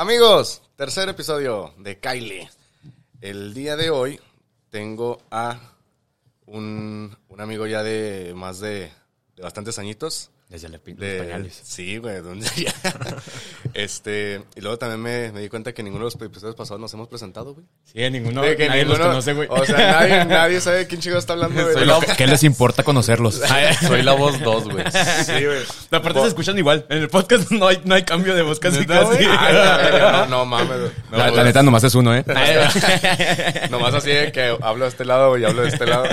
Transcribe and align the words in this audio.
Amigos, 0.00 0.62
tercer 0.76 1.08
episodio 1.08 1.74
de 1.78 1.98
Kylie. 1.98 2.48
El 3.20 3.52
día 3.52 3.74
de 3.76 3.90
hoy 3.90 4.20
tengo 4.70 5.20
a 5.28 5.58
un, 6.46 7.16
un 7.28 7.40
amigo 7.40 7.66
ya 7.66 7.82
de 7.82 8.32
más 8.36 8.60
de, 8.60 8.92
de 9.34 9.42
bastantes 9.42 9.76
añitos. 9.78 10.30
Desde 10.48 10.68
los 10.68 10.80
De- 10.84 11.18
pañales. 11.18 11.60
Sí, 11.64 11.98
güey, 11.98 12.20
donde 12.22 12.48
ya. 12.56 12.72
este, 13.82 14.42
y 14.56 14.60
luego 14.60 14.76
también 14.78 15.00
me, 15.00 15.32
me 15.32 15.40
di 15.40 15.48
cuenta 15.48 15.72
que 15.72 15.82
ninguno 15.82 16.04
de 16.04 16.12
los 16.12 16.20
episodios 16.20 16.56
pasados 16.56 16.80
nos 16.80 16.92
hemos 16.94 17.08
presentado, 17.08 17.54
güey. 17.54 17.66
Sí, 17.84 18.10
ninguno, 18.10 18.42
De 18.42 18.56
que 18.56 18.68
nadie 18.68 18.84
los 18.84 18.94
ninguno- 18.98 19.10
conoce, 19.10 19.32
güey. 19.34 19.48
O 19.50 19.64
sea, 19.64 19.76
nadie, 19.92 20.24
nadie 20.24 20.60
sabe 20.60 20.86
quién 20.86 21.00
chico 21.00 21.16
está 21.16 21.34
hablando, 21.34 21.62
güey. 21.62 21.86
La- 21.86 22.00
¿Qué 22.16 22.26
les 22.26 22.42
importa 22.44 22.82
conocerlos? 22.82 23.40
Soy 23.86 24.02
la 24.02 24.12
voz 24.14 24.40
2, 24.40 24.64
güey. 24.72 24.84
Sí, 25.24 25.44
güey. 25.44 25.62
Aparte 25.92 26.20
se 26.22 26.26
escuchan 26.28 26.58
igual. 26.58 26.86
En 26.90 26.98
el 26.98 27.08
podcast 27.08 27.50
no 27.50 27.68
hay, 27.68 27.80
no 27.84 27.94
hay 27.94 28.02
cambio 28.02 28.34
de 28.34 28.42
voz 28.42 28.58
casi 28.58 28.80
¿Neta, 28.80 29.00
casi. 29.00 29.24
verga, 29.24 30.26
no, 30.28 30.38
no 30.38 30.44
mames, 30.46 30.78
güey. 30.80 30.90
No, 31.12 31.18
la, 31.18 31.30
la 31.30 31.44
neta 31.44 31.62
nomás 31.62 31.84
es 31.84 31.94
uno, 31.94 32.14
¿eh? 32.16 32.24
Nomás 33.70 33.94
así 33.94 34.10
de 34.10 34.32
que 34.32 34.56
hablo 34.60 34.84
de 34.84 34.90
este 34.90 35.04
lado 35.04 35.36
y 35.38 35.44
hablo 35.44 35.62
de 35.62 35.68
este 35.68 35.86
lado. 35.86 36.04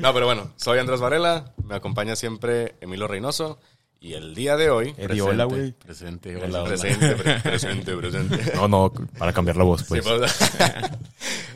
No, 0.00 0.12
pero 0.14 0.26
bueno, 0.26 0.52
soy 0.56 0.78
Andrés 0.78 1.00
Varela, 1.00 1.52
me 1.64 1.74
acompaña 1.74 2.16
siempre 2.16 2.76
Emilio 2.80 3.06
Reynoso 3.08 3.58
y 4.00 4.14
el 4.14 4.34
día 4.34 4.56
de 4.56 4.70
hoy... 4.70 4.94
Eddie, 4.98 5.22
hola, 5.22 5.44
güey. 5.44 5.72
Presente, 5.72 6.36
hola, 6.36 6.62
hola. 6.62 6.64
Presente, 6.68 7.14
pre- 7.16 7.40
presente, 7.40 7.96
presente. 7.96 8.52
No, 8.54 8.68
no, 8.68 8.92
para 9.18 9.32
cambiar 9.32 9.56
la 9.56 9.64
voz, 9.64 9.82
pues. 9.84 10.04
Sí, 10.04 10.10
pues. 10.18 10.38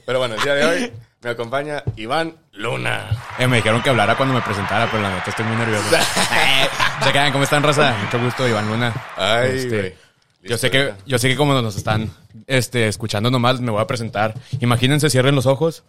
Pero 0.06 0.18
bueno, 0.18 0.34
el 0.34 0.42
día 0.42 0.54
de 0.54 0.64
hoy 0.64 0.92
me 1.22 1.30
acompaña 1.30 1.82
Iván 1.96 2.34
Luna. 2.52 3.10
Eh, 3.38 3.46
me 3.46 3.56
dijeron 3.58 3.82
que 3.82 3.90
hablara 3.90 4.16
cuando 4.16 4.34
me 4.34 4.40
presentara, 4.42 4.90
pero 4.90 5.02
la 5.02 5.14
neta 5.14 5.30
estoy 5.30 5.44
muy 5.44 5.56
nervioso. 5.56 5.84
Se 7.04 7.12
quedan, 7.12 7.30
¿cómo 7.32 7.44
están, 7.44 7.62
raza? 7.62 7.96
Mucho 8.04 8.18
gusto, 8.24 8.48
Iván 8.48 8.68
Luna. 8.68 8.92
Ay, 9.16 9.50
Este, 9.58 9.78
güey. 9.78 9.94
Yo 10.42 10.56
sé 10.58 10.70
que, 10.70 10.94
yo 11.06 11.18
sé 11.18 11.28
que 11.28 11.36
como 11.36 11.52
nos 11.60 11.76
están 11.76 12.10
este, 12.46 12.88
escuchando 12.88 13.30
nomás, 13.30 13.60
me 13.60 13.70
voy 13.70 13.80
a 13.82 13.86
presentar. 13.86 14.34
Imagínense, 14.60 15.10
cierren 15.10 15.34
los 15.34 15.44
ojos. 15.46 15.84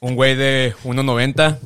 Un 0.00 0.14
güey 0.14 0.36
de 0.36 0.74
1.90 0.84 1.58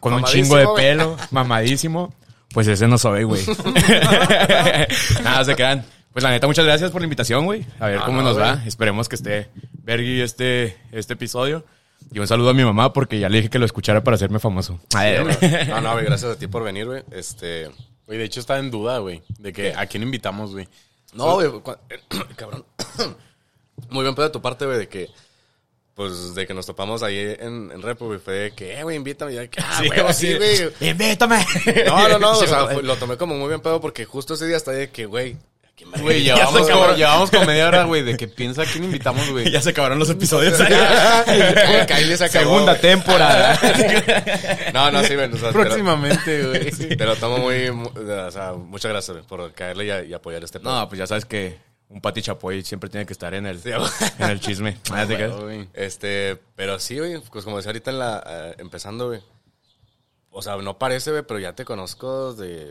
con 0.00 0.14
un 0.14 0.22
chingo 0.24 0.56
de 0.56 0.64
güey. 0.64 0.76
pelo, 0.76 1.16
mamadísimo. 1.32 2.14
Pues 2.52 2.66
ese 2.66 2.88
no 2.88 2.98
soy, 2.98 3.24
güey. 3.24 3.42
Nada, 5.22 5.44
se 5.44 5.54
quedan. 5.54 5.84
Pues 6.12 6.22
la 6.22 6.30
neta, 6.30 6.46
muchas 6.46 6.64
gracias 6.64 6.90
por 6.90 7.00
la 7.00 7.04
invitación, 7.04 7.44
güey. 7.44 7.64
A 7.78 7.86
ver 7.86 8.00
cómo 8.00 8.22
no, 8.22 8.28
nos 8.28 8.38
va. 8.38 8.62
Esperemos 8.66 9.08
que 9.08 9.16
esté 9.16 9.50
vergui 9.84 10.20
este, 10.20 10.76
este 10.90 11.12
episodio. 11.12 11.64
Y 12.12 12.18
un 12.18 12.26
saludo 12.26 12.50
a 12.50 12.54
mi 12.54 12.64
mamá 12.64 12.92
porque 12.92 13.18
ya 13.18 13.28
le 13.28 13.38
dije 13.38 13.50
que 13.50 13.58
lo 13.58 13.66
escuchara 13.66 14.02
para 14.02 14.14
hacerme 14.14 14.38
famoso. 14.38 14.80
No, 14.94 15.80
no, 15.80 15.92
güey, 15.92 16.04
gracias 16.06 16.32
a 16.32 16.38
ti 16.38 16.46
por 16.46 16.62
venir, 16.64 16.86
güey. 16.86 17.02
Este... 17.10 17.70
Güey, 18.06 18.18
de 18.18 18.24
hecho 18.24 18.40
estaba 18.40 18.58
en 18.58 18.70
duda, 18.70 18.98
güey. 18.98 19.22
De 19.38 19.52
que 19.52 19.74
a 19.74 19.84
quién 19.84 20.02
invitamos, 20.02 20.52
güey. 20.52 20.66
No, 21.12 21.34
güey, 21.34 21.48
cua- 21.48 21.78
cabrón. 22.36 22.64
Muy 23.90 24.02
bien 24.02 24.14
pedo 24.14 24.26
de 24.26 24.32
tu 24.32 24.40
parte, 24.40 24.64
güey, 24.64 24.78
de 24.78 24.88
que, 24.88 25.10
pues, 25.98 26.32
de 26.36 26.46
que 26.46 26.54
nos 26.54 26.64
topamos 26.64 27.02
ahí 27.02 27.18
en, 27.18 27.72
en 27.72 27.82
Repo, 27.82 28.06
güey, 28.06 28.20
fue 28.20 28.34
de 28.34 28.50
que, 28.52 28.78
eh, 28.78 28.84
güey, 28.84 28.94
invítame, 28.96 29.32
y 29.34 29.48
que, 29.48 29.60
ah, 29.60 29.82
güey, 29.84 30.14
sí, 30.14 30.32
güey. 30.36 30.70
Invítame. 30.80 31.44
No, 31.86 32.08
no, 32.08 32.18
no, 32.20 32.30
o 32.38 32.46
sea, 32.46 32.66
fue- 32.68 32.84
lo 32.84 32.94
tomé 32.96 33.16
como 33.16 33.34
muy 33.36 33.48
bien 33.48 33.60
pedo 33.60 33.80
porque 33.80 34.04
justo 34.04 34.34
ese 34.34 34.46
día 34.46 34.56
hasta 34.56 34.70
de 34.70 34.90
que, 34.90 35.06
güey, 35.06 35.32
¿a 35.32 35.70
quién 35.76 35.90
me 35.90 35.98
Güey, 36.00 36.22
Ya 36.24 36.36
llevamos, 36.36 36.70
como, 36.70 36.94
llevamos 36.94 37.30
como 37.32 37.44
media 37.46 37.66
hora, 37.66 37.82
güey, 37.82 38.02
de 38.04 38.16
que 38.16 38.28
piensa 38.38 38.62
a 38.62 38.64
quién 38.64 38.84
invitamos, 38.84 39.28
güey. 39.28 39.50
ya 39.50 39.60
se 39.60 39.70
acabaron 39.70 39.98
los 39.98 40.08
episodios. 40.08 40.56
Se 40.56 40.62
acabó, 40.64 42.28
Segunda 42.28 42.78
temporada. 42.80 43.58
No, 44.72 44.92
no, 44.92 45.02
sí, 45.02 45.16
güey, 45.16 45.32
o 45.32 45.36
sea, 45.36 45.50
te 45.50 45.58
lo- 45.58 45.64
Próximamente, 45.64 46.46
güey. 46.46 46.70
Te 46.96 47.04
lo 47.04 47.16
tomo 47.16 47.38
muy, 47.38 47.72
mu- 47.72 47.90
o 47.90 48.30
sea, 48.30 48.52
muchas 48.52 48.92
gracias, 48.92 49.16
güey, 49.16 49.26
por 49.26 49.52
caerle 49.52 50.06
y, 50.08 50.12
apoyar 50.14 50.44
este 50.44 50.60
pedo. 50.60 50.72
No, 50.78 50.88
pues 50.88 51.00
ya 51.00 51.08
sabes 51.08 51.24
que 51.24 51.58
un 51.88 52.00
Pati 52.00 52.20
Chapoy 52.22 52.62
siempre 52.62 52.90
tiene 52.90 53.06
que 53.06 53.12
estar 53.12 53.32
en 53.34 53.46
el, 53.46 53.60
Sí, 53.60 53.70
en 54.18 54.30
el 54.30 54.40
chisme. 54.40 54.78
Ah. 54.92 55.06
Este, 55.74 56.38
pero 56.54 56.78
sí, 56.78 56.98
güey, 56.98 57.20
pues 57.30 57.44
como 57.44 57.56
decía 57.56 57.70
ahorita 57.70 57.90
en 57.90 57.98
la, 57.98 58.22
eh, 58.26 58.54
empezando, 58.58 59.08
güey. 59.08 59.20
O 60.30 60.42
sea, 60.42 60.56
no 60.56 60.78
parece, 60.78 61.10
güey, 61.10 61.22
pero 61.26 61.40
ya 61.40 61.54
te 61.54 61.64
conozco 61.64 62.34
de 62.34 62.70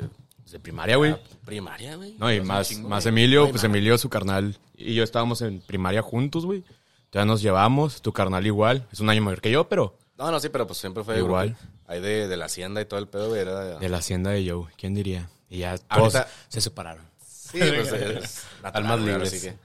De 0.52 0.60
primaria, 0.60 0.96
güey. 0.98 1.16
primaria, 1.46 1.96
güey. 1.96 2.16
No, 2.20 2.32
y 2.32 2.40
un 2.40 2.48
más, 2.48 2.70
chingo, 2.70 2.88
más. 2.90 3.06
Emilio, 3.06 3.50
pues 3.50 3.64
Emilio, 3.64 3.98
su 3.98 4.10
carnal 4.10 4.58
y 4.76 4.94
yo 4.94 5.04
estábamos 5.04 5.42
en 5.42 5.60
primaria 5.62 6.02
juntos, 6.02 6.46
güey. 6.46 6.64
Ya 7.12 7.26
nos 7.26 7.42
llevamos, 7.42 8.02
tu 8.02 8.14
carnal 8.14 8.46
igual. 8.46 8.86
Es 8.92 9.00
un 9.00 9.10
año 9.10 9.22
mayor 9.22 9.42
que 9.42 9.50
yo, 9.50 9.68
pero 9.68 9.98
No, 10.18 10.30
no, 10.32 10.40
sí, 10.40 10.50
pero 10.50 10.68
pues 10.68 10.78
siempre 10.80 11.04
fue 11.04 11.18
Igual. 11.18 11.50
grupo. 11.50 11.64
Ahí 11.88 12.00
de, 12.02 12.28
de 12.28 12.38
la 12.38 12.46
hacienda 12.46 12.82
y 12.82 12.86
todo 12.86 13.00
el 13.00 13.08
pedo, 13.08 13.30
güey, 13.30 13.42
era... 13.42 13.80
de 13.80 13.90
la 13.90 13.98
hacienda 13.98 14.32
de 14.32 14.48
Joe. 14.50 14.66
¿Quién 14.78 14.94
diría? 14.94 15.30
Y 15.50 15.60
ya 15.60 15.78
todos 15.78 16.16
Ahorita- 16.16 16.28
se 16.50 16.62
separaron. 16.62 17.07
Sí, 17.52 17.60
pues 17.60 17.92
es 17.92 18.44
natural, 18.62 18.74
Almas 18.74 19.00
libres. 19.02 19.30
sí 19.32 19.40
que- 19.42 19.56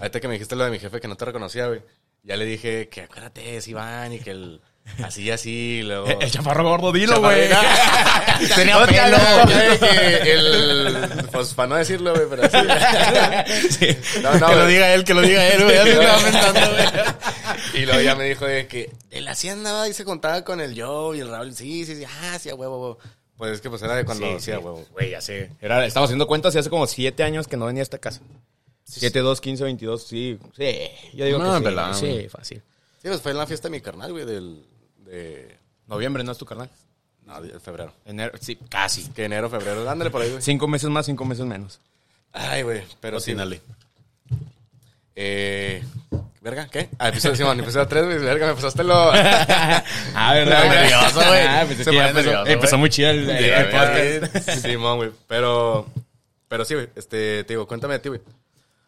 Ahorita 0.00 0.20
que 0.20 0.28
me 0.28 0.34
dijiste 0.34 0.56
lo 0.56 0.64
de 0.64 0.70
mi 0.70 0.78
jefe 0.78 1.00
que 1.00 1.08
no 1.08 1.16
te 1.16 1.24
reconocía, 1.24 1.66
güey. 1.68 1.80
Ya 2.22 2.36
le 2.36 2.44
dije 2.44 2.88
que 2.88 3.02
acuérdate, 3.02 3.56
es 3.56 3.68
Iván 3.68 4.12
y 4.12 4.18
que 4.20 4.30
el... 4.32 4.60
Así, 5.02 5.30
así, 5.30 5.82
luego... 5.82 6.06
El 6.20 6.30
chaparro 6.30 6.64
gordo, 6.64 6.92
dilo, 6.92 7.18
güey. 7.20 7.48
Tenía 8.54 8.84
pelo, 8.84 9.16
el... 10.24 11.24
Pues 11.32 11.54
para 11.54 11.68
no 11.68 11.76
decirlo, 11.76 12.12
güey, 12.14 12.26
pero 12.28 12.42
así. 12.44 12.56
No, 14.22 14.34
no, 14.38 14.46
que 14.46 14.54
lo 14.54 14.60
güey. 14.62 14.74
diga 14.74 14.92
él, 14.94 15.04
que 15.04 15.14
lo 15.14 15.22
diga 15.22 15.46
él, 15.48 15.64
güey. 15.64 15.94
Güey. 15.94 16.06
Y 17.74 17.86
luego 17.86 18.00
ya 18.02 18.14
me 18.14 18.24
dijo 18.24 18.46
de 18.46 18.66
que 18.66 18.90
de 19.10 19.20
la 19.20 19.32
hacienda 19.32 19.90
se 19.92 20.04
contaba 20.04 20.44
con 20.44 20.60
el 20.60 20.80
Joe 20.80 21.16
y 21.16 21.20
el 21.20 21.28
Raúl. 21.30 21.54
Sí, 21.54 21.84
sí, 21.86 21.96
sí, 21.96 22.04
ah, 22.04 22.38
sí, 22.38 22.50
a 22.50 22.54
huevo, 22.54 22.80
huevo. 22.80 22.98
Pues 23.36 23.52
es 23.52 23.60
que 23.60 23.68
pues 23.68 23.82
era 23.82 23.94
de 23.96 24.04
cuando 24.04 24.26
Sí, 24.26 24.32
hacía 24.34 24.58
sí. 24.58 24.64
huevo. 24.64 24.84
Güey, 24.92 25.10
ya 25.10 25.20
sé. 25.20 25.50
Era, 25.60 25.84
estaba 25.84 26.04
haciendo 26.04 26.26
cuentas 26.26 26.54
y 26.54 26.58
hace 26.58 26.70
como 26.70 26.86
siete 26.86 27.22
años 27.24 27.48
que 27.48 27.56
no 27.56 27.66
venía 27.66 27.82
a 27.82 27.84
esta 27.84 27.98
casa. 27.98 28.20
Siete, 28.84 29.20
dos, 29.20 29.40
quince, 29.40 29.64
veintidós, 29.64 30.04
sí. 30.06 30.38
Sí, 30.56 30.76
yo 31.14 31.24
digo 31.24 31.38
No, 31.38 31.52
que 31.54 31.58
sí. 31.58 31.64
pelada, 31.64 31.94
sí, 31.94 32.06
güey. 32.10 32.28
fácil. 32.28 32.58
Sí, 33.02 33.08
pues 33.08 33.20
fue 33.20 33.32
en 33.32 33.38
la 33.38 33.46
fiesta 33.46 33.68
de 33.68 33.72
mi 33.72 33.80
carnal, 33.80 34.12
güey, 34.12 34.24
del... 34.24 34.64
De... 34.98 35.56
Noviembre, 35.86 36.22
¿no 36.22 36.32
es 36.32 36.38
tu 36.38 36.44
carnal? 36.46 36.70
No, 37.26 37.40
de 37.42 37.58
febrero. 37.60 37.92
Enero, 38.04 38.32
sí, 38.40 38.56
casi. 38.68 39.08
Que 39.10 39.24
enero, 39.24 39.48
febrero. 39.50 39.88
Ándale 39.88 40.10
por 40.10 40.20
ahí, 40.22 40.30
güey. 40.30 40.42
Cinco 40.42 40.68
meses 40.68 40.90
más, 40.90 41.06
cinco 41.06 41.24
meses 41.24 41.44
menos. 41.46 41.80
Ay, 42.32 42.62
güey, 42.62 42.82
pero 43.00 43.18
sí. 43.20 43.32
Cocínale. 43.32 43.60
Eh... 45.16 45.82
¿Verga? 46.40 46.68
¿Qué? 46.70 46.90
Ah, 46.98 47.08
episodio, 47.08 47.36
Simón, 47.36 47.58
episodio 47.60 47.86
3, 47.88 48.04
güey. 48.04 48.18
Verga, 48.18 48.48
me 48.48 48.54
pasaste 48.54 48.84
lo... 48.84 48.94
Ah, 49.14 50.32
¿verdad? 50.34 50.64
Muy 50.66 50.76
nervioso, 50.76 51.14
güey. 51.26 51.40
Ah, 51.46 51.62
pues 51.64 51.78
Se 51.78 51.84
que 51.90 51.96
ya 51.96 52.08
empezó, 52.10 52.30
nervioso, 52.30 52.50
empezó 52.52 52.70
güey. 52.72 52.80
muy 52.80 52.90
chido 52.90 53.10
el, 53.10 53.30
el- 53.30 53.44
el 53.44 53.64
podcast. 53.70 54.50
Sí, 54.50 54.60
Simón, 54.60 54.96
güey. 54.98 55.10
Pero... 55.26 55.86
Pero 56.48 56.64
sí, 56.66 56.74
güey. 56.74 56.88
Este, 56.94 57.44
te 57.44 57.54
digo, 57.54 57.66
cuéntame 57.66 57.94
de 57.94 58.00
ti, 58.00 58.08
güey. 58.10 58.20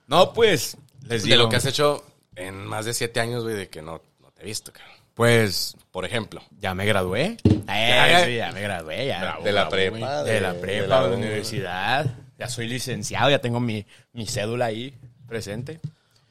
No, 0.07 0.33
pues, 0.35 0.77
les 1.09 1.23
De 1.23 1.31
digo. 1.31 1.45
lo 1.45 1.49
que 1.49 1.57
has 1.57 1.65
hecho 1.65 2.05
en 2.35 2.67
más 2.67 2.85
de 2.85 2.93
siete 2.93 3.21
años, 3.21 3.43
güey, 3.43 3.57
de 3.57 3.69
que 3.69 3.81
no, 3.81 4.03
no 4.21 4.31
te 4.33 4.43
he 4.43 4.45
visto, 4.45 4.71
cabrón. 4.73 4.95
Pues, 5.15 5.75
Por 5.91 6.05
ejemplo. 6.05 6.43
ya 6.61 6.75
me 6.75 6.85
gradué. 6.85 7.39
Ya, 7.67 8.25
sí, 8.27 8.37
ya 8.37 8.53
me 8.53 8.61
gradué, 8.61 9.07
ya. 9.07 9.39
de 9.43 9.51
la 9.53 9.63
bravo, 9.65 9.71
prepa. 9.71 10.23
de 10.25 10.41
la 10.43 10.53
prepa, 10.55 10.83
de 10.83 10.89
la 10.89 11.09
de 11.09 11.17
universidad. 11.17 12.07
Ya 12.39 12.49
soy 12.51 12.69
licenciado, 12.69 13.31
ya 13.31 13.39
tengo 13.41 13.61
mi, 13.61 13.87
mi 14.13 14.27
cédula 14.27 14.67
ahí 14.67 14.95
presente. 15.27 15.81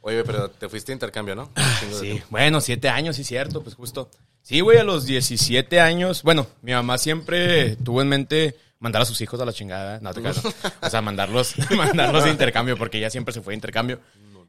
Oye, 0.07 0.23
pero 0.23 0.51
te 0.51 0.69
fuiste 0.69 0.91
a 0.91 0.93
intercambio, 0.93 1.35
¿no? 1.35 1.49
De 1.55 1.95
Sí, 1.99 2.21
bueno, 2.29 2.61
siete 2.61 2.89
años, 2.89 3.15
sí, 3.15 3.23
cierto, 3.23 3.63
pues 3.63 3.73
justo. 3.75 4.07
Sí, 4.43 4.59
güey, 4.59 4.77
a 4.77 4.83
los 4.83 5.05
17 5.07 5.79
años. 5.81 6.21
Bueno, 6.21 6.45
mi 6.61 6.73
mamá 6.73 6.99
siempre 6.99 7.75
tuvo 7.77 8.03
en 8.03 8.09
mente 8.09 8.55
mandar 8.77 9.01
a 9.01 9.05
sus 9.05 9.19
hijos 9.21 9.41
a 9.41 9.45
la 9.45 9.51
chingada. 9.51 9.99
No, 10.01 10.13
te 10.13 10.21
creas, 10.21 10.43
no. 10.43 10.51
O 10.83 10.89
sea, 10.91 11.01
mandarlos, 11.01 11.55
mandarlos 11.75 12.23
de 12.25 12.29
intercambio, 12.29 12.77
porque 12.77 12.99
ella 12.99 13.09
siempre 13.09 13.33
se 13.33 13.41
fue 13.41 13.53
de 13.53 13.55
intercambio. 13.55 13.99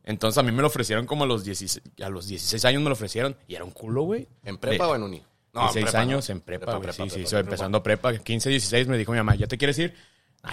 Entonces 0.04 0.36
a 0.36 0.42
mí 0.42 0.52
me 0.52 0.60
lo 0.60 0.68
ofrecieron 0.68 1.06
como 1.06 1.24
a 1.24 1.26
los 1.26 1.42
16, 1.42 1.82
a 2.04 2.10
los 2.10 2.28
16 2.28 2.62
años 2.66 2.82
me 2.82 2.90
lo 2.90 2.92
ofrecieron. 2.92 3.34
Y 3.48 3.54
era 3.54 3.64
un 3.64 3.70
culo, 3.70 4.02
güey. 4.02 4.28
¿En 4.44 4.58
prepa 4.58 4.84
De- 4.84 4.90
o 4.90 4.94
en 4.96 5.02
uni? 5.04 5.22
No, 5.54 5.62
16 5.62 5.84
prepa, 5.86 5.98
años 6.00 6.28
¿no? 6.28 6.32
en 6.34 6.40
prepa, 6.42 6.66
Prepa, 6.66 6.78
güey. 6.78 6.92
prepa, 6.94 7.10
sí, 7.14 7.24
sí, 7.26 7.34
empezando 7.36 7.82
prepa. 7.82 8.14
15, 8.18 8.50
16 8.50 8.88
me 8.88 8.98
dijo 8.98 9.12
mi 9.12 9.16
mamá, 9.18 9.34
¿ya 9.36 9.46
te 9.46 9.56
quieres 9.56 9.78
ir? 9.78 9.94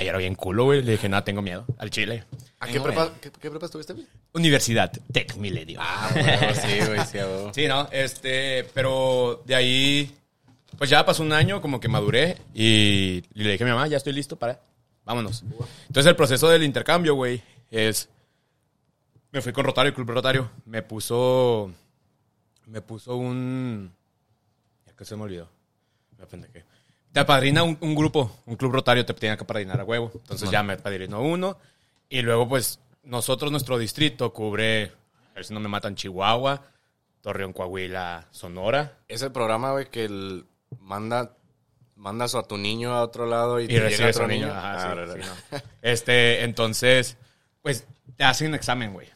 Ya 0.01 0.09
era 0.09 0.17
bien 0.17 0.35
culo, 0.35 0.65
güey. 0.65 0.81
Le 0.81 0.93
dije, 0.93 1.07
nada, 1.09 1.23
tengo 1.23 1.41
miedo. 1.41 1.65
Al 1.77 1.89
Chile. 1.89 2.23
¿A 2.59 2.67
qué 2.67 2.79
prepa, 2.79 3.11
qué, 3.21 3.29
qué 3.29 3.49
prepa 3.49 3.65
estuviste, 3.65 3.93
güey? 3.93 4.07
Universidad 4.33 4.91
Tech 5.11 5.35
Milenio. 5.35 5.79
Ah, 5.81 6.09
Sí, 6.55 6.79
güey, 6.87 7.05
sí. 7.05 7.17
Sí, 7.53 7.67
no, 7.67 7.87
este, 7.91 8.63
pero 8.73 9.43
de 9.45 9.53
ahí, 9.55 10.15
pues 10.77 10.89
ya 10.89 11.05
pasó 11.05 11.23
un 11.23 11.33
año, 11.33 11.61
como 11.61 11.79
que 11.79 11.89
maduré 11.89 12.37
y, 12.53 13.21
y 13.33 13.43
le 13.43 13.51
dije 13.51 13.63
a 13.63 13.67
mi 13.67 13.73
mamá, 13.73 13.87
ya 13.87 13.97
estoy 13.97 14.13
listo 14.13 14.37
para, 14.37 14.61
vámonos. 15.03 15.43
Entonces 15.87 16.09
el 16.09 16.15
proceso 16.15 16.47
del 16.47 16.63
intercambio, 16.63 17.15
güey, 17.15 17.43
es, 17.69 18.07
me 19.31 19.41
fui 19.41 19.51
con 19.51 19.65
Rotario, 19.65 19.93
Club 19.93 20.09
Rotario, 20.09 20.49
me 20.65 20.81
puso, 20.81 21.69
me 22.67 22.81
puso 22.81 23.17
un, 23.17 23.91
ya 24.87 24.93
que 24.95 25.03
se 25.03 25.15
me 25.17 25.23
olvidó, 25.23 25.49
me 26.17 26.23
apendejé. 26.23 26.63
Te 27.13 27.19
apadrina 27.19 27.63
un, 27.63 27.77
un 27.79 27.95
grupo, 27.95 28.39
un 28.47 28.55
club 28.55 28.71
rotario 28.73 29.05
te 29.05 29.13
tenía 29.13 29.37
que 29.37 29.43
apadrinar 29.43 29.79
a 29.79 29.83
huevo. 29.83 30.11
Entonces 30.15 30.49
ya 30.49 30.63
me 30.63 30.73
apadrinó 30.73 31.21
uno. 31.21 31.57
Y 32.09 32.21
luego, 32.21 32.49
pues, 32.49 32.79
nosotros, 33.03 33.51
nuestro 33.51 33.77
distrito 33.77 34.33
cubre, 34.33 34.91
a 35.31 35.35
ver 35.35 35.45
si 35.45 35.53
no 35.53 35.59
me 35.59 35.69
matan, 35.69 35.95
Chihuahua, 35.95 36.63
Torreón, 37.21 37.53
Coahuila, 37.53 38.27
Sonora. 38.31 38.97
Ese 39.07 39.29
programa, 39.29 39.71
güey, 39.71 39.89
que 39.89 40.05
el 40.05 40.45
manda, 40.79 41.35
mandas 41.95 42.33
a 42.35 42.43
tu 42.43 42.57
niño 42.57 42.93
a 42.93 43.03
otro 43.03 43.25
lado 43.27 43.59
y, 43.59 43.65
Y 43.65 43.67
te 43.67 43.89
llega 43.89 44.09
otro 44.09 44.27
niño. 44.27 44.47
niño. 44.47 44.57
Ajá, 44.57 44.91
Ah, 44.91 45.05
sí, 45.15 45.21
sí, 45.21 45.29
no. 45.51 45.59
Este, 45.81 46.43
entonces, 46.43 47.17
pues 47.61 47.85
te 48.17 48.23
hacen 48.23 48.47
un 48.49 48.55
examen, 48.55 48.91
güey. 48.93 49.07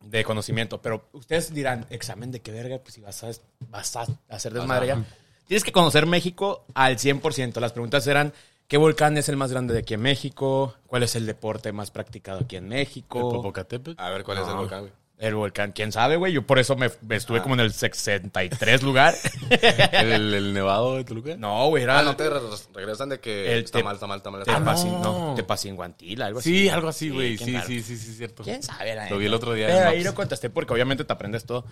De 0.00 0.24
conocimiento. 0.24 0.80
Pero 0.80 1.08
ustedes 1.12 1.52
dirán, 1.52 1.84
¿examen 1.90 2.30
de 2.30 2.40
qué 2.40 2.50
verga? 2.52 2.78
Pues 2.78 2.94
si 2.94 3.00
vas 3.00 3.22
a, 3.24 3.30
vas 3.68 3.96
a 3.96 4.06
hacer 4.28 4.52
desmadre 4.54 4.86
ya. 4.86 5.04
Tienes 5.48 5.64
que 5.64 5.72
conocer 5.72 6.04
México 6.04 6.66
al 6.74 6.98
100%. 6.98 7.58
Las 7.58 7.72
preguntas 7.72 8.06
eran, 8.06 8.34
¿qué 8.66 8.76
volcán 8.76 9.16
es 9.16 9.30
el 9.30 9.38
más 9.38 9.50
grande 9.50 9.72
de 9.72 9.80
aquí 9.80 9.94
en 9.94 10.02
México? 10.02 10.74
¿Cuál 10.86 11.04
es 11.04 11.16
el 11.16 11.24
deporte 11.24 11.72
más 11.72 11.90
practicado 11.90 12.40
aquí 12.40 12.56
en 12.56 12.64
El 12.64 12.68
México? 12.68 13.18
Popocatépetl. 13.18 13.98
A 13.98 14.10
ver 14.10 14.24
cuál 14.24 14.38
es 14.38 14.46
el 14.46 14.54
volcán, 14.56 14.80
güey. 14.80 14.92
El 15.20 15.34
volcán, 15.34 15.72
quién 15.72 15.90
sabe, 15.90 16.14
güey. 16.16 16.32
Yo 16.32 16.46
por 16.46 16.60
eso 16.60 16.76
me, 16.76 16.92
me 17.02 17.16
estuve 17.16 17.42
como 17.42 17.54
en 17.54 17.60
el 17.60 17.72
63 17.72 18.82
lugar. 18.84 19.16
el, 19.92 20.32
el 20.34 20.52
nevado 20.54 20.94
de 20.96 21.02
Toluca. 21.04 21.36
no, 21.36 21.66
güey, 21.70 21.82
era 21.82 21.98
Ah, 21.98 22.02
no 22.04 22.14
te 22.14 22.30
re- 22.30 22.38
regresan 22.72 23.08
de 23.08 23.18
que 23.18 23.52
El 23.52 23.64
está 23.64 23.78
te- 23.78 23.84
mal, 23.84 23.94
está 23.96 24.06
mal, 24.06 24.18
está 24.18 24.30
mal. 24.30 24.42
Tepacin- 24.44 24.86
está 24.86 24.90
mal. 24.90 25.02
no. 25.02 25.34
Tepacinguantila, 25.34 26.26
algo 26.26 26.38
así. 26.38 26.50
Sí, 26.50 26.68
algo 26.68 26.86
así, 26.88 27.10
güey. 27.10 27.36
Sí, 27.36 27.58
sí, 27.66 27.82
sí, 27.82 27.96
sí, 27.96 28.14
cierto. 28.14 28.44
¿Quién 28.44 28.62
sabe? 28.62 28.94
la 28.94 29.10
Lo 29.10 29.18
vi 29.18 29.26
el 29.26 29.34
otro 29.34 29.54
día 29.54 29.66
Pero 29.66 29.88
ahí 29.88 30.04
lo 30.04 30.14
contesté 30.14 30.50
porque 30.50 30.72
obviamente 30.72 31.04
te 31.04 31.12
aprendes 31.12 31.44
todo. 31.44 31.64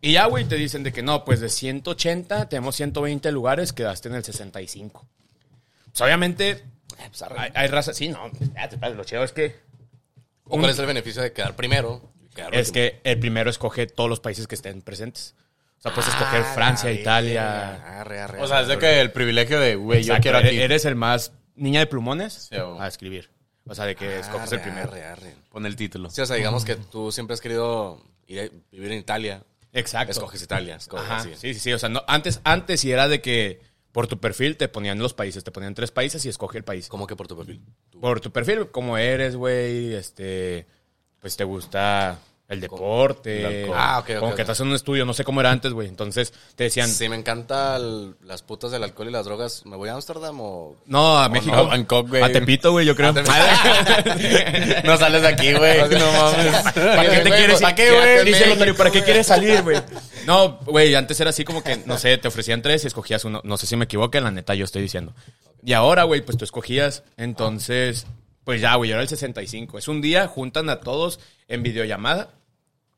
Y 0.00 0.12
ya, 0.12 0.24
güey, 0.24 0.46
te 0.46 0.56
dicen 0.56 0.82
de 0.82 0.90
que 0.92 1.02
no, 1.02 1.24
pues 1.26 1.40
de 1.40 1.50
180 1.50 2.48
tenemos 2.48 2.74
120 2.76 3.30
lugares, 3.32 3.74
quedaste 3.74 4.08
en 4.08 4.14
el 4.14 4.24
65. 4.24 5.06
Pues 5.92 6.00
obviamente 6.00 6.64
pues, 7.10 7.22
hay, 7.36 7.50
hay 7.54 7.68
raza... 7.68 7.92
Sí, 7.92 8.08
no, 8.08 8.26
espérate, 8.28 8.76
espérate, 8.76 8.96
lo 8.96 9.04
chido 9.04 9.24
es 9.24 9.32
que... 9.32 9.56
¿O 10.44 10.58
¿Cuál 10.58 10.70
es 10.70 10.78
el 10.78 10.86
beneficio 10.86 11.20
de 11.22 11.32
quedar 11.32 11.54
primero? 11.54 12.13
Quedar 12.34 12.54
Es 12.54 12.72
que 12.72 13.00
el 13.04 13.18
primero 13.18 13.48
escoge 13.50 13.86
todos 13.86 14.10
los 14.10 14.20
países 14.20 14.46
que 14.46 14.54
estén 14.54 14.82
presentes. 14.82 15.34
O 15.78 15.82
sea, 15.82 15.92
puedes 15.94 16.08
escoger 16.10 16.40
Ah, 16.42 16.52
Francia, 16.54 16.88
la 16.90 16.96
Italia... 16.96 18.00
Arre, 18.00 18.20
arre, 18.20 18.40
O 18.42 18.46
sea, 18.46 18.60
es 18.62 18.66
de 18.68 18.74
arre. 18.74 18.80
que 18.80 19.00
el 19.00 19.12
privilegio 19.12 19.60
de, 19.60 19.76
güey, 19.76 20.02
yo 20.02 20.14
quiero 20.20 20.38
eres- 20.38 20.50
aquí. 20.52 20.60
Eres 20.60 20.84
el 20.86 20.94
más 20.94 21.32
niña 21.56 21.80
de 21.80 21.86
plumones 21.86 22.48
Sí, 22.50 22.56
a 22.56 22.86
escribir. 22.88 23.30
O 23.66 23.74
sea, 23.74 23.84
de 23.86 23.94
que 23.96 24.18
escoges 24.18 24.50
el 24.52 24.58
Arre, 24.60 24.70
primero. 24.70 24.88
arre, 24.92 25.04
arre. 25.04 25.34
Pon 25.50 25.64
el 25.66 25.76
título. 25.76 26.10
Sí, 26.10 26.20
o 26.20 26.26
sea, 26.26 26.36
digamos 26.36 26.64
que 26.64 26.76
tú 26.76 27.12
siempre 27.12 27.34
has 27.34 27.40
querido 27.40 28.02
ir 28.26 28.40
a 28.40 28.48
vivir 28.72 28.92
en 28.92 28.98
Italia. 28.98 29.42
Exacto. 29.72 30.12
Escoges 30.12 30.42
Italia. 30.42 30.76
escoges 30.76 31.06
Ajá, 31.10 31.22
sí, 31.22 31.30
sí, 31.36 31.54
sí. 31.54 31.72
O 31.72 31.78
sea, 31.78 31.88
no, 31.88 32.02
antes, 32.06 32.40
antes 32.44 32.80
sí 32.80 32.90
era 32.92 33.08
de 33.08 33.20
que 33.20 33.60
por 33.92 34.06
tu 34.06 34.18
perfil 34.20 34.56
te 34.56 34.68
ponían 34.68 34.98
los 34.98 35.14
países, 35.14 35.44
te 35.44 35.50
ponían 35.50 35.74
tres 35.74 35.90
países 35.92 36.24
y 36.24 36.28
escoge 36.28 36.58
el 36.58 36.64
país. 36.64 36.88
¿Cómo 36.88 37.06
que 37.06 37.14
por 37.16 37.26
tu 37.28 37.36
perfil? 37.36 37.62
Por 38.00 38.20
tu 38.20 38.32
perfil, 38.32 38.70
como 38.70 38.96
eres, 38.98 39.36
güey, 39.36 39.94
este, 39.94 40.66
pues 41.24 41.38
te 41.38 41.44
gusta 41.44 42.18
el 42.50 42.60
deporte. 42.60 43.62
el. 43.64 43.70
Ah, 43.74 43.98
ok, 44.00 44.10
ok, 44.10 44.18
Como 44.18 44.30
ok. 44.32 44.36
que 44.36 44.42
estás 44.42 44.60
en 44.60 44.66
un 44.66 44.74
estudio, 44.74 45.06
no 45.06 45.14
sé 45.14 45.24
cómo 45.24 45.40
era 45.40 45.50
antes, 45.50 45.72
güey. 45.72 45.88
Entonces 45.88 46.34
te 46.54 46.64
decían, 46.64 46.86
Si 46.90 47.08
me 47.08 47.16
encantan 47.16 48.14
las 48.22 48.42
putas 48.42 48.70
del 48.72 48.82
alcohol 48.84 49.08
y 49.08 49.10
las 49.10 49.24
drogas, 49.24 49.64
¿me 49.64 49.74
voy 49.76 49.88
a 49.88 49.94
Ámsterdam 49.94 50.38
o...? 50.42 50.76
no, 50.84 51.16
a 51.18 51.30
México. 51.30 51.56
no, 51.56 51.68
Bangkok, 51.68 52.10
güey. 52.10 52.22
A 52.22 52.30
Tepito, 52.30 52.72
güey, 52.72 52.84
yo 52.84 52.94
creo. 52.94 53.14
No 54.84 54.98
sales 54.98 55.22
de 55.22 55.28
aquí, 55.28 55.54
güey. 55.54 55.78
No 55.98 56.12
mames. 56.12 56.62
¿Para 56.74 57.10
qué 57.10 57.18
te 57.20 57.30
quieres? 57.30 57.60
¿para 57.62 57.74
qué, 57.74 57.84
Dice 58.22 58.38
güey? 58.40 58.42
el 58.42 58.48
notario, 58.50 58.76
¿para 58.76 58.90
qué 58.90 59.02
quieres 59.02 59.26
salir, 59.26 59.62
güey? 59.62 59.80
No, 60.26 60.58
güey, 60.66 60.94
antes 60.94 61.18
era 61.20 61.30
así 61.30 61.42
como 61.44 61.62
que, 61.62 61.78
no 61.86 61.96
sé, 61.96 62.18
te 62.18 62.28
ofrecían 62.28 62.60
tres 62.60 62.84
y 62.84 62.86
escogías 62.88 63.24
uno. 63.24 63.40
No 63.44 63.56
sé 63.56 63.66
si 63.66 63.76
me 63.76 63.86
equivoco, 63.86 64.20
la 64.20 64.30
neta 64.30 64.54
yo 64.54 64.66
estoy 64.66 64.82
diciendo. 64.82 65.14
Y 65.62 65.72
ahora, 65.72 66.02
güey, 66.04 66.20
pues 66.20 66.36
tú 66.36 66.44
escogías. 66.44 67.02
Entonces, 67.16 68.06
pues 68.44 68.60
ya, 68.60 68.74
güey, 68.76 68.92
ahora 68.92 69.02
el 69.02 69.08
65. 69.08 69.78
Es 69.78 69.88
un 69.88 70.00
día, 70.00 70.28
juntan 70.28 70.70
a 70.70 70.80
todos 70.80 71.20
en 71.48 71.62
videollamada 71.62 72.30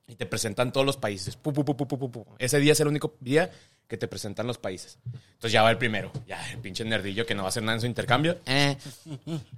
y 0.08 0.16
te 0.16 0.26
presentan 0.26 0.72
todos 0.72 0.86
los 0.86 0.96
países. 0.96 1.36
Pu, 1.36 1.52
pu, 1.52 1.64
pu. 1.64 2.26
Ese 2.38 2.60
día 2.60 2.72
es 2.72 2.80
el 2.80 2.88
único 2.88 3.16
día 3.20 3.50
que 3.88 3.96
te 3.96 4.08
presentan 4.08 4.46
los 4.46 4.58
países. 4.58 4.98
Entonces 5.04 5.52
ya 5.52 5.62
va 5.62 5.70
el 5.70 5.78
primero. 5.78 6.10
Ya, 6.26 6.44
el 6.50 6.58
pinche 6.58 6.84
nerdillo 6.84 7.24
que 7.24 7.34
no 7.34 7.42
va 7.42 7.48
a 7.48 7.50
hacer 7.50 7.62
nada 7.62 7.76
en 7.76 7.80
su 7.80 7.86
intercambio. 7.86 8.38
Eh, 8.46 8.76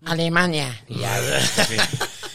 Alemania. 0.05 0.85
Ya. 0.89 1.19
Sí. 1.69 1.77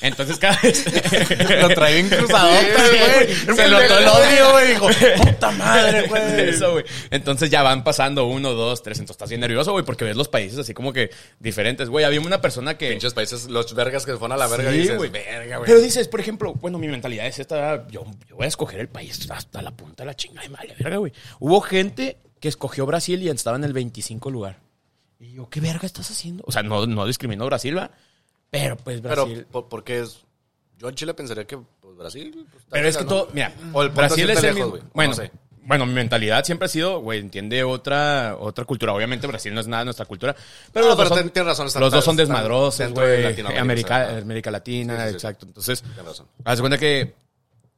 Entonces 0.03 0.38
cada 0.38 0.59
vez... 0.61 0.85
Lo 1.61 1.69
trae 1.69 1.94
bien 1.95 2.09
cruzadota, 2.09 2.88
güey. 2.89 3.35
Se 3.55 3.69
notó 3.69 3.97
el 4.00 4.07
odio, 4.07 4.51
güey. 4.51 4.67
Dijo, 4.67 4.88
puta 5.23 5.51
madre, 5.51 6.07
güey. 6.07 6.50
Eso, 6.50 6.73
güey. 6.73 6.85
Entonces 7.09 7.50
ya 7.50 7.63
van 7.63 7.85
pasando 7.85 8.25
uno, 8.25 8.53
dos, 8.53 8.83
tres. 8.83 9.00
Entonces 9.00 9.15
estás 9.15 9.29
bien 9.29 9.39
nervioso, 9.39 9.71
güey, 9.71 9.85
porque 9.85 10.03
ves 10.03 10.17
los 10.17 10.27
países 10.27 10.59
así 10.59 10.73
como 10.73 10.91
que 10.91 11.09
diferentes. 11.39 11.88
Güey, 11.89 12.03
había 12.03 12.19
una 12.19 12.41
persona 12.41 12.77
que. 12.77 12.89
Pinches 12.89 13.13
países, 13.13 13.45
los 13.50 13.73
vergas 13.73 14.05
que 14.05 14.11
se 14.11 14.17
fueron 14.17 14.33
a 14.33 14.38
la 14.38 14.47
verga 14.47 14.71
Sí, 14.71 14.75
y 14.75 14.81
dices, 14.81 14.97
güey. 14.97 15.09
verga, 15.09 15.57
güey. 15.57 15.67
Pero 15.67 15.79
dices, 15.81 16.09
por 16.09 16.19
ejemplo, 16.19 16.53
bueno, 16.53 16.77
mi 16.77 16.89
mentalidad 16.89 17.25
es 17.25 17.39
esta. 17.39 17.88
Yo, 17.88 18.06
yo 18.27 18.35
voy 18.35 18.45
a 18.45 18.49
escoger 18.49 18.81
el 18.81 18.89
país 18.89 19.25
hasta 19.31 19.61
la 19.61 19.71
punta 19.71 20.03
de 20.03 20.07
la 20.07 20.15
chingada 20.15 20.44
de 20.44 20.49
madre, 20.49 20.75
verga, 20.77 20.97
güey. 20.97 21.13
Hubo 21.39 21.61
gente 21.61 22.17
que 22.41 22.49
escogió 22.49 22.85
Brasil 22.85 23.23
y 23.23 23.29
estaba 23.29 23.56
en 23.56 23.63
el 23.63 23.71
25 23.71 24.29
lugar. 24.29 24.59
Y 25.17 25.35
yo, 25.35 25.49
¿qué 25.49 25.61
verga 25.61 25.85
estás 25.85 26.11
haciendo? 26.11 26.44
O 26.45 26.51
sea, 26.51 26.61
no, 26.61 26.85
no 26.88 27.07
discriminó 27.07 27.45
Brasil, 27.45 27.77
va. 27.77 27.91
Pero 28.53 28.77
pues 28.77 29.01
Pero, 29.01 29.25
Brasil. 29.25 29.47
¿por, 29.51 29.67
por 29.67 29.83
qué 29.83 30.01
es...? 30.01 30.19
Yo 30.77 30.89
en 30.89 30.95
Chile 30.95 31.13
pensaría 31.15 31.45
que 31.45 31.57
pues, 31.57 31.97
Brasil... 31.97 32.45
pues, 32.51 32.63
Pero 32.69 32.88
es 32.88 32.95
que 32.97 33.03
todo, 33.05 33.29
mira, 33.33 33.51
O 33.73 33.81
el 33.81 33.89
Brasil 33.89 34.29
es 34.29 34.44
el 34.44 34.53
lejos. 34.55 34.79
Bueno, 34.94 35.09
No 35.11 35.15
sé. 35.15 35.31
bueno, 35.63 35.85
mi 35.88 35.94
mentalidad 35.94 36.44
siempre 36.45 36.67
ha 36.67 36.69
sido, 36.69 37.00
güey, 37.00 37.19
entiende 37.19 37.63
otra 37.63 38.35
otra 38.39 38.63
cultura. 38.65 38.94
Obviamente 38.94 39.25
Brasil 39.25 39.53
no 39.55 39.59
es 39.61 39.67
nada 39.67 39.81
de 39.81 39.85
nuestra 39.85 40.05
cultura, 40.05 40.35
pero 40.71 40.85
No, 40.85 40.89
los 40.91 40.97
pero 40.97 41.09
dos 41.09 41.17
ten- 41.17 41.31
son, 41.33 41.45
razón, 41.47 41.81
los 41.81 41.91
dos 41.91 42.05
son 42.05 42.15
desmadrosos, 42.15 42.77
de 42.77 42.88
güey. 42.94 43.23
Latinoamérica, 43.23 43.61
América, 43.95 44.17
América 44.21 44.51
Latina, 44.51 45.07
Sí, 45.07 45.13
exacto. 45.13 45.45
Entonces, 45.47 45.83
haz 46.44 46.57
de 46.57 46.61
cuenta 46.61 46.77
que 46.77 47.15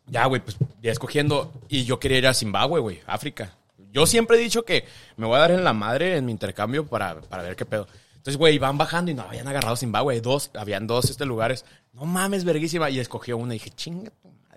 ya, 0.08 0.26
güey, 0.26 0.42
pues 0.42 0.58
ya 0.82 0.92
escogiendo 0.92 1.54
y 1.70 1.86
yo 1.86 2.00
quería 2.00 2.18
ir 2.18 2.28
a 2.28 2.34
Zimbabue, 2.34 2.80
güey, 2.82 3.02
África. 3.08 3.54
Yo 3.92 4.06
siempre 4.06 4.36
he 4.36 4.40
dicho 4.42 4.66
que 4.66 4.86
me 5.16 5.26
voy 5.26 5.38
a 5.38 5.40
dar 5.40 5.52
en 5.52 5.64
la 5.64 5.72
madre 5.74 6.18
en 6.18 6.26
mi 6.26 6.32
intercambio 6.34 6.86
para, 6.86 7.22
para 7.22 7.44
ver 7.44 7.56
qué 7.56 7.66
pedo. 7.66 7.88
Entonces, 8.26 8.40
güey, 8.40 8.58
van 8.58 8.76
bajando 8.76 9.12
y 9.12 9.14
no 9.14 9.22
habían 9.22 9.48
agarrado 9.48 9.76
Zimbabue. 9.76 10.20
Dos, 10.20 10.50
habían 10.56 10.88
dos 10.88 11.12
este, 11.12 11.28
lugares. 11.28 11.64
No 11.94 12.06
mames, 12.06 12.44
verguísima. 12.44 12.90
Y 12.90 12.98
escogió 12.98 13.38
una 13.38 13.54
y 13.54 13.60
dije, 13.60 13.70
chinga. 13.70 14.12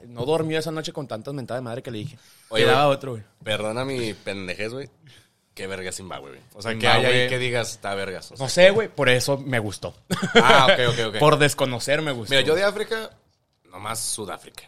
No 0.06 0.24
dormí 0.24 0.56
esa 0.56 0.70
noche 0.70 0.90
con 0.94 1.06
tantas 1.06 1.34
mentadas 1.34 1.60
de 1.60 1.64
madre 1.64 1.82
que 1.82 1.90
le 1.90 1.98
dije. 1.98 2.18
Oye, 2.48 2.66
otro, 2.66 3.10
güey. 3.10 3.24
Perdona 3.44 3.84
mi 3.84 4.14
pendejez, 4.14 4.72
güey. 4.72 4.88
Qué 5.52 5.66
verga 5.66 5.92
Zimbabue, 5.92 6.30
güey. 6.30 6.40
O 6.54 6.62
sea, 6.62 6.78
que 6.78 6.88
hay 6.88 7.04
ahí 7.04 7.28
que 7.28 7.38
digas, 7.38 7.72
está 7.72 7.94
vergas. 7.94 8.32
O 8.32 8.36
sea, 8.38 8.46
No 8.46 8.48
sé, 8.48 8.70
güey, 8.70 8.88
por 8.88 9.10
eso 9.10 9.36
me 9.36 9.58
gustó. 9.58 9.94
Ah, 10.36 10.68
ok, 10.72 10.88
ok, 10.88 11.06
ok. 11.08 11.16
Por 11.18 11.38
desconocer 11.38 12.00
me 12.00 12.12
gustó. 12.12 12.30
Mira, 12.30 12.46
yo 12.46 12.54
de 12.54 12.64
África, 12.64 13.10
nomás 13.70 14.00
Sudáfrica. 14.00 14.62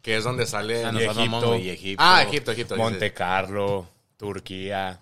Que 0.00 0.16
es 0.16 0.24
donde 0.24 0.46
sale... 0.46 0.86
Ah, 0.86 0.92
Y 0.94 1.04
Egipto. 1.04 1.48
güey, 1.48 1.68
Egipto. 1.68 2.02
Ah, 2.02 2.22
Egipto, 2.22 2.52
Egipto. 2.52 2.76
Monte 2.76 3.12
Carlo, 3.12 3.86
Turquía. 4.16 4.98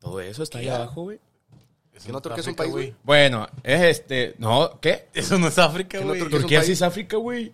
Todo 0.00 0.20
eso 0.20 0.42
está 0.42 0.58
ahí 0.58 0.68
abajo, 0.68 1.02
güey. 1.02 1.20
¿Que 2.04 2.12
no 2.12 2.20
Turquía 2.20 2.40
es 2.40 2.46
un 2.46 2.54
país, 2.54 2.70
güey? 2.72 2.94
Bueno, 3.02 3.48
es 3.62 3.80
este. 3.82 4.34
No, 4.38 4.78
¿qué? 4.80 5.08
Eso 5.14 5.38
no 5.38 5.48
es 5.48 5.58
África, 5.58 5.98
¿Que 5.98 6.04
no 6.04 6.08
güey. 6.10 6.20
Turquía 6.20 6.60
sí 6.60 6.68
país? 6.68 6.78
es 6.78 6.82
África, 6.82 7.16
güey. 7.16 7.52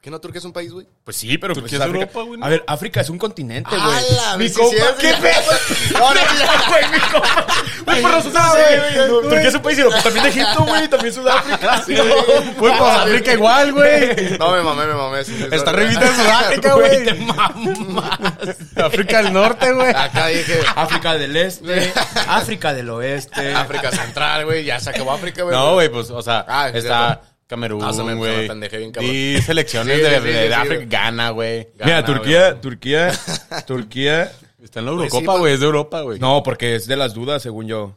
¿Que 0.00 0.10
no 0.10 0.20
Turquía 0.20 0.38
es 0.38 0.44
un 0.44 0.52
país, 0.52 0.70
güey? 0.72 0.86
Pues 1.02 1.16
sí, 1.16 1.36
pero 1.36 1.52
Turquía 1.52 1.78
pues 1.78 1.80
es 1.80 1.80
África. 1.80 1.98
Europa, 2.04 2.22
güey, 2.22 2.38
¿no? 2.38 2.46
A 2.46 2.48
ver, 2.48 2.64
África 2.68 3.00
es 3.00 3.10
un 3.10 3.18
continente, 3.18 3.70
güey. 3.76 4.38
Mi 4.38 4.52
compa, 4.52 4.76
¿qué 5.00 5.08
güey. 5.12 5.20
pedo? 5.22 5.52
No, 5.98 6.14
no, 6.14 6.20
güey, 6.68 6.90
mi 6.92 6.98
compa. 7.10 7.46
Güey, 7.84 8.02
por 8.02 8.10
razón 8.12 8.32
güey. 8.32 9.08
Turquía 9.22 9.48
es 9.48 9.54
un 9.56 9.62
país, 9.62 9.78
pero 9.78 10.02
también 10.02 10.26
Egipto, 10.26 10.64
güey, 10.64 10.88
también 10.88 11.12
Sudáfrica. 11.14 11.82
Güey, 11.86 12.52
pues 12.56 12.80
África 12.80 13.32
igual, 13.32 13.72
güey. 13.72 14.38
No, 14.38 14.52
me 14.52 14.62
mamé, 14.62 14.86
me 14.86 14.94
mamé. 14.94 15.20
Está 15.20 15.70
en 15.82 16.14
Sudáfrica, 16.14 16.74
Güey, 16.74 17.04
te 17.04 17.14
mamas. 17.14 18.56
África 18.76 19.22
del 19.22 19.32
Norte, 19.32 19.72
güey. 19.72 19.90
Acá 19.90 20.28
dije... 20.28 20.60
África 20.76 21.14
del 21.14 21.36
Este, 21.36 21.92
África 22.28 22.72
del 22.74 22.90
Oeste. 22.90 23.54
África 23.54 23.90
Central, 23.90 24.44
güey. 24.44 24.64
Ya 24.64 24.78
se 24.78 24.90
acabó 24.90 25.12
África, 25.12 25.42
güey. 25.42 25.56
No, 25.56 25.74
güey, 25.74 25.88
pues, 25.88 26.10
o 26.10 26.22
sea, 26.22 26.44
Ah, 26.46 26.68
es 26.68 26.76
está. 26.84 27.22
Camerún, 27.46 27.82
Ah, 27.84 27.92
se 27.92 28.02
me- 28.02 28.08
se 28.10 28.14
me 28.14 28.18
güey. 28.18 28.48
pendejé 28.48 28.78
bien, 28.78 28.90
cabrón. 28.92 29.12
Y 29.14 29.40
selecciones 29.42 29.96
Sí, 29.96 30.02
de, 30.02 30.10
sí, 30.10 30.22
sí, 30.22 30.28
de 30.32 30.46
sí, 30.48 30.52
África, 30.52 30.74
güey. 30.76 30.86
Gana, 30.88 31.30
güey. 31.30 31.68
Mira, 31.84 32.04
Turquía, 32.04 32.48
güey. 32.50 32.60
Turquía, 32.60 33.12
Turquía. 33.66 34.32
Está 34.62 34.80
en 34.80 34.86
la 34.86 34.92
Güey, 34.92 35.08
sí, 35.08 35.16
Eurocopa, 35.16 35.32
pues- 35.34 35.40
güey. 35.40 35.54
Es 35.54 35.60
de 35.60 35.66
Europa, 35.66 36.00
güey. 36.00 36.18
No, 36.18 36.42
porque 36.42 36.74
es 36.74 36.86
de 36.88 36.96
las 36.96 37.14
dudas, 37.14 37.42
según 37.42 37.68
yo. 37.68 37.94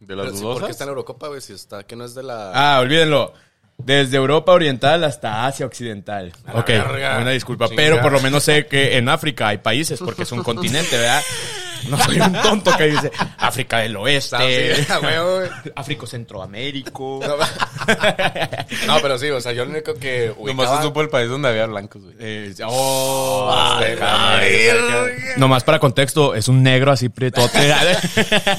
De 0.00 0.16
las 0.16 0.26
dudosas. 0.40 0.58
¿Por 0.60 0.64
qué 0.66 0.72
está 0.72 0.84
en 0.84 0.88
Eurocopa, 0.90 1.28
güey? 1.28 1.40
Si 1.40 1.52
está... 1.52 1.82
Que 1.84 1.94
no 1.96 2.04
es 2.04 2.14
de 2.14 2.22
la... 2.22 2.52
Ah, 2.54 2.80
olvídenlo. 2.80 3.32
Desde 3.84 4.16
Europa 4.16 4.52
Oriental 4.52 5.02
hasta 5.04 5.46
Asia 5.46 5.66
Occidental. 5.66 6.32
A 6.46 6.52
la 6.54 6.60
Ok, 6.60 6.68
verga. 6.68 7.18
una 7.18 7.30
disculpa. 7.30 7.66
Chinga. 7.66 7.76
Pero 7.82 8.00
por 8.00 8.12
lo 8.12 8.20
menos 8.20 8.42
sé 8.44 8.66
que 8.66 8.96
en 8.96 9.08
África 9.08 9.48
hay 9.48 9.58
países 9.58 9.98
porque 10.00 10.22
es 10.22 10.32
un 10.32 10.42
continente, 10.44 10.96
¿verdad? 10.96 11.22
No 11.88 11.96
soy 12.04 12.20
un 12.20 12.32
tonto 12.42 12.76
que 12.76 12.88
dice 12.88 13.10
África 13.38 13.78
del 13.78 13.96
Oeste, 13.96 14.36
Ah. 14.90 15.00
África 15.76 16.06
Centroamérico. 16.06 17.20
No, 18.86 18.98
pero 19.00 19.18
sí, 19.18 19.28
o 19.30 19.40
sea, 19.40 19.52
yo 19.52 19.64
lo 19.64 19.70
único 19.70 19.94
que 19.94 20.32
Nomás 20.44 20.76
se 20.76 20.82
supo 20.82 21.00
el 21.00 21.08
país 21.08 21.28
donde 21.28 21.48
había 21.48 21.66
blancos, 21.66 22.02
güey. 22.02 22.14
Eh, 22.20 22.54
oh, 22.66 23.50
Ay, 23.52 23.90
déjame, 23.92 24.10
ay, 24.12 24.52
cerca. 24.62 25.06
Nomás 25.38 25.64
para 25.64 25.78
contexto, 25.78 26.34
es 26.34 26.48
un 26.48 26.62
negro 26.62 26.92
así 26.92 27.08
prietote. 27.08 27.58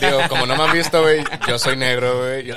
Digo, 0.01 0.19
como 0.27 0.45
no 0.45 0.55
me 0.57 0.63
han 0.63 0.71
visto, 0.73 1.01
güey, 1.01 1.23
yo 1.47 1.57
soy 1.59 1.77
negro, 1.77 2.19
güey. 2.19 2.53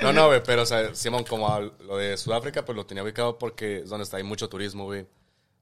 No, 0.00 0.12
no, 0.12 0.26
güey, 0.26 0.42
pero, 0.44 0.62
o 0.62 0.66
sea, 0.66 0.94
Simón, 0.94 1.24
como 1.24 1.58
lo 1.60 1.96
de 1.96 2.16
Sudáfrica, 2.16 2.64
pues 2.64 2.76
lo 2.76 2.84
tenía 2.86 3.02
ubicado 3.02 3.38
porque 3.38 3.78
es 3.78 3.88
donde 3.88 4.04
está, 4.04 4.16
hay 4.16 4.22
mucho 4.24 4.48
turismo, 4.48 4.84
güey. 4.84 5.06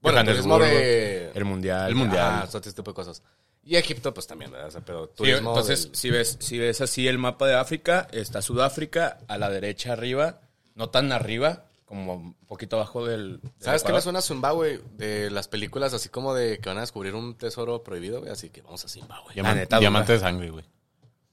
Bueno, 0.01 0.19
el 0.19 0.25
turismo 0.27 0.59
de... 0.59 1.31
El 1.33 1.45
mundial. 1.45 1.89
El 1.89 1.95
mundial. 1.95 2.41
Ah, 2.43 2.45
todo 2.47 2.57
este 2.57 2.73
tipo 2.73 2.91
de 2.91 2.95
cosas. 2.95 3.23
Y 3.63 3.77
Egipto, 3.77 4.13
pues 4.13 4.27
también, 4.27 4.51
¿verdad? 4.51 4.67
O 4.67 4.71
sea, 4.71 4.81
pero 4.81 5.05
Sí, 5.05 5.11
turismo 5.15 5.51
entonces, 5.51 5.85
del- 5.85 5.95
si 5.95 6.09
ves, 6.09 6.37
si 6.41 6.59
ves 6.59 6.81
así 6.81 7.07
el 7.07 7.17
mapa 7.17 7.47
de 7.47 7.55
África, 7.55 8.07
está 8.11 8.41
Sudáfrica 8.41 9.19
a 9.29 9.37
la 9.37 9.49
derecha 9.49 9.93
arriba, 9.93 10.41
no 10.75 10.89
tan 10.89 11.13
arriba, 11.13 11.65
como 11.85 12.15
un 12.15 12.33
poquito 12.47 12.75
abajo 12.75 13.05
del... 13.05 13.39
del 13.39 13.51
¿Sabes 13.59 13.83
qué 13.83 13.93
me 13.93 14.01
suena 14.01 14.19
a 14.19 14.23
Zimbabue? 14.23 14.81
De 14.97 15.29
las 15.29 15.47
películas 15.47 15.93
así 15.93 16.09
como 16.09 16.33
de 16.33 16.59
que 16.59 16.67
van 16.67 16.79
a 16.79 16.81
descubrir 16.81 17.15
un 17.15 17.37
tesoro 17.37 17.83
prohibido, 17.83 18.19
güey. 18.19 18.31
Así 18.31 18.49
que 18.49 18.61
vamos 18.61 18.83
a 18.83 18.89
Zimbabue. 18.89 19.33
Diamante, 19.33 19.59
neta, 19.61 19.79
diamante 19.79 20.13
de 20.13 20.19
sangre, 20.19 20.49
güey. 20.49 20.65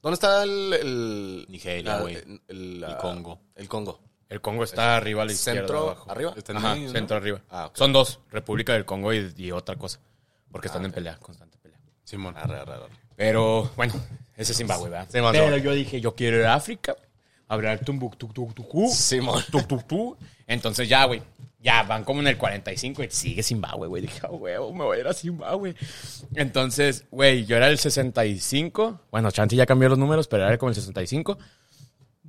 ¿Dónde 0.01 0.15
está 0.15 0.43
el... 0.43 0.73
el 0.73 1.45
Nigeria, 1.49 1.99
güey. 1.99 2.15
El, 2.47 2.83
El 2.83 2.97
Congo. 2.97 3.39
El 3.55 3.67
Congo. 3.67 3.99
El 4.29 4.41
Congo 4.41 4.63
está 4.63 4.95
arriba 4.95 5.23
a 5.23 5.25
la 5.25 5.33
izquierda. 5.33 5.59
Centro, 5.61 5.79
abajo. 5.89 6.11
arriba. 6.11 6.33
Está 6.37 6.53
en 6.53 6.57
Ajá, 6.57 6.75
centro 6.91 7.17
arriba. 7.17 7.41
Ah. 7.49 7.69
Son 7.73 7.91
dos, 7.91 8.19
República 8.29 8.73
del 8.73 8.85
Congo 8.85 9.13
y, 9.13 9.33
y 9.37 9.51
otra 9.51 9.75
cosa. 9.75 9.99
Porque 10.51 10.67
están 10.67 10.85
en 10.85 10.91
pelea, 10.91 11.17
constante 11.17 11.57
pelea. 11.57 11.77
Simón. 12.03 12.35
Arre, 12.37 12.59
arre, 12.59 12.73
arre. 12.73 12.85
Pero, 13.15 13.69
bueno, 13.75 13.93
ese 14.37 14.53
es 14.53 14.57
Zimbabue, 14.57 14.89
¿verdad? 14.89 15.07
O 15.27 15.31
Pero 15.31 15.57
yo 15.57 15.73
dije, 15.73 16.01
yo 16.01 16.15
quiero 16.15 16.37
ir 16.37 16.45
a 16.45 16.55
África, 16.55 16.95
hablar 17.47 17.79
Tumbuktu, 17.79 18.31
Simón. 18.89 19.43
Tumbuktu. 19.51 20.17
Entonces 20.47 20.89
ya, 20.89 21.05
güey, 21.05 21.21
ya 21.61 21.83
van 21.83 22.03
como 22.03 22.21
en 22.21 22.27
el 22.27 22.37
45 22.37 23.03
y 23.03 23.09
sigue 23.09 23.43
Zimbabue, 23.43 23.87
güey. 23.87 24.01
Dije, 24.01 24.21
oh, 24.27 24.37
güey, 24.37 24.55
me 24.73 24.83
voy 24.83 24.97
a 24.97 24.99
ir 25.01 25.07
a 25.07 25.13
Zimbabue. 25.13 25.75
Entonces, 26.35 27.05
güey, 27.11 27.45
yo 27.45 27.57
era 27.57 27.67
el 27.69 27.77
65. 27.77 29.01
Bueno, 29.11 29.31
Chanti 29.31 29.55
ya 29.55 29.65
cambió 29.65 29.89
los 29.89 29.97
números, 29.97 30.27
pero 30.27 30.45
era 30.45 30.57
como 30.57 30.69
el 30.69 30.75
65. 30.75 31.37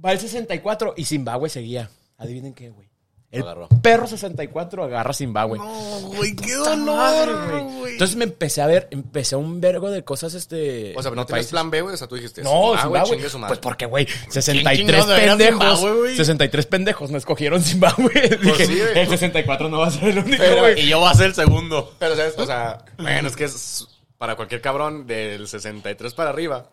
Va 0.05 0.13
el 0.13 0.19
64 0.19 0.95
y 0.97 1.05
Zimbabue 1.05 1.49
seguía. 1.49 1.91
Adivinen 2.19 2.55
qué, 2.55 2.71
güey. 2.71 2.92
El 3.33 3.43
Agarró. 3.45 3.67
perro 3.81 4.07
64 4.07 4.85
agarra 4.85 5.15
Zimbabue. 5.15 5.59
güey, 5.59 6.37
qué 6.37 6.55
Madre, 6.77 7.33
güey. 7.63 7.93
Entonces 7.93 8.15
me 8.15 8.25
empecé 8.25 8.61
a 8.61 8.67
ver, 8.67 8.89
empecé 8.91 9.37
a 9.37 9.39
un 9.39 9.59
vergo 9.59 9.91
de 9.91 10.05
cosas, 10.05 10.35
este... 10.35 10.93
O 10.97 11.03
sea, 11.03 11.11
¿no 11.13 11.25
tienes 11.25 11.31
países. 11.31 11.51
plan 11.51 11.71
B, 11.71 11.81
güey? 11.81 11.95
O 11.95 11.97
sea, 11.97 12.07
tú 12.07 12.17
dijiste... 12.17 12.43
No, 12.43 12.75
ah, 12.75 12.87
güey, 12.87 13.01
Zimbabue. 13.01 13.11
chingue 13.17 13.31
su 13.31 13.39
madre. 13.39 13.49
Pues 13.53 13.61
porque, 13.61 13.87
güey, 13.87 14.05
chingados 14.05 14.35
63 14.35 15.09
va 15.09 15.15
a 15.15 15.23
ir 15.25 15.31
a 15.31 15.37
pendejos. 15.37 15.79
Zimbabue, 15.79 15.99
güey? 16.01 16.17
63 16.17 16.67
pendejos 16.67 17.11
no 17.11 17.17
escogieron 17.19 17.63
Zimbabue. 17.63 18.39
Dije, 18.43 18.67
sí, 18.67 18.79
güey. 18.79 18.99
el 18.99 19.09
64 19.09 19.69
no 19.71 19.79
va 19.79 19.87
a 19.87 19.91
ser 19.91 20.05
el 20.11 20.19
único, 20.19 20.37
Pero- 20.39 20.61
güey. 20.61 20.81
Y 20.81 20.89
yo 20.89 20.99
voy 21.01 21.11
a 21.11 21.15
ser 21.15 21.27
el 21.29 21.35
segundo. 21.35 21.95
Pero, 21.99 22.15
¿sabes? 22.15 22.35
O 22.37 22.45
sea, 22.45 22.85
bueno, 22.99 23.29
es 23.29 23.37
que 23.37 23.45
es 23.45 23.89
para 24.19 24.37
cualquier 24.37 24.61
cabrón 24.61 25.07
del 25.07 25.49
63 25.49 26.13
para 26.13 26.29
arriba. 26.29 26.69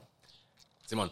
Simón. 0.86 1.10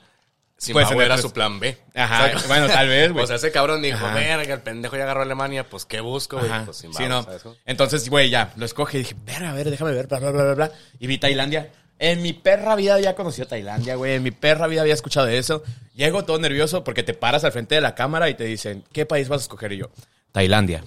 Zimbabue 0.60 0.96
el 0.96 1.12
era 1.12 1.18
su 1.20 1.32
plan 1.32 1.60
B. 1.60 1.78
Ajá, 1.94 2.32
bueno, 2.48 2.68
tal 2.68 2.88
vez, 2.88 3.12
güey. 3.12 3.24
O 3.24 3.28
sea, 3.28 3.36
ese 3.36 3.52
cabrón 3.52 3.82
dijo, 3.82 4.04
verga, 4.14 4.56
el 4.56 4.62
pendejo 4.62 4.98
ya 4.98 5.04
agarró 5.04 5.22
a 5.22 5.24
Alemania, 5.24 5.70
pues, 5.70 5.86
¿qué 5.86 6.02
busco, 6.02 6.40
güey? 6.40 6.50
Pues, 6.66 6.78
sí, 6.78 6.88
Zimbabue, 6.88 7.10
no. 7.10 7.24
¿sabes 7.24 7.44
cómo? 7.44 7.56
Entonces, 7.66 8.10
güey, 8.10 8.30
ya, 8.30 8.54
lo 8.56 8.66
escogí 8.66 8.98
y 8.98 9.00
dije, 9.02 9.16
ver, 9.24 9.46
a 9.46 9.54
ver, 9.54 9.70
déjame 9.70 9.92
ver, 9.92 10.08
bla, 10.08 10.20
bla, 10.20 10.32
bla, 10.32 10.44
bla, 10.44 10.54
bla. 10.56 10.72
Y 11.00 11.08
vi 11.08 11.20
Tailandia. 11.20 11.70
En 12.00 12.22
mi 12.22 12.34
perra 12.34 12.76
vida 12.76 12.96
había 12.96 13.16
conocido 13.16 13.48
Tailandia, 13.48 13.96
güey. 13.96 14.16
En 14.16 14.24
mi 14.24 14.32
perra 14.32 14.68
vida 14.68 14.82
había 14.82 14.94
escuchado 14.94 15.26
de 15.26 15.38
eso. 15.38 15.64
Llego 15.96 16.26
todo 16.26 16.40
nervioso 16.40 16.84
porque 16.84 17.04
te 17.04 17.14
paras 17.14 17.44
al 17.44 17.52
frente 17.52 17.76
de 17.76 17.82
la 17.82 17.96
cámara 17.96 18.30
y 18.30 18.36
te 18.36 18.44
dicen, 18.44 18.84
¿qué 18.92 19.06
país 19.06 19.30
vas 19.30 19.42
a 19.42 19.44
escoger? 19.44 19.74
Y 19.74 19.78
yo, 19.78 19.90
Tailandia. 20.32 20.84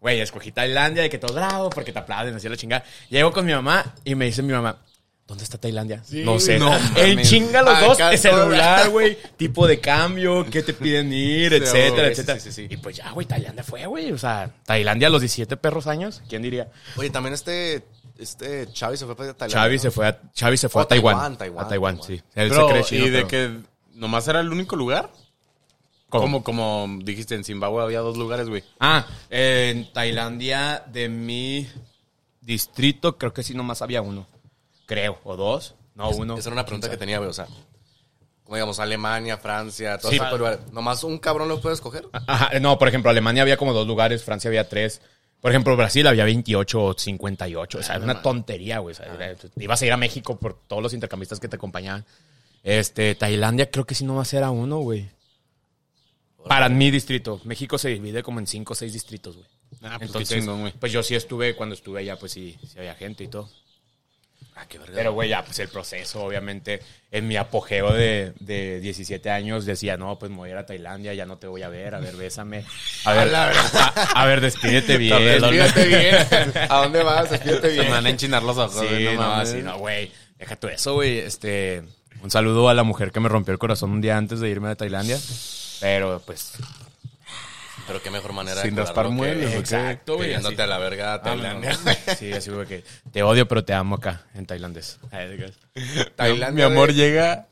Güey, 0.00 0.20
escogí 0.20 0.52
Tailandia 0.52 1.04
y 1.04 1.10
que 1.10 1.18
todo 1.18 1.34
bravo 1.34 1.70
porque 1.70 1.92
te 1.92 1.98
aplauden, 1.98 2.34
así 2.34 2.48
la 2.48 2.56
chingada. 2.56 2.84
Llego 3.08 3.32
con 3.32 3.44
mi 3.46 3.52
mamá 3.52 3.94
y 4.04 4.14
me 4.14 4.26
dice 4.26 4.42
mi 4.42 4.52
mamá, 4.52 4.78
¿dónde 5.28 5.44
está 5.44 5.58
Tailandia? 5.58 6.02
no 6.24 6.40
sé. 6.40 6.58
no 6.58 6.74
en 6.96 7.22
chinga 7.22 7.62
los 7.62 7.80
dos, 7.80 8.00
el 8.00 8.18
celular, 8.18 8.88
güey, 8.90 9.16
tipo 9.36 9.66
de 9.68 9.78
cambio, 9.78 10.44
qué 10.50 10.62
te 10.62 10.72
piden 10.72 11.12
ir, 11.12 11.52
etcétera, 11.52 12.06
sí, 12.06 12.12
etcétera. 12.12 12.40
sí, 12.40 12.50
sí, 12.50 12.66
sí. 12.66 12.74
Y 12.74 12.78
pues 12.78 12.96
ya, 12.96 13.12
güey, 13.12 13.26
Tailandia 13.26 13.62
fue, 13.62 13.86
güey. 13.86 14.10
O 14.10 14.18
sea, 14.18 14.50
Tailandia 14.64 15.06
a 15.06 15.10
los 15.10 15.20
17 15.20 15.56
perros 15.58 15.86
años, 15.86 16.22
¿quién 16.28 16.42
diría? 16.42 16.70
Oye, 16.96 17.10
también 17.10 17.34
este, 17.34 17.84
este 18.18 18.66
Xavi 18.74 18.96
se 18.96 19.04
fue 19.06 19.14
para 19.14 19.34
Tailandia. 19.34 19.72
¿no? 19.76 19.78
se 19.78 19.90
fue 19.90 20.08
a, 20.08 20.18
se 20.56 20.68
fue 20.68 20.82
Oh, 20.82 20.84
a 20.84 20.88
Taiwán. 20.88 21.14
Taiwán, 21.14 21.36
Taiwán, 21.38 21.64
a 21.64 21.68
Taiwán, 21.68 21.96
Taiwán. 22.00 22.06
sí. 22.06 22.22
Él 22.34 22.48
Pero, 22.48 22.66
se 22.66 22.72
cree 22.72 22.84
chino, 22.84 23.06
y 23.06 23.10
de 23.10 23.24
pero- 23.24 23.28
que 23.28 23.60
nomás 23.94 24.26
era 24.28 24.40
el 24.40 24.50
único 24.50 24.74
lugar. 24.76 25.10
Como, 26.08 26.42
como 26.42 26.88
dijiste, 27.02 27.34
en 27.34 27.44
Zimbabue 27.44 27.82
había 27.82 28.00
dos 28.00 28.16
lugares, 28.16 28.48
güey. 28.48 28.64
Ah, 28.80 29.06
en 29.28 29.92
Tailandia 29.92 30.82
de 30.90 31.10
mi 31.10 31.68
distrito 32.40 33.18
creo 33.18 33.34
que 33.34 33.42
sí 33.42 33.52
nomás 33.54 33.82
había 33.82 34.00
uno. 34.00 34.26
Creo, 34.88 35.20
o 35.22 35.36
dos. 35.36 35.76
No, 35.94 36.10
uno. 36.10 36.36
Esa 36.36 36.48
era 36.48 36.54
una 36.54 36.64
pregunta 36.64 36.90
que 36.90 36.96
tenía, 36.96 37.18
güey, 37.18 37.30
o 37.30 37.32
sea, 37.32 37.46
como 38.42 38.56
digamos, 38.56 38.80
Alemania, 38.80 39.36
Francia, 39.38 39.98
todos 39.98 40.10
Sí. 40.10 40.16
esos 40.20 40.36
lugares. 40.38 40.60
¿Nomás 40.72 41.04
un 41.04 41.18
cabrón 41.18 41.48
lo 41.48 41.60
puede 41.60 41.74
escoger? 41.76 42.08
Ajá, 42.26 42.58
no, 42.58 42.76
por 42.78 42.88
ejemplo, 42.88 43.10
Alemania 43.10 43.42
había 43.42 43.56
como 43.56 43.72
dos 43.72 43.86
lugares, 43.86 44.24
Francia 44.24 44.48
había 44.48 44.68
tres. 44.68 45.00
Por 45.40 45.52
ejemplo, 45.52 45.76
Brasil 45.76 46.04
había 46.08 46.24
28 46.24 46.82
o 46.82 46.94
58. 46.98 47.78
O 47.78 47.82
sea, 47.84 47.94
era 47.94 48.04
una 48.04 48.22
tontería, 48.22 48.80
güey. 48.80 48.92
O 48.92 48.96
sea, 48.96 49.06
era- 49.14 49.36
ibas 49.56 49.80
a 49.82 49.86
ir 49.86 49.92
a 49.92 49.96
México 49.96 50.36
por 50.36 50.58
todos 50.66 50.82
los 50.82 50.92
intercambistas 50.94 51.38
que 51.38 51.46
te 51.48 51.54
acompañaban. 51.54 52.04
Este, 52.64 53.14
Tailandia 53.14 53.70
creo 53.70 53.84
que 53.84 53.94
sí 53.94 54.04
nomás 54.04 54.32
era 54.34 54.50
uno, 54.50 54.78
güey. 54.78 55.08
Para 56.48 56.68
mi 56.68 56.90
distrito. 56.90 57.40
México 57.44 57.76
se 57.78 57.90
divide 57.90 58.22
como 58.22 58.40
en 58.40 58.46
cinco 58.46 58.72
o 58.72 58.76
seis 58.76 58.92
distritos, 58.92 59.36
güey. 59.36 59.46
Ah, 59.82 59.96
pues 59.98 60.08
Entonces, 60.08 60.28
qué 60.34 60.40
chingón, 60.40 60.60
güey. 60.62 60.72
pues 60.72 60.90
yo 60.90 61.02
sí 61.02 61.14
estuve, 61.14 61.54
cuando 61.54 61.74
estuve 61.74 62.00
allá, 62.00 62.16
pues 62.18 62.32
sí, 62.32 62.56
sí 62.66 62.78
había 62.78 62.94
gente 62.94 63.24
y 63.24 63.28
todo. 63.28 63.48
Ah, 64.60 64.64
qué 64.68 64.76
verga. 64.78 64.92
Pero, 64.96 65.12
güey, 65.12 65.28
ya, 65.28 65.44
pues 65.44 65.56
el 65.60 65.68
proceso, 65.68 66.24
obviamente, 66.24 66.80
en 67.12 67.28
mi 67.28 67.36
apogeo 67.36 67.92
de, 67.92 68.32
de 68.40 68.80
17 68.80 69.30
años 69.30 69.64
decía, 69.64 69.96
no, 69.96 70.18
pues 70.18 70.30
me 70.32 70.38
voy 70.38 70.48
a 70.48 70.52
ir 70.54 70.58
a 70.58 70.66
Tailandia, 70.66 71.14
ya 71.14 71.26
no 71.26 71.38
te 71.38 71.46
voy 71.46 71.62
a 71.62 71.68
ver, 71.68 71.94
a 71.94 72.00
ver, 72.00 72.16
bésame. 72.16 72.64
A 73.04 73.12
ver, 73.12 73.32
a, 73.34 73.50
a 74.14 74.26
ver, 74.26 74.40
despídete 74.40 74.96
bien. 74.98 75.16
Despídete 75.22 75.84
bien. 75.86 76.16
¿A 76.68 76.76
dónde 76.82 77.04
vas? 77.04 77.30
Despídete 77.30 77.68
Se 77.70 77.76
me 77.76 77.80
bien. 77.82 77.90
van 77.92 78.06
a 78.06 78.10
enchinar 78.10 78.42
los 78.42 78.58
ojos, 78.58 78.84
Sí, 78.84 79.04
no, 79.14 79.20
mames. 79.22 79.50
sí, 79.50 79.62
no, 79.62 79.78
güey. 79.78 80.10
Deja 80.38 80.56
tú 80.56 80.66
eso, 80.66 80.94
güey. 80.94 81.18
Este, 81.18 81.84
un 82.22 82.30
saludo 82.32 82.68
a 82.68 82.74
la 82.74 82.82
mujer 82.82 83.12
que 83.12 83.20
me 83.20 83.28
rompió 83.28 83.52
el 83.52 83.58
corazón 83.60 83.92
un 83.92 84.00
día 84.00 84.16
antes 84.16 84.40
de 84.40 84.48
irme 84.50 84.70
a 84.70 84.74
Tailandia. 84.74 85.18
Pero, 85.80 86.20
pues, 86.26 86.54
Pero 87.88 88.00
qué 88.02 88.10
mejor 88.10 88.32
manera 88.32 88.62
Sin 88.62 88.74
de 88.76 88.82
raspar 88.82 89.06
curarlo 89.06 89.24
que- 89.24 89.34
mueles, 89.34 89.48
¿o 89.48 89.52
qué? 89.54 89.58
exacto, 89.58 90.16
güey. 90.16 90.30
yéndote 90.30 90.62
a 90.62 90.66
la 90.68 90.78
verga 90.78 91.14
a 91.14 91.22
Tailandia. 91.22 91.76
Sí, 92.18 92.32
así, 92.32 92.50
güey, 92.50 92.66
que 92.66 92.84
te 93.10 93.22
odio, 93.24 93.48
pero 93.48 93.64
te 93.64 93.72
amo 93.74 93.96
acá, 93.96 94.26
en 94.34 94.46
tailandés. 94.46 94.98
De 95.10 95.52
Tailandia, 96.14 96.68
Mi 96.68 96.72
amor 96.72 96.88
güey. 96.92 96.96
llega 96.98 97.46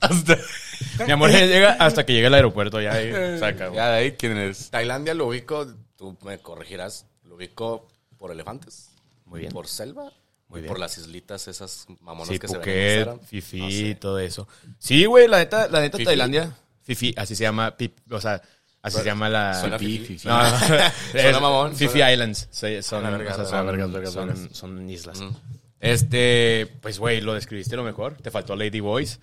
hasta... 0.00 0.36
Mi 1.06 1.12
amor 1.12 1.30
llega 1.30 1.72
hasta 1.72 2.04
que 2.06 2.12
llegue 2.12 2.26
al 2.28 2.34
aeropuerto, 2.34 2.80
ya 2.80 2.92
ahí, 2.92 3.10
saca, 3.40 3.66
güey. 3.68 3.76
Ya 3.76 3.88
de 3.88 3.98
ahí, 3.98 4.12
¿quién 4.12 4.36
eres? 4.36 4.70
Tailandia 4.70 5.14
lo 5.14 5.26
ubico, 5.26 5.66
tú 5.96 6.16
me 6.22 6.38
corregirás, 6.38 7.06
lo 7.24 7.34
ubico 7.36 7.88
por 8.18 8.30
elefantes. 8.30 8.90
Muy 9.24 9.40
bien. 9.40 9.52
Por 9.52 9.66
selva. 9.66 10.12
Muy 10.48 10.60
bien. 10.62 10.68
por 10.70 10.78
las 10.78 10.96
islitas 10.96 11.46
esas 11.46 11.84
mamonas 12.00 12.28
Sí, 12.28 12.38
que 12.38 12.48
se 12.48 12.56
ven 12.56 13.04
Phuket. 13.06 13.26
Fifi, 13.28 13.60
No 13.60 13.70
sé. 13.70 13.94
todo 13.96 14.18
eso. 14.18 14.48
Sí, 14.78 15.04
güey, 15.04 15.28
la 15.28 15.38
neta, 15.38 15.68
la 15.68 15.80
neta 15.80 15.98
Fifi. 15.98 16.06
Tailandia. 16.06 16.56
Fifi, 16.82 17.14
así 17.18 17.36
se 17.36 17.42
llama, 17.42 17.76
Pip- 17.76 17.98
o 18.10 18.18
sea, 18.18 18.40
así 18.88 18.98
se 18.98 19.04
llama 19.04 19.28
la... 19.28 19.60
Suena 19.60 19.78
Fifi, 19.78 20.04
fifi. 20.18 20.28
No, 20.28 20.40
es 21.14 21.40
mamón, 21.40 21.72
Fifi 21.76 21.90
suena- 21.92 22.12
Islands. 22.12 22.48
sí, 22.50 22.82
son, 22.82 23.00
Suena 23.02 23.10
verga, 23.10 23.32
o 23.32 23.36
sea, 23.36 23.44
suena 23.44 23.58
son- 23.58 23.66
vergas, 23.66 23.92
vergas, 23.92 24.12
son- 24.12 24.26
vergas. 24.28 24.48
son 24.56 24.90
islas. 24.90 25.20
Mm. 25.20 25.30
Este, 25.80 26.66
pues, 26.80 26.98
güey, 26.98 27.20
lo 27.20 27.34
describiste 27.34 27.76
lo 27.76 27.84
mejor. 27.84 28.16
Te 28.20 28.30
faltó 28.30 28.56
Lady 28.56 28.80
Boys. 28.80 29.20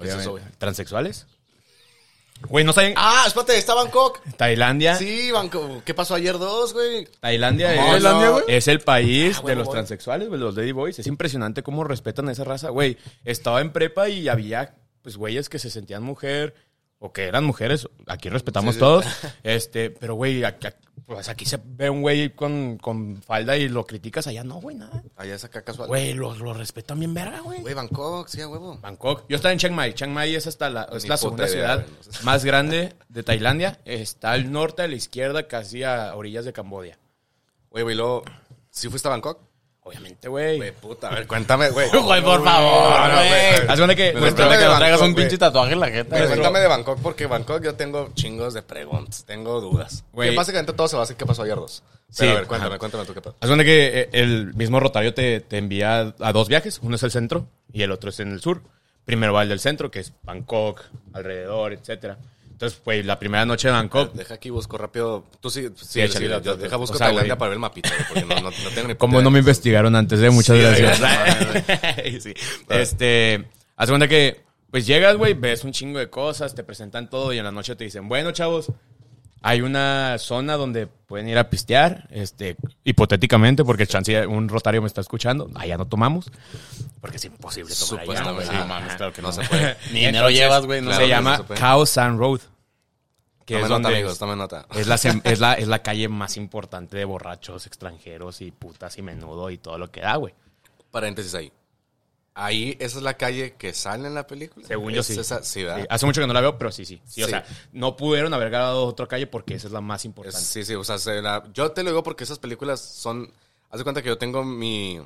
¿Qué 0.00 0.08
es 0.08 0.14
eso? 0.14 0.38
¿Transexuales? 0.58 1.26
Güey, 2.48 2.64
no 2.64 2.72
saben... 2.72 2.94
Ah, 2.96 3.24
espérate, 3.26 3.58
está 3.58 3.74
Bangkok. 3.74 4.20
Tailandia. 4.38 4.94
Sí, 4.94 5.30
Bangkok. 5.30 5.84
¿Qué 5.84 5.92
pasó 5.92 6.14
ayer 6.14 6.38
dos, 6.38 6.72
güey? 6.72 7.06
Tailandia, 7.20 7.74
No, 7.76 7.82
es, 7.82 7.90
Tailandia, 8.02 8.28
güey. 8.30 8.44
es 8.48 8.66
el 8.68 8.80
país 8.80 9.36
Ah, 9.42 9.46
de 9.46 9.56
los 9.56 9.66
bueno. 9.66 9.72
transexuales, 9.72 10.28
güey, 10.28 10.40
los 10.40 10.56
Lady 10.56 10.72
Boys. 10.72 10.98
Es 10.98 11.06
impresionante 11.06 11.62
cómo 11.62 11.84
respetan 11.84 12.28
a 12.30 12.32
esa 12.32 12.44
raza. 12.44 12.70
Güey, 12.70 12.96
estaba 13.26 13.60
en 13.60 13.72
prepa 13.72 14.08
y 14.08 14.28
había, 14.28 14.74
pues, 15.02 15.18
güeyes 15.18 15.50
que 15.50 15.58
se 15.58 15.68
sentían 15.68 16.02
mujer 16.02 16.54
o 17.00 17.12
que 17.12 17.24
eran 17.24 17.44
mujeres. 17.44 17.88
Aquí 18.06 18.28
respetamos 18.28 18.74
Sí, 18.74 18.78
sí. 18.78 18.80
todos. 18.80 19.04
Este, 19.42 19.90
pero, 19.90 20.14
güey, 20.14 20.44
aquí, 20.44 20.68
pues, 21.06 21.28
aquí 21.28 21.44
se 21.46 21.58
ve 21.64 21.90
un 21.90 22.02
güey 22.02 22.34
con, 22.34 22.76
con 22.78 23.20
falda 23.22 23.56
y 23.56 23.68
lo 23.68 23.84
criticas. 23.84 24.26
Allá 24.26 24.44
no, 24.44 24.56
güey, 24.60 24.76
nada. 24.76 25.02
Allá 25.16 25.34
es 25.34 25.42
acá 25.44 25.62
casual. 25.62 25.88
Güey, 25.88 26.12
lo, 26.14 26.34
lo 26.36 26.52
respetan 26.54 26.98
bien 27.00 27.12
verga, 27.14 27.40
güey. 27.40 27.60
Güey, 27.62 27.74
Bangkok, 27.74 28.28
sí, 28.28 28.40
a 28.42 28.46
huevo. 28.48 28.78
Bangkok. 28.80 29.24
Yo 29.28 29.36
estaba 29.36 29.50
en 29.52 29.58
Chiang 29.58 29.74
Mai. 29.74 29.94
Chiang 29.94 30.12
Mai 30.12 30.34
es 30.36 30.46
hasta 30.46 30.68
la, 30.70 30.84
es 30.92 31.08
la 31.08 31.16
segunda 31.16 31.44
idea, 31.44 31.52
ciudad 31.54 31.76
güey, 31.86 31.96
no 32.06 32.12
sé. 32.12 32.24
más 32.24 32.44
grande 32.44 32.94
de 33.08 33.22
Tailandia. 33.22 33.80
Está 33.86 34.32
al 34.32 34.52
norte, 34.52 34.82
a 34.82 34.88
la 34.88 34.94
izquierda, 34.94 35.48
casi 35.48 35.82
a 35.82 36.14
orillas 36.14 36.44
de 36.44 36.52
Cambodia. 36.52 36.98
Güey, 37.70 37.82
güey, 37.84 37.96
luego, 37.96 38.22
¿sí 38.70 38.88
fuiste 38.88 39.08
a 39.08 39.12
Bangkok? 39.12 39.40
Obviamente, 39.82 40.28
güey. 40.28 40.58
Güey, 40.58 40.72
puta, 40.72 41.08
a 41.08 41.14
ver, 41.14 41.26
cuéntame, 41.26 41.70
güey. 41.70 41.88
Güey, 41.92 42.22
por 42.22 42.44
favor, 42.44 43.10
güey. 43.12 43.68
Haz 43.68 43.80
que 43.80 44.12
Me 44.12 44.20
nuestra- 44.20 44.44
sorprende 44.44 44.66
que 44.66 44.76
traigas 44.76 45.00
un 45.00 45.14
pinche 45.14 45.38
tatuaje 45.38 45.72
en 45.72 45.80
la 45.80 45.88
jeta. 45.88 46.10
Güey, 46.10 46.22
güey. 46.22 46.28
cuéntame 46.34 46.60
de 46.60 46.66
Bangkok 46.68 46.98
porque 47.00 47.26
Bangkok 47.26 47.62
yo 47.64 47.74
tengo 47.74 48.10
chingos 48.14 48.52
de 48.54 48.62
preguntas, 48.62 49.24
tengo 49.24 49.60
dudas. 49.60 50.04
Güey. 50.12 50.30
Que 50.30 50.36
básicamente 50.36 50.74
todo 50.74 50.86
se 50.86 50.96
basa 50.96 51.12
en 51.14 51.18
qué 51.18 51.24
pasó 51.26 51.42
ayer 51.42 51.56
dos. 51.56 51.82
Sí, 52.10 52.16
Pero 52.20 52.32
a 52.32 52.34
ver, 52.34 52.46
cuéntame, 52.46 52.70
ajá. 52.72 52.78
cuéntame 52.78 53.04
tú 53.06 53.14
qué 53.14 53.20
pedo. 53.22 53.36
Haz 53.40 53.50
que 53.50 54.00
eh, 54.00 54.08
el 54.12 54.52
mismo 54.54 54.80
rotario 54.80 55.14
te, 55.14 55.40
te 55.40 55.58
envía 55.58 56.12
a 56.20 56.32
dos 56.32 56.48
viajes. 56.48 56.78
Uno 56.82 56.96
es 56.96 57.02
el 57.02 57.10
centro 57.10 57.46
y 57.72 57.82
el 57.82 57.90
otro 57.92 58.10
es 58.10 58.20
en 58.20 58.32
el 58.32 58.40
sur. 58.40 58.62
Primero 59.06 59.32
va 59.32 59.42
el 59.42 59.48
del 59.48 59.60
centro, 59.60 59.90
que 59.90 60.00
es 60.00 60.12
Bangkok, 60.22 60.82
alrededor, 61.14 61.72
etcétera. 61.72 62.18
Entonces, 62.60 62.78
pues, 62.84 63.06
la 63.06 63.18
primera 63.18 63.46
noche 63.46 63.68
de 63.68 63.72
Bangkok, 63.72 64.12
Deja 64.12 64.34
aquí, 64.34 64.50
busco 64.50 64.76
rápido. 64.76 65.24
Tú 65.40 65.48
sí, 65.48 65.68
sí, 65.76 65.84
sí, 65.86 66.00
échale, 66.02 66.28
yo- 66.28 66.42
yo- 66.42 66.56
deja 66.58 66.76
busco 66.76 66.96
o 66.96 66.98
sea, 66.98 67.06
Tailandia 67.06 67.32
güey. 67.32 67.38
para 67.38 67.48
ver 67.48 67.54
el 67.54 67.58
mapita, 67.60 67.88
güey, 67.88 68.04
porque 68.06 68.34
no, 68.34 68.34
no, 68.34 68.50
no 68.50 68.70
tengo 68.74 68.88
ni 68.88 68.94
como 68.96 69.22
no 69.22 69.30
me 69.30 69.38
investigaron 69.38 69.96
antes, 69.96 70.20
de 70.20 70.28
Muchas 70.28 70.58
gracias. 70.58 71.00
Sí. 72.22 72.34
Este, 72.68 73.46
haz 73.76 73.88
cuenta 73.88 74.08
que, 74.08 74.42
pues 74.70 74.86
llegas, 74.86 75.16
güey, 75.16 75.32
ves 75.32 75.64
un 75.64 75.72
chingo 75.72 75.98
de 76.00 76.10
cosas, 76.10 76.54
te 76.54 76.62
presentan 76.62 77.08
todo 77.08 77.32
y 77.32 77.38
en 77.38 77.44
la 77.44 77.50
noche 77.50 77.76
te 77.76 77.84
dicen, 77.84 78.08
bueno, 78.10 78.30
chavos, 78.32 78.70
Hay 79.42 79.62
una 79.62 80.16
zona 80.18 80.56
donde 80.56 80.86
pueden 80.86 81.28
ir 81.28 81.38
a 81.38 81.48
pistear, 81.48 82.06
este, 82.10 82.56
hipotéticamente, 82.84 83.64
porque 83.64 83.86
chance 83.86 84.26
un 84.26 84.48
rotario 84.48 84.82
me 84.82 84.86
está 84.86 85.00
escuchando. 85.00 85.50
Allá 85.54 85.78
no 85.78 85.86
tomamos, 85.86 86.30
porque 87.00 87.16
es 87.16 87.24
imposible 87.24 87.74
tomar 87.74 88.02
allá. 88.02 88.12
Supuestamente. 88.12 88.46
güey. 88.46 88.62
Sí, 88.62 88.68
mames, 88.68 88.94
claro 88.96 89.12
que 89.12 89.22
no. 89.22 89.28
No 89.28 89.32
se 89.32 89.48
puede. 89.48 89.76
Ni 89.92 90.00
dinero 90.06 90.28
llevas, 90.28 90.66
güey. 90.66 90.82
No 90.82 90.92
se 90.92 91.00
no 91.00 91.06
llama 91.06 91.36
se 91.38 91.44
puede. 91.44 91.60
Cow 91.60 91.86
Sand 91.86 92.18
Road. 92.18 92.40
Que 93.46 93.60
es 93.60 93.68
nota, 93.68 93.88
amigos, 93.88 94.18
tome 94.18 94.36
nota. 94.36 94.66
es 94.74 94.86
la, 94.86 94.94
es, 94.94 95.40
la, 95.40 95.54
es 95.58 95.66
la 95.66 95.82
calle 95.82 96.08
más 96.08 96.36
importante 96.36 96.96
de 96.96 97.04
borrachos 97.04 97.66
extranjeros 97.66 98.42
y 98.42 98.52
putas 98.52 98.96
y 98.98 99.02
menudo 99.02 99.50
y 99.50 99.58
todo 99.58 99.78
lo 99.78 99.90
que 99.90 100.02
da, 100.02 100.16
güey. 100.16 100.34
Paréntesis 100.90 101.34
ahí. 101.34 101.50
Ahí, 102.42 102.74
esa 102.80 102.96
es 102.96 103.04
la 103.04 103.14
calle 103.18 103.52
que 103.58 103.74
sale 103.74 104.08
en 104.08 104.14
la 104.14 104.26
película. 104.26 104.66
Según 104.66 104.94
yo 104.94 105.02
Es 105.02 105.06
sí. 105.42 105.66
Hace 105.90 106.06
mucho 106.06 106.22
que 106.22 106.26
no 106.26 106.32
la 106.32 106.40
veo, 106.40 106.56
pero 106.56 106.72
sí, 106.72 106.86
sí. 106.86 107.02
Sí, 107.04 107.22
o 107.22 107.28
sea, 107.28 107.44
no 107.72 107.96
pudieron 107.96 108.32
haber 108.32 108.48
grabado 108.48 108.86
otra 108.86 109.06
calle 109.06 109.26
porque 109.26 109.54
esa 109.56 109.66
es 109.66 109.72
la 109.74 109.82
más 109.82 110.00
Es- 110.00 110.04
importante. 110.06 110.40
sí, 110.40 110.64
sí, 110.64 110.74
o 110.74 110.82
sea, 110.82 110.96
se 110.98 111.20
la- 111.20 111.44
yo 111.52 111.70
te 111.72 111.82
lo 111.82 111.90
digo 111.90 112.02
porque 112.02 112.24
esas 112.24 112.38
películas 112.38 112.80
son... 112.80 113.30
Haz 113.68 113.78
de 113.78 113.84
cuenta 113.84 114.00
que 114.00 114.08
yo 114.08 114.16
tengo 114.16 114.42
mi... 114.42 115.00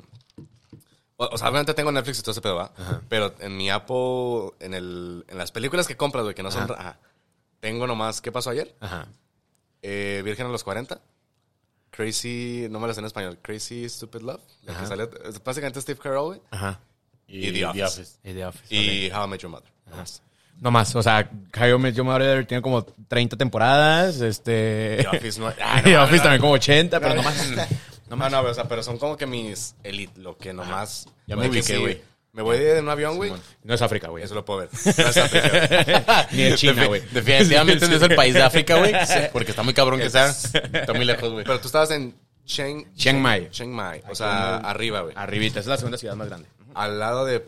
O, 1.17 1.37
sea, 1.37 1.49
obviamente 1.49 1.73
tengo 1.73 1.91
Netflix 1.91 2.19
y 2.19 2.21
todo 2.21 2.31
ese 2.31 2.41
pedo, 2.41 2.55
¿va? 2.55 2.71
Pero 3.09 3.35
en 3.39 3.57
mi 3.57 3.69
Apple, 3.69 4.51
en, 4.59 4.73
el, 4.73 5.25
en 5.27 5.37
las 5.37 5.51
películas 5.51 5.87
que 5.87 5.97
compras, 5.97 6.23
güey, 6.23 6.35
que 6.35 6.43
no 6.43 6.51
son... 6.51 6.63
Ajá. 6.63 6.73
ajá, 6.79 6.99
tengo 7.59 7.85
nomás... 7.85 8.21
¿Qué 8.21 8.31
pasó 8.31 8.49
ayer? 8.49 8.73
Ajá. 8.79 9.07
Eh, 9.81 10.21
Virgen 10.23 10.47
a 10.47 10.49
los 10.51 10.63
40. 10.63 11.01
Crazy... 11.91 12.67
No 12.69 12.79
me 12.79 12.87
lo 12.87 12.93
sé 12.93 13.01
en 13.01 13.05
español. 13.07 13.39
Crazy 13.41 13.89
Stupid 13.89 14.21
Love. 14.21 14.41
la 14.63 15.07
que 15.09 15.29
es 15.29 15.43
básicamente 15.43 15.81
Steve 15.81 15.99
Carell, 15.99 16.21
güey. 16.21 16.41
Ajá. 16.51 16.79
Y 17.27 17.51
The 17.51 17.65
Office. 17.65 18.17
Y 18.23 18.33
The 18.33 18.45
Office. 18.45 18.75
Y 18.75 19.11
How 19.11 19.25
I 19.25 19.27
Met 19.27 19.41
Your 19.41 19.51
Mother. 19.51 19.69
No 20.61 20.71
más, 20.71 20.95
o 20.95 21.03
sea, 21.03 21.29
How 21.57 21.67
I 21.67 21.77
Met 21.77 21.95
Your 21.95 22.05
Mother 22.05 22.45
tiene 22.45 22.61
como 22.61 22.83
30 22.83 23.35
temporadas, 23.35 24.21
este... 24.21 24.99
The 25.01 25.17
Office 25.17 25.39
no... 25.39 25.47
Ah, 25.61 25.81
The 25.83 25.97
Office 25.97 26.21
también 26.21 26.41
como 26.41 26.53
80, 26.53 26.99
pero 26.99 27.15
no, 27.15 27.21
no 27.21 27.23
más. 27.23 27.69
No, 28.07 28.41
o 28.41 28.53
sea, 28.53 28.65
pero 28.65 28.83
son 28.83 28.97
como 28.97 29.17
que 29.17 29.25
mis 29.25 29.75
elite, 29.83 30.21
lo 30.21 30.37
que 30.37 30.53
nomás... 30.53 31.07
Ya 31.27 31.35
me 31.35 31.49
ubiqué, 31.49 31.77
güey. 31.77 32.01
Me 32.35 32.41
voy 32.41 32.57
de 32.57 32.81
un 32.81 32.89
avión, 32.89 33.15
güey. 33.15 33.31
No 33.63 33.73
es 33.73 33.81
África, 33.81 34.09
güey. 34.09 34.23
Eso 34.23 34.35
lo 34.35 34.43
puedo 34.43 34.59
ver. 34.59 34.69
No 34.73 35.09
es 35.09 35.17
África. 35.17 36.27
Ni 36.31 36.43
de 36.43 36.55
China, 36.55 36.85
güey. 36.85 37.01
Definitivamente 37.11 37.87
no 37.87 37.95
es 37.95 38.01
el 38.01 38.13
país 38.13 38.33
de 38.33 38.43
África, 38.43 38.77
güey. 38.77 38.93
Porque 39.31 39.51
está 39.51 39.63
muy 39.63 39.73
cabrón 39.73 39.99
que 39.99 40.09
sea. 40.09 40.27
Está 40.27 40.93
muy 40.93 41.05
lejos, 41.05 41.31
güey. 41.31 41.45
Pero 41.45 41.61
tú 41.61 41.67
estabas 41.67 41.91
en 41.91 42.13
Chiang... 42.45 42.93
Chiang 42.93 43.21
Mai. 43.21 43.49
Chiang 43.49 43.71
Mai. 43.71 44.01
O 44.09 44.15
sea, 44.15 44.57
arriba, 44.57 45.01
güey. 45.01 45.13
Arribita, 45.17 45.61
es 45.61 45.65
la 45.65 45.77
segunda 45.77 45.97
ciudad 45.97 46.15
más 46.15 46.27
grande. 46.27 46.49
Al 46.75 46.99
lado 46.99 47.25
de 47.25 47.43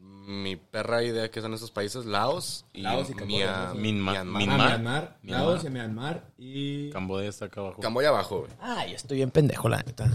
mi 0.00 0.56
perra 0.56 1.02
idea 1.02 1.30
que 1.30 1.40
son 1.40 1.54
esos 1.54 1.70
países, 1.70 2.04
Laos 2.04 2.66
y, 2.74 2.82
Laos 2.82 3.08
y 3.08 3.14
Camboya. 3.14 3.72
Minma- 3.74 4.24
Myanmar. 4.24 4.68
Myanmar. 4.68 5.16
Laos 5.22 5.64
y 5.64 5.70
Myanmar 5.70 6.22
y... 6.38 6.90
Camboya 6.90 7.28
está 7.28 7.46
acá 7.46 7.60
abajo. 7.60 7.80
Camboya 7.80 8.08
abajo, 8.10 8.40
güey. 8.40 8.50
Ay, 8.60 8.92
estoy 8.94 9.18
bien 9.18 9.30
pendejo, 9.30 9.68
la 9.70 9.78
neta. 9.78 10.10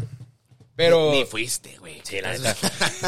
Pero... 0.75 1.12
Ni 1.12 1.25
fuiste, 1.25 1.78
güey. 1.80 2.00
Sí, 2.04 2.22
la 2.22 2.32
neta. 2.38 2.56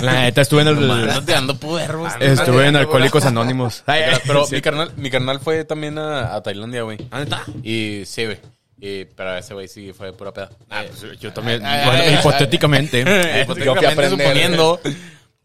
La 0.01 0.21
neta, 0.21 0.41
estuve 0.41 0.61
en 0.61 0.67
el... 0.69 0.87
No 1.07 1.23
te 1.23 1.35
ando 1.35 1.55
puerros. 1.57 2.11
Estuve 2.19 2.67
en 2.67 2.75
Alcohólicos 2.75 3.25
Anónimos. 3.25 3.83
Ay, 3.85 4.03
Pero 4.25 4.45
sí. 4.45 4.55
mi 4.55 4.61
carnal, 4.61 4.91
mi 4.97 5.09
carnal 5.11 5.39
fue 5.39 5.63
también 5.63 5.97
a, 5.99 6.33
a 6.35 6.41
Tailandia, 6.41 6.83
güey. 6.83 6.97
¿Ah, 7.11 7.19
neta? 7.19 7.43
Y 7.63 8.03
sí, 8.05 8.25
güey. 8.25 8.39
Y, 8.79 9.05
pero 9.05 9.37
ese 9.37 9.53
güey 9.53 9.67
sí 9.67 9.93
fue 9.93 10.11
pura 10.11 10.33
peda. 10.33 10.49
Ah, 10.69 10.83
pues, 10.87 11.19
yo 11.19 11.31
también, 11.31 11.65
Ay, 11.65 11.85
bueno, 11.85 12.01
ay, 12.03 12.09
ay, 12.09 12.15
hipotéticamente. 12.19 13.03
yo 13.05 13.41
Hipotéticamente 13.43 14.09
suponiendo. 14.09 14.79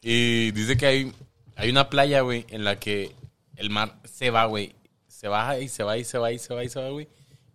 Y 0.02 0.50
dice 0.52 0.76
que 0.76 0.86
hay, 0.86 1.12
hay 1.56 1.70
una 1.70 1.90
playa, 1.90 2.20
güey, 2.22 2.46
en 2.48 2.64
la 2.64 2.78
que 2.78 3.12
el 3.56 3.70
mar 3.70 3.96
se 4.04 4.30
va, 4.30 4.46
güey. 4.46 4.74
Se 5.08 5.28
baja 5.28 5.58
y 5.58 5.68
se 5.68 5.82
va 5.82 5.98
y 5.98 6.04
se 6.04 6.18
va 6.18 6.32
y 6.32 6.38
se 6.38 6.54
va 6.54 6.64
y 6.64 6.68
se 6.68 6.80
va, 6.80 6.88
güey. 6.90 7.08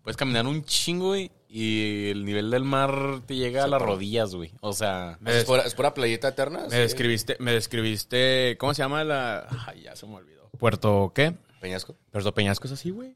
Puedes 0.04 0.18
caminar 0.18 0.46
un 0.46 0.64
chingo, 0.64 1.08
güey. 1.08 1.32
Y 1.50 2.10
el 2.10 2.26
nivel 2.26 2.52
del 2.52 2.64
mar 2.64 3.22
te 3.26 3.36
llega 3.36 3.64
a 3.64 3.68
las 3.68 3.82
rodillas, 3.82 4.36
güey. 4.36 4.52
O 4.62 4.74
sea, 4.74 5.18
¿Es 5.26 5.46
pura, 5.46 5.64
es 5.64 5.74
pura 5.74 5.94
playita 5.94 6.28
eterna? 6.28 6.60
me 6.66 6.70
Sí. 6.70 6.76
describiste, 6.78 7.38
me 7.40 7.54
describiste, 7.54 8.58
¿cómo 8.60 8.74
se 8.74 8.82
llama 8.84 9.04
la...? 9.04 9.48
Ay, 9.68 9.84
ya 9.84 9.96
se 9.96 10.06
me 10.06 10.16
olvidó. 10.16 10.50
¿Puerto 10.60 11.12
qué? 11.16 11.34
Peñasco. 11.62 11.96
Puerto 12.12 12.34
Peñasco 12.34 12.68
es 12.68 12.74
así, 12.74 12.92
güey. 12.92 13.16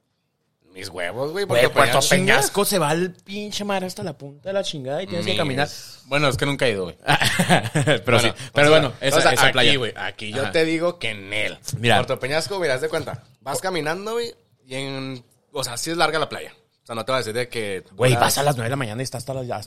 Mis 0.79 0.89
huevos, 0.89 1.31
güey. 1.31 1.45
Güey, 1.45 1.63
porque 1.63 1.69
Puerto 1.69 1.99
Peñasco- 1.99 2.63
se 2.65 2.79
va 2.79 2.89
al 2.89 3.11
pinche 3.11 3.63
mar 3.65 3.83
hasta 3.83 4.01
la 4.03 4.17
punta 4.17 4.49
de 4.49 4.53
la 4.53 4.63
chingada 4.63 5.03
y 5.03 5.07
tienes 5.07 5.25
que 5.25 5.35
caminar. 5.35 5.67
Bueno, 6.05 6.27
es 6.29 6.37
que 6.37 6.45
nunca 6.45 6.67
he 6.67 6.71
ido, 6.71 6.85
güey. 6.85 6.97
pero 8.05 8.19
sí, 8.19 8.31
pero 8.53 8.69
bueno, 8.69 8.93
esa, 9.01 9.17
o 9.17 9.21
sea, 9.21 9.31
esa 9.33 9.43
aquí, 9.47 9.51
playa. 9.53 9.77
güey. 9.77 9.93
Aquí 9.95 10.31
yo 10.31 10.43
Ajá. 10.43 10.51
te 10.51 10.65
digo 10.65 10.97
que 10.99 11.09
en 11.11 11.33
él. 11.33 11.57
Mira. 11.77 11.97
Puerto 11.97 12.19
Peñasco, 12.19 12.59
mira, 12.59 12.75
haz 12.75 12.81
de 12.81 12.89
cuenta. 12.89 13.23
Vas 13.41 13.59
caminando, 13.59 14.13
güey. 14.13 14.33
Y 14.65 14.75
en. 14.75 15.23
O 15.51 15.63
sea, 15.63 15.77
sí 15.77 15.91
es 15.91 15.97
larga 15.97 16.17
la 16.19 16.29
playa. 16.29 16.53
O 16.83 16.85
sea, 16.85 16.95
no 16.95 17.05
te 17.05 17.11
voy 17.11 17.17
a 17.17 17.19
decir 17.19 17.33
de 17.33 17.49
que. 17.49 17.83
Güey, 17.91 18.15
vas 18.15 18.37
a 18.37 18.43
las 18.43 18.55
9 18.55 18.65
de 18.65 18.69
la 18.71 18.75
mañana 18.75 19.01
y 19.01 19.03
estás 19.03 19.19
hasta 19.23 19.33
las... 19.33 19.45
ya- 19.47 19.61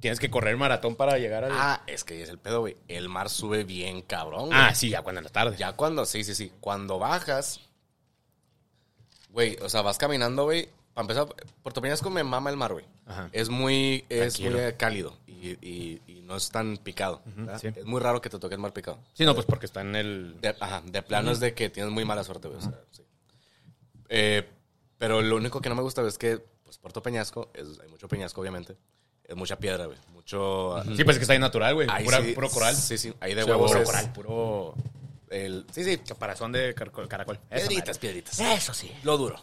Tienes 0.00 0.20
que 0.20 0.30
correr 0.30 0.56
maratón 0.56 0.94
para 0.94 1.18
llegar 1.18 1.42
al... 1.42 1.50
Ah, 1.52 1.82
es 1.88 2.04
que 2.04 2.22
es 2.22 2.28
el 2.28 2.38
pedo, 2.38 2.60
güey. 2.60 2.76
El 2.86 3.08
mar 3.08 3.28
sube 3.28 3.64
bien 3.64 4.02
cabrón, 4.02 4.46
güey. 4.46 4.58
Ah, 4.60 4.72
sí, 4.72 4.90
ya 4.90 5.02
cuando 5.02 5.18
en 5.18 5.24
la 5.24 5.30
tarde. 5.30 5.56
Ya 5.58 5.72
cuando, 5.72 6.04
sí, 6.06 6.22
sí, 6.22 6.36
sí. 6.36 6.52
Cuando 6.60 7.00
bajas, 7.00 7.62
güey, 9.30 9.56
o 9.62 9.68
sea, 9.68 9.82
vas 9.82 9.98
caminando, 9.98 10.44
güey. 10.44 10.68
Para 10.94 11.04
empezar, 11.04 11.26
Puerto 11.62 11.80
Peñasco 11.80 12.10
me 12.10 12.24
mama 12.24 12.50
el 12.50 12.56
mar, 12.56 12.72
güey. 12.72 12.84
Es 13.32 13.48
muy, 13.50 14.04
es 14.08 14.34
Tranquilo. 14.34 14.58
muy 14.62 14.72
cálido 14.74 15.16
y, 15.26 15.50
y- 15.64 16.02
y 16.08 16.22
no 16.22 16.34
es 16.36 16.50
tan 16.50 16.76
picado. 16.76 17.22
¿verdad? 17.36 17.58
sí. 17.60 17.68
Es 17.68 17.84
muy 17.84 18.00
raro 18.00 18.20
que 18.20 18.28
te 18.30 18.38
toque 18.38 18.54
el 18.56 18.60
mar 18.60 18.72
picado. 18.72 18.98
Sí, 19.14 19.24
no, 19.24 19.34
pues 19.34 19.46
porque 19.46 19.66
está 19.66 19.80
en 19.82 19.94
el... 19.94 20.40
De, 20.40 20.56
ajá, 20.58 20.82
de 20.84 21.02
plano 21.02 21.30
es 21.30 21.38
de 21.40 21.54
que 21.54 21.70
tienes 21.70 21.92
muy 21.92 22.04
mala 22.04 22.24
suerte, 22.24 22.48
güey. 22.48 22.58
o 22.58 22.62
sea, 22.62 22.72
sí. 22.90 23.02
Eh, 24.08 24.46
pero 24.98 25.22
lo 25.22 25.36
único 25.36 25.60
que 25.60 25.68
no 25.68 25.74
me 25.76 25.82
gusta 25.82 26.04
es 26.06 26.18
que, 26.18 26.38
pues, 26.64 26.78
Puerto 26.78 27.02
Peñasco, 27.02 27.50
es, 27.54 27.78
hay 27.80 27.88
mucho 27.88 28.08
peñasco, 28.08 28.40
obviamente. 28.40 28.76
Es 29.24 29.36
mucha 29.36 29.56
piedra, 29.56 29.86
güey. 29.86 29.98
Mucho. 30.12 30.82
Sí, 30.96 31.04
pues 31.04 31.16
es 31.16 31.18
que 31.18 31.22
está 31.22 31.34
ahí 31.34 31.38
natural, 31.38 31.74
güey. 31.74 31.86
ahí 31.90 32.04
Pura- 32.04 32.22
sí- 32.22 32.32
Puro 32.32 32.50
coral. 32.50 32.74
Sí, 32.74 32.98
sí. 32.98 33.14
Ahí 33.20 33.34
de 33.34 33.42
Puro 33.42 33.56
huevos 33.58 33.74
es 33.76 33.84
coral, 33.86 34.12
puro... 34.12 34.74
el- 35.30 35.66
sí, 35.72 35.84
sí. 35.84 35.98
Caparazón 35.98 36.52
de 36.52 36.74
caracol. 36.74 37.08
Piedritas, 37.48 37.88
madre. 37.88 38.00
piedritas. 38.00 38.38
Eso 38.40 38.74
sí. 38.74 38.92
Lo 39.02 39.16
duro. 39.16 39.42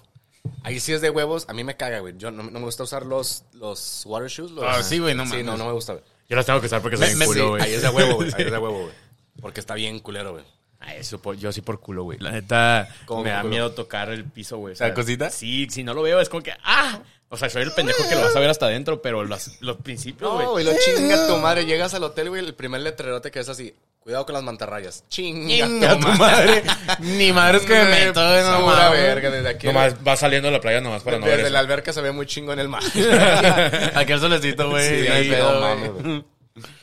Ahí 0.64 0.80
sí 0.80 0.94
es 0.94 1.02
de 1.02 1.10
huevos. 1.10 1.46
A 1.50 1.54
mí 1.54 1.64
me 1.64 1.76
caga, 1.76 2.00
güey. 2.00 2.16
Yo 2.18 2.32
no, 2.32 2.44
no 2.44 2.52
me 2.60 2.66
gusta 2.66 2.84
usar 2.84 3.06
los, 3.06 3.44
los 3.54 4.04
water 4.06 4.30
shoes. 4.30 4.52
Los, 4.52 4.64
Ah, 4.68 4.84
sí, 4.84 5.00
güey, 5.00 5.16
no 5.16 5.26
Sí, 5.26 5.42
no, 5.44 5.58
no 5.58 5.66
me 5.66 5.72
gusta, 5.72 5.94
güey. 5.94 6.06
Yo 6.30 6.36
las 6.36 6.46
tengo 6.46 6.60
que 6.60 6.68
usar 6.68 6.82
porque 6.82 6.98
soy 6.98 7.10
Me- 7.10 7.16
bien 7.16 7.28
culo, 7.28 7.42
sí, 7.44 7.50
güey. 7.50 7.62
ahí 7.64 7.74
es 7.74 7.82
de 7.82 7.90
huevo, 7.90 8.16
güey. 8.16 8.28
Ahí 8.36 8.44
es 8.46 8.52
de 8.52 8.58
huevo, 8.60 8.82
güey. 8.84 8.94
Porque 9.42 9.60
está 9.60 9.74
bien 9.76 10.00
culero, 10.00 10.34
güey. 10.34 10.44
Ay, 10.80 10.98
eso 11.00 11.20
por- 11.20 11.36
yo 11.36 11.52
sí 11.52 11.62
por 11.62 11.80
culo, 11.80 12.04
güey. 12.04 12.20
La 12.20 12.32
neta, 12.32 12.88
¿Cómo 13.06 13.24
me 13.24 13.32
da 13.32 13.40
culo? 13.42 13.50
miedo 13.50 13.72
tocar 13.72 14.10
el 14.10 14.24
piso, 14.26 14.58
güey. 14.58 14.76
O 14.76 14.78
¿La 14.80 14.94
cosita? 14.94 15.30
Sí, 15.30 15.68
si 15.72 15.84
no 15.84 15.94
lo 15.94 16.04
veo 16.04 16.20
es 16.22 16.30
como 16.30 16.44
que, 16.44 16.54
¡ah! 16.64 17.00
O 17.30 17.38
sea, 17.38 17.50
soy 17.50 17.64
el 17.64 17.72
pendejo 17.74 18.08
que 18.08 18.14
lo 18.16 18.22
vas 18.22 18.36
a 18.36 18.40
ver 18.40 18.50
hasta 18.52 18.68
adentro, 18.68 19.02
pero 19.02 19.24
los, 19.24 19.60
los 19.62 19.78
principios, 19.78 20.30
No, 20.30 20.36
güey. 20.36 20.48
güey, 20.48 20.66
lo 20.66 20.72
chinga 20.80 21.28
tu 21.28 21.38
madre. 21.38 21.66
Llegas 21.66 21.94
al 21.96 22.04
hotel, 22.04 22.30
güey, 22.30 22.46
el 22.46 22.54
primer 22.54 22.82
letrerote 22.82 23.32
que 23.32 23.40
es 23.40 23.50
así. 23.50 23.74
Cuidado 24.06 24.24
con 24.28 24.34
las 24.34 24.44
mantarrayas. 24.44 25.04
Chinga, 25.10 25.98
tu 26.00 26.08
madre. 26.10 26.64
Ni 27.00 27.32
madre 27.34 27.58
es 27.58 27.64
que 27.66 27.74
me 27.74 27.86
meto, 27.86 28.22
no 28.22 28.68
mames. 28.68 28.92
verga, 29.02 29.32
desde 29.32 29.50
aquí. 29.50 29.66
Nomás 29.66 29.96
va 30.08 30.16
saliendo 30.16 30.48
de 30.48 30.52
la 30.52 30.62
playa 30.62 30.80
nomás 30.80 31.02
para 31.02 31.18
no 31.18 31.26
ver 31.26 31.38
desde 31.38 31.48
eso. 31.48 31.54
la 31.54 31.60
alberca 31.60 31.92
se 31.92 32.02
ve 32.02 32.12
muy 32.12 32.28
chingo 32.28 32.54
en 32.54 32.60
el 32.60 32.70
mar. 32.70 32.84
Aquí 33.96 34.12
el 34.12 34.20
solecito, 34.20 34.70
güey. 34.70 35.02
Sí, 35.02 35.08
no 35.10 35.16
ahí 35.16 35.30
pedo, 35.32 35.54
no 35.54 35.60
mames, 35.60 35.92
güey. 35.92 36.26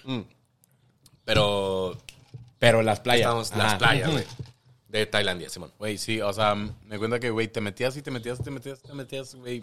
Mm. 0.03 0.25
Pero 1.25 1.97
Pero 2.59 2.83
las 2.83 2.99
playas. 2.99 3.21
estamos 3.27 3.55
las 3.57 3.75
playas, 3.77 4.11
güey. 4.11 4.25
De 4.89 5.07
Tailandia, 5.07 5.49
Simón. 5.49 5.71
Güey, 5.79 5.99
sí, 5.99 6.21
o 6.21 6.33
sea, 6.33 6.57
me 6.57 6.99
cuenta 6.99 7.21
que, 7.21 7.31
güey, 7.31 7.47
te 7.47 7.61
metías 7.61 7.97
y 7.97 8.03
te 8.03 8.11
metías, 8.11 8.43
te 8.43 8.51
metías, 8.51 8.83
te 8.83 8.93
metías, 8.95 9.37
güey. 9.37 9.63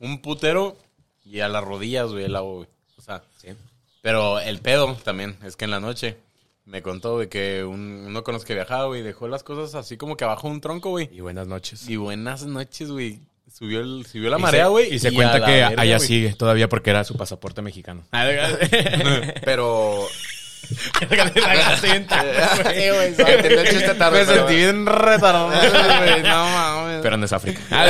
Un 0.00 0.20
putero 0.20 0.76
y 1.24 1.38
a 1.38 1.48
las 1.48 1.62
rodillas, 1.62 2.10
güey, 2.10 2.24
el 2.24 2.34
agua, 2.34 2.54
güey. 2.54 2.68
O 2.98 3.02
sea, 3.02 3.22
Sí. 3.40 3.50
pero 4.02 4.40
el 4.40 4.58
pedo 4.58 4.94
también 5.04 5.38
es 5.44 5.54
que 5.54 5.64
en 5.64 5.70
la 5.70 5.78
noche 5.78 6.18
me 6.64 6.82
contó, 6.82 7.14
güey, 7.14 7.28
que 7.28 7.64
un- 7.64 8.04
uno 8.06 8.22
con 8.24 8.34
los 8.34 8.44
que 8.44 8.54
viajaba, 8.54 8.86
güey, 8.86 9.02
dejó 9.02 9.28
las 9.28 9.42
cosas 9.42 9.74
así 9.74 9.96
como 9.96 10.16
que 10.16 10.24
abajo 10.24 10.48
de 10.48 10.54
un 10.54 10.60
tronco, 10.60 10.90
güey. 10.90 11.08
Y 11.12 11.20
buenas 11.20 11.46
noches. 11.46 11.88
Y 11.88 11.96
buenas 11.96 12.44
noches, 12.44 12.90
güey. 12.90 13.20
Subió, 13.52 13.80
el, 13.80 14.06
subió 14.06 14.30
la 14.30 14.38
Y 14.38 14.42
marea, 14.42 14.68
güey. 14.68 14.94
Y 14.94 14.98
se 14.98 15.12
cuenta 15.12 15.44
que 15.44 15.50
verga, 15.52 15.80
allá 15.82 15.98
sigue 15.98 16.32
todavía 16.34 16.68
porque 16.68 16.90
era 16.90 17.04
su 17.04 17.16
pasaporte 17.16 17.60
mexicano. 17.62 18.02
Pero. 19.44 20.06
Me 24.20 24.24
pero- 24.24 24.34
sentí 24.46 24.54
bien 24.56 24.86
retardado, 24.86 25.48
güey. 25.48 26.22
No 26.22 26.44
mames. 26.46 27.00
Pero 27.02 27.16
no 27.18 27.24
es 27.26 27.32
África. 27.32 27.60
Ah. 27.70 27.86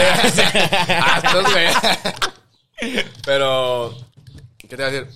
Pero. 3.24 3.94
¿Qué 4.58 4.66
te 4.68 4.74
iba 4.76 4.87
a 4.87 4.90
decir? 4.90 5.06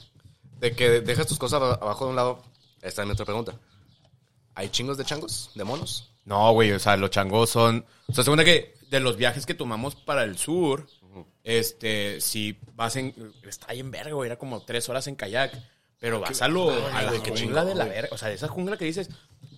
De 0.61 0.73
que 0.73 1.01
dejas 1.01 1.27
tus 1.27 1.38
cosas 1.38 1.61
abajo 1.61 2.05
de 2.05 2.11
un 2.11 2.16
lado. 2.16 2.42
Esta 2.87 3.03
es 3.03 3.07
mi 3.07 3.12
otra 3.14 3.25
pregunta. 3.25 3.59
¿Hay 4.55 4.68
chingos 4.68 4.96
de 4.96 5.05
changos? 5.05 5.51
¿De 5.57 5.64
monos? 5.64 6.12
No, 6.25 6.53
güey, 6.53 6.70
o 6.70 6.79
sea, 6.79 6.96
los 6.96 7.11
changos 7.11 7.51
son... 7.51 7.85
O 8.07 8.12
sea, 8.12 8.22
segunda 8.22 8.44
que 8.44 8.75
de 8.88 9.01
los 9.01 9.16
viajes 9.16 9.44
que 9.44 9.55
tomamos 9.55 9.96
para 9.96 10.22
el 10.22 10.38
sur, 10.38 10.87
este, 11.42 12.20
si 12.20 12.57
vas 12.75 12.94
en... 12.94 13.12
Está 13.42 13.66
ahí 13.70 13.81
en 13.81 13.90
verga, 13.90 14.12
güey, 14.12 14.29
era 14.29 14.38
como 14.38 14.62
tres 14.62 14.88
horas 14.88 15.09
en 15.09 15.16
kayak. 15.16 15.53
Pero 15.99 16.21
vas 16.21 16.43
a, 16.43 16.49
lo, 16.49 16.71
a 16.71 17.03
la 17.03 17.13
jungla 17.19 17.65
de 17.65 17.75
la 17.75 17.85
verga. 17.87 18.11
O 18.13 18.19
sea, 18.19 18.29
de 18.29 18.35
esa 18.35 18.49
jungla 18.49 18.77
que 18.77 18.85
dices. 18.85 19.09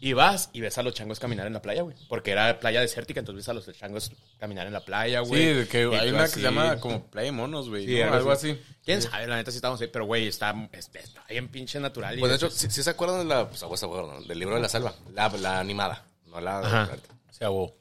Y 0.01 0.13
vas 0.13 0.51
y 0.53 0.61
ves 0.61 0.79
a 0.79 0.83
los 0.85 0.95
changos 0.95 1.19
caminar 1.19 1.49
en 1.49 1.53
la 1.53 1.61
playa, 1.61 1.83
güey. 1.83 1.97
Porque 2.09 2.31
era 2.31 2.61
playa 2.61 2.81
desértica, 2.81 3.19
entonces 3.19 3.45
ves 3.45 3.49
a 3.49 3.55
los 3.55 3.77
changos 3.77 4.13
caminar 4.39 4.65
en 4.69 4.73
la 4.73 4.79
playa, 4.85 5.23
Sí, 5.25 5.29
güey. 5.29 5.55
de 5.55 5.67
que 5.67 5.83
Y 5.91 5.95
hay 5.97 6.11
una 6.11 6.23
así. 6.23 6.35
que 6.35 6.41
se 6.41 6.47
llama 6.47 6.79
como 6.79 7.03
Playa 7.07 7.27
de 7.27 7.33
Monos, 7.33 7.69
güey. 7.69 7.85
Sí, 7.85 7.99
¿no? 8.01 8.15
algo 8.15 8.31
así. 8.31 8.61
¿Quién 8.85 9.03
sabe? 9.03 9.27
La 9.27 9.35
neta 9.35 9.51
sí 9.51 9.57
estamos 9.57 9.81
ahí, 9.81 9.89
pero 9.89 10.05
güey, 10.07 10.29
está, 10.29 10.55
está, 10.73 11.25
bien 11.29 11.49
pinche 11.49 11.81
natural. 11.81 12.17
y 12.17 12.21
Pues 12.21 12.31
de 12.31 12.37
hecho, 12.37 12.51
si 12.51 12.71
se 12.71 12.89
acuerdan 12.89 13.19
de 13.21 13.25
la, 13.25 13.49
pues, 13.49 13.61
a 13.65 13.67
hueso, 13.67 13.87
acuerdan, 13.87 14.25
del 14.29 14.39
libro 14.39 14.55
de 14.55 14.61
la 14.61 14.69
selva, 14.69 14.95
la, 15.13 15.29
la 15.31 15.59
animada, 15.59 16.05
no 16.27 16.41
la, 16.41 16.61
Ajá. 16.61 16.91
Se 17.33 17.45
ahogó. 17.45 17.75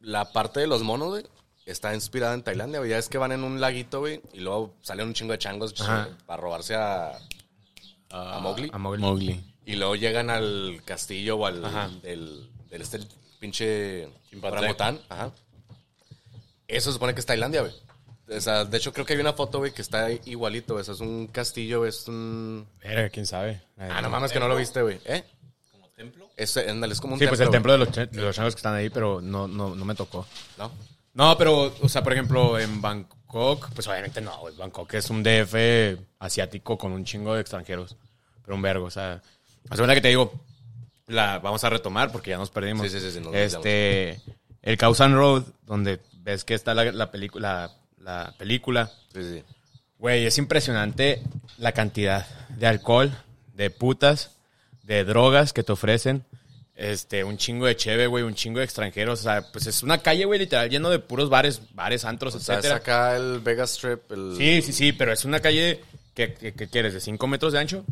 la 0.00 0.30
parte 0.32 0.60
de 0.60 0.68
los 0.68 0.82
monos, 0.84 1.08
güey, 1.08 1.24
está 1.66 1.92
inspirada 1.92 2.34
en 2.34 2.42
Tailandia, 2.42 2.78
güey. 2.78 2.90
Ya 2.92 2.98
es 2.98 3.08
que 3.08 3.18
van 3.18 3.32
en 3.32 3.42
un 3.42 3.60
laguito, 3.60 3.98
güey, 3.98 4.20
y 4.32 4.38
luego 4.40 4.76
salen 4.80 5.08
un 5.08 5.14
chingo 5.14 5.32
de 5.32 5.38
changos 5.38 5.74
Ajá. 5.80 6.06
eh, 6.08 6.14
para 6.24 6.40
robarse 6.40 6.76
a, 6.76 7.18
a 8.10 8.38
Mowgli. 8.40 8.70
a 8.72 8.78
Mowgli. 8.78 9.02
Mowgli. 9.02 9.44
Y 9.66 9.76
luego 9.76 9.96
llegan 9.96 10.30
al 10.30 10.80
castillo 10.84 11.36
o 11.36 11.46
al 11.46 11.64
Ajá. 11.64 11.88
del, 12.02 12.48
del 12.70 12.82
este 12.82 13.00
pinche 13.38 14.08
orangután. 14.42 14.98
Ajá. 15.08 15.30
Eso 16.66 16.90
se 16.90 16.94
supone 16.94 17.14
que 17.14 17.20
es 17.20 17.26
Tailandia, 17.26 17.62
güey. 17.62 17.72
O 18.30 18.40
sea, 18.40 18.64
de 18.66 18.76
hecho, 18.76 18.92
creo 18.92 19.06
que 19.06 19.14
hay 19.14 19.20
una 19.20 19.32
foto, 19.32 19.58
güey, 19.58 19.72
que 19.72 19.80
está 19.82 20.10
igualito. 20.10 20.78
Eso 20.78 20.92
es 20.92 21.00
un 21.00 21.28
castillo, 21.28 21.86
es 21.86 22.06
un... 22.08 22.66
Verga, 22.82 23.08
quién 23.08 23.26
sabe. 23.26 23.62
Ah, 23.78 24.02
no 24.02 24.10
mames 24.10 24.32
que 24.32 24.38
no 24.40 24.48
lo 24.48 24.56
viste, 24.56 24.82
güey. 24.82 25.00
¿Eh? 25.06 25.24
¿Como 25.72 25.88
templo? 25.90 26.28
Es, 26.36 26.54
ándale, 26.58 26.92
es 26.92 27.00
como 27.00 27.14
un 27.14 27.20
Sí, 27.20 27.26
pues 27.26 27.40
el 27.40 27.46
güey. 27.46 27.52
templo 27.56 27.72
de 27.72 27.78
los, 27.78 27.92
de 27.94 28.08
los 28.20 28.36
changos 28.36 28.54
que 28.54 28.58
están 28.58 28.74
ahí, 28.74 28.90
pero 28.90 29.22
no, 29.22 29.48
no, 29.48 29.74
no 29.74 29.84
me 29.86 29.94
tocó. 29.94 30.26
¿No? 30.58 30.70
No, 31.14 31.38
pero, 31.38 31.74
o 31.80 31.88
sea, 31.88 32.02
por 32.02 32.12
ejemplo, 32.12 32.58
en 32.58 32.82
Bangkok, 32.82 33.16
pues 33.74 33.86
obviamente 33.88 34.20
no, 34.20 34.36
güey. 34.38 34.56
Bangkok 34.56 34.94
es 34.94 35.10
un 35.10 35.22
DF 35.22 35.98
asiático 36.18 36.76
con 36.78 36.92
un 36.92 37.04
chingo 37.04 37.34
de 37.34 37.40
extranjeros. 37.40 37.96
Pero 38.42 38.54
un 38.56 38.62
vergo, 38.62 38.86
o 38.86 38.90
sea. 38.90 39.20
La 39.68 39.76
segunda 39.76 39.94
que 39.94 40.00
te 40.00 40.08
digo, 40.08 40.32
la 41.06 41.38
vamos 41.38 41.62
a 41.64 41.70
retomar 41.70 42.10
porque 42.10 42.30
ya 42.30 42.38
nos 42.38 42.50
perdimos. 42.50 42.90
Sí, 42.90 42.98
sí, 42.98 43.04
sí, 43.04 43.12
sí, 43.12 43.20
nos 43.20 43.34
Este, 43.34 44.20
el 44.62 44.76
Causan 44.78 45.14
Road, 45.14 45.42
donde 45.66 46.00
ves 46.22 46.44
que 46.44 46.54
está 46.54 46.74
la, 46.74 46.90
la, 46.92 47.12
pelicu- 47.12 47.38
la, 47.38 47.70
la 47.98 48.34
película. 48.38 48.90
Sí, 49.12 49.22
sí. 49.22 49.44
Güey, 49.98 50.24
es 50.26 50.38
impresionante 50.38 51.22
la 51.58 51.72
cantidad 51.72 52.26
de 52.50 52.66
alcohol, 52.66 53.12
de 53.54 53.68
putas, 53.70 54.30
de 54.84 55.04
drogas 55.04 55.52
que 55.52 55.62
te 55.62 55.72
ofrecen. 55.72 56.24
Este, 56.78 57.24
un 57.24 57.36
chingo 57.36 57.66
de 57.66 57.76
cheve, 57.76 58.06
güey, 58.06 58.22
un 58.22 58.36
chingo 58.36 58.60
de 58.60 58.64
extranjeros. 58.64 59.18
O 59.18 59.22
sea, 59.24 59.42
pues 59.52 59.66
es 59.66 59.82
una 59.82 59.98
calle, 59.98 60.24
güey, 60.24 60.38
literal, 60.38 60.70
lleno 60.70 60.90
de 60.90 61.00
puros 61.00 61.28
bares, 61.28 61.60
bares, 61.74 62.04
antros, 62.04 62.36
O 62.36 62.38
sea, 62.38 62.54
es 62.54 62.64
etcétera. 62.64 62.76
acá 62.76 63.16
el 63.16 63.40
Vegas 63.40 63.72
Strip, 63.72 64.12
el... 64.12 64.34
Sí, 64.38 64.62
sí, 64.62 64.72
sí, 64.72 64.92
pero 64.92 65.12
es 65.12 65.24
una 65.24 65.40
calle 65.40 65.80
que, 66.14 66.34
que, 66.34 66.54
que 66.54 66.68
quieres, 66.68 66.94
de 66.94 67.00
5 67.00 67.26
metros 67.26 67.52
de 67.52 67.58
ancho. 67.58 67.84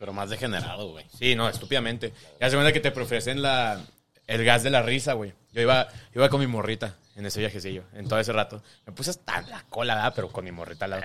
Pero 0.00 0.12
más 0.12 0.30
degenerado, 0.30 0.90
güey. 0.90 1.06
Sí, 1.16 1.36
no, 1.36 1.48
estúpidamente. 1.48 2.12
Y 2.40 2.44
hace 2.44 2.56
cuenta 2.56 2.72
que 2.72 2.80
te 2.80 2.88
ofrecen 2.88 3.40
la, 3.40 3.80
el 4.26 4.44
gas 4.44 4.64
de 4.64 4.70
la 4.70 4.82
risa, 4.82 5.12
güey. 5.12 5.32
Yo 5.52 5.62
iba, 5.62 5.86
iba 6.12 6.28
con 6.28 6.40
mi 6.40 6.48
morrita 6.48 6.96
en 7.16 7.26
ese 7.26 7.38
viajecillo, 7.40 7.84
en 7.94 8.08
todo 8.08 8.18
ese 8.18 8.32
rato. 8.32 8.62
Me 8.86 8.92
puse 8.92 9.10
hasta 9.10 9.40
la 9.42 9.64
cola, 9.68 9.94
¿verdad? 9.94 10.12
Pero 10.16 10.28
con 10.30 10.44
mi 10.44 10.50
morrita 10.52 10.86
al 10.86 10.92
lado. 10.92 11.02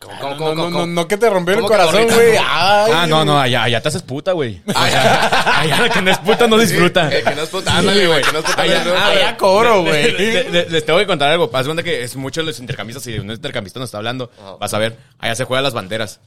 ¿Cómo, 0.00 0.18
cómo, 0.20 0.30
no, 0.32 0.36
cómo, 0.38 0.54
no, 0.54 0.62
cómo? 0.64 0.78
no, 0.80 0.86
no 0.86 1.08
que 1.08 1.16
te 1.16 1.28
rompió 1.30 1.54
el 1.54 1.60
¿Cómo 1.60 1.68
que 1.68 1.76
corazón, 1.76 2.06
güey. 2.08 2.36
Ah, 2.40 3.06
no, 3.08 3.24
no, 3.24 3.38
allá, 3.40 3.62
allá 3.64 3.80
te 3.80 3.88
haces 3.88 4.02
puta, 4.02 4.32
güey. 4.32 4.60
Allá 4.74 5.80
la 5.82 5.88
que 5.90 6.02
no 6.02 6.10
es 6.10 6.18
puta 6.18 6.46
no 6.46 6.58
disfruta. 6.58 7.08
Eh, 7.12 7.22
que 7.22 7.34
no 7.34 7.42
es 7.42 7.48
puta, 7.48 7.76
ándale, 7.78 8.06
güey, 8.06 8.22
que 8.22 8.32
no 8.32 8.38
es 8.40 8.44
puta. 8.44 8.62
Allá- 8.62 8.84
no 8.84 8.94
allá 8.96 9.36
cobro, 9.36 9.82
güey. 9.84 10.12
Le- 10.12 10.50
le- 10.50 10.70
Les 10.70 10.84
tengo 10.84 10.98
que 10.98 11.06
contar 11.06 11.30
algo. 11.30 11.50
Haz 11.52 11.64
de 11.64 11.68
cuenta 11.68 11.82
que 11.82 12.02
es 12.02 12.16
mucho 12.16 12.40
de 12.40 12.46
los 12.46 12.58
intercambistas. 12.60 13.02
Si 13.04 13.18
un 13.18 13.30
intercambista 13.30 13.78
nos 13.80 13.88
está 13.88 13.98
hablando, 13.98 14.30
Ajá. 14.38 14.56
vas 14.56 14.74
a 14.74 14.78
ver. 14.78 14.96
Allá 15.18 15.34
se 15.34 15.44
juegan 15.44 15.64
las 15.64 15.74
banderas. 15.74 16.20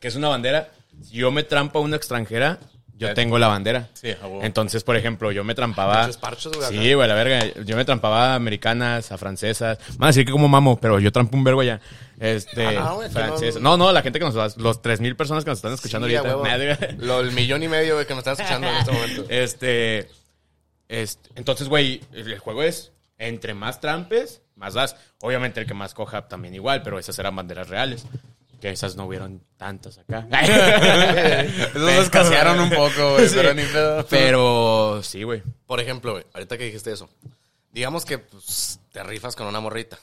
¿Qué 0.00 0.08
es 0.08 0.16
una 0.16 0.28
bandera? 0.28 0.68
Si 1.04 1.16
yo 1.16 1.30
me 1.30 1.42
trampo 1.44 1.78
a 1.78 1.82
una 1.82 1.96
extranjera, 1.96 2.58
yo 3.08 3.14
tengo 3.14 3.38
la 3.38 3.48
bandera. 3.48 3.88
Sí, 3.94 4.08
huevo. 4.22 4.40
Entonces, 4.42 4.84
por 4.84 4.96
ejemplo, 4.96 5.32
yo 5.32 5.42
me 5.42 5.54
trampaba. 5.54 6.02
Muchos 6.02 6.16
parchos, 6.18 6.52
güey, 6.56 6.68
Sí, 6.68 6.94
güey, 6.94 7.08
la 7.08 7.14
verga. 7.14 7.44
Yo 7.64 7.76
me 7.76 7.84
trampaba 7.84 8.32
a 8.32 8.34
americanas, 8.36 9.10
a 9.10 9.18
francesas. 9.18 9.78
Van 9.96 10.06
a 10.06 10.10
decir 10.10 10.24
que 10.24 10.32
como 10.32 10.48
mamo, 10.48 10.78
pero 10.78 11.00
yo 11.00 11.10
trampo 11.10 11.36
un 11.36 11.44
vergo 11.44 11.60
allá. 11.62 11.80
Este, 12.18 12.66
Ah, 12.78 12.96
no- 13.60 13.76
No, 13.78 13.92
la 13.92 14.02
gente 14.02 14.18
que 14.18 14.24
nos 14.26 14.36
va, 14.38 14.48
los 14.56 14.82
3000 14.82 15.16
personas 15.16 15.42
que 15.44 15.50
nos 15.50 15.58
están 15.58 15.72
escuchando 15.72 16.06
Sí, 16.06 16.14
ahorita. 16.14 16.36
Lo, 16.98 17.20
el 17.20 17.32
millón 17.32 17.62
y 17.62 17.68
medio, 17.68 17.94
güey, 17.94 18.06
que 18.06 18.12
me 18.14 18.18
están 18.20 18.34
escuchando 18.34 18.68
en 18.68 18.74
este 18.76 18.92
momento. 18.92 19.24
Este, 19.30 20.08
este, 20.88 21.30
entonces, 21.36 21.68
güey, 21.68 22.00
el 22.12 22.38
juego 22.38 22.62
es 22.62 22.92
entre 23.16 23.54
más 23.54 23.80
trampes, 23.80 24.42
más 24.56 24.74
das. 24.74 24.96
Obviamente 25.20 25.60
el 25.60 25.66
que 25.66 25.74
más 25.74 25.94
coja 25.94 26.28
también 26.28 26.54
igual, 26.54 26.82
pero 26.82 26.98
esas 26.98 27.18
eran 27.18 27.36
banderas 27.36 27.68
reales. 27.68 28.04
Que 28.60 28.70
esas 28.70 28.94
no 28.96 29.06
hubieron 29.06 29.42
tantas 29.56 29.98
acá. 29.98 30.26
Esos 31.74 31.90
escasearon 31.92 32.60
un 32.60 32.70
poco, 32.70 33.14
güey, 33.14 33.28
Sí. 33.28 33.34
pero 33.36 33.54
ni 33.54 33.62
pedo. 33.64 34.06
Pero 34.08 35.00
sí, 35.02 35.22
güey. 35.22 35.42
Por 35.66 35.80
ejemplo, 35.80 36.12
güey, 36.12 36.26
ahorita 36.34 36.58
que 36.58 36.64
dijiste 36.64 36.92
eso. 36.92 37.08
Digamos 37.72 38.04
que 38.04 38.18
pues, 38.18 38.80
te 38.92 39.02
rifas 39.02 39.34
con 39.36 39.46
una 39.46 39.60
morrita. 39.60 39.98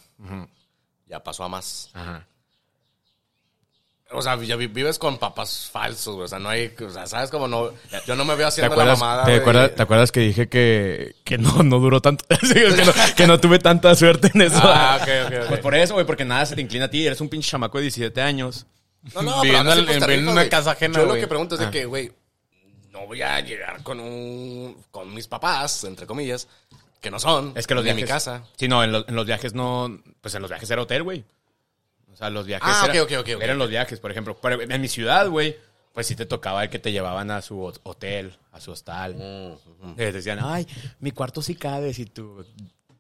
Ya 1.06 1.22
pasó 1.24 1.44
a 1.44 1.50
más. 1.50 1.90
Ajá. 1.94 2.26
O 4.12 4.22
sea, 4.22 4.42
ya 4.42 4.56
vi- 4.56 4.68
vives 4.68 4.98
con 5.00 5.18
papás 5.18 5.70
falsos, 5.72 6.16
güey. 6.16 6.26
O 6.26 6.28
sea, 6.30 6.40
no 6.40 6.48
hay... 6.48 6.74
O 6.86 6.90
sea, 6.90 7.06
¿sabes 7.08 7.30
cómo 7.30 7.48
no? 7.48 7.72
Yo 8.06 8.16
no 8.16 8.24
me 8.24 8.36
veo 8.36 8.46
¿Te 8.48 8.62
haciendo 8.62 8.76
la 8.78 8.86
mamada, 8.94 9.26
te, 9.26 9.36
acuerdas, 9.36 9.76
te 9.76 9.82
acuerdas 9.84 10.12
que 10.14 10.22
dije 10.22 10.48
que, 10.48 11.16
que 11.26 11.38
no, 11.38 11.62
no 11.64 11.80
duró 11.80 12.00
tanto? 12.02 12.24
Que, 12.40 12.86
no, 12.86 12.94
que 13.18 13.28
no 13.28 13.40
tuve 13.40 13.60
tanta 13.60 13.94
suerte 13.96 14.32
en 14.34 14.42
eso. 14.44 14.60
Ah, 14.64 15.00
ok, 15.02 15.10
ok. 15.42 15.48
Pues 15.50 15.60
por 15.60 15.76
eso, 15.76 15.94
güey, 15.96 16.06
porque 16.06 16.24
nada 16.24 16.46
se 16.46 16.56
te 16.56 16.62
inclina 16.62 16.86
a 16.86 16.90
ti. 16.90 17.06
Eres 17.06 17.20
un 17.20 17.28
pinche 17.28 17.50
chamaco 17.50 17.78
de 17.80 17.84
17 17.84 18.22
años. 18.22 18.66
No, 19.14 19.22
no, 19.24 19.42
Viviendo 19.42 19.74
en- 19.74 19.90
en 19.90 20.02
rifas, 20.02 20.32
una 20.32 20.48
casa 20.50 20.72
ajena, 20.72 21.00
Yo 21.00 21.06
lo 21.06 21.16
que 21.16 21.28
pregunto 21.28 21.56
es 21.56 21.60
de 21.60 21.68
Ah. 21.68 21.72
que, 21.72 21.86
güey, 21.86 22.12
no 22.92 23.06
voy 23.08 23.22
a 23.22 23.40
llegar 23.42 23.84
con 23.84 24.00
un... 24.00 24.78
Con 24.90 25.14
mis 25.14 25.28
papás, 25.28 25.84
entre 25.84 26.08
comillas, 26.08 26.48
que 27.02 27.12
no 27.12 27.20
son. 27.20 27.52
Es 27.56 27.68
que 27.68 27.76
los 27.76 27.84
de 27.84 27.90
viajes. 27.92 28.04
mi 28.04 28.08
casa. 28.08 28.44
Sí, 28.56 28.70
no, 28.70 28.84
en, 28.86 28.92
los- 28.94 29.06
en 29.08 29.16
los 29.16 29.26
viajes 29.26 29.54
no. 29.54 30.02
Pues 30.22 30.34
en 30.34 30.42
los 30.42 30.50
viajes 30.50 30.70
era 30.72 30.82
hotel, 30.82 31.04
güey. 31.04 31.26
O 32.18 32.20
sea, 32.20 32.32
los 32.32 32.48
viajes. 32.48 32.68
Ah, 32.68 32.88
era- 32.92 33.04
ok, 33.04 33.12
ok, 33.12 33.20
ok, 33.20 33.30
ok. 33.36 33.42
Eran 33.44 33.60
los 33.60 33.70
viajes, 33.70 34.00
por 34.00 34.10
ejemplo. 34.10 34.36
Pero 34.42 34.60
en 34.60 34.82
mi 34.82 34.88
ciudad, 34.88 35.28
güey, 35.30 35.56
pues 35.94 36.08
sí 36.08 36.16
te 36.16 36.26
tocaba 36.26 36.64
el 36.64 36.72
que 36.72 36.80
te 36.80 36.92
llevaban 36.92 37.30
a 37.30 37.44
su 37.44 37.60
hot- 37.62 37.80
hotel, 37.84 38.36
a 38.52 38.60
su 38.60 38.72
hostal. 38.72 39.14
Mm, 39.16 39.94
Les 39.98 40.16
decían, 40.16 40.40
ay, 40.42 40.66
mi 41.00 41.12
cuarto 41.12 41.44
sí 41.44 41.54
cabe, 41.54 41.94
si 41.94 42.08
tú. 42.08 42.44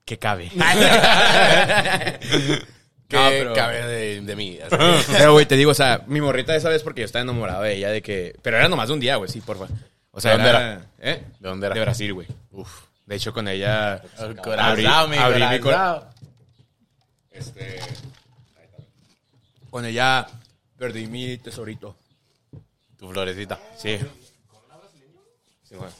¿Qué 0.06 0.20
cabe? 0.20 0.50
Que 0.50 0.60
No, 3.18 3.26
pero- 3.30 3.54
cabe 3.54 3.86
de, 3.88 4.22
de 4.22 4.36
mí. 4.36 4.60
así 4.64 4.76
que- 4.76 5.14
Pero, 5.18 5.32
güey, 5.34 5.46
te 5.48 5.56
digo, 5.56 5.72
o 5.72 5.76
sea, 5.76 6.04
mi 6.08 6.22
morrita 6.22 6.56
esa 6.56 6.70
vez 6.70 6.84
porque 6.84 7.02
yo 7.02 7.06
estaba 7.06 7.24
enamorado 7.24 7.64
de 7.64 7.74
ella, 7.76 7.90
de 7.90 8.02
que. 8.04 8.36
Pero 8.44 8.58
era 8.58 8.68
nomás 8.70 8.88
de 8.90 8.94
un 8.94 9.00
día, 9.00 9.16
güey, 9.16 9.30
sí, 9.32 9.42
porfa. 9.42 9.66
O 10.12 10.22
sea, 10.22 10.32
¿De 10.32 10.38
dónde 10.38 10.50
era? 10.50 10.82
¿Eh? 11.00 11.24
¿De 11.40 11.50
dónde 11.50 11.66
era? 11.68 11.74
De 11.76 11.82
Brasil, 11.82 12.14
güey. 12.14 12.28
Uf. 12.52 12.84
De 13.06 13.16
hecho, 13.16 13.34
con 13.34 13.48
ella. 13.48 13.96
El 14.20 14.38
abrí- 14.38 14.42
corazón, 14.44 15.10
mi 15.10 15.18
abrí 15.18 15.44
mi 15.44 15.60
cor- 15.60 15.74
corazón. 15.74 16.04
Este. 17.32 17.80
Con 19.78 19.86
ella 19.86 20.26
perdí 20.76 21.06
mi 21.06 21.38
tesorito. 21.38 21.96
Tu 22.98 23.12
florecita. 23.12 23.60
Sí. 23.78 24.00
Sí, 25.70 25.76
güey. 25.76 25.92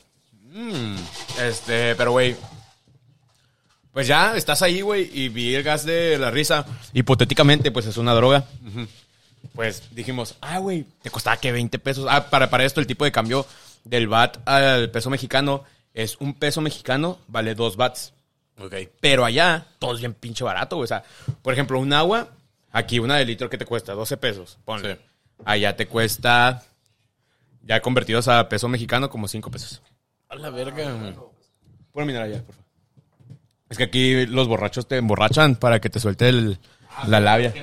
Mm, 0.46 0.96
Este, 1.40 1.96
pero 1.96 2.14
güey. 2.14 2.36
Pues 3.94 4.08
ya 4.08 4.36
estás 4.36 4.64
ahí, 4.64 4.82
güey, 4.82 5.12
y 5.14 5.30
vi 5.30 5.54
el 5.54 5.62
gas 5.62 5.86
de 5.86 6.18
la 6.18 6.32
risa. 6.32 6.66
Hipotéticamente, 6.92 7.70
pues 7.70 7.86
es 7.86 7.98
una 7.98 8.16
droga. 8.16 8.46
Pues 9.54 9.84
dijimos, 9.92 10.38
ah, 10.42 10.58
güey, 10.58 10.84
te 11.04 11.12
costaba 11.12 11.38
que 11.38 11.52
20 11.52 11.78
pesos. 11.78 12.08
Ah, 12.10 12.32
para, 12.32 12.50
para 12.50 12.66
esto 12.66 12.80
el 12.80 12.88
tipo 12.88 13.06
de 13.06 13.12
cambio 13.12 13.46
del 13.84 14.08
bat 14.08 14.40
al 14.48 14.90
peso 14.90 15.12
mexicano 15.12 15.66
es 15.94 16.16
un 16.20 16.34
peso 16.34 16.62
mexicano, 16.62 17.20
vale 17.28 17.54
dos 17.54 17.76
bats. 17.78 18.12
ok. 18.58 18.74
Pero 19.00 19.24
allá, 19.24 19.68
todo 19.78 19.94
es 19.94 20.00
bien 20.00 20.16
pinche 20.16 20.44
barato, 20.44 20.78
güey. 20.78 20.86
O 20.86 20.88
sea, 20.88 21.04
por 21.44 21.54
ejemplo, 21.54 21.80
un 21.80 21.94
agua, 21.94 22.30
aquí 22.72 23.00
una 23.00 23.18
de 23.18 23.26
litro 23.26 23.50
que 23.50 23.58
te 23.58 23.66
cuesta 23.66 23.94
12 23.94 24.18
pesos. 24.18 24.58
Ponle. 24.66 24.96
Sí. 24.96 25.02
Allá 25.46 25.76
te 25.76 25.88
cuesta, 25.88 26.64
ya 27.64 27.82
convertidos 27.82 28.28
a 28.28 28.50
peso 28.50 28.68
mexicano, 28.68 29.10
como 29.10 29.28
5 29.28 29.52
pesos. 29.52 29.82
A 30.30 30.36
la 30.36 30.50
verga, 30.50 30.92
güey. 30.94 31.14
Pon 31.92 32.06
mineral 32.06 32.32
allá, 32.32 32.44
por 32.44 32.56
favor. 32.56 32.68
Es 33.70 33.78
que 33.78 33.84
aquí 33.84 34.26
los 34.26 34.48
borrachos 34.48 34.88
te 34.88 34.98
emborrachan 34.98 35.56
para 35.56 35.80
que 35.80 35.90
te 35.90 36.00
suelte 36.00 36.30
el- 36.30 36.58
la 37.08 37.20
labia. 37.20 37.54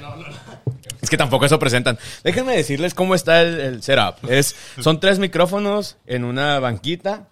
Es 1.00 1.10
que 1.10 1.16
tampoco 1.16 1.44
eso 1.46 1.58
presentan. 1.58 1.98
Déjenme 2.22 2.56
decirles 2.56 2.94
cómo 2.94 3.14
está 3.14 3.42
el, 3.42 3.58
el 3.60 3.82
setup. 3.82 4.30
Es, 4.30 4.54
son 4.80 5.00
tres 5.00 5.18
micrófonos 5.18 5.96
en 6.06 6.24
una 6.24 6.60
banquita. 6.60 7.28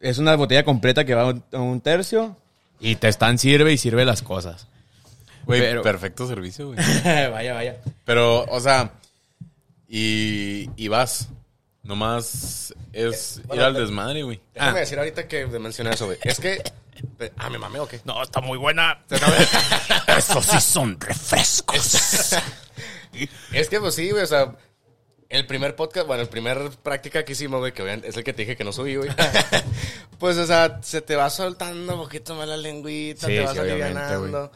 Es 0.00 0.18
una 0.18 0.34
botella 0.36 0.64
completa 0.64 1.04
que 1.04 1.14
va 1.14 1.22
a 1.22 1.26
un, 1.26 1.44
a 1.52 1.58
un 1.58 1.80
tercio. 1.80 2.36
Y 2.80 2.96
te 2.96 3.08
están 3.08 3.38
sirve 3.38 3.72
y 3.72 3.78
sirve 3.78 4.04
las 4.04 4.22
cosas. 4.22 4.68
Güey, 5.44 5.60
Pero- 5.60 5.82
perfecto 5.82 6.26
servicio, 6.28 6.68
güey. 6.68 6.78
vaya, 7.30 7.54
vaya. 7.54 7.76
Pero, 8.04 8.44
o 8.44 8.60
sea, 8.60 8.92
y, 9.88 10.70
y 10.76 10.88
vas. 10.88 11.28
Nomás 11.82 12.72
es 12.92 13.38
ir 13.38 13.46
bueno, 13.46 13.64
al 13.64 13.74
te- 13.74 13.80
desmadre, 13.80 14.22
güey. 14.22 14.40
Déjame 14.54 14.78
Ah. 14.78 14.80
decir 14.80 14.98
ahorita 14.98 15.26
que 15.26 15.46
mencioné 15.46 15.90
eso, 15.90 16.06
güey. 16.06 16.18
Es 16.22 16.38
que... 16.38 16.62
Ah, 17.36 17.50
me 17.50 17.58
mamé 17.58 17.80
o 17.80 17.88
qué. 17.88 18.00
No, 18.04 18.22
está 18.22 18.40
muy 18.40 18.56
buena. 18.56 19.02
Esos 20.16 20.44
sí 20.46 20.60
son 20.60 21.00
refrescos. 21.00 22.36
Es 23.52 23.68
que, 23.68 23.78
pues 23.80 23.94
sí, 23.94 24.10
güey, 24.10 24.22
o 24.22 24.26
sea, 24.26 24.54
El 25.28 25.46
primer 25.46 25.74
podcast, 25.76 26.06
bueno, 26.06 26.22
el 26.22 26.28
primer 26.28 26.70
práctica 26.82 27.24
que 27.24 27.32
hicimos, 27.32 27.60
güey, 27.60 27.72
que 27.72 27.82
obviamente 27.82 28.08
es 28.08 28.16
el 28.16 28.24
que 28.24 28.32
te 28.32 28.42
dije 28.42 28.56
que 28.56 28.64
no 28.64 28.72
subí, 28.72 28.96
güey. 28.96 29.10
pues, 30.18 30.36
o 30.38 30.46
sea, 30.46 30.78
se 30.82 31.02
te 31.02 31.16
va 31.16 31.28
soltando 31.28 31.94
un 31.94 32.00
poquito 32.02 32.34
más 32.36 32.46
la 32.48 32.56
lengüita, 32.56 33.26
Sí, 33.26 33.34
te 33.34 33.40
vas 33.40 33.52
sí, 33.52 33.58
alivianando. 33.58 34.52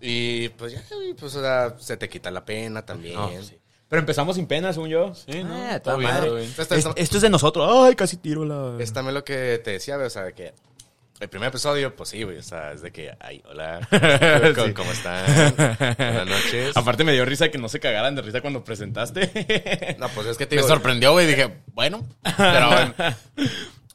Y 0.00 0.48
pues 0.50 0.72
ya, 0.72 0.82
güey, 0.90 1.14
pues, 1.14 1.34
o 1.34 1.40
sea, 1.40 1.74
se 1.78 1.96
te 1.96 2.08
quita 2.08 2.30
la 2.30 2.44
pena 2.44 2.84
también. 2.84 3.14
No, 3.16 3.30
sí. 3.42 3.58
Pero 3.88 4.00
empezamos 4.00 4.36
sin 4.36 4.46
pena, 4.46 4.72
según 4.72 4.90
yo. 4.90 5.14
Sí, 5.14 5.42
¿no? 5.42 5.54
Ah, 5.54 5.80
Todo 5.80 5.94
toda 5.94 5.96
bien, 5.96 6.10
madre. 6.10 6.26
todo 6.26 6.36
bien. 6.36 6.48
Esto, 6.50 6.62
Es- 6.62 6.72
esto- 6.72 6.92
esto 6.96 7.16
es 7.16 7.22
de 7.22 7.30
nosotros. 7.30 7.68
Ay, 7.88 7.94
casi 7.94 8.16
tiro 8.18 8.44
la. 8.44 8.76
es 8.82 8.92
también 8.92 9.14
lo 9.14 9.24
que 9.24 9.58
te 9.64 9.72
decía, 9.72 9.96
güey, 9.96 10.06
o 10.06 10.10
sea, 10.10 10.24
de 10.24 10.34
que 10.34 10.52
el 11.20 11.28
primer 11.28 11.48
episodio, 11.48 11.96
pues 11.96 12.10
sí, 12.10 12.22
güey, 12.22 12.36
o 12.36 12.42
sea, 12.42 12.72
es 12.72 12.82
de 12.82 12.92
que, 12.92 13.12
ay, 13.18 13.42
hola, 13.50 13.80
¿cómo, 14.54 14.66
Sí. 14.66 14.72
cómo 14.74 14.92
están? 14.92 15.54
Buenas 15.96 16.26
noches. 16.26 16.76
Aparte 16.76 17.02
me 17.02 17.12
dio 17.12 17.24
risa 17.24 17.48
que 17.50 17.58
no 17.58 17.68
se 17.68 17.80
cagaran 17.80 18.14
de 18.14 18.22
risa 18.22 18.40
cuando 18.42 18.62
presentaste. 18.62 19.96
No, 19.98 20.08
pues 20.10 20.26
es 20.28 20.36
que 20.36 20.46
te 20.46 20.54
Me 20.56 20.62
digo, 20.62 20.68
sorprendió, 20.72 21.12
güey. 21.12 21.26
Dije, 21.26 21.54
bueno. 21.72 22.06
Pero, 22.36 22.94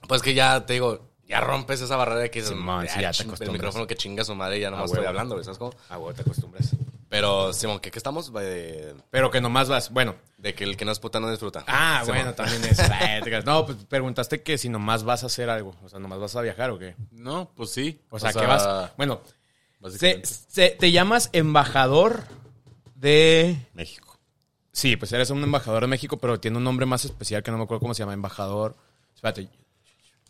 pues 0.07 0.21
que 0.21 0.33
ya 0.33 0.65
te 0.65 0.73
digo, 0.73 1.07
ya 1.27 1.39
rompes 1.41 1.81
esa 1.81 1.95
barrera 1.95 2.19
de 2.19 2.31
que 2.31 2.41
Simón, 2.41 2.87
sí, 2.87 2.99
ya 3.01 3.11
te 3.11 3.23
ching- 3.23 3.41
el 3.41 3.51
micrófono 3.51 3.87
que 3.87 3.95
chinga 3.95 4.23
su 4.25 4.35
madre 4.35 4.57
y 4.57 4.61
ya 4.61 4.69
no 4.69 4.77
Ah, 4.77 4.81
más 4.81 4.91
estoy 4.91 5.05
hablando, 5.05 5.41
¿sabes 5.43 5.57
cómo? 5.57 5.71
Ah, 5.89 5.97
güey, 5.97 6.15
te 6.15 6.21
acostumbras. 6.21 6.75
Pero, 7.09 7.53
Simón, 7.53 7.79
¿qué, 7.79 7.91
qué 7.91 7.99
estamos? 7.99 8.31
Pero 9.11 9.29
que 9.29 9.39
nomás 9.39 9.69
vas. 9.69 9.91
Bueno. 9.91 10.15
de 10.39 10.55
que 10.55 10.63
el 10.63 10.75
que 10.75 10.83
no 10.83 10.91
es 10.91 10.99
puta 10.99 11.19
no 11.19 11.29
disfruta. 11.29 11.63
Ah, 11.67 12.01
Simón. 12.03 12.17
bueno, 12.17 12.33
también 12.33 12.63
es. 12.65 12.77
Creas. 13.23 13.45
No, 13.45 13.65
pues 13.65 13.77
preguntaste 13.87 14.41
que 14.41 14.57
si 14.57 14.67
nomás 14.67 15.03
vas 15.03 15.21
a 15.23 15.27
hacer 15.27 15.49
algo. 15.49 15.75
O 15.83 15.89
sea, 15.89 15.99
nomás 15.99 16.19
vas 16.19 16.35
a 16.35 16.41
viajar 16.41 16.71
o 16.71 16.79
qué. 16.79 16.95
No, 17.11 17.51
pues 17.55 17.69
sí. 17.69 18.01
O 18.09 18.17
sea, 18.19 18.33
¿qué 18.33 18.45
vas? 18.45 18.91
Bueno, 18.97 19.21
se, 19.25 19.33
Básicamente. 19.79 20.27
se- 20.47 20.69
te 20.71 20.91
llamas 20.91 21.29
embajador 21.33 22.23
de. 22.95 23.57
México. 23.73 24.17
Sí, 24.71 24.95
pues 24.97 25.13
eres 25.13 25.29
un 25.29 25.43
embajador 25.43 25.81
de 25.83 25.87
México, 25.87 26.17
pero 26.17 26.39
tiene 26.39 26.57
un 26.57 26.63
nombre 26.63 26.85
más 26.87 27.05
especial 27.05 27.43
que 27.43 27.51
no 27.51 27.57
me 27.57 27.63
acuerdo 27.65 27.81
cómo 27.81 27.93
se 27.93 27.99
llama. 28.01 28.13
Embajador. 28.13 28.75
Espérate. 29.13 29.47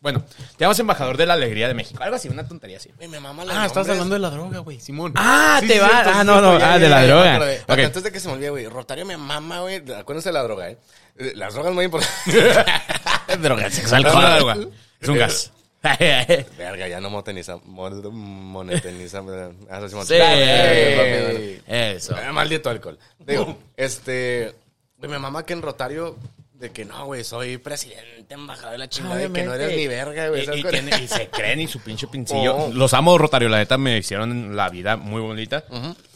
Bueno, 0.04 0.22
te 0.58 0.66
llamas 0.66 0.78
embajador 0.80 1.16
de 1.18 1.26
la 1.26 1.34
alegría 1.34 1.68
de 1.70 1.74
México. 1.74 2.04
Algo 2.04 2.18
así, 2.18 2.28
una 2.28 2.46
tontería 2.48 2.76
así. 2.78 2.92
Güey, 2.98 3.08
me 3.08 3.20
mama 3.22 3.44
Ah, 3.50 3.66
estás 3.66 3.88
hablando 3.88 4.14
de 4.14 4.20
la 4.20 4.30
droga, 4.30 4.60
güey. 4.60 4.80
Simón. 4.80 5.14
Ah, 5.16 5.58
Sí, 5.62 5.68
te 5.68 5.74
sí, 5.76 5.80
va. 5.80 5.88
cierto, 5.88 6.10
ah, 6.14 6.20
sí, 6.22 6.28
no, 6.28 6.42
no. 6.42 6.60
ya, 6.60 6.66
Ah, 6.74 6.78
ya, 6.78 6.80
de 6.80 6.90
la 6.90 7.02
ya, 7.02 7.08
droga. 7.08 7.56
Ok. 7.70 7.80
Antes 7.80 8.04
de 8.04 8.12
que 8.12 8.20
se 8.20 8.28
me 8.28 8.34
olvide, 8.34 8.50
güey, 8.50 8.68
Rotario 8.68 9.06
me 9.06 9.16
mama, 9.18 9.62
güey. 9.62 9.78
Acuérdense 9.94 10.30
de 10.30 10.34
la 10.34 10.44
droga, 10.44 10.70
¿eh? 10.70 10.78
Eh, 11.18 11.32
Las 11.36 11.54
drogas 11.54 11.74
muy 11.74 11.86
importantes. 11.86 12.26
droga, 13.42 13.70
sexo, 13.72 13.98
No, 14.00 14.14
no, 14.22 14.36
droga. 14.36 14.58
Es 15.00 15.08
un 15.10 15.18
gas. 15.18 15.52
Verga, 15.84 16.88
ya 16.88 17.00
no 17.02 17.10
monetiza. 17.10 17.58
mon- 17.64 18.14
Monetiza. 18.14 19.22
ah, 19.70 19.80
eso 19.86 20.04
sí, 20.04 20.16
Sí. 20.16 21.62
Eso. 21.66 22.18
Eh, 22.18 22.32
Maldito 22.32 22.70
alcohol. 22.70 23.00
Digo, 23.20 23.58
este. 23.78 24.54
Güey, 24.98 25.12
me 25.12 25.20
mama 25.20 25.46
que 25.46 25.54
en 25.54 25.62
Rotario. 25.62 26.18
De 26.64 26.72
que 26.72 26.86
no, 26.86 27.08
güey, 27.08 27.26
soy 27.26 27.58
presidente, 27.58 28.34
embajador 28.36 28.72
de 28.72 28.78
la 28.78 28.88
chingada. 28.88 29.18
De 29.18 29.30
que 29.30 29.44
no 29.44 29.54
eres 29.54 29.76
ni 29.76 29.86
verga, 29.86 30.30
güey. 30.30 30.44
Y, 30.44 30.46
¿sabes 30.46 30.60
y 30.62 30.62
cuál? 30.62 30.74
tiene- 30.76 31.04
y 31.04 31.08
se 31.10 31.28
creen 31.28 31.60
y 31.60 31.68
su 31.68 31.82
pinche 31.82 32.08
pincillo. 32.08 32.56
Oh. 32.56 32.72
Los 32.74 32.94
amo, 32.94 33.18
Rotario. 33.18 33.50
La 33.50 33.58
neta 33.58 33.78
me 33.78 33.98
hicieron 33.98 34.56
la 34.56 34.70
vida 34.70 34.96
muy 34.96 35.20
bonita. 35.20 35.66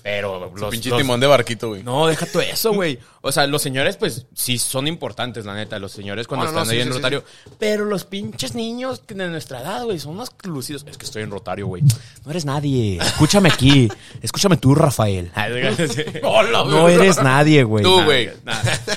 Pero 0.03 0.53
los, 0.55 0.71
Pinche 0.71 0.89
los- 0.89 0.99
timón 0.99 1.19
de 1.19 1.27
barquito, 1.27 1.67
güey. 1.67 1.83
No, 1.83 2.07
deja 2.07 2.25
todo 2.27 2.41
eso, 2.41 2.71
güey. 2.71 2.97
O 3.19 3.29
sea, 3.33 3.45
los 3.45 3.61
señores, 3.61 3.97
pues, 3.97 4.25
sí 4.33 4.57
son 4.57 4.87
importantes, 4.87 5.43
la 5.45 5.53
neta. 5.53 5.79
Los 5.79 5.91
señores 5.91 6.27
cuando 6.27 6.45
están 6.45 6.63
no, 6.63 6.69
ahí 6.71 6.77
sí, 6.77 6.81
en 6.81 6.87
sí, 6.87 6.91
sí, 6.93 6.95
Rotario. 6.97 7.25
Pero 7.59 7.83
los 7.83 8.05
pinches 8.05 8.55
niños 8.55 9.01
de 9.05 9.15
nuestra 9.27 9.59
edad, 9.59 9.83
güey, 9.83 9.99
son 9.99 10.13
unos 10.13 10.31
lucidos. 10.45 10.85
Es 10.87 10.97
que 10.97 11.03
estoy 11.05 11.23
en 11.23 11.31
Rotario, 11.31 11.67
güey. 11.67 11.83
No 12.23 12.31
eres 12.31 12.45
nadie. 12.45 12.99
Escúchame 13.01 13.49
aquí. 13.49 13.89
Escúchame 14.21 14.55
tú, 14.55 14.73
Rafael. 14.75 15.29
no 16.23 16.87
eres 16.87 17.21
nadie, 17.21 17.63
güey. 17.63 17.83
Tú, 17.83 18.01
güey. 18.05 18.29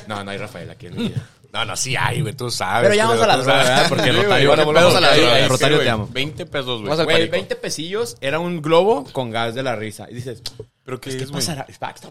No, 0.06 0.22
no 0.22 0.30
hay 0.30 0.38
Rafael 0.38 0.70
aquí 0.70 0.86
en 0.86 0.96
mi 0.96 1.08
vida. 1.08 1.26
No, 1.52 1.64
no, 1.64 1.76
sí 1.76 1.96
hay, 1.96 2.20
güey, 2.20 2.32
tú 2.34 2.50
sabes. 2.50 2.88
Pero 2.88 2.94
ya 2.94 3.06
vamos 3.08 3.22
a 3.22 3.26
la 3.26 3.36
droga. 3.36 3.56
¿verdad? 3.58 3.86
Porque 3.88 4.12
Rotario... 4.12 4.48
bueno, 4.48 4.64
volvamos 4.64 4.94
a 4.94 5.00
la 5.00 5.08
Rotario- 5.08 5.24
droga. 5.30 5.48
Rotario 5.48 5.78
Sí, 5.78 5.82
te 5.84 5.90
amo. 5.90 6.08
20 6.12 6.46
pesos, 6.46 6.82
güey. 6.82 6.94
Güey, 6.94 7.06
perico. 7.06 7.32
20 7.32 7.56
pesillos 7.56 8.16
era 8.20 8.38
un 8.38 8.62
globo 8.62 9.04
con 9.12 9.30
gas 9.30 9.54
de 9.56 9.62
la 9.64 9.74
risa. 9.74 10.06
Y 10.10 10.14
dices, 10.14 10.42
¿Pero 10.84 11.00
qué 11.00 11.10
¿qué 11.10 11.24
es, 11.24 11.30
güey? 11.30 11.44
pasará? 11.44 11.66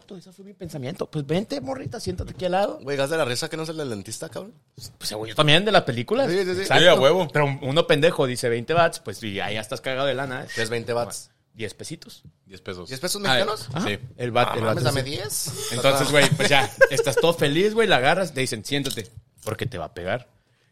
Todo 0.06 0.18
eso 0.18 0.34
fue 0.34 0.44
mi 0.46 0.54
pensamiento. 0.54 1.10
Pues 1.10 1.26
vente, 1.26 1.62
morrita, 1.62 2.00
siéntate 2.00 2.32
aquí 2.32 2.46
al 2.46 2.52
lado. 2.52 2.80
Güey, 2.82 2.98
gas 2.98 3.10
de 3.10 3.18
la 3.18 3.24
risa 3.26 3.50
que 3.50 3.56
no 3.56 3.64
es 3.64 3.70
el 3.70 3.78
del 3.78 3.90
dentista, 3.90 4.28
cabrón. 4.28 4.54
Pues 4.76 5.10
según 5.10 5.28
yo 5.28 5.36
también 5.36 5.64
de 5.64 5.72
las 5.72 5.84
películas. 5.84 6.30
Sí, 6.30 6.38
sí, 6.44 6.56
sí. 6.56 6.62
Exacto. 6.62 6.84
Sí, 6.84 6.88
a 6.90 6.96
huevo. 6.96 7.28
Pero 7.32 7.58
uno 7.62 7.88
pendejo 7.88 8.26
dice 8.28 8.50
20 8.50 8.74
watts, 8.76 9.00
pues 9.00 9.24
y 9.24 9.40
ahí 9.40 9.54
ya 9.56 9.62
estás 9.62 9.80
cagado 9.80 10.06
de 10.08 10.16
lana. 10.16 10.46
Que 10.54 10.62
es 10.62 10.70
20 10.70 10.94
watts. 10.94 11.32
10 11.54 11.74
pesitos. 11.74 12.24
10 12.46 12.62
pesos. 12.62 12.90
¿10 12.90 13.00
pesos 13.00 13.22
mexicanos? 13.22 13.68
Ajá. 13.74 13.88
Sí. 13.88 13.98
El 14.18 14.32
bat, 14.32 14.50
Ah, 14.52 14.56
el 14.58 14.64
bat 14.64 14.80
dame 14.80 15.02
así. 15.02 15.10
10. 15.12 15.72
Entonces, 15.74 16.12
güey, 16.12 16.30
pues 16.30 16.48
ya, 16.48 16.70
estás 16.90 17.16
todo 17.18 17.34
feliz, 17.34 17.74
güey, 17.74 17.88
la 17.88 17.98
agarras, 17.98 18.34
te 18.34 18.40
dicen, 18.40 18.64
siéntate, 18.64 19.10
porque 19.50 19.66
te 19.66 19.80
va 19.80 19.86
a 19.86 19.94
pegar. 19.94 20.28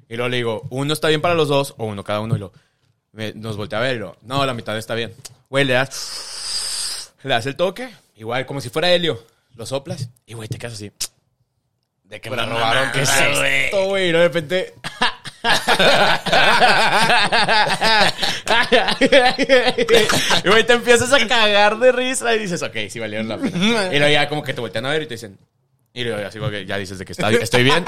Y 0.07 0.15
luego 0.15 0.29
le 0.29 0.37
digo, 0.37 0.67
uno 0.69 0.93
está 0.93 1.07
bien 1.07 1.19
para 1.19 1.33
los 1.33 1.47
dos, 1.47 1.73
o 1.77 1.85
uno 1.85 2.03
cada 2.03 2.19
uno, 2.21 2.35
y 2.35 2.39
lo, 2.39 2.53
me- 3.11 3.33
nos 3.33 3.57
voltea 3.57 3.79
a 3.79 3.81
ver, 3.81 3.95
y 3.95 3.99
lo, 3.99 4.15
no, 4.21 4.45
la 4.45 4.53
mitad 4.53 4.77
está 4.77 4.93
bien. 4.93 5.13
Güey, 5.49 5.65
le 5.65 5.73
das, 5.73 7.11
le 7.23 7.29
das 7.31 7.45
el 7.47 7.55
toque, 7.55 7.89
igual, 8.15 8.45
como 8.45 8.61
si 8.61 8.69
fuera 8.69 8.91
helio, 8.91 9.25
lo 9.55 9.65
soplas, 9.65 10.09
y 10.27 10.35
güey, 10.35 10.47
te 10.47 10.59
quedas 10.59 10.73
así. 10.73 10.91
De 12.03 12.21
que 12.21 12.29
me 12.29 12.37
la 12.37 12.45
robaron. 12.45 12.91
¿Qué 12.91 13.01
es 13.01 13.09
esto, 13.09 13.85
güey? 13.87 14.09
Y 14.09 14.11
luego 14.11 14.29
de 14.29 14.29
repente... 14.29 14.73
y 20.45 20.47
güey, 20.47 20.63
te 20.65 20.73
empiezas 20.73 21.11
a 21.13 21.27
cagar 21.27 21.77
de 21.79 21.91
risa 21.91 22.33
y 22.35 22.39
dices, 22.39 22.61
ok, 22.63 22.75
sí 22.89 22.99
valieron 22.99 23.27
la 23.27 23.37
pena. 23.37 23.89
Y 23.93 23.97
luego 23.99 24.11
ya 24.13 24.29
como 24.29 24.43
que 24.43 24.53
te 24.53 24.61
voltean 24.61 24.85
a 24.85 24.91
ver 24.91 25.03
y 25.03 25.07
te 25.07 25.15
dicen... 25.15 25.37
Y 25.97 26.03
luego 26.03 26.27
así 26.27 26.37
como 26.37 26.51
que 26.51 26.63
ya 26.63 26.77
dices 26.77 26.99
de 26.99 27.05
que 27.05 27.13
está, 27.13 27.31
estoy 27.31 27.63
bien. 27.63 27.83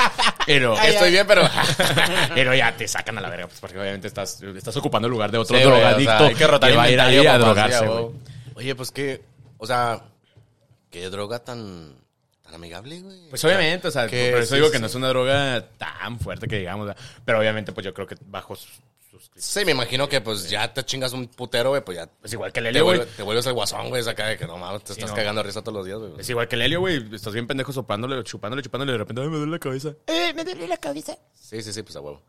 Luego, 0.48 0.80
Estoy 0.80 1.12
bien, 1.12 1.28
pero. 1.28 1.44
luego 2.36 2.56
ya 2.56 2.76
te 2.76 2.88
sacan 2.88 3.16
a 3.20 3.22
la 3.22 3.30
verga, 3.30 3.46
pues 3.46 3.60
porque 3.60 3.78
obviamente 3.78 4.08
estás, 4.08 4.42
estás 4.42 4.76
ocupando 4.78 5.06
el 5.06 5.12
lugar 5.12 5.30
de 5.30 5.38
otro 5.38 5.56
Sí, 5.56 5.64
güey, 5.64 5.76
o 5.76 5.80
sea, 5.80 5.90
drogadicto 5.90 6.24
hay 6.26 6.34
que 6.34 6.48
rotar 6.48 6.72
que 6.72 6.76
va 6.76 6.84
a 6.84 6.90
ir 6.90 7.00
ahí 7.00 7.28
a 7.28 7.38
drogarse, 7.38 7.86
güey. 7.86 8.06
Oye, 8.56 8.74
pues 8.74 8.90
que. 8.90 9.22
O 9.60 9.68
sea. 9.68 10.02
Qué 10.90 11.08
droga 11.12 11.38
tan. 11.38 11.94
Tan 12.42 12.56
amigable, 12.56 13.00
güey. 13.00 13.30
Pues 13.30 13.46
obviamente, 13.46 13.90
o 13.90 13.92
sea, 13.92 14.08
por 14.08 14.16
eso 14.16 14.46
sí, 14.48 14.56
digo 14.56 14.68
sí. 14.68 14.74
que 14.74 14.80
no 14.80 14.88
es 14.88 14.96
una 14.96 15.10
droga 15.10 15.68
tan 15.78 16.20
fuerte 16.20 16.48
que 16.48 16.58
digamos, 16.58 16.92
pero 17.24 17.38
obviamente 17.38 17.74
pues 17.74 17.86
yo 17.86 17.94
creo 17.94 18.08
que 18.08 18.16
bajo 18.26 18.58
Sí, 19.36 19.66
me 19.66 19.72
imagino 19.72 20.08
que 20.08 20.22
pues 20.22 20.50
ya 20.50 20.74
te 20.74 20.84
chingas 20.84 21.14
un 21.14 21.28
putero, 21.28 21.70
güey, 21.70 21.84
pues 21.84 21.98
ya. 21.98 22.08
pues 22.08 22.32
igual 22.34 22.52
que 22.52 22.60
el 22.60 22.68
helio, 22.68 22.84
güey. 22.84 23.02
te 23.06 23.24
vuelves 23.24 23.46
el 23.46 23.54
guasón, 23.54 23.90
güey, 23.90 24.08
acá 24.08 24.28
de 24.28 24.38
que 24.38 24.46
no 24.46 24.58
mames, 24.58 24.84
te 24.84 24.94
estás 24.94 25.10
no. 25.10 25.16
cagando 25.16 25.42
a 25.42 25.44
risa 25.44 25.62
todos 25.62 25.78
los 25.78 25.86
días, 25.86 26.00
güey. 26.00 26.14
Es 26.20 26.30
igual 26.30 26.48
que 26.48 26.56
el 26.56 26.62
helio, 26.64 26.80
güey. 26.80 27.16
Estás 27.16 27.34
bien 27.34 27.48
pendejo 27.48 27.72
soplándole, 27.72 28.24
chupándole, 28.24 28.62
chupándole 28.62 28.92
y 28.92 28.94
de 28.94 28.98
repente, 28.98 29.22
ay, 29.22 29.30
me 29.30 29.38
duele 29.38 29.52
la 29.52 29.60
cabeza. 29.60 29.94
Eh, 30.08 30.34
me 30.34 30.44
duele 30.44 30.68
la 30.68 30.78
cabeza. 30.78 31.18
Sí, 31.34 31.62
sí, 31.62 31.74
sí, 31.74 31.84
pues 31.84 31.96
a 31.96 32.02
huevo. 32.02 32.22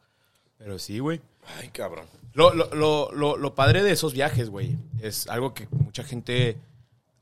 Pero 0.59 0.79
sí, 0.79 0.98
güey. 0.98 1.20
Ay, 1.59 1.68
cabrón. 1.68 2.07
Lo, 2.35 2.55
lo, 2.55 2.72
lo, 2.74 3.11
lo, 3.12 3.37
lo 3.37 3.55
padre 3.55 3.83
de 3.83 3.92
esos 3.92 4.12
viajes, 4.12 4.50
güey, 4.50 4.76
es 5.00 5.26
algo 5.26 5.55
que 5.55 5.66
mucha 5.70 6.05
gente 6.05 6.59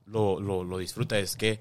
lo, 0.06 0.40
lo, 0.40 0.64
lo 0.64 0.78
disfruta. 0.78 1.18
Es 1.18 1.36
que, 1.36 1.60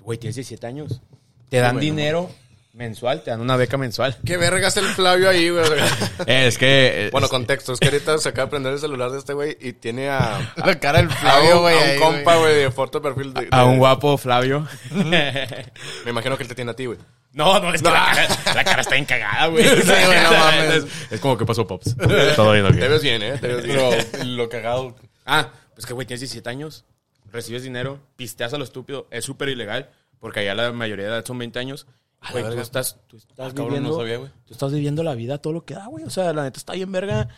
güey, 0.00 0.18
tienes 0.18 0.36
17 0.36 0.66
años. 0.66 1.00
Te 1.48 1.58
dan 1.58 1.78
dinero 1.78 2.30
mensual, 2.72 3.22
te 3.22 3.30
dan 3.30 3.40
una 3.40 3.56
beca 3.56 3.76
mensual. 3.76 4.16
¿Qué 4.24 4.36
vergas 4.36 4.76
el 4.76 4.86
Flavio 4.86 5.28
ahí, 5.28 5.50
güey? 5.50 5.64
Es 6.26 6.58
que... 6.58 7.08
bueno, 7.12 7.28
contexto, 7.28 7.72
es 7.72 7.80
que 7.80 7.88
ahorita 7.88 8.18
se 8.18 8.28
acaba 8.28 8.46
de 8.46 8.50
prender 8.50 8.72
el 8.74 8.78
celular 8.78 9.10
de 9.10 9.18
este 9.18 9.32
güey 9.32 9.56
y 9.60 9.72
tiene 9.72 10.10
a. 10.10 10.52
La 10.64 10.78
cara 10.78 10.98
del 10.98 11.10
A 11.10 11.14
Flavio, 11.14 11.60
güey. 11.60 11.74
a 11.74 11.78
un 11.78 11.90
ahí, 11.90 11.98
compa, 11.98 12.36
güey, 12.36 12.54
de 12.56 12.70
foto 12.70 13.02
perfil. 13.02 13.34
De, 13.34 13.48
a 13.50 13.64
un 13.64 13.78
guapo 13.78 14.16
Flavio. 14.18 14.66
Me 14.94 16.10
imagino 16.10 16.36
que 16.36 16.44
él 16.44 16.48
te 16.48 16.54
tiene 16.54 16.70
a 16.70 16.76
ti, 16.76 16.86
güey. 16.86 16.98
No, 17.32 17.60
no, 17.60 17.72
es 17.72 17.80
que 17.80 17.88
la, 17.88 18.12
cara, 18.12 18.54
la 18.54 18.64
cara 18.64 18.80
está 18.82 18.96
encagada, 18.96 19.46
güey. 19.46 19.64
güey, 19.64 19.84
no 19.84 20.30
mames. 20.32 20.74
Es, 20.74 21.12
es 21.12 21.20
como 21.20 21.38
que 21.38 21.46
pasó, 21.46 21.66
Pops. 21.66 21.96
Todo 22.34 22.52
bien, 22.52 22.66
ok. 22.66 22.72
Te 22.72 22.88
ves 22.88 23.02
bien, 23.02 23.22
¿eh? 23.22 23.38
Te 23.38 23.46
ves 23.46 23.64
bien. 23.64 23.78
Pero 24.10 24.24
lo 24.24 24.48
cagado. 24.48 24.96
Ah, 25.24 25.50
pues 25.74 25.86
que, 25.86 25.94
güey, 25.94 26.06
tienes 26.06 26.20
17 26.20 26.48
años, 26.50 26.84
recibes 27.32 27.62
dinero, 27.62 28.00
pisteas 28.16 28.52
a 28.52 28.58
lo 28.58 28.64
estúpido, 28.64 29.06
es 29.10 29.24
súper 29.24 29.48
ilegal, 29.48 29.90
porque 30.18 30.40
allá 30.40 30.54
la 30.54 30.72
mayoría 30.72 31.06
de 31.06 31.12
edad 31.12 31.24
son 31.24 31.38
20 31.38 31.58
años. 31.58 31.86
Güey, 32.32 32.44
tú 32.44 32.60
estás, 32.60 32.98
tú 33.06 33.16
estás 33.16 33.32
Ah, 33.38 33.48
cabrón, 33.48 33.66
viviendo, 33.66 33.90
no 33.90 33.96
sabía, 33.96 34.18
güey. 34.18 34.30
tú 34.46 34.52
estás 34.52 34.72
viviendo 34.72 35.02
la 35.02 35.14
vida 35.14 35.38
todo 35.38 35.52
lo 35.54 35.64
que 35.64 35.74
da, 35.74 35.86
güey. 35.86 36.04
O 36.04 36.10
sea, 36.10 36.32
la 36.32 36.42
neta 36.42 36.58
está 36.58 36.74
bien 36.74 36.92
verga. 36.92 37.28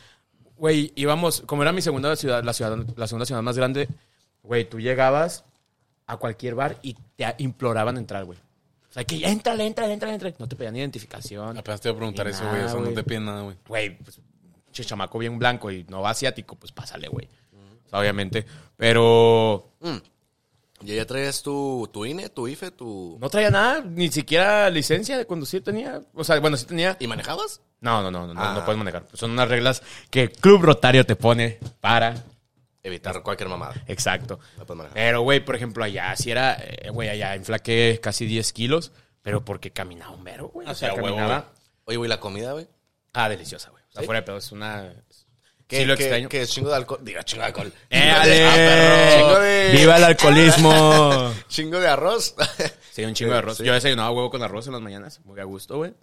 Güey, 0.57 0.93
íbamos, 0.97 1.43
como 1.47 1.63
era 1.63 1.73
mi 1.73 1.83
segunda 1.83 2.15
ciudad, 2.17 2.43
la 2.45 2.53
ciudad, 2.53 2.77
la 2.97 3.07
segunda 3.07 3.27
ciudad 3.27 3.43
más 3.43 3.57
grande, 3.57 3.89
güey, 4.43 4.69
tú 4.69 4.81
llegabas 4.81 5.45
a 6.07 6.17
cualquier 6.17 6.55
bar 6.57 6.79
y 6.83 6.95
te 7.17 7.35
imploraban 7.39 7.97
entrar, 7.97 8.25
güey. 8.25 8.39
O 8.39 8.93
sea, 8.93 9.05
que 9.05 9.25
entra, 9.27 9.55
entra, 9.55 9.91
entra, 9.91 10.13
entra. 10.13 10.33
No 10.39 10.47
te 10.49 10.55
pedían 10.57 10.77
identificación. 10.77 11.57
Apenas 11.57 11.81
te 11.81 11.89
iba 11.89 11.95
a 11.95 11.99
preguntar 11.99 12.27
eso, 12.29 12.47
güey. 12.49 12.63
O 12.63 12.69
sea, 12.69 12.81
no 12.81 12.91
te 12.91 13.03
piden 13.05 13.25
nada, 13.25 13.43
güey. 13.43 13.57
güey, 13.67 13.99
pues, 13.99 14.21
che, 14.71 14.85
chamaco 14.85 15.19
bien 15.19 15.39
blanco 15.39 15.71
y 15.71 15.85
no 15.85 16.07
asiático, 16.07 16.57
pues 16.57 16.73
pásale, 16.73 17.09
güey. 17.09 17.27
O 17.87 17.89
sea, 17.89 18.01
obviamente. 18.01 18.45
Pero 18.77 19.71
¿Y 20.85 20.95
ya 20.97 21.07
traes 21.07 21.43
tu, 21.43 21.89
tu 21.93 22.05
INE, 22.05 22.29
tu 22.29 22.49
IFE, 22.49 22.71
tu. 22.73 23.17
no 23.21 23.31
traía 23.31 23.51
nada, 23.51 23.81
ni 23.83 24.11
siquiera 24.11 24.69
licencia 24.71 25.17
de 25.17 25.27
conducir 25.27 25.63
tenía. 25.63 26.01
O 26.15 26.25
sea, 26.25 26.39
bueno, 26.41 26.57
sí 26.57 26.67
tenía. 26.67 26.97
¿Y 27.01 27.07
manejabas? 27.07 27.61
No, 27.81 28.03
no, 28.03 28.11
no, 28.11 28.27
no, 28.27 28.35
no, 28.35 28.41
Ah. 28.43 28.55
no 28.55 28.65
puedes 28.65 28.79
manejar. 28.79 29.05
Son 29.13 29.31
unas 29.31 29.49
reglas 29.49 29.83
que 30.11 30.23
el 30.23 30.33
Club 30.33 30.63
Rotario 30.63 31.05
te 31.07 31.17
pone 31.17 31.59
para. 31.81 32.15
Evitar 32.85 33.23
cualquier 33.23 33.49
mamada. 33.49 33.75
Exacto. 33.87 34.41
No 34.59 34.67
puedes 34.67 34.79
manejar. 34.79 34.95
Pero, 34.95 35.21
güey, 35.23 35.39
por 35.45 35.55
ejemplo, 35.55 35.85
allá, 35.85 36.17
si 36.17 36.33
era, 36.33 36.55
eh, 36.61 36.91
güey, 36.91 37.09
allá 37.09 37.37
inflaqué 37.37 38.01
casi 38.03 38.27
10 38.27 38.53
kilos 38.53 38.91
pero 39.23 39.45
porque 39.45 39.71
caminaba 39.71 40.11
un 40.17 40.25
mero, 40.25 40.49
güey. 40.49 40.67
O 40.67 40.71
Ah, 40.71 40.75
sea, 40.75 40.95
huevo, 40.95 41.07
caminaba. 41.07 41.53
Oye, 41.85 41.97
güey, 41.97 42.09
la 42.09 42.19
comida, 42.19 42.53
güey. 42.55 42.67
Ah, 43.13 43.29
deliciosa, 43.29 43.71
güey. 43.71 43.85
O 43.89 43.93
sea, 43.93 44.01
¿Sí? 44.01 44.07
fuera 44.07 44.21
de 44.21 44.27
pedo, 44.27 44.37
es 44.39 44.51
una. 44.51 44.93
¿Qué, 45.73 45.79
Sí, 45.79 45.85
lo 45.87 45.97
qué- 45.97 46.03
extraño. 46.03 46.29
qué 46.29 46.43
es 46.43 46.51
chingo 46.51 46.69
de 46.69 46.77
alcohol? 46.77 47.01
Diga, 47.03 47.25
chingo 47.25 47.41
de 47.41 47.47
alcohol. 47.47 47.73
¡Éale! 47.89 48.45
Ah, 48.47 48.55
perro. 48.55 49.17
Chingo 49.17 49.41
de... 49.41 49.73
¡Viva 49.73 49.97
el 49.97 50.05
alcoholismo! 50.05 51.33
Chingo 51.49 51.81
de 51.81 51.89
arroz. 51.89 52.35
Sí, 52.91 53.05
un 53.05 53.15
chingo 53.15 53.33
de 53.33 53.39
arroz. 53.39 53.57
Sí. 53.57 53.65
Yo 53.65 53.73
desayunaba 53.73 54.11
huevo 54.11 54.29
con 54.31 54.43
arroz 54.43 54.67
en 54.67 54.75
las 54.75 54.83
mañanas. 54.83 55.21
Muy 55.25 55.41
a 55.41 55.45
gusto, 55.45 55.79
güey. 55.79 55.95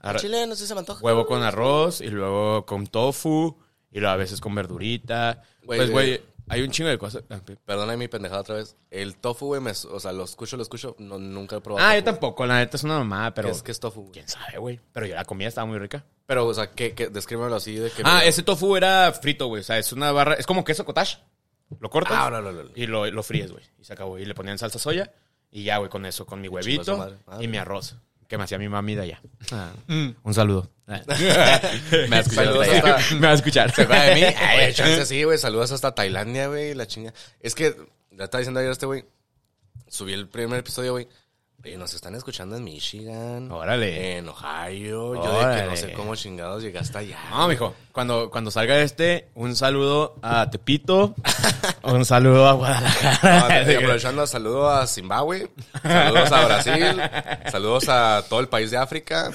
Arra- 0.00 0.18
Chile, 0.18 0.46
no 0.48 0.56
sé 0.56 0.62
si 0.62 0.66
se 0.68 0.74
me 0.74 0.80
antoja. 0.80 1.00
Huevo 1.04 1.26
con 1.26 1.44
arroz 1.44 2.00
y 2.00 2.08
luego 2.08 2.66
con 2.66 2.88
tofu 2.88 3.56
y 3.92 4.00
luego 4.00 4.12
a 4.14 4.16
veces 4.16 4.40
con 4.40 4.52
verdurita. 4.54 5.42
Güey, 5.62 5.78
pues, 5.78 5.90
güey. 5.92 6.20
Hay 6.48 6.62
un 6.62 6.70
chingo 6.70 6.88
de 6.90 6.98
cosas. 6.98 7.24
Perdona 7.64 7.96
mi 7.96 8.08
pendejada 8.08 8.40
otra 8.42 8.54
vez. 8.56 8.76
El 8.90 9.16
tofu, 9.16 9.46
güey, 9.46 9.60
me- 9.60 9.70
o 9.70 10.00
sea, 10.00 10.12
lo 10.12 10.24
escucho, 10.24 10.56
lo 10.56 10.62
escucho. 10.62 10.94
No, 10.98 11.18
nunca 11.18 11.56
he 11.56 11.60
probado. 11.60 11.86
Ah, 11.86 11.94
yo 11.94 12.02
tofu. 12.04 12.12
tampoco, 12.12 12.46
la 12.46 12.58
neta 12.58 12.76
es 12.76 12.84
una 12.84 12.98
mamada, 12.98 13.32
pero... 13.34 13.48
¿Qué 13.48 13.52
es, 13.54 13.62
qué 13.62 13.72
es 13.72 13.80
tofu, 13.80 14.00
güey? 14.02 14.12
¿Quién 14.12 14.28
sabe, 14.28 14.58
güey? 14.58 14.80
Pero 14.92 15.06
yo 15.06 15.14
la 15.14 15.24
comida 15.24 15.48
estaba 15.48 15.66
muy 15.66 15.78
rica. 15.78 16.04
Pero, 16.26 16.46
o 16.46 16.54
sea, 16.54 16.70
¿qué, 16.70 16.94
qué? 16.94 17.08
Descríbemelo 17.08 17.56
así 17.56 17.74
de 17.76 17.90
que... 17.90 18.02
Ah, 18.04 18.24
ese 18.24 18.42
tofu 18.42 18.76
era 18.76 19.12
frito, 19.12 19.46
güey. 19.46 19.60
O 19.60 19.64
sea, 19.64 19.78
es 19.78 19.92
una 19.92 20.12
barra... 20.12 20.34
Es 20.34 20.46
como 20.46 20.64
queso 20.64 20.84
cottage. 20.84 21.18
Lo 21.80 21.88
cortas 21.90 22.16
Ah, 22.18 22.30
no, 22.30 22.40
no, 22.42 22.52
no, 22.52 22.62
no. 22.64 22.70
y 22.74 22.86
lo, 22.86 23.10
lo 23.10 23.22
fríes, 23.22 23.50
güey. 23.50 23.64
Y 23.80 23.84
se 23.84 23.92
acabó. 23.94 24.18
Y 24.18 24.24
le 24.24 24.34
ponían 24.34 24.58
salsa 24.58 24.78
soya 24.78 25.10
y 25.50 25.64
ya, 25.64 25.78
güey, 25.78 25.88
con 25.90 26.04
eso. 26.06 26.26
Con 26.26 26.40
mi 26.40 26.46
esa 26.48 26.54
huevito 26.56 26.98
madre. 26.98 27.16
Ah, 27.26 27.38
y 27.40 27.48
mi 27.48 27.56
arroz. 27.56 27.96
Que 28.28 28.38
me 28.38 28.44
hacía 28.44 28.58
mi 28.58 28.68
mami 28.68 28.94
de 28.94 29.02
allá. 29.02 29.20
Un 29.88 30.34
saludo. 30.34 30.70
me 30.86 30.98
va 32.08 32.16
a 32.16 32.20
escuchar. 32.20 32.48
Hasta- 32.48 33.14
me 33.14 33.20
va 33.26 33.30
a 33.30 33.34
escuchar. 33.34 33.70
¿Se 33.74 33.82
acuerda 33.82 34.04
de 34.04 34.14
mí? 34.14 34.22
Ay, 34.38 34.72
chance 34.74 35.06
sí, 35.06 35.22
güey. 35.24 35.38
Saludos 35.38 35.72
hasta 35.72 35.94
Tailandia, 35.94 36.48
güey. 36.48 36.74
La 36.74 36.86
chinga. 36.86 37.12
Es 37.40 37.54
que, 37.54 37.74
ya 38.10 38.24
estaba 38.24 38.40
diciendo 38.40 38.60
ayer 38.60 38.72
este 38.72 38.86
güey. 38.86 39.04
Subí 39.88 40.12
el 40.12 40.28
primer 40.28 40.58
episodio, 40.60 40.92
güey. 40.92 41.08
Oye, 41.62 41.78
nos 41.78 41.94
están 41.94 42.14
escuchando 42.14 42.56
en 42.56 42.64
Michigan. 42.64 43.50
Órale. 43.50 44.18
En 44.18 44.28
Ohio. 44.28 45.14
Yo 45.14 45.46
de 45.48 45.56
que 45.62 45.66
no 45.66 45.76
sé 45.76 45.92
cómo 45.92 46.14
chingados 46.14 46.62
llegaste 46.62 46.98
allá. 46.98 47.18
No, 47.30 47.48
mijo. 47.48 47.74
Cuando, 47.90 48.28
cuando 48.30 48.50
salga 48.50 48.78
este, 48.80 49.28
un 49.34 49.56
saludo 49.56 50.16
a 50.20 50.50
Tepito. 50.50 51.14
un 51.82 52.04
saludo 52.04 52.46
a 52.48 52.52
No, 52.52 52.56
Guadalajara. 52.58 53.72
y 53.72 53.76
aprovechando, 53.76 54.26
saludo 54.26 54.68
a 54.68 54.86
Zimbabue, 54.86 55.48
saludos 55.82 56.32
a 56.32 56.44
Brasil, 56.44 57.00
saludos 57.50 57.88
a 57.88 58.22
todo 58.28 58.40
el 58.40 58.48
país 58.48 58.70
de 58.70 58.76
África. 58.76 59.30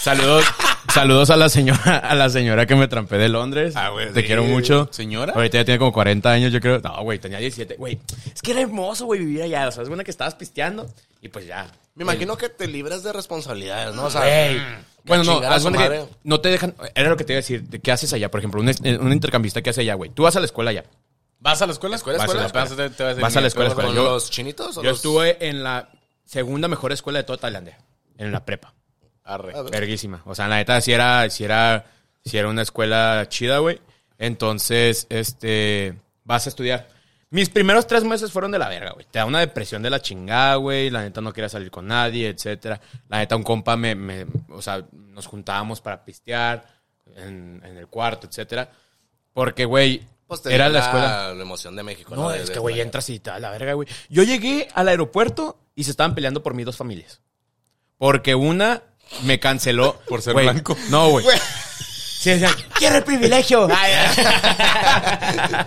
Saludos, 0.00 0.44
saludos 0.92 1.30
a 1.30 1.36
la 1.36 1.48
señora, 1.48 1.96
a 1.98 2.14
la 2.14 2.28
señora 2.28 2.66
que 2.66 2.76
me 2.76 2.86
trampé 2.86 3.16
de 3.16 3.28
Londres. 3.30 3.74
Ah, 3.74 3.88
güey, 3.88 4.12
Te 4.12 4.20
sí. 4.20 4.26
quiero 4.26 4.44
mucho. 4.44 4.86
¿Señora? 4.92 5.32
Ahorita 5.34 5.56
ya 5.58 5.64
tiene 5.64 5.78
como 5.78 5.92
40 5.92 6.30
años, 6.30 6.52
yo 6.52 6.60
creo. 6.60 6.78
No, 6.80 7.02
güey, 7.02 7.18
tenía 7.18 7.38
17. 7.38 7.76
Güey, 7.76 7.98
es 8.32 8.40
que 8.42 8.52
era 8.52 8.60
hermoso, 8.60 9.06
güey, 9.06 9.18
vivir 9.20 9.42
allá. 9.42 9.66
O 9.66 9.72
sea, 9.72 9.82
es 9.82 9.88
buena 9.88 10.04
que 10.04 10.10
estabas 10.10 10.34
pisteando 10.34 10.86
y 11.24 11.28
pues 11.28 11.46
ya. 11.46 11.70
Me 11.94 12.02
imagino 12.04 12.36
que 12.36 12.48
te 12.48 12.66
libras 12.66 13.02
de 13.02 13.12
responsabilidades, 13.12 13.94
¿no? 13.94 14.04
O 14.04 14.10
sea, 14.10 14.20
Güey. 14.20 14.60
Bueno, 15.04 15.24
no, 15.24 15.38
haz 15.38 15.62
cuenta 15.62 15.82
que 15.82 15.88
madre. 15.88 16.06
no 16.22 16.40
te 16.40 16.48
dejan. 16.48 16.74
Era 16.94 17.08
lo 17.10 17.16
que 17.16 17.24
te 17.24 17.32
iba 17.34 17.38
a 17.38 17.42
decir. 17.42 17.62
de 17.68 17.78
¿Qué 17.80 17.92
haces 17.92 18.12
allá? 18.12 18.30
Por 18.30 18.40
ejemplo, 18.40 18.60
un, 18.60 18.68
es- 18.68 18.80
un 18.80 19.12
intercambista, 19.12 19.60
¿qué 19.62 19.70
hace 19.70 19.82
allá, 19.82 19.94
güey? 19.94 20.10
Tú 20.10 20.22
vas 20.22 20.34
a 20.36 20.40
la 20.40 20.46
escuela 20.46 20.70
allá. 20.70 20.84
¿Vas 21.40 21.60
a 21.60 21.66
la 21.66 21.72
escuela? 21.72 21.96
Escuela, 21.96 22.18
Vas 22.18 22.30
a 22.30 22.34
la 22.34 22.46
escuela, 22.46 22.64
escuela. 22.64 22.64
Vas 22.64 22.72
a- 22.72 22.90
te- 22.90 22.96
te 22.96 23.02
vas 23.04 23.18
a 23.18 23.20
Vas 23.20 23.36
a 23.36 23.40
la 23.42 23.46
escuela, 23.48 23.74
¿Con 23.74 23.94
Yo- 23.94 24.04
los 24.04 24.30
chinitos 24.30 24.76
o 24.78 24.82
Yo 24.82 24.90
los- 24.90 24.98
estuve 24.98 25.46
en 25.48 25.62
la 25.62 25.90
segunda 26.24 26.68
mejor 26.68 26.92
escuela 26.92 27.18
de 27.18 27.24
toda 27.24 27.36
Tailandia. 27.38 27.78
En 28.16 28.32
la 28.32 28.44
prepa. 28.44 28.72
Arre. 29.24 29.54
A 29.54 29.62
ver. 29.62 29.70
Verguísima. 29.72 30.22
O 30.24 30.34
sea, 30.34 30.48
la 30.48 30.56
neta, 30.56 30.80
si 30.80 30.92
era, 30.92 31.28
si 31.30 31.44
era, 31.44 31.84
si 32.24 32.36
era 32.38 32.48
una 32.48 32.62
escuela 32.62 33.26
chida, 33.28 33.58
güey. 33.58 33.80
Entonces, 34.18 35.06
este, 35.10 35.94
vas 36.24 36.46
a 36.46 36.48
estudiar. 36.48 36.88
Mis 37.34 37.48
primeros 37.48 37.88
tres 37.88 38.04
meses 38.04 38.30
fueron 38.30 38.52
de 38.52 38.60
la 38.60 38.68
verga, 38.68 38.92
güey. 38.92 39.06
Te 39.10 39.18
da 39.18 39.24
una 39.24 39.40
depresión 39.40 39.82
de 39.82 39.90
la 39.90 40.00
chingada, 40.00 40.54
güey. 40.54 40.88
La 40.88 41.02
neta 41.02 41.20
no 41.20 41.32
quería 41.32 41.48
salir 41.48 41.68
con 41.68 41.84
nadie, 41.84 42.28
etcétera. 42.28 42.80
La 43.08 43.18
neta, 43.18 43.34
un 43.34 43.42
compa 43.42 43.76
me, 43.76 43.96
me 43.96 44.24
o 44.50 44.62
sea, 44.62 44.84
nos 44.92 45.26
juntábamos 45.26 45.80
para 45.80 46.04
pistear 46.04 46.64
en, 47.16 47.60
en 47.64 47.76
el 47.76 47.88
cuarto, 47.88 48.28
etcétera. 48.28 48.70
Porque, 49.32 49.64
güey, 49.64 50.06
Pues 50.28 50.42
te 50.42 50.54
era 50.54 50.68
la 50.68 50.78
escuela. 50.78 51.34
La 51.34 51.42
emoción 51.42 51.74
de 51.74 51.82
México, 51.82 52.14
No, 52.14 52.30
es 52.30 52.50
que, 52.50 52.60
güey, 52.60 52.80
entras 52.80 53.10
y 53.10 53.18
te 53.18 53.30
da 53.30 53.40
la 53.40 53.50
verga, 53.50 53.72
güey. 53.72 53.88
Yo 54.08 54.22
llegué 54.22 54.68
al 54.72 54.86
aeropuerto 54.86 55.58
y 55.74 55.82
se 55.82 55.90
estaban 55.90 56.14
peleando 56.14 56.40
por 56.40 56.54
mí 56.54 56.62
dos 56.62 56.76
familias. 56.76 57.20
Porque 57.98 58.36
una 58.36 58.80
me 59.24 59.40
canceló. 59.40 59.98
Por 60.06 60.22
ser 60.22 60.34
blanco. 60.34 60.76
No, 60.88 61.10
güey. 61.10 61.26
Sí, 62.24 62.30
decían, 62.30 62.54
quiero 62.78 62.96
el 62.96 63.04
privilegio. 63.04 63.68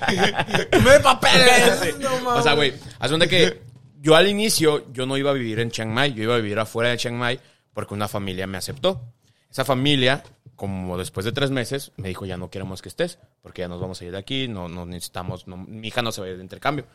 ¡Me 0.83 0.99
papeles! 1.01 1.95
o 2.25 2.41
sea, 2.41 2.55
güey, 2.55 2.73
haz 2.97 3.09
cuenta 3.09 3.27
que 3.27 3.61
yo 4.01 4.15
al 4.15 4.27
inicio, 4.27 4.91
yo 4.91 5.05
no 5.05 5.17
iba 5.17 5.29
a 5.29 5.35
vivir 5.35 5.59
en 5.59 5.69
Chiang 5.69 5.91
Mai, 5.91 6.15
yo 6.15 6.23
iba 6.23 6.33
a 6.33 6.39
vivir 6.39 6.57
afuera 6.57 6.89
de 6.89 6.97
Chiang 6.97 7.13
Mai 7.13 7.39
porque 7.73 7.93
una 7.93 8.07
familia 8.07 8.47
me 8.47 8.57
aceptó. 8.57 9.03
Esa 9.51 9.65
familia, 9.65 10.23
como 10.55 10.97
después 10.97 11.27
de 11.27 11.31
tres 11.31 11.51
meses, 11.51 11.91
me 11.95 12.07
dijo, 12.07 12.25
ya 12.25 12.37
no 12.37 12.49
queremos 12.49 12.81
que 12.81 12.89
estés, 12.89 13.19
porque 13.43 13.61
ya 13.61 13.67
nos 13.67 13.79
vamos 13.79 14.01
a 14.01 14.05
ir 14.05 14.11
de 14.11 14.17
aquí, 14.17 14.47
no, 14.47 14.67
no 14.67 14.87
necesitamos, 14.87 15.45
no- 15.45 15.57
mi 15.57 15.89
hija 15.89 16.01
no 16.01 16.11
se 16.11 16.21
va 16.21 16.27
a 16.27 16.31
ir 16.31 16.37
de 16.37 16.43
intercambio. 16.43 16.87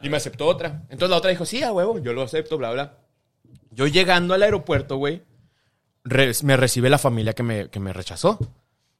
Y 0.00 0.08
me 0.10 0.16
aceptó 0.16 0.46
otra. 0.46 0.82
Entonces 0.90 1.10
la 1.10 1.16
otra 1.16 1.30
dijo, 1.30 1.44
sí, 1.44 1.64
a 1.64 1.72
huevo, 1.72 1.98
yo 1.98 2.12
lo 2.12 2.22
acepto, 2.22 2.56
bla, 2.56 2.70
bla. 2.70 2.98
Yo 3.72 3.88
llegando 3.88 4.32
al 4.32 4.44
aeropuerto, 4.44 4.96
güey, 4.96 5.22
re- 6.04 6.32
me 6.42 6.56
recibe 6.56 6.88
la 6.90 6.98
familia 6.98 7.32
que 7.32 7.42
me, 7.42 7.68
que 7.70 7.80
me 7.80 7.92
rechazó. 7.92 8.38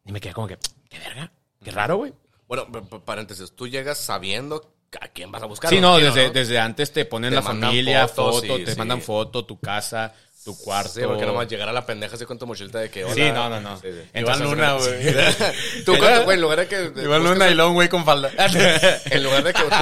Y 0.04 0.12
me 0.12 0.20
quedé 0.20 0.34
como 0.34 0.48
que, 0.48 0.58
qué 0.90 0.98
verga, 0.98 1.30
qué 1.62 1.70
raro, 1.70 1.96
güey. 1.96 2.12
Bueno, 2.48 2.66
paréntesis, 3.04 3.52
tú 3.54 3.68
llegas 3.68 3.98
sabiendo 3.98 4.74
a 5.00 5.08
quién 5.08 5.32
vas 5.32 5.42
a 5.42 5.46
buscar. 5.46 5.70
Sí, 5.70 5.80
no, 5.80 5.98
desde, 5.98 6.30
desde 6.30 6.58
antes 6.58 6.92
te 6.92 7.04
ponen 7.04 7.30
Te 7.30 7.36
la 7.36 7.42
familia, 7.42 8.06
fotos, 8.06 8.42
foto, 8.42 8.56
sí, 8.58 8.64
te 8.64 8.72
sí. 8.72 8.78
mandan 8.78 9.00
foto, 9.00 9.44
tu 9.44 9.58
casa, 9.58 10.12
tu 10.44 10.56
cuarto. 10.58 10.90
Sí, 10.90 11.00
porque 11.04 11.24
nomás 11.24 11.48
llegar 11.48 11.68
a 11.68 11.72
la 11.72 11.86
pendeja 11.86 12.16
así 12.16 12.26
con 12.26 12.38
tu 12.38 12.46
mochilita 12.46 12.78
de 12.80 12.90
que 12.90 13.04
hola. 13.04 13.14
Sí, 13.14 13.22
no, 13.32 13.48
no, 13.48 13.60
no. 13.60 13.76
Sí, 13.78 13.88
sí. 13.90 14.10
Iván 14.20 14.40
Entonces, 14.42 14.46
Luna, 14.46 14.72
güey. 14.74 15.84
Tú, 15.84 15.96
güey, 16.24 16.36
en 16.36 16.40
lugar 16.42 16.58
de 16.60 16.68
que... 16.68 17.02
Iván 17.02 17.24
Luna 17.24 17.48
y 17.48 17.54
Long, 17.54 17.72
güey, 17.74 17.88
con 17.88 18.04
falda. 18.04 18.30
En 19.10 19.24
lugar 19.24 19.42
de 19.42 19.52
que 19.54 19.62
tú... 19.62 19.74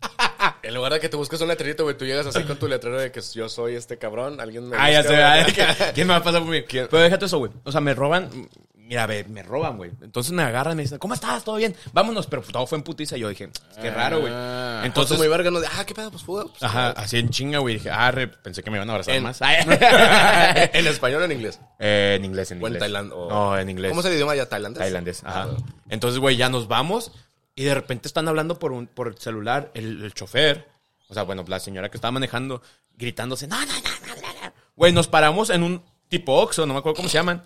En 0.62 0.74
lugar 0.74 0.92
de 0.92 1.00
que 1.00 1.08
tú 1.08 1.16
busques 1.18 1.40
un 1.40 1.48
letrerito, 1.48 1.84
güey, 1.84 1.96
tú 1.96 2.04
llegas 2.04 2.26
así 2.26 2.42
con 2.44 2.56
tu 2.58 2.68
letrero 2.68 2.98
de 2.98 3.10
que 3.10 3.20
yo 3.34 3.48
soy 3.48 3.74
este 3.74 3.98
cabrón, 3.98 4.40
alguien 4.40 4.68
me 4.68 4.76
Ah, 4.76 4.90
ya 4.90 5.02
sé, 5.02 5.08
güey. 5.08 5.18
¿verdad? 5.20 5.46
¿Qué- 5.46 5.92
¿quién 5.94 6.06
me 6.06 6.12
va 6.12 6.18
a 6.20 6.22
pasar 6.22 6.40
por 6.42 6.50
mí? 6.50 6.62
Pero 6.68 6.98
déjate 6.98 7.24
eso, 7.26 7.38
güey. 7.38 7.50
O 7.64 7.72
sea, 7.72 7.80
me 7.80 7.94
roban, 7.94 8.30
mira, 8.74 9.06
ve, 9.06 9.24
me 9.24 9.42
roban, 9.42 9.76
güey. 9.78 9.90
Entonces 10.02 10.32
me 10.32 10.42
agarran 10.42 10.74
y 10.74 10.76
me 10.76 10.82
dicen, 10.82 10.98
¿cómo 10.98 11.14
estás? 11.14 11.44
¿Todo 11.44 11.56
bien? 11.56 11.74
Vámonos, 11.92 12.26
pero 12.26 12.42
pues, 12.42 12.52
todo 12.52 12.66
fue 12.66 12.78
en 12.78 12.84
putiza. 12.84 13.16
Y 13.16 13.20
yo 13.20 13.28
dije, 13.28 13.50
qué 13.80 13.90
raro, 13.90 14.20
güey. 14.20 14.32
Ah. 14.34 14.82
Entonces, 14.84 15.12
Entonces, 15.12 15.18
muy 15.18 15.28
verga, 15.28 15.50
no 15.50 15.60
de, 15.60 15.66
ah, 15.66 15.84
qué 15.84 15.94
pedo, 15.94 16.10
pues 16.10 16.22
fuga. 16.22 16.44
Pues, 16.44 16.62
ajá, 16.62 16.90
así 16.90 17.18
en 17.18 17.30
chinga, 17.30 17.58
güey. 17.58 17.74
Dije, 17.74 17.90
ah, 17.90 18.10
re, 18.10 18.28
pensé 18.28 18.62
que 18.62 18.70
me 18.70 18.76
iban 18.76 18.88
a 18.88 18.92
abrazar 18.92 19.14
En- 19.14 19.22
más. 19.22 19.40
¿En 19.42 20.86
español 20.86 21.22
o 21.22 21.24
en 21.24 21.32
inglés? 21.32 21.58
Eh, 21.78 22.14
en 22.18 22.24
inglés, 22.24 22.50
en 22.52 22.62
¿O 22.62 22.66
en 22.66 22.74
inglés. 22.74 22.90
tailand- 22.90 23.12
o- 23.14 23.28
No, 23.28 23.58
en 23.58 23.68
inglés. 23.68 23.90
¿Cómo 23.90 24.00
es 24.02 24.06
el 24.06 24.14
idioma 24.14 24.34
ya? 24.36 24.48
¿Tailandés? 24.48 24.78
Tailandés, 24.80 25.24
ajá. 25.24 25.48
Ah, 25.50 25.56
Entonces, 25.88 26.18
güey, 26.20 26.36
ya 26.36 26.48
nos 26.48 26.68
vamos 26.68 27.12
y 27.54 27.64
de 27.64 27.74
repente 27.74 28.08
están 28.08 28.28
hablando 28.28 28.58
por, 28.58 28.72
un, 28.72 28.86
por 28.86 29.08
el 29.08 29.18
celular 29.18 29.70
el, 29.74 30.02
el 30.02 30.14
chofer, 30.14 30.68
o 31.08 31.14
sea, 31.14 31.24
bueno, 31.24 31.44
la 31.46 31.60
señora 31.60 31.90
que 31.90 31.96
estaba 31.96 32.12
manejando, 32.12 32.62
gritándose, 32.96 33.46
no, 33.46 33.58
no, 33.58 33.66
no, 33.66 34.06
no, 34.06 34.16
no, 34.16 34.22
no". 34.22 34.52
Güey, 34.76 34.92
nos 34.92 35.08
paramos 35.08 35.50
en 35.50 35.62
un 35.62 35.82
tipo 36.08 36.34
Oxxo, 36.40 36.66
no 36.66 36.74
me 36.74 36.80
acuerdo 36.80 36.96
cómo 36.96 37.08
se 37.08 37.18
llaman, 37.18 37.44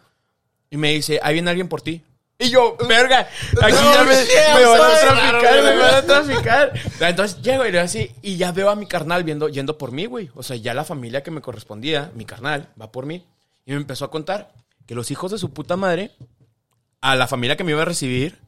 y 0.70 0.76
me 0.76 0.92
dice, 0.92 1.20
ahí 1.22 1.34
viene 1.34 1.50
alguien 1.50 1.68
por 1.68 1.82
ti. 1.82 2.02
Y 2.36 2.50
yo, 2.50 2.76
verga, 2.88 3.28
aquí 3.62 3.72
No, 3.72 3.94
ya 3.94 4.04
me, 4.04 4.14
me 4.14 4.66
van 4.66 4.80
a 4.82 5.00
traficar, 5.00 5.62
me 5.62 5.76
van 5.76 5.94
a 5.94 6.02
traficar. 6.02 6.72
Entonces 7.00 7.42
llego 7.42 7.64
y 7.64 7.70
le 7.70 7.78
así, 7.78 8.10
y 8.22 8.36
ya 8.36 8.50
veo 8.50 8.70
a 8.70 8.76
mi 8.76 8.86
carnal 8.86 9.22
viendo, 9.22 9.48
yendo 9.48 9.78
por 9.78 9.92
mí, 9.92 10.06
güey. 10.06 10.30
O 10.34 10.42
sea, 10.42 10.56
ya 10.56 10.74
la 10.74 10.84
familia 10.84 11.22
que 11.22 11.30
me 11.30 11.40
correspondía, 11.40 12.10
mi 12.14 12.24
carnal, 12.24 12.70
va 12.80 12.90
por 12.90 13.06
mí. 13.06 13.24
Y 13.64 13.70
me 13.70 13.76
empezó 13.76 14.04
a 14.04 14.10
contar 14.10 14.52
que 14.86 14.96
los 14.96 15.10
hijos 15.12 15.30
de 15.30 15.38
su 15.38 15.52
puta 15.52 15.76
madre, 15.76 16.10
a 17.00 17.14
la 17.14 17.28
familia 17.28 17.56
que 17.56 17.62
me 17.62 17.70
iba 17.70 17.82
a 17.82 17.86
recibir, 17.86 18.38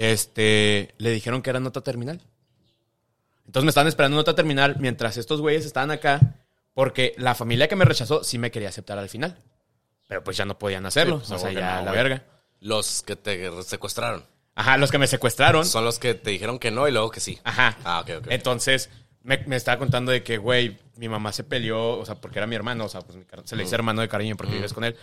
este, 0.00 0.94
le 0.96 1.10
dijeron 1.10 1.42
que 1.42 1.50
era 1.50 1.60
nota 1.60 1.82
terminal. 1.82 2.22
Entonces 3.44 3.64
me 3.64 3.68
estaban 3.68 3.86
esperando 3.86 4.16
nota 4.16 4.34
terminal 4.34 4.76
mientras 4.80 5.18
estos 5.18 5.42
güeyes 5.42 5.66
estaban 5.66 5.90
acá, 5.90 6.36
porque 6.72 7.14
la 7.18 7.34
familia 7.34 7.68
que 7.68 7.76
me 7.76 7.84
rechazó 7.84 8.24
sí 8.24 8.38
me 8.38 8.50
quería 8.50 8.70
aceptar 8.70 8.98
al 8.98 9.10
final. 9.10 9.36
Pero 10.08 10.24
pues 10.24 10.38
ya 10.38 10.46
no 10.46 10.58
podían 10.58 10.86
hacerlo. 10.86 11.18
pues, 11.18 11.30
o 11.30 11.38
sea, 11.38 11.52
ya 11.52 11.76
no, 11.76 11.84
la 11.84 11.90
güey. 11.90 11.94
verga. 11.96 12.24
Los 12.60 13.02
que 13.02 13.14
te 13.14 13.62
secuestraron. 13.62 14.24
Ajá, 14.54 14.78
los 14.78 14.90
que 14.90 14.96
me 14.96 15.06
secuestraron. 15.06 15.66
Son 15.66 15.84
los 15.84 15.98
que 15.98 16.14
te 16.14 16.30
dijeron 16.30 16.58
que 16.58 16.70
no 16.70 16.88
y 16.88 16.92
luego 16.92 17.10
que 17.10 17.20
sí. 17.20 17.38
Ajá. 17.44 17.76
Ah, 17.84 18.00
ok, 18.00 18.10
ok. 18.20 18.26
Entonces, 18.30 18.88
me, 19.22 19.36
me 19.46 19.56
estaba 19.56 19.78
contando 19.78 20.12
de 20.12 20.22
que, 20.22 20.38
güey, 20.38 20.78
mi 20.96 21.10
mamá 21.10 21.32
se 21.32 21.44
peleó, 21.44 21.98
o 21.98 22.06
sea, 22.06 22.14
porque 22.14 22.38
era 22.38 22.46
mi 22.46 22.56
hermano, 22.56 22.86
o 22.86 22.88
sea, 22.88 23.02
pues 23.02 23.18
mi 23.18 23.24
se 23.44 23.54
le 23.54 23.64
dice 23.64 23.74
hermano 23.74 24.00
de 24.00 24.08
cariño 24.08 24.36
porque 24.38 24.54
vives 24.54 24.72
con 24.72 24.84
él, 24.84 24.96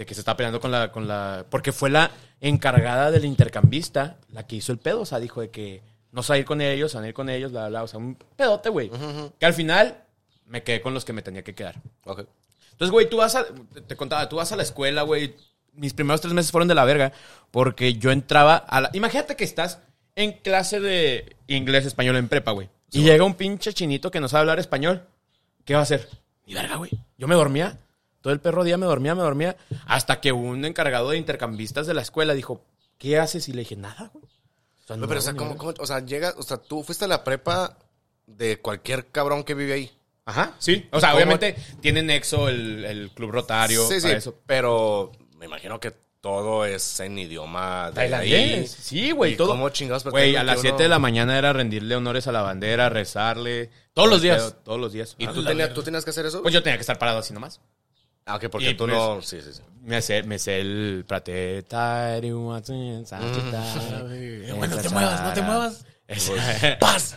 de 0.00 0.06
que 0.06 0.14
se 0.14 0.22
estaba 0.22 0.38
peleando 0.38 0.60
con 0.60 0.70
la, 0.70 0.90
con 0.90 1.06
la, 1.06 1.44
porque 1.50 1.72
fue 1.72 1.90
la 1.90 2.10
encargada 2.40 3.10
del 3.10 3.26
intercambista 3.26 4.16
la 4.32 4.46
que 4.46 4.56
hizo 4.56 4.72
el 4.72 4.78
pedo, 4.78 5.02
o 5.02 5.04
sea, 5.04 5.18
dijo 5.20 5.42
de 5.42 5.50
que 5.50 5.82
no 6.10 6.22
se 6.22 6.32
va 6.32 6.36
a 6.36 6.38
ir 6.38 6.46
con 6.46 6.62
ellos, 6.62 6.90
se 6.90 6.96
van 6.96 7.04
a 7.04 7.08
ir 7.08 7.14
con 7.14 7.28
ellos, 7.28 7.52
bla, 7.52 7.68
bla, 7.68 7.82
o 7.82 7.86
sea, 7.86 7.98
un 7.98 8.16
pedote, 8.34 8.70
güey. 8.70 8.90
Que 9.38 9.44
al 9.44 9.52
final 9.52 10.02
me 10.46 10.62
quedé 10.62 10.80
con 10.80 10.94
los 10.94 11.04
que 11.04 11.12
me 11.12 11.20
tenía 11.20 11.44
que 11.44 11.54
quedar. 11.54 11.76
Ok. 12.04 12.20
Entonces, 12.72 12.90
güey, 12.90 13.10
tú 13.10 13.18
vas 13.18 13.34
a. 13.36 13.44
te- 13.86 13.94
contaba, 13.94 14.26
tú 14.28 14.36
vas 14.36 14.50
a 14.52 14.56
la 14.56 14.62
escuela, 14.62 15.02
güey. 15.02 15.36
Mis 15.74 15.92
primeros 15.92 16.22
tres 16.22 16.32
meses 16.32 16.50
fueron 16.50 16.66
de 16.66 16.74
la 16.74 16.86
verga. 16.86 17.12
Porque 17.50 17.92
yo 17.94 18.10
entraba 18.10 18.56
a 18.56 18.80
la. 18.80 18.90
Imagínate 18.94 19.36
que 19.36 19.44
estás 19.44 19.80
en 20.16 20.32
clase 20.32 20.80
de 20.80 21.36
inglés, 21.46 21.84
español 21.84 22.16
en 22.16 22.28
prepa, 22.28 22.52
güey. 22.52 22.70
Y 22.90 23.02
llega 23.02 23.22
un 23.24 23.34
pinche 23.34 23.74
chinito 23.74 24.10
que 24.10 24.18
no 24.18 24.28
sabe 24.28 24.40
hablar 24.40 24.58
español. 24.58 25.06
¿Qué 25.66 25.74
va 25.74 25.80
a 25.80 25.82
hacer? 25.82 26.08
Y 26.46 26.54
verga, 26.54 26.76
güey. 26.76 26.90
Yo 27.18 27.28
me 27.28 27.34
dormía. 27.34 27.78
Todo 28.20 28.32
el 28.32 28.40
perro 28.40 28.64
día 28.64 28.76
me 28.76 28.86
dormía, 28.86 29.14
me 29.14 29.22
dormía. 29.22 29.56
Hasta 29.86 30.20
que 30.20 30.32
un 30.32 30.64
encargado 30.64 31.10
de 31.10 31.16
intercambistas 31.18 31.86
de 31.86 31.94
la 31.94 32.02
escuela 32.02 32.34
dijo, 32.34 32.64
¿qué 32.98 33.18
haces? 33.18 33.48
Y 33.48 33.52
le 33.52 33.60
dije, 33.60 33.76
nada, 33.76 34.10
güey. 34.12 34.24
O 34.24 34.86
sea, 34.86 34.96
no 34.96 35.06
Pero, 35.08 35.20
o 35.20 35.22
sea, 35.22 35.34
¿cómo, 35.34 35.56
cómo- 35.56 35.74
o 35.78 35.86
sea, 35.86 36.00
llega, 36.04 36.34
o 36.36 36.42
sea, 36.42 36.56
tú 36.58 36.82
fuiste 36.82 37.04
a 37.04 37.08
la 37.08 37.24
prepa 37.24 37.78
de 38.26 38.60
cualquier 38.60 39.06
cabrón 39.06 39.44
que 39.44 39.54
vive 39.54 39.72
ahí. 39.72 39.90
Ajá, 40.26 40.54
sí. 40.58 40.86
O 40.92 41.00
sea, 41.00 41.10
¿Cómo? 41.10 41.16
obviamente 41.16 41.56
tiene 41.80 42.02
nexo 42.02 42.48
el, 42.48 42.84
el 42.84 43.10
club 43.10 43.30
rotario. 43.32 43.86
sí, 43.88 44.00
sí, 44.00 44.08
eso. 44.10 44.34
pero 44.46 45.10
me 45.36 45.46
imagino 45.46 45.80
que 45.80 45.92
todo 46.20 46.66
es 46.66 47.00
en 47.00 47.18
idioma. 47.18 47.90
Tailandés. 47.94 48.70
Sí, 48.70 49.10
güey, 49.12 49.32
¿Y 49.32 49.36
todo. 49.36 49.48
cómo 49.48 49.70
chingados 49.70 50.04
Güey, 50.04 50.36
a 50.36 50.44
las 50.44 50.56
uno- 50.56 50.62
7 50.62 50.82
de 50.82 50.88
la 50.90 50.98
mañana 50.98 51.38
era 51.38 51.52
rendirle 51.54 51.96
honores 51.96 52.26
a 52.26 52.32
la 52.32 52.42
bandera, 52.42 52.90
rezarle. 52.90 53.70
Todos 53.94 54.10
los 54.10 54.20
días. 54.22 54.54
Todos 54.62 54.78
los 54.78 54.92
días. 54.92 55.14
¿Y 55.18 55.24
Ah, 55.26 55.32
tú, 55.32 55.42
tenías, 55.44 55.72
tú 55.72 55.82
tenías 55.82 56.04
que 56.04 56.10
hacer 56.10 56.26
eso? 56.26 56.42
Pues 56.42 56.52
yo 56.52 56.62
tenía 56.62 56.76
que 56.76 56.82
estar 56.82 56.98
parado 56.98 57.18
así 57.20 57.32
nomás. 57.32 57.60
Ah, 58.32 58.36
ok, 58.36 58.48
porque 58.50 58.70
y 58.70 58.74
tú 58.74 58.84
pues- 58.84 58.96
no... 58.96 59.22
Sí, 59.22 59.40
sí, 59.40 59.52
sí. 59.52 59.62
Me 59.82 60.02
sé, 60.02 60.22
me 60.24 60.38
sé 60.38 60.60
el 60.60 61.04
prate. 61.08 61.64
Bueno, 64.56 64.76
no 64.76 64.82
te 64.82 64.88
muevas, 64.90 65.22
no 65.22 65.32
te 65.32 65.42
muevas. 65.42 65.84
Paz. 66.80 67.14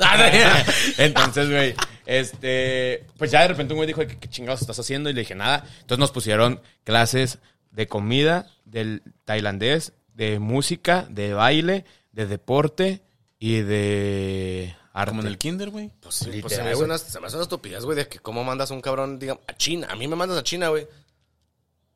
Entonces, 0.97 1.49
güey, 1.49 1.73
este, 2.05 3.05
pues 3.17 3.31
ya 3.31 3.41
de 3.41 3.47
repente 3.49 3.73
un 3.73 3.77
güey 3.77 3.87
dijo, 3.87 4.01
¿qué, 4.01 4.19
qué 4.19 4.29
chingados 4.29 4.61
estás 4.61 4.79
haciendo? 4.79 5.09
Y 5.09 5.13
le 5.13 5.21
dije, 5.21 5.35
nada. 5.35 5.65
Entonces 5.81 5.99
nos 5.99 6.11
pusieron 6.11 6.61
clases 6.83 7.39
de 7.71 7.87
comida, 7.87 8.47
del 8.65 9.01
tailandés, 9.25 9.93
de 10.13 10.39
música, 10.39 11.07
de 11.09 11.33
baile, 11.33 11.85
de 12.11 12.27
deporte 12.27 13.01
y 13.39 13.61
de 13.61 14.75
arte. 14.93 15.09
Como 15.09 15.21
en 15.21 15.27
el 15.27 15.37
kinder, 15.37 15.69
güey. 15.71 15.91
Pues 15.99 16.15
sí, 16.15 16.39
pues 16.41 16.53
se 16.53 16.63
me, 16.63 16.69
hace 16.69 16.83
una, 16.83 16.97
se 16.97 17.19
me 17.19 17.27
hace 17.27 17.35
una 17.35 17.43
estupidez, 17.43 17.83
güey, 17.83 17.97
de 17.97 18.07
que 18.07 18.19
cómo 18.19 18.43
mandas 18.43 18.69
a 18.71 18.73
un 18.75 18.81
cabrón, 18.81 19.17
digamos, 19.17 19.43
a 19.47 19.57
China. 19.57 19.87
A 19.89 19.95
mí 19.95 20.07
me 20.07 20.15
mandas 20.15 20.37
a 20.37 20.43
China, 20.43 20.69
güey. 20.69 20.87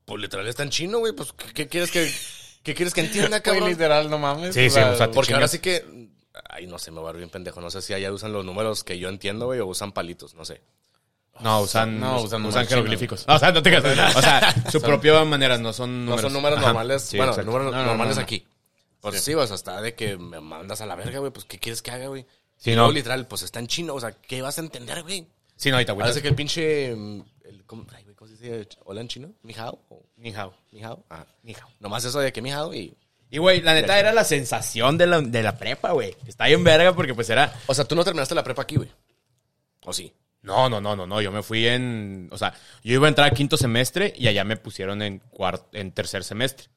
Pues 0.08 0.22
literal 0.22 0.48
está 0.48 0.64
en 0.64 0.70
chino, 0.70 1.00
güey. 1.00 1.12
Pues, 1.14 1.34
¿qué, 1.34 1.54
qué 1.54 1.68
quieres 1.68 1.92
que, 1.92 2.10
qué 2.64 2.74
quieres 2.74 2.94
que 2.94 3.02
entienda, 3.02 3.28
Güey, 3.42 3.42
cabrón? 3.42 3.70
literal, 3.70 4.10
no 4.10 4.18
mames. 4.18 4.56
Sí, 4.56 4.70
sí, 4.70 4.80
o 4.80 4.96
sea, 4.96 5.12
Porque 5.12 5.34
ahora 5.34 5.48
sí 5.50 5.60
que... 5.60 5.86
Ay, 6.50 6.66
no 6.66 6.80
sé, 6.80 6.92
me 6.92 7.02
va 7.02 7.10
a 7.10 7.12
ver 7.12 7.18
bien 7.18 7.30
pendejo. 7.30 7.60
No 7.60 7.70
sé 7.70 7.82
si 7.82 7.94
allá 7.94 8.12
usan 8.14 8.32
los 8.32 8.46
números 8.46 8.84
que 8.86 8.98
yo 8.98 9.10
entiendo, 9.10 9.48
güey, 9.48 9.60
o 9.60 9.66
usan 9.66 9.92
palitos, 9.92 10.34
no 10.36 10.46
sé. 10.46 10.62
No, 11.42 11.60
usan, 11.62 12.00
No, 12.00 12.26
no, 12.26 12.48
usan 12.48 12.66
jeroglíficos. 12.68 13.26
O 13.28 13.38
sea, 13.38 13.52
no 13.52 13.62
te 13.62 13.70
creas. 13.70 13.84
O 14.16 14.22
sea, 14.22 14.56
su 14.72 14.82
propia 14.82 15.24
manera, 15.26 15.58
no 15.58 15.74
son 15.74 16.06
No 16.06 16.12
números. 16.12 16.22
son 16.22 16.34
números 16.34 16.58
Ajá. 16.60 16.68
normales. 16.68 17.02
Sí, 17.04 17.18
bueno, 17.18 17.34
exacto. 17.34 17.52
números 17.52 17.72
No, 17.74 17.80
no, 17.80 17.86
normales 17.86 18.16
no, 18.16 18.22
no. 18.22 18.24
aquí. 18.24 18.48
Pues 19.02 19.22
sí, 19.22 19.34
o 19.36 19.46
sea, 19.46 19.56
hasta 19.56 19.82
de 19.82 19.94
que 19.94 20.18
me 20.18 20.40
mandas 20.40 20.80
a 20.82 20.86
la 20.86 20.96
verga, 20.96 21.20
güey. 21.20 21.32
Pues, 21.32 21.46
¿qué 21.46 21.60
quieres 21.60 21.82
que 21.82 21.92
haga, 21.92 22.08
güey? 22.08 22.26
Sí, 22.58 22.76
no. 22.76 22.92
literal, 22.92 23.28
pues 23.28 23.44
está 23.44 23.60
en 23.60 23.68
chino. 23.68 23.94
O 23.94 24.00
sea, 24.00 24.12
¿qué 24.14 24.42
vas 24.42 24.58
a 24.58 24.62
entender, 24.62 25.04
güey? 25.04 25.28
Sí, 25.58 25.70
no, 25.70 25.76
ahorita, 25.76 25.94
güey. 25.94 26.04
Parece 26.04 26.22
que 26.22 26.28
el 26.30 26.36
pinche... 26.36 26.96
mm, 26.96 27.22
El, 27.46 27.64
¿cómo, 27.66 27.86
ay, 27.96 28.04
güey, 28.04 28.07
¿cómo 28.28 28.38
se 28.38 28.60
dice? 28.60 28.70
¿Hola 28.86 29.02
en 29.02 29.08
chino? 29.08 29.34
¿Mi 29.44 29.54
hao? 29.54 29.80
¿O 29.90 30.04
Ni 30.18 30.34
hao. 30.34 30.54
¿Mi 30.72 30.84
hao? 30.84 31.04
Ah, 31.10 31.26
Ni 31.44 31.54
hao. 31.54 31.70
Nomás 31.80 32.04
eso 32.06 32.20
de 32.20 32.32
que 32.32 32.42
mi 32.42 32.52
hao 32.52 32.74
y... 32.74 32.96
Y, 33.30 33.40
güey, 33.40 33.62
la 33.62 33.74
neta 33.74 34.00
era 34.00 34.14
la 34.14 34.24
sensación 34.24 34.98
de 34.98 35.06
la, 35.06 35.20
de 35.20 35.44
la 35.44 35.58
prepa, 35.58 35.92
güey. 35.92 36.16
Está 36.26 36.46
bien 36.46 36.64
verga 36.64 36.94
porque, 36.96 37.14
pues, 37.14 37.30
era... 37.30 37.54
O 37.66 37.74
sea, 37.74 37.84
tú 37.84 37.94
no 37.94 38.06
terminaste 38.06 38.34
la 38.34 38.44
prepa 38.44 38.62
aquí, 38.62 38.78
güey. 38.78 38.90
¿O 39.84 39.92
sí? 39.92 40.14
No, 40.44 40.70
no, 40.70 40.80
no, 40.80 40.96
no, 40.96 41.06
no. 41.06 41.22
Yo 41.22 41.30
me 41.32 41.44
fui 41.44 41.68
en... 41.68 42.30
O 42.32 42.38
sea, 42.38 42.54
yo 42.84 42.94
iba 42.94 43.06
a 43.06 43.10
entrar 43.10 43.28
a 43.28 43.36
quinto 43.36 43.58
semestre 43.58 44.14
y 44.16 44.30
allá 44.30 44.46
me 44.46 44.56
pusieron 44.56 45.02
en, 45.02 45.20
cuarto, 45.20 45.68
en 45.74 45.92
tercer 45.92 46.24
semestre. 46.24 46.68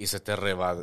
Y 0.00 0.06
se 0.06 0.18
te 0.18 0.34
reba... 0.34 0.76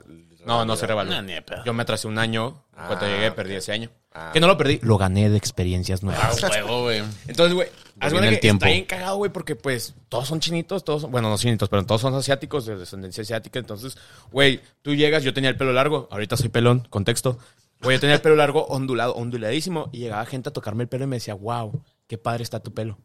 No, 0.46 0.64
no 0.64 0.76
se 0.76 0.86
revaló. 0.86 1.20
No. 1.20 1.34
Yo 1.66 1.74
me 1.74 1.82
atrasé 1.82 2.08
un 2.08 2.20
año. 2.20 2.66
En 2.78 2.86
cuanto 2.86 3.06
Ah, 3.06 3.10
llegué, 3.10 3.32
perdí 3.32 3.56
ese 3.56 3.72
año. 3.72 3.90
Ah. 4.14 4.30
Que 4.32 4.40
no 4.40 4.46
lo 4.46 4.56
perdí. 4.58 4.80
Lo 4.84 5.00
gané 5.00 5.28
de 5.28 5.38
experiencias 5.38 6.04
nuevas. 6.04 6.44
Ah, 6.44 6.50
huevo, 6.52 6.84
güey. 6.84 7.00
Entonces, 7.28 7.56
güey, 7.56 7.68
haz 8.00 8.14
el 8.14 8.40
tiempo. 8.40 8.66
está 8.66 8.74
bien 8.76 8.86
cagado, 8.86 9.18
güey, 9.18 9.32
porque 9.32 9.56
pues 9.56 9.96
todos 10.08 10.28
son 10.28 10.40
chinitos, 10.40 10.86
todos 10.86 11.02
son, 11.02 11.12
bueno, 11.12 11.32
no 11.32 11.38
chinitos, 11.40 11.68
pero 11.68 11.84
todos 11.84 12.00
son 12.02 12.14
asiáticos, 12.14 12.68
de 12.68 12.78
descendencia 12.78 13.24
asiática. 13.24 13.58
Entonces, 13.58 13.98
güey, 14.32 14.62
tú 14.84 14.94
llegas, 14.94 15.24
yo 15.24 15.34
tenía 15.34 15.50
el 15.50 15.58
pelo 15.58 15.74
largo, 15.74 16.08
ahorita 16.12 16.38
soy 16.38 16.50
pelón, 16.50 16.88
contexto. 16.92 17.40
Güey, 17.82 17.98
yo 17.98 18.02
tenía 18.02 18.18
el 18.18 18.22
pelo 18.22 18.36
largo 18.36 18.68
ondulado, 18.68 19.16
onduladísimo, 19.16 19.90
y 19.92 19.98
llegaba 19.98 20.28
gente 20.28 20.50
a 20.50 20.54
tocarme 20.54 20.84
el 20.84 20.90
pelo 20.90 21.06
y 21.06 21.08
me 21.08 21.16
decía, 21.16 21.34
wow, 21.34 21.84
qué 22.06 22.20
padre 22.20 22.44
está 22.44 22.60
tu 22.60 22.72
pelo. 22.72 23.00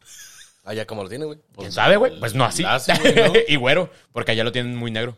Allá 0.65 0.87
como 0.87 1.03
lo 1.03 1.09
tiene, 1.09 1.25
güey. 1.25 1.39
¿Quién 1.57 1.73
sabe, 1.73 1.97
güey? 1.97 2.21
Pues 2.21 2.35
no 2.35 2.45
así. 2.45 2.63
güey, 2.63 3.15
¿no? 3.15 3.33
y 3.49 3.57
güero, 3.57 3.91
porque 4.13 4.33
allá 4.33 4.45
lo 4.45 4.53
tienen 4.53 4.77
muy 4.77 4.91
negro. 4.91 5.17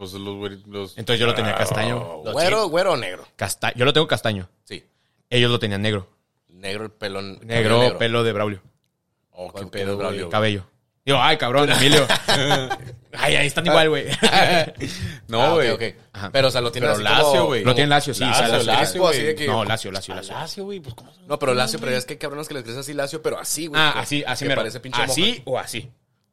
Pues 0.00 0.14
los, 0.14 0.34
güey, 0.36 0.62
los... 0.66 0.96
Entonces 0.96 1.20
yo 1.20 1.26
lo 1.26 1.34
tenía 1.34 1.54
castaño. 1.54 2.22
Los 2.24 2.32
Güero, 2.32 2.64
chi- 2.64 2.70
güero 2.70 2.92
o 2.92 2.96
negro. 2.96 3.28
casta- 3.36 3.74
yo 3.74 3.84
lo 3.84 3.92
tengo 3.92 4.06
castaño. 4.08 4.48
Sí. 4.64 4.82
Ellos 5.28 5.50
lo 5.50 5.58
tenían 5.58 5.82
negro. 5.82 6.08
Negro 6.48 6.84
el 6.84 6.90
pelón. 6.90 7.38
Negro, 7.42 7.76
cabello 7.80 7.98
pelo 7.98 8.24
de 8.24 8.32
Braulio. 8.32 8.62
Oh, 9.32 9.48
qué 9.48 9.52
¿Cuál 9.52 9.64
pedo, 9.70 9.70
pedo, 9.84 9.86
güey. 9.96 9.98
Braulio? 10.06 10.28
Cabello. 10.30 10.66
Digo, 11.04 11.18
ay, 11.20 11.36
cabrón, 11.36 11.70
Emilio. 11.72 12.06
ay, 13.12 13.36
ahí 13.36 13.46
están 13.46 13.66
igual, 13.66 13.90
güey. 13.90 14.06
No, 15.28 15.42
Ah, 15.42 15.52
güey. 15.52 15.68
ok. 15.70 15.82
Ajá. 16.12 16.30
Pero, 16.32 16.48
o 16.48 16.50
sea, 16.50 16.60
lo 16.62 16.72
tiene 16.72 16.86
Pero 16.86 16.94
así 16.94 17.02
lacio, 17.04 17.24
como- 17.26 17.46
güey. 17.46 17.62
Lo 17.64 17.74
tienen 17.74 17.90
lacio, 17.90 18.14
sí. 18.14 18.20
Lacio, 18.20 18.44
o 18.44 18.46
sea, 18.46 18.48
lacio, 18.56 18.66
lacio, 18.72 18.78
crespo, 18.92 19.08
así 19.08 19.18
güey. 19.18 19.26
de 19.28 19.34
que- 19.34 19.46
No, 19.46 19.64
lacio, 19.64 19.92
lacio, 19.92 20.14
lacio. 20.14 20.32
Lacio, 20.34 20.64
güey, 20.64 20.80
pues 20.80 20.94
¿cómo? 20.94 21.12
No, 21.26 21.38
pero 21.38 21.52
lacio, 21.54 21.78
pero 21.78 21.92
es 21.92 22.04
que 22.06 22.14
hay 22.14 22.18
cabrones 22.18 22.48
que 22.48 22.54
les 22.54 22.62
crece 22.64 22.78
así 22.80 22.94
lacio, 22.94 23.20
pero 23.22 23.38
así, 23.38 23.66
güey. 23.66 23.80
Ah, 23.82 23.92
que- 23.94 23.98
así, 24.00 24.24
así 24.26 24.44
que 24.44 24.48
me 24.48 24.56
parece 24.56 24.80
pinche 24.80 25.02
Así 25.02 25.42
o 25.44 25.58
así. 25.58 25.90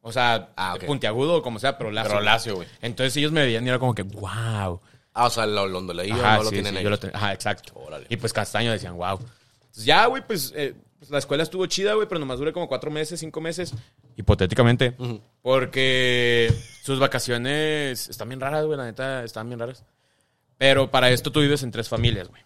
O 0.08 0.12
sea, 0.14 0.50
Ah, 0.56 0.76
ok. 0.76 0.86
puntiagudo 0.86 1.36
o 1.36 1.42
como 1.42 1.60
sea, 1.60 1.78
pero 1.78 1.92
lacio. 1.92 2.12
Pero 2.12 2.22
lacio, 2.24 2.56
güey. 2.56 2.68
Entonces 2.82 3.16
ellos 3.18 3.32
me 3.32 3.42
veían 3.44 3.66
y 3.66 3.70
era 3.70 3.78
como 3.80 3.94
que, 3.94 4.04
wow. 4.04 4.80
Ah, 5.14 5.26
o 5.26 5.30
sea, 5.30 5.46
lo, 5.46 5.68
lo 5.68 5.82
leí 5.94 6.12
Ajá, 6.12 6.38
no 6.38 6.44
lo 6.44 6.50
sí, 6.50 6.56
tienen 6.56 6.74
sí, 6.74 6.78
ahí. 6.78 6.84
yo 6.84 6.90
lo 6.90 6.98
ten- 7.00 7.12
Ajá, 7.14 7.34
exacto. 7.34 7.74
Órale. 7.76 8.06
Y 8.10 8.18
pues 8.18 8.32
castaño 8.32 8.72
decían, 8.72 8.96
wow. 8.96 9.20
Entonces 9.62 9.84
ya, 9.86 10.06
güey, 10.06 10.26
pues, 10.26 10.54
eh, 10.56 10.76
pues, 11.00 11.10
la 11.12 11.18
escuela 11.18 11.44
estuvo 11.44 11.66
chida, 11.66 11.94
güey, 11.96 12.08
pero 12.08 12.20
nomás 12.20 12.40
duré 12.40 12.54
como 12.54 12.68
cuatro 12.68 12.90
meses, 12.92 13.20
cinco 13.20 13.42
meses, 13.42 13.74
hipotéticamente. 14.16 14.96
Porque 15.42 16.54
sus 16.84 17.00
vacaciones 17.00 18.08
están 18.10 18.30
bien 18.30 18.40
raras, 18.40 18.66
güey, 18.66 18.78
la 18.78 18.86
neta, 18.86 19.24
están 19.24 19.48
bien 19.50 19.60
raras. 19.60 19.84
Pero 20.58 20.90
para 20.90 21.10
esto 21.10 21.32
tú 21.32 21.42
vives 21.42 21.64
en 21.64 21.72
tres 21.72 21.90
familias, 21.90 22.28
güey. 22.30 22.42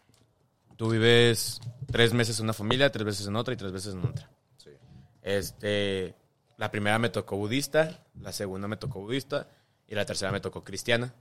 Tú 0.78 0.89
vives 0.89 1.59
tres 1.91 2.14
meses 2.14 2.39
en 2.39 2.45
una 2.45 2.53
familia, 2.53 2.91
tres 2.91 3.05
veces 3.05 3.28
en 3.28 3.36
otra 3.36 3.53
y 3.53 3.57
tres 3.57 3.72
veces 3.72 3.93
en 3.93 4.05
otra. 4.05 4.30
Sí. 4.57 4.70
Este, 5.22 6.16
la 6.62 6.70
primera 6.70 6.99
me 6.99 7.09
tocó 7.09 7.38
budista, 7.38 8.05
la 8.22 8.32
segunda 8.32 8.68
me 8.68 8.78
tocó 8.78 8.99
budista 9.01 9.47
y 9.88 9.95
la 9.95 10.05
tercera 10.05 10.32
me 10.32 10.39
tocó 10.39 10.64
cristiana. 10.64 11.12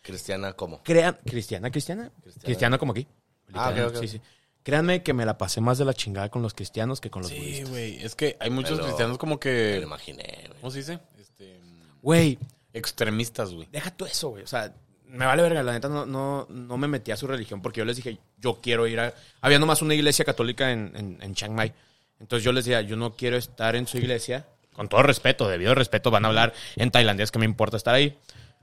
Cristiana, 0.00 0.54
¿cómo? 0.54 0.82
Crean, 0.82 1.16
cristiana, 1.24 1.70
cristiana, 1.70 2.10
cristiana, 2.42 2.78
como 2.78 2.90
aquí. 2.90 3.06
Ah. 3.54 3.72
Sí, 4.00 4.08
sí. 4.08 4.20
Créanme 4.64 5.04
que 5.04 5.12
me 5.12 5.24
la 5.24 5.38
pasé 5.38 5.60
más 5.60 5.78
de 5.78 5.84
la 5.84 5.94
chingada 5.94 6.28
con 6.30 6.42
los 6.42 6.52
cristianos 6.52 7.00
que 7.00 7.10
con 7.10 7.22
los 7.22 7.30
Sí, 7.30 7.38
budistas. 7.38 7.70
güey. 7.70 8.02
Es 8.04 8.16
que 8.16 8.36
hay 8.40 8.50
muchos 8.50 8.72
Pero- 8.72 8.84
cristianos 8.86 9.18
como 9.18 9.30
Me 9.34 9.34
lo 9.36 9.40
que... 9.40 9.80
imaginé, 9.84 10.46
güey. 10.48 10.60
¿Cómo 10.60 10.70
se 10.72 10.78
dice? 10.78 10.98
Este... 11.20 11.60
Güey, 12.02 12.38
Extremistas, 12.72 13.52
güey. 13.54 13.68
deja 13.70 13.92
tú 13.96 14.04
eso, 14.04 14.30
güey. 14.30 14.42
O 14.42 14.46
sea, 14.48 14.74
me 15.06 15.26
vale 15.26 15.42
verga. 15.42 15.62
La 15.62 15.72
neta 15.74 15.88
no, 15.88 16.06
no, 16.06 16.48
no 16.50 16.76
me 16.76 16.88
metí 16.88 17.12
a 17.12 17.16
su 17.16 17.28
religión 17.28 17.62
porque 17.62 17.78
yo 17.78 17.84
les 17.84 17.94
dije, 17.96 18.18
yo 18.38 18.60
quiero 18.60 18.88
ir 18.88 18.98
a... 18.98 19.14
Había 19.40 19.60
nomás 19.60 19.80
una 19.82 19.94
iglesia 19.94 20.24
católica 20.24 20.72
en, 20.72 20.90
en, 20.96 21.18
en 21.22 21.34
Chiang 21.36 21.54
Mai. 21.54 21.72
Entonces 22.18 22.44
yo 22.44 22.50
les 22.52 22.64
decía, 22.64 22.80
yo 22.82 22.96
no 22.96 23.14
quiero 23.14 23.36
estar 23.36 23.76
en 23.76 23.86
su 23.86 23.98
iglesia. 23.98 24.48
Con 24.74 24.88
todo 24.88 25.02
respeto, 25.02 25.48
debido 25.48 25.74
respeto, 25.74 26.10
van 26.10 26.24
a 26.24 26.28
hablar 26.28 26.54
en 26.76 26.90
tailandés 26.90 27.30
que 27.30 27.38
me 27.38 27.44
importa 27.44 27.76
estar 27.76 27.94
ahí. 27.94 28.18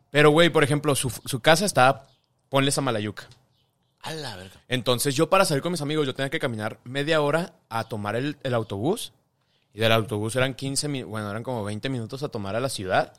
Pero, 0.10 0.32
güey, 0.32 0.50
por 0.50 0.64
ejemplo, 0.64 0.96
su, 0.96 1.10
su 1.10 1.40
casa 1.40 1.66
está... 1.66 2.08
Ponle 2.50 2.72
Samalayuca. 2.72 3.28
A 4.02 4.12
la 4.14 4.36
verga. 4.36 4.60
Entonces 4.68 5.14
yo 5.14 5.30
para 5.30 5.46
salir 5.46 5.62
con 5.62 5.72
mis 5.72 5.82
amigos 5.82 6.08
yo 6.08 6.16
tenía 6.16 6.32
que 6.32 6.40
caminar 6.40 6.80
media 6.84 7.22
hora 7.22 7.54
a 7.70 7.84
tomar 7.84 8.16
el, 8.16 8.38
el 8.44 8.54
autobús. 8.56 9.14
Y 9.74 9.80
del 9.80 9.92
autobús 9.92 10.36
eran 10.36 10.56
15 10.56 10.88
minutos, 10.88 11.12
bueno, 11.12 11.30
eran 11.30 11.44
como 11.44 11.64
20 11.64 11.90
minutos 11.90 12.24
a 12.24 12.30
tomar 12.30 12.56
a 12.56 12.60
la 12.60 12.70
ciudad. 12.70 13.14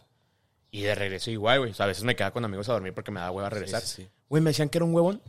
Y 0.72 0.82
de 0.82 0.94
regreso 0.94 1.30
igual, 1.30 1.60
güey. 1.60 1.70
O 1.70 1.74
sea, 1.74 1.84
a 1.84 1.88
veces 1.88 2.02
me 2.04 2.16
quedaba 2.16 2.32
con 2.32 2.44
amigos 2.44 2.68
a 2.68 2.72
dormir 2.72 2.92
porque 2.92 3.10
me 3.10 3.20
daba 3.20 3.30
hueva 3.30 3.50
regresar. 3.50 3.82
sí, 3.82 4.02
sí. 4.02 4.08
Güey, 4.28 4.42
me 4.42 4.50
decían 4.50 4.68
que 4.68 4.78
era 4.78 4.84
un 4.84 4.94
huevón. 4.94 5.22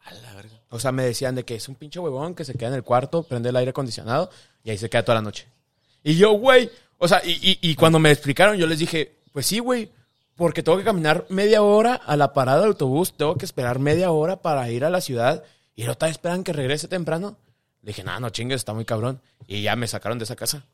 A 0.00 0.12
la 0.12 0.34
verga. 0.34 0.60
O 0.70 0.78
sea, 0.78 0.92
me 0.92 1.02
decían 1.04 1.34
de 1.34 1.44
que 1.44 1.54
es 1.54 1.68
un 1.68 1.74
pinche 1.74 1.98
huevón 1.98 2.34
que 2.34 2.44
se 2.44 2.54
queda 2.54 2.68
en 2.68 2.74
el 2.74 2.82
cuarto, 2.82 3.22
prende 3.22 3.48
el 3.50 3.56
aire 3.56 3.70
acondicionado 3.70 4.30
y 4.64 4.70
ahí 4.70 4.78
se 4.78 4.90
queda 4.90 5.04
toda 5.04 5.16
la 5.16 5.22
noche. 5.22 5.46
Y 6.02 6.16
yo, 6.16 6.32
güey, 6.32 6.70
o 6.98 7.08
sea, 7.08 7.20
y, 7.24 7.30
y- 7.32 7.58
y 7.70 7.74
cuando 7.74 7.98
me 7.98 8.10
explicaron, 8.10 8.56
yo 8.56 8.66
les 8.66 8.78
dije, 8.78 9.20
pues 9.32 9.46
sí, 9.46 9.58
güey, 9.58 9.90
porque 10.36 10.62
tengo 10.62 10.78
que 10.78 10.84
caminar 10.84 11.26
media 11.28 11.62
hora 11.62 11.94
a 11.94 12.16
la 12.16 12.32
parada 12.32 12.60
del 12.60 12.68
autobús, 12.68 13.16
tengo 13.16 13.36
que 13.36 13.44
esperar 13.44 13.78
media 13.78 14.10
hora 14.10 14.40
para 14.40 14.68
ir 14.70 14.84
a 14.84 14.90
la 14.90 15.00
ciudad 15.00 15.42
y 15.74 15.84
no 15.84 15.96
te 15.96 16.06
esperan 16.08 16.44
que 16.44 16.52
regrese 16.52 16.88
temprano. 16.88 17.36
Le 17.82 17.88
dije, 17.90 18.04
no, 18.04 18.18
no 18.20 18.30
chingues, 18.30 18.56
está 18.56 18.72
muy 18.74 18.84
cabrón. 18.84 19.20
Y 19.46 19.62
ya 19.62 19.76
me 19.76 19.86
sacaron 19.86 20.18
de 20.18 20.24
esa 20.24 20.36
casa. 20.36 20.64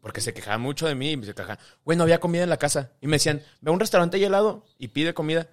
Porque 0.00 0.20
se 0.20 0.34
quejaban 0.34 0.60
mucho 0.60 0.86
de 0.88 0.96
mí 0.96 1.10
y 1.12 1.16
me 1.16 1.26
se 1.26 1.34
quejaban, 1.34 1.58
güey, 1.84 1.96
no 1.96 2.02
había 2.04 2.18
comida 2.18 2.42
en 2.42 2.48
la 2.50 2.56
casa. 2.56 2.90
Y 3.00 3.06
me 3.06 3.16
decían, 3.16 3.40
ve 3.60 3.70
a 3.70 3.74
un 3.74 3.78
restaurante 3.80 4.18
y 4.18 4.24
helado 4.24 4.64
y 4.78 4.88
pide 4.88 5.14
comida. 5.14 5.46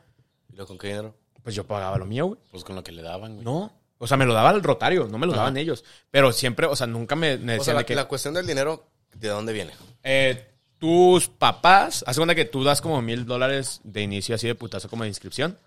¿Y 0.52 0.56
luego 0.56 0.70
con 0.70 0.78
qué 0.80 0.88
dinero? 0.88 1.16
Pues 1.44 1.54
yo 1.56 1.66
pagaba 1.68 1.98
lo 2.00 2.06
mío, 2.06 2.26
güey. 2.28 2.40
Pues 2.52 2.64
con 2.64 2.76
lo 2.76 2.84
que 2.84 2.92
le 2.92 3.04
daban, 3.04 3.34
güey. 3.36 3.46
No. 3.46 3.72
O 4.00 4.08
sea, 4.08 4.18
me 4.18 4.26
lo 4.26 4.34
daba 4.34 4.50
el 4.52 4.64
rotario, 4.64 5.08
no 5.08 5.18
me 5.20 5.28
lo 5.28 5.34
daban 5.34 5.58
ellos. 5.58 5.84
Pero 6.10 6.32
siempre, 6.32 6.66
o 6.66 6.76
sea, 6.76 6.88
nunca 6.88 7.16
me, 7.16 7.38
me 7.38 7.54
O 7.54 7.56
decían 7.58 7.64
sea, 7.66 7.74
la, 7.76 7.80
de 7.82 7.86
que 7.86 7.96
la 7.96 8.06
cuestión 8.08 8.34
del 8.34 8.48
dinero, 8.48 8.88
¿de 9.16 9.28
dónde 9.30 9.54
viene? 9.54 9.72
eh, 10.04 10.46
tus 10.80 11.28
papás, 11.28 12.06
haz 12.08 12.16
cuenta 12.16 12.36
que 12.36 12.46
tú 12.46 12.64
das 12.64 12.80
como 12.80 13.02
mil 13.02 13.26
dólares 13.26 13.82
de 13.84 14.02
inicio 14.02 14.36
así 14.36 14.48
de 14.48 14.56
putazo 14.56 14.90
como 14.90 15.04
de 15.04 15.10
inscripción 15.10 15.58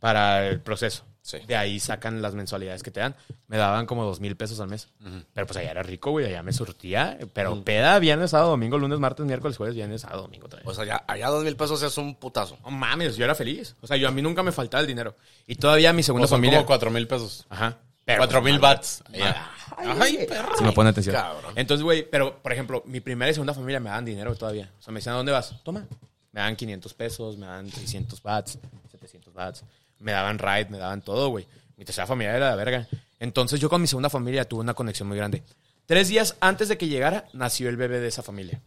para 0.00 0.46
el 0.48 0.60
proceso. 0.60 1.04
Sí. 1.20 1.36
De 1.46 1.54
ahí 1.56 1.78
sacan 1.80 2.22
las 2.22 2.32
mensualidades 2.34 2.82
que 2.82 2.90
te 2.90 3.00
dan. 3.00 3.14
Me 3.48 3.58
daban 3.58 3.84
como 3.84 4.04
dos 4.06 4.20
mil 4.20 4.34
pesos 4.36 4.58
al 4.60 4.68
mes. 4.68 4.88
Pero 5.34 5.46
pues 5.46 5.58
allá 5.58 5.72
era 5.72 5.82
rico, 5.82 6.12
güey. 6.12 6.24
Allá 6.24 6.42
me 6.42 6.54
surtía. 6.54 7.18
Pero 7.34 7.62
peda, 7.62 7.98
viernes, 7.98 8.30
sábado, 8.30 8.50
domingo, 8.52 8.78
lunes, 8.78 8.98
martes, 8.98 9.26
miércoles, 9.26 9.58
jueves, 9.58 9.74
viernes, 9.74 10.00
sábado, 10.00 10.22
domingo 10.22 10.48
también. 10.48 10.66
O 10.66 10.72
sea, 10.72 10.86
ya, 10.86 11.04
allá 11.06 11.28
dos 11.28 11.44
mil 11.44 11.54
pesos 11.56 11.82
es 11.82 11.98
un 11.98 12.14
putazo. 12.14 12.56
No 12.64 12.70
mames, 12.70 13.16
yo 13.16 13.26
era 13.26 13.34
feliz. 13.34 13.76
O 13.82 13.86
sea, 13.86 13.98
yo 13.98 14.08
a 14.08 14.12
mí 14.12 14.22
nunca 14.22 14.42
me 14.42 14.52
faltaba 14.52 14.80
el 14.80 14.86
dinero. 14.86 15.14
Y 15.46 15.56
todavía 15.56 15.92
mi 15.92 16.02
segunda 16.02 16.22
Como 16.22 16.28
son 16.28 16.36
familia. 16.38 16.58
como 16.60 16.66
cuatro 16.68 16.90
mil 16.90 17.06
pesos. 17.06 17.44
Ajá. 17.50 17.76
Cuatro 18.16 18.42
mil 18.42 18.58
bats. 18.58 19.02
Ya. 19.12 19.52
Ay, 19.76 20.26
perro. 20.28 20.56
Se 20.56 20.64
me 20.64 20.72
pone 20.72 20.90
atención. 20.90 21.14
Cabrón. 21.14 21.52
Entonces, 21.56 21.84
güey, 21.84 22.08
pero, 22.08 22.38
por 22.42 22.52
ejemplo, 22.52 22.82
mi 22.86 23.00
primera 23.00 23.30
y 23.30 23.34
segunda 23.34 23.54
familia 23.54 23.78
me 23.80 23.90
dan 23.90 24.04
dinero 24.04 24.34
todavía. 24.34 24.70
O 24.78 24.82
sea, 24.82 24.92
me 24.92 24.98
decían, 24.98 25.14
¿a 25.14 25.18
dónde 25.18 25.32
vas? 25.32 25.54
Toma. 25.62 25.86
Me 26.32 26.40
dan 26.40 26.56
500 26.56 26.94
pesos, 26.94 27.36
me 27.36 27.46
dan 27.46 27.70
600 27.70 28.22
bats, 28.22 28.58
700 28.90 29.32
bats. 29.34 29.64
Me 29.98 30.12
daban 30.12 30.38
ride, 30.38 30.66
me 30.70 30.78
daban 30.78 31.02
todo, 31.02 31.28
güey. 31.28 31.46
Mi 31.76 31.84
tercera 31.84 32.06
familia 32.06 32.34
era 32.36 32.50
la 32.50 32.56
verga. 32.56 32.88
Entonces, 33.20 33.60
yo 33.60 33.68
con 33.68 33.80
mi 33.80 33.86
segunda 33.86 34.10
familia 34.10 34.44
tuve 34.46 34.60
una 34.60 34.74
conexión 34.74 35.08
muy 35.08 35.16
grande. 35.16 35.42
Tres 35.86 36.08
días 36.08 36.36
antes 36.40 36.68
de 36.68 36.76
que 36.78 36.86
llegara, 36.88 37.26
nació 37.32 37.68
el 37.68 37.76
bebé 37.76 37.98
de 38.00 38.08
esa 38.08 38.22
familia. 38.22 38.60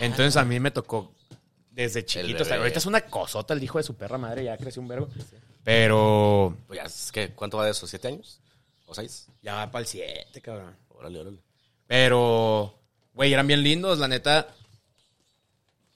Entonces, 0.00 0.36
a 0.36 0.44
mí 0.44 0.58
me 0.60 0.70
tocó 0.70 1.12
desde 1.70 2.04
chiquito. 2.04 2.42
hasta- 2.42 2.56
ahorita 2.56 2.78
es 2.78 2.86
una 2.86 3.00
cosota 3.02 3.54
el 3.54 3.62
hijo 3.62 3.78
de 3.78 3.84
su 3.84 3.94
perra 3.94 4.18
madre, 4.18 4.44
ya 4.44 4.56
creció 4.56 4.82
un 4.82 4.88
vergo. 4.88 5.08
Pero 5.64 6.56
Pues 6.66 6.80
ya, 7.12 7.28
¿cuánto 7.34 7.56
va 7.58 7.64
de 7.66 7.70
eso? 7.70 7.86
¿Siete 7.86 8.08
años? 8.08 8.40
¿O 8.92 8.94
seis? 8.94 9.26
ya 9.40 9.54
va 9.54 9.70
para 9.70 9.80
el 9.80 9.86
7, 9.86 10.40
cabrón. 10.42 10.76
Órale, 10.90 11.18
órale. 11.20 11.38
Pero, 11.86 12.78
güey, 13.14 13.32
eran 13.32 13.46
bien 13.46 13.62
lindos, 13.62 13.98
la 13.98 14.06
neta. 14.06 14.48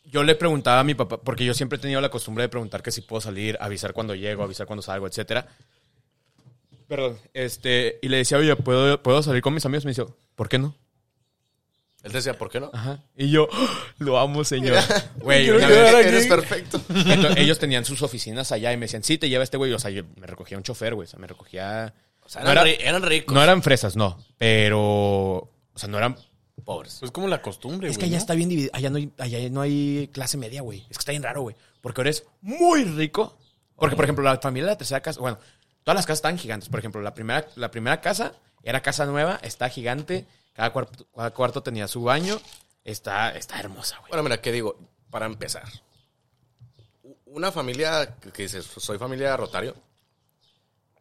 Yo 0.05 0.23
le 0.23 0.35
preguntaba 0.35 0.81
a 0.81 0.85
mi 0.85 0.95
papá, 0.95 1.19
porque 1.19 1.45
yo 1.45 1.53
siempre 1.53 1.77
he 1.79 1.81
tenido 1.81 2.01
la 2.01 2.09
costumbre 2.11 2.43
de 2.43 2.49
preguntar 2.49 2.83
que 2.83 2.91
si 2.91 3.03
puedo 3.03 3.21
salir, 3.21 3.59
avisar 3.61 3.93
cuando 3.93 4.15
llego, 4.15 4.43
avisar 4.43 4.67
cuando 4.67 4.83
salgo, 4.83 5.07
etcétera. 5.07 5.47
Perdón, 6.89 7.19
este, 7.35 7.99
y 8.01 8.09
le 8.09 8.19
decía, 8.19 8.39
oye, 8.39 8.55
¿puedo, 8.57 9.03
¿puedo 9.03 9.23
salir 9.23 9.43
con 9.43 9.53
mis 9.53 9.67
amigos? 9.67 9.85
Me 9.85 9.91
dice, 9.91 10.05
¿por 10.37 10.49
qué 10.49 10.59
no? 10.59 10.75
Él 12.05 12.13
decía, 12.13 12.39
¿por 12.39 12.49
qué 12.49 12.61
no? 12.61 12.71
Ajá. 12.73 13.03
Y 13.17 13.31
yo, 13.31 13.49
"Oh, 13.51 13.69
lo 13.99 14.17
amo, 14.19 14.45
señor. 14.45 14.79
Güey, 15.21 15.51
una 15.51 15.67
vez-. 15.67 16.07
Eres 16.07 16.27
perfecto. 16.29 16.81
entonces, 16.89 17.37
ellos 17.39 17.59
tenían 17.59 17.85
sus 17.85 18.01
oficinas 18.03 18.53
allá 18.53 18.73
y 18.73 18.77
me 18.77 18.87
decían, 18.87 19.03
sí, 19.03 19.19
te 19.19 19.29
lleva 19.29 19.43
este 19.43 19.57
güey. 19.57 19.73
O 19.73 19.79
sea, 19.81 19.91
yo 19.91 20.05
me 20.15 20.29
recogía 20.29 20.57
un 20.57 20.63
chofer, 20.63 20.95
güey. 20.95 21.07
O 21.07 21.11
sea, 21.11 21.19
me 21.19 21.27
recogía. 21.27 21.93
O 22.27 22.29
sea, 22.29 22.43
no, 22.43 22.51
eran, 22.51 22.67
era- 22.67 22.77
ri- 22.77 22.83
eran 22.83 23.03
ricos. 23.03 23.35
no 23.35 23.43
eran 23.43 23.63
fresas, 23.63 23.97
no. 23.97 24.19
Pero, 24.37 24.81
o 24.83 25.51
sea, 25.77 25.89
no 25.89 25.97
eran 25.99 26.17
pobres. 26.65 26.97
Pues 27.01 27.11
como 27.13 27.29
la 27.29 27.41
costumbre, 27.41 27.89
Es 27.89 27.97
que 27.97 28.03
güey, 28.03 28.11
allá 28.11 28.17
¿no? 28.17 28.21
está 28.21 28.35
bien 28.35 28.49
dividido. 28.49 28.71
Allá 28.75 28.91
no 28.91 28.97
hay, 28.99 29.13
allá 29.19 29.51
no 29.51 29.61
hay 29.61 30.11
clase 30.13 30.37
media, 30.37 30.61
güey. 30.63 30.81
Es 30.91 30.99
que 30.99 31.03
está 31.03 31.13
bien 31.13 31.23
raro, 31.23 31.43
güey. 31.43 31.57
Porque 31.81 32.01
eres 32.03 32.25
muy 32.41 32.85
rico. 32.85 33.39
Porque, 33.77 33.95
por 33.97 34.05
ejemplo, 34.05 34.25
la 34.25 34.39
familia 34.39 34.67
de 34.67 34.73
la 34.73 34.79
tercera 34.79 35.01
casa, 35.01 35.21
bueno, 35.21 35.39
todas 35.85 35.95
las 35.97 36.07
casas 36.07 36.19
están 36.19 36.39
gigantes. 36.39 36.69
Por 36.69 36.81
ejemplo, 36.81 37.01
la 37.01 37.15
primera, 37.15 37.47
la 37.55 37.71
primera 37.71 38.01
casa 38.01 38.33
era 38.65 38.83
casa 38.83 39.07
nueva, 39.07 39.39
está 39.43 39.69
gigante. 39.69 40.27
Cada 40.55 40.73
cuarto, 40.73 41.07
cada 41.15 41.31
cuarto 41.33 41.63
tenía 41.63 41.87
su 41.87 42.03
baño. 42.03 42.41
Está, 42.83 43.31
está 43.37 43.61
hermosa, 43.61 43.99
güey. 43.99 44.11
Bueno, 44.11 44.23
mira, 44.25 44.41
¿qué 44.41 44.51
digo? 44.51 44.79
Para 45.11 45.27
empezar. 45.27 45.65
Una 47.27 47.53
familia 47.53 48.17
que 48.21 48.31
que 48.33 48.43
dices, 48.45 48.65
soy 48.77 48.99
familia 48.99 49.37
Rotario, 49.37 49.75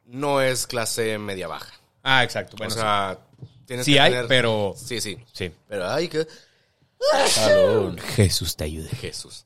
no 0.06 0.42
es 0.42 0.68
clase 0.68 1.18
media 1.18 1.48
baja. 1.48 1.74
Ah, 2.04 2.24
exacto. 2.24 2.56
Bueno, 2.58 2.74
o 2.74 2.78
sea, 2.78 3.18
tienes 3.66 3.86
sí, 3.86 3.94
que 3.94 4.00
hay, 4.00 4.12
tener- 4.12 4.28
pero... 4.28 4.74
Sí, 4.78 5.02
sí. 5.02 5.18
Sí. 5.34 5.52
Pero 5.68 5.90
hay 5.90 6.08
que... 6.08 6.28
Jesús 8.16 8.56
te 8.56 8.64
ayude. 8.66 8.90
Jesús. 8.90 9.46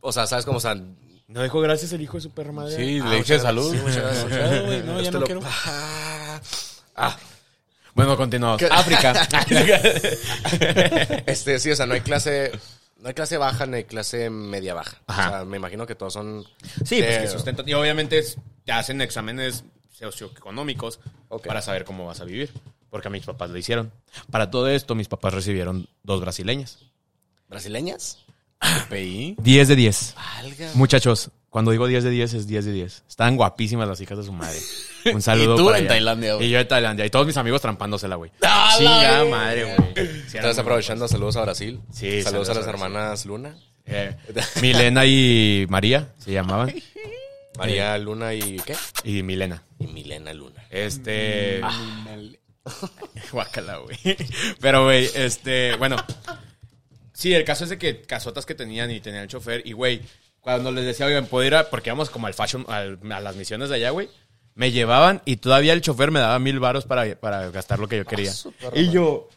O 0.00 0.12
sea, 0.12 0.26
¿sabes 0.26 0.44
cómo? 0.44 0.58
O 0.58 0.60
sea, 0.60 0.74
No 1.28 1.42
dijo 1.42 1.60
gracias 1.60 1.92
el 1.92 2.00
hijo 2.02 2.16
de 2.18 2.22
su 2.22 2.30
perra 2.30 2.52
madre. 2.52 2.76
Sí, 2.76 3.00
ah, 3.02 3.04
le 3.08 3.16
dije 3.16 3.34
muchas- 3.34 3.42
salud. 3.42 3.72
sí, 3.72 3.78
muchas 3.78 3.96
gracias. 4.02 4.24
Claro, 4.26 4.64
güey, 4.66 4.82
no, 4.82 5.00
ya 5.00 5.10
no 5.10 5.20
lo- 5.20 5.26
quiero. 5.26 5.40
Ah, 5.44 6.40
ah, 6.96 7.16
Bueno, 7.94 8.16
continuamos. 8.16 8.62
África. 8.70 9.12
este, 11.26 11.58
sí, 11.58 11.70
o 11.70 11.76
sea, 11.76 11.86
no 11.86 11.94
hay 11.94 12.00
clase... 12.00 12.52
No 13.00 13.06
hay 13.08 13.14
clase 13.14 13.36
baja 13.36 13.64
ni 13.66 13.76
hay 13.76 13.84
clase 13.84 14.28
media 14.28 14.74
baja. 14.74 14.96
Ajá. 15.06 15.28
O 15.28 15.30
sea, 15.30 15.44
me 15.44 15.56
imagino 15.56 15.86
que 15.86 15.94
todos 15.94 16.12
son... 16.12 16.44
Sí, 16.84 17.00
pues 17.00 17.14
de- 17.16 17.20
que 17.22 17.28
sustentan. 17.28 17.68
Y 17.68 17.74
obviamente 17.74 18.18
es- 18.18 18.36
te 18.68 18.72
hacen 18.74 19.00
exámenes 19.00 19.64
socioeconómicos 19.98 21.00
para 21.42 21.62
saber 21.62 21.86
cómo 21.86 22.04
vas 22.04 22.20
a 22.20 22.26
vivir. 22.26 22.52
Porque 22.90 23.08
a 23.08 23.10
mis 23.10 23.24
papás 23.24 23.48
lo 23.48 23.56
hicieron. 23.56 23.90
Para 24.30 24.50
todo 24.50 24.68
esto, 24.68 24.94
mis 24.94 25.08
papás 25.08 25.32
recibieron 25.32 25.88
dos 26.02 26.20
brasileñas. 26.20 26.80
¿Brasileñas? 27.48 28.18
PI. 28.90 29.36
10 29.38 29.68
de 29.68 29.74
10. 29.74 30.14
Valga. 30.16 30.70
Muchachos, 30.74 31.30
cuando 31.48 31.70
digo 31.70 31.86
10 31.86 32.04
de 32.04 32.10
10 32.10 32.34
es 32.34 32.46
10 32.46 32.66
de 32.66 32.72
10. 32.72 33.04
Estaban 33.08 33.36
guapísimas 33.36 33.88
las 33.88 34.02
hijas 34.02 34.18
de 34.18 34.24
su 34.24 34.34
madre. 34.34 34.58
Un 35.14 35.22
saludo 35.22 35.54
Y 35.54 35.56
tú 35.56 35.64
para 35.64 35.78
en 35.78 35.84
allá. 35.84 35.94
Tailandia, 35.94 36.34
güey. 36.34 36.46
Y 36.46 36.50
yo 36.50 36.58
en 36.60 36.68
Tailandia. 36.68 37.06
Y 37.06 37.10
todos 37.10 37.26
mis 37.26 37.38
amigos 37.38 37.62
trampándosela, 37.62 38.16
güey. 38.16 38.30
¡Ah, 38.42 38.76
verga! 38.78 39.24
madre, 39.34 39.64
güey. 39.64 40.06
Sí, 40.28 40.36
Estás 40.36 40.58
aprovechando, 40.58 41.08
saludos 41.08 41.36
a 41.36 41.40
Brasil. 41.42 41.80
Sí, 41.90 42.20
saludos, 42.20 42.48
saludos 42.48 42.48
a 42.50 42.54
las 42.54 42.66
hermanas 42.66 43.24
Luna. 43.24 43.56
Eh, 43.86 44.14
Milena 44.60 45.06
y 45.06 45.64
María 45.70 46.12
se 46.18 46.32
llamaban. 46.32 46.74
María 47.58 47.98
Luna 47.98 48.34
y 48.34 48.56
¿qué? 48.60 48.76
Y 49.04 49.22
Milena. 49.22 49.62
Y 49.78 49.86
Milena 49.88 50.32
Luna. 50.32 50.64
Este. 50.70 51.60
Guácala, 53.32 53.78
güey. 53.78 53.96
Pero, 54.60 54.84
güey, 54.84 55.08
este. 55.14 55.74
Bueno. 55.76 55.96
Sí, 57.12 57.34
el 57.34 57.44
caso 57.44 57.64
es 57.64 57.70
de 57.70 57.78
que 57.78 58.02
casotas 58.02 58.46
que 58.46 58.54
tenían 58.54 58.90
y 58.90 59.00
tenían 59.00 59.22
el 59.24 59.28
chofer. 59.28 59.62
Y, 59.66 59.72
güey, 59.72 60.02
cuando 60.40 60.70
les 60.70 60.84
decía, 60.84 61.06
oigan, 61.06 61.26
puedo 61.26 61.46
ir 61.46 61.54
a. 61.54 61.68
Porque 61.70 61.88
íbamos 61.90 62.10
como 62.10 62.26
al 62.26 62.34
fashion, 62.34 62.64
al- 62.68 62.98
a 63.10 63.20
las 63.20 63.36
misiones 63.36 63.68
de 63.70 63.76
allá, 63.76 63.90
güey. 63.90 64.08
Me 64.54 64.70
llevaban 64.72 65.22
y 65.24 65.36
todavía 65.36 65.72
el 65.72 65.80
chofer 65.82 66.10
me 66.10 66.18
daba 66.20 66.38
mil 66.40 66.58
varos 66.58 66.84
para, 66.84 67.14
para 67.20 67.50
gastar 67.50 67.78
lo 67.78 67.88
que 67.88 67.96
yo 67.98 68.04
quería. 68.04 68.32
y 68.74 68.90
yo. 68.90 69.28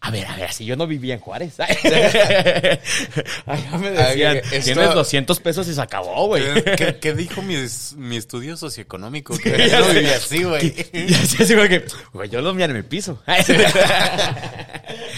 A 0.00 0.10
ver, 0.10 0.26
a 0.26 0.36
ver, 0.36 0.52
si 0.52 0.64
yo 0.64 0.76
no 0.76 0.86
vivía 0.86 1.14
en 1.14 1.20
Juárez. 1.20 1.58
Allá 1.58 1.68
me 3.78 3.90
decían, 3.90 4.36
esto- 4.36 4.60
tienes 4.74 4.94
200 4.94 5.40
pesos 5.40 5.66
y 5.68 5.74
se 5.74 5.80
acabó, 5.80 6.26
güey. 6.28 6.44
¿Qué, 6.76 6.98
qué 7.00 7.12
dijo 7.14 7.42
mi, 7.42 7.56
mi 7.96 8.16
estudio 8.16 8.56
socioeconómico? 8.56 9.36
Que 9.42 9.68
yo 9.68 9.80
no 9.80 9.88
vivía 9.94 10.16
así, 10.16 10.44
güey. 10.44 10.74
Y 10.92 11.14
así, 11.14 11.42
así 11.42 11.54
como 11.54 11.66
que, 11.68 11.84
güey, 12.12 12.28
yo 12.28 12.40
lo 12.40 12.54
mía 12.54 12.66
en 12.66 12.76
el 12.76 12.84
piso. 12.84 13.20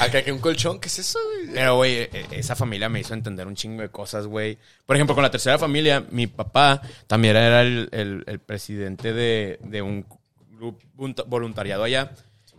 Acá 0.01 0.23
que 0.23 0.33
un 0.33 0.39
colchón, 0.39 0.79
¿qué 0.81 0.89
es 0.89 0.99
eso? 1.01 1.19
güey? 1.43 1.55
Pero, 1.55 1.77
güey, 1.77 1.95
e- 1.97 2.27
esa 2.33 2.55
familia 2.57 2.89
me 2.89 3.01
hizo 3.01 3.15
entender 3.15 3.47
un 3.47 3.55
chingo 3.57 3.83
de 3.83 3.89
cosas, 3.91 4.27
güey. 4.27 4.59
Por 4.87 4.97
ejemplo, 4.97 5.15
con 5.15 5.23
la 5.23 5.31
tercera 5.31 5.59
familia, 5.59 6.05
mi 6.11 6.27
papá 6.29 6.81
también 7.07 7.37
era 7.37 7.63
el, 7.63 7.89
el- 7.93 8.25
el 8.27 8.39
presidente 8.39 9.13
de, 9.13 9.59
de 9.63 9.83
un 9.83 10.07
grupo 10.53 10.81
voluntariado 11.27 11.85
allá. 11.85 12.13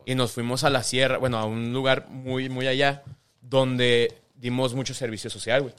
Y 0.05 0.15
nos 0.15 0.31
fuimos 0.31 0.63
a 0.63 0.69
la 0.69 0.83
sierra, 0.83 1.17
bueno, 1.17 1.37
a 1.37 1.45
un 1.45 1.73
lugar 1.73 2.07
muy, 2.09 2.49
muy 2.49 2.67
allá, 2.67 3.03
donde 3.41 4.17
dimos 4.35 4.73
mucho 4.73 4.93
servicio 4.93 5.29
social, 5.29 5.63
güey. 5.63 5.73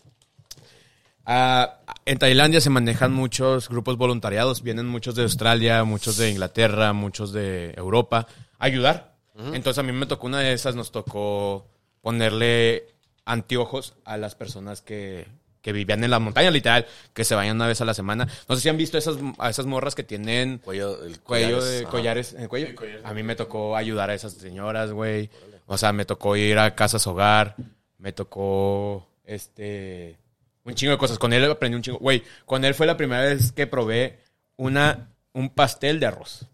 Ah, 1.24 1.78
en 2.06 2.18
Tailandia 2.18 2.60
se 2.60 2.70
manejan 2.70 3.12
muchos 3.12 3.68
grupos 3.68 3.96
voluntariados. 3.96 4.62
Vienen 4.62 4.86
muchos 4.86 5.14
de 5.14 5.22
Australia, 5.22 5.84
muchos 5.84 6.16
de 6.16 6.30
Inglaterra, 6.30 6.92
muchos 6.92 7.32
de 7.32 7.72
Europa 7.76 8.26
a 8.58 8.64
ayudar. 8.64 9.14
Entonces 9.52 9.78
a 9.78 9.82
mí 9.82 9.92
me 9.92 10.04
tocó 10.06 10.26
una 10.26 10.40
de 10.40 10.52
esas, 10.52 10.74
nos 10.74 10.92
tocó 10.92 11.66
ponerle 12.02 12.88
anteojos 13.24 13.94
a 14.04 14.18
las 14.18 14.34
personas 14.34 14.82
que, 14.82 15.26
que 15.62 15.72
vivían 15.72 16.02
en 16.04 16.10
la 16.10 16.18
montaña, 16.18 16.50
literal, 16.50 16.86
que 17.12 17.24
se 17.24 17.34
vayan 17.34 17.56
una 17.56 17.66
vez 17.66 17.80
a 17.80 17.84
la 17.84 17.94
semana. 17.94 18.28
No 18.48 18.54
sé 18.54 18.62
si 18.62 18.68
han 18.68 18.76
visto 18.76 18.98
esas, 18.98 19.16
a 19.38 19.50
esas 19.50 19.66
morras 19.66 19.94
que 19.94 20.02
tienen 20.02 20.58
Cuello, 20.58 21.04
el 21.04 21.20
cuello 21.20 21.58
collares, 21.58 21.78
de 21.78 21.84
collares 21.86 22.32
en 22.34 22.42
el 22.42 22.48
cuello. 22.48 22.68
A 23.04 23.12
mí 23.12 23.22
me 23.22 23.36
tocó 23.36 23.76
ayudar 23.76 24.10
a 24.10 24.14
esas 24.14 24.32
señoras, 24.34 24.92
güey. 24.92 25.30
O 25.66 25.78
sea, 25.78 25.92
me 25.92 26.04
tocó 26.04 26.36
ir 26.36 26.58
a 26.58 26.74
casas 26.74 27.06
hogar, 27.06 27.54
me 27.98 28.12
tocó 28.12 29.06
este 29.24 30.16
un 30.64 30.74
chingo 30.74 30.92
de 30.92 30.98
cosas. 30.98 31.18
Con 31.18 31.32
él 31.32 31.48
aprendí 31.50 31.76
un 31.76 31.82
chingo. 31.82 31.98
Güey, 31.98 32.22
con 32.44 32.64
él 32.64 32.74
fue 32.74 32.86
la 32.86 32.96
primera 32.96 33.22
vez 33.22 33.52
que 33.52 33.66
probé 33.66 34.18
una 34.56 35.10
un 35.32 35.50
pastel 35.50 36.00
de 36.00 36.06
arroz. 36.06 36.46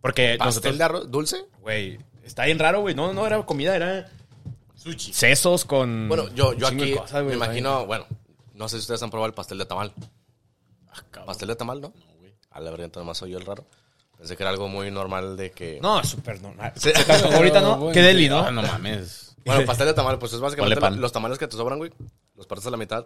Porque 0.00 0.36
¿Pastel 0.38 0.46
nosotros, 0.46 0.78
de 0.78 0.84
arroz 0.84 1.10
dulce? 1.10 1.36
güey, 1.60 1.98
está 2.24 2.44
bien 2.44 2.58
raro, 2.58 2.80
güey. 2.80 2.94
No, 2.94 3.12
no 3.12 3.26
era 3.26 3.40
comida, 3.44 3.74
era 3.76 4.10
sushi. 4.74 5.12
Sesos 5.12 5.64
con 5.64 6.08
Bueno, 6.08 6.28
yo, 6.34 6.54
yo 6.54 6.66
aquí 6.66 6.94
cosas, 6.94 7.24
me 7.24 7.34
imagino, 7.34 7.86
bueno, 7.86 8.06
no 8.62 8.68
sé 8.68 8.76
si 8.76 8.82
ustedes 8.82 9.02
han 9.02 9.10
probado 9.10 9.26
el 9.26 9.34
pastel 9.34 9.58
de 9.58 9.66
tamal. 9.66 9.92
¿Pastel 11.26 11.48
de 11.48 11.56
tamal, 11.56 11.80
no? 11.80 11.88
No, 11.88 12.14
güey. 12.20 12.32
A 12.52 12.60
la 12.60 12.70
verdad, 12.70 12.84
entonces 12.84 13.04
más 13.04 13.18
soy 13.18 13.32
yo 13.32 13.38
el 13.38 13.44
raro. 13.44 13.66
Pensé 14.16 14.36
que 14.36 14.42
era 14.44 14.50
algo 14.50 14.68
muy 14.68 14.88
normal 14.92 15.36
de 15.36 15.50
que... 15.50 15.80
No, 15.82 15.98
es 15.98 16.08
súper 16.08 16.40
normal. 16.40 16.72
Se 16.76 16.92
ahorita, 17.34 17.60
¿no? 17.60 17.90
Qué 17.92 18.02
deli, 18.02 18.28
¿no? 18.28 18.38
Ah, 18.38 18.52
no 18.52 18.62
mames. 18.62 19.34
Bueno, 19.44 19.64
pastel 19.66 19.88
de 19.88 19.94
tamal, 19.94 20.20
pues 20.20 20.32
es 20.34 20.38
básicamente 20.38 20.76
Ponle 20.76 20.92
pan. 20.94 21.00
los 21.00 21.10
tamales 21.10 21.38
que 21.38 21.48
te 21.48 21.56
sobran, 21.56 21.78
güey. 21.78 21.90
Los 22.36 22.46
partes 22.46 22.64
a 22.68 22.70
la 22.70 22.76
mitad. 22.76 23.04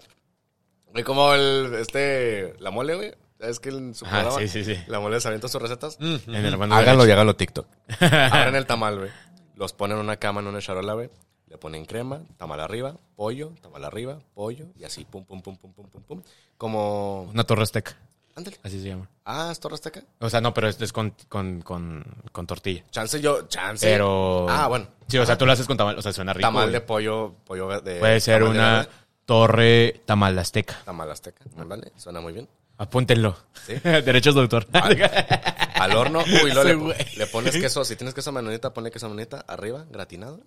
Güey, 0.92 1.04
como 1.04 1.32
el, 1.32 1.72
este, 1.80 2.52
la 2.58 2.70
mole, 2.70 2.94
güey. 2.94 3.14
Es 3.40 3.58
que 3.58 3.70
en 3.70 3.94
su 3.94 4.04
Ajá, 4.04 4.24
programa, 4.24 4.40
sí, 4.40 4.48
sí, 4.48 4.74
sí. 4.74 4.78
la 4.88 5.00
mole 5.00 5.14
les 5.14 5.24
avienta 5.24 5.48
sus 5.48 5.62
recetas. 5.62 5.96
En 6.00 6.34
el 6.34 6.44
hermano 6.44 6.74
de 6.74 6.82
Háganlo 6.82 7.06
y 7.06 7.10
háganlo 7.12 7.34
TikTok. 7.34 7.66
Abren 8.00 8.56
el 8.56 8.66
tamal, 8.66 8.98
güey. 8.98 9.10
Los 9.54 9.72
ponen 9.72 9.96
en 9.96 10.04
una 10.04 10.18
cama, 10.18 10.42
en 10.42 10.48
una 10.48 10.60
charola, 10.60 10.92
güey. 10.92 11.08
Le 11.48 11.58
ponen 11.58 11.84
crema, 11.84 12.22
tamal 12.36 12.60
arriba, 12.60 12.96
pollo, 13.14 13.52
tamal 13.62 13.84
arriba, 13.84 14.18
pollo, 14.34 14.66
y 14.76 14.84
así, 14.84 15.04
pum, 15.04 15.24
pum, 15.24 15.40
pum, 15.42 15.56
pum, 15.56 15.72
pum, 15.72 15.88
pum, 15.88 16.02
pum. 16.02 16.22
Como, 16.58 17.22
Una 17.32 17.44
torre 17.44 17.62
azteca. 17.62 17.96
Ándale. 18.36 18.58
Así 18.62 18.80
se 18.82 18.88
llama. 18.88 19.08
Ah, 19.24 19.48
¿es 19.50 19.58
Torre 19.58 19.76
Azteca? 19.76 20.02
O 20.20 20.28
sea, 20.28 20.42
no, 20.42 20.52
pero 20.52 20.68
es, 20.68 20.78
es 20.82 20.92
con, 20.92 21.14
con, 21.26 21.62
con, 21.62 22.04
con 22.32 22.46
tortilla. 22.46 22.84
Chance 22.90 23.18
yo, 23.22 23.48
chance. 23.48 23.86
Pero. 23.86 24.46
Ah, 24.46 24.68
bueno. 24.68 24.88
Sí, 25.08 25.16
o 25.16 25.24
sea, 25.24 25.38
tú 25.38 25.46
lo 25.46 25.52
haces 25.52 25.66
con 25.66 25.78
tamal. 25.78 25.98
O 25.98 26.02
sea, 26.02 26.12
suena 26.12 26.34
rico. 26.34 26.46
Tamal 26.46 26.64
güey. 26.64 26.72
de 26.74 26.80
pollo, 26.82 27.34
pollo 27.46 27.66
verde. 27.66 27.98
Puede 27.98 28.20
ser 28.20 28.40
tamal 28.40 28.54
una 28.54 28.76
verde, 28.76 28.90
torre 29.24 30.02
tamal 30.04 30.38
azteca. 30.38 30.82
Tamal 30.84 31.10
azteca. 31.10 31.44
Ándale, 31.58 31.92
suena 31.96 32.20
muy 32.20 32.34
bien. 32.34 32.46
Apúntenlo. 32.76 33.38
Sí. 33.66 33.72
Derechos 33.82 34.34
de 34.34 34.42
autor. 34.42 34.66
Al 34.70 35.96
horno, 35.96 36.18
uy, 36.18 36.50
Ese 36.50 36.64
le, 36.74 37.06
le 37.16 37.26
pones 37.28 37.56
queso. 37.56 37.86
Si 37.86 37.96
tienes 37.96 38.12
queso 38.12 38.32
manonita, 38.32 38.74
ponle 38.74 38.90
queso 38.90 39.08
manonita 39.08 39.46
arriba, 39.48 39.86
gratinado. 39.90 40.42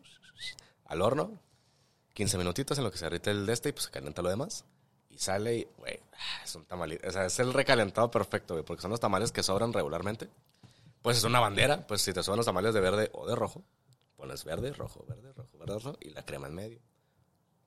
Al 0.89 1.03
horno, 1.03 1.39
15 2.13 2.37
minutitos 2.39 2.77
en 2.79 2.83
lo 2.83 2.91
que 2.91 2.97
se 2.97 3.05
derrite 3.05 3.29
el 3.29 3.45
de 3.45 3.53
este 3.53 3.69
y 3.69 3.71
pues 3.71 3.85
se 3.85 3.91
calienta 3.91 4.23
lo 4.23 4.29
demás. 4.29 4.65
Y 5.09 5.19
sale 5.19 5.55
y, 5.55 5.67
güey, 5.77 5.99
ah, 6.13 6.43
es 6.43 6.55
un 6.55 6.65
tamalito. 6.65 7.07
O 7.07 7.11
sea, 7.11 7.25
es 7.25 7.39
el 7.39 7.53
recalentado 7.53 8.09
perfecto, 8.09 8.55
güey, 8.55 8.65
porque 8.65 8.81
son 8.81 8.91
los 8.91 8.99
tamales 8.99 9.31
que 9.31 9.43
sobran 9.43 9.71
regularmente. 9.71 10.29
Pues 11.03 11.17
es 11.17 11.23
una 11.23 11.39
bandera, 11.39 11.85
pues 11.87 12.01
si 12.01 12.11
te 12.11 12.23
sobran 12.23 12.37
los 12.37 12.45
tamales 12.45 12.73
de 12.73 12.81
verde 12.81 13.09
o 13.13 13.27
de 13.27 13.35
rojo, 13.35 13.63
pones 14.15 14.43
verde, 14.43 14.73
rojo, 14.73 15.05
verde, 15.07 15.31
rojo, 15.33 15.57
verde, 15.57 15.79
rojo 15.79 15.97
y 16.01 16.09
la 16.09 16.25
crema 16.25 16.47
en 16.47 16.55
medio. 16.55 16.79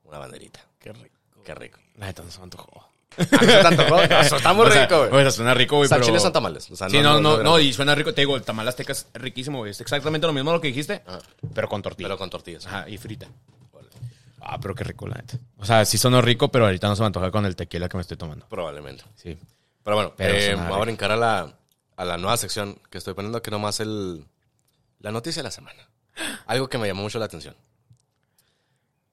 Una 0.02 0.18
banderita. 0.18 0.60
Qué 0.80 0.92
rico. 0.92 1.18
Qué 1.44 1.54
rico. 1.54 1.78
La 1.94 2.06
neta 2.06 2.22
no 2.24 2.30
se 2.30 2.38
me 2.38 2.44
antojó. 2.44 2.91
Ah, 3.18 3.26
¿no 3.30 3.38
se 3.38 3.46
te 3.46 3.66
antojó? 3.66 4.02
Eso 4.02 4.36
está 4.36 4.52
muy 4.52 4.66
O 4.66 4.70
sea, 4.70 4.82
rico, 4.82 4.98
güey. 5.08 5.10
O 5.12 5.20
sea, 5.22 5.30
suena 5.30 5.54
rico, 5.54 5.76
güey, 5.76 5.86
O 5.86 5.88
sea, 5.88 5.96
pero... 5.98 6.06
chiles 6.06 6.22
son 6.22 6.32
tamales. 6.32 6.70
O 6.70 6.76
sea, 6.76 6.88
Sí, 6.88 7.00
no, 7.00 7.20
no, 7.20 7.42
no, 7.42 7.58
y 7.58 7.72
suena 7.72 7.94
rico. 7.94 8.12
Te 8.14 8.22
digo, 8.22 8.36
el 8.36 8.42
tamal 8.42 8.66
azteca 8.68 8.92
es 8.92 9.06
riquísimo, 9.14 9.58
güey. 9.58 9.70
Es 9.70 9.80
exactamente 9.80 10.26
lo 10.26 10.32
mismo 10.32 10.52
lo 10.52 10.60
que 10.60 10.68
dijiste, 10.68 11.02
Ajá. 11.06 11.18
pero 11.54 11.68
con 11.68 11.82
tortilla. 11.82 12.08
Pero 12.08 12.18
con 12.18 12.30
tortillas. 12.30 12.66
Ajá, 12.66 12.88
y 12.88 12.98
frita. 12.98 13.26
Ah, 14.40 14.58
pero 14.60 14.74
qué 14.74 14.82
rico, 14.84 15.06
la 15.06 15.14
neta. 15.16 15.38
O 15.58 15.64
sea, 15.64 15.84
sí 15.84 15.98
sonó 15.98 16.20
rico, 16.20 16.48
pero 16.50 16.64
ahorita 16.64 16.88
no 16.88 16.96
se 16.96 17.02
me 17.02 17.06
antoja 17.06 17.30
con 17.30 17.46
el 17.46 17.54
tequila 17.54 17.88
que 17.88 17.96
me 17.96 18.00
estoy 18.00 18.16
tomando. 18.16 18.46
Probablemente. 18.48 19.04
Sí. 19.14 19.38
Pero 19.84 19.96
bueno, 19.96 20.12
Pero 20.16 20.34
eh, 20.34 20.54
voy 20.68 20.78
a 20.78 20.80
brincar 20.80 21.12
a 21.12 21.16
la, 21.16 21.54
a 21.96 22.04
la 22.04 22.16
nueva 22.18 22.36
sección 22.36 22.78
que 22.90 22.98
estoy 22.98 23.14
poniendo, 23.14 23.40
que 23.40 23.50
nomás 23.52 23.78
el... 23.80 24.24
La 24.98 25.12
noticia 25.12 25.42
de 25.42 25.44
la 25.44 25.50
semana. 25.52 25.88
Algo 26.46 26.68
que 26.68 26.78
me 26.78 26.88
llamó 26.88 27.02
mucho 27.02 27.18
la 27.20 27.24
atención. 27.26 27.54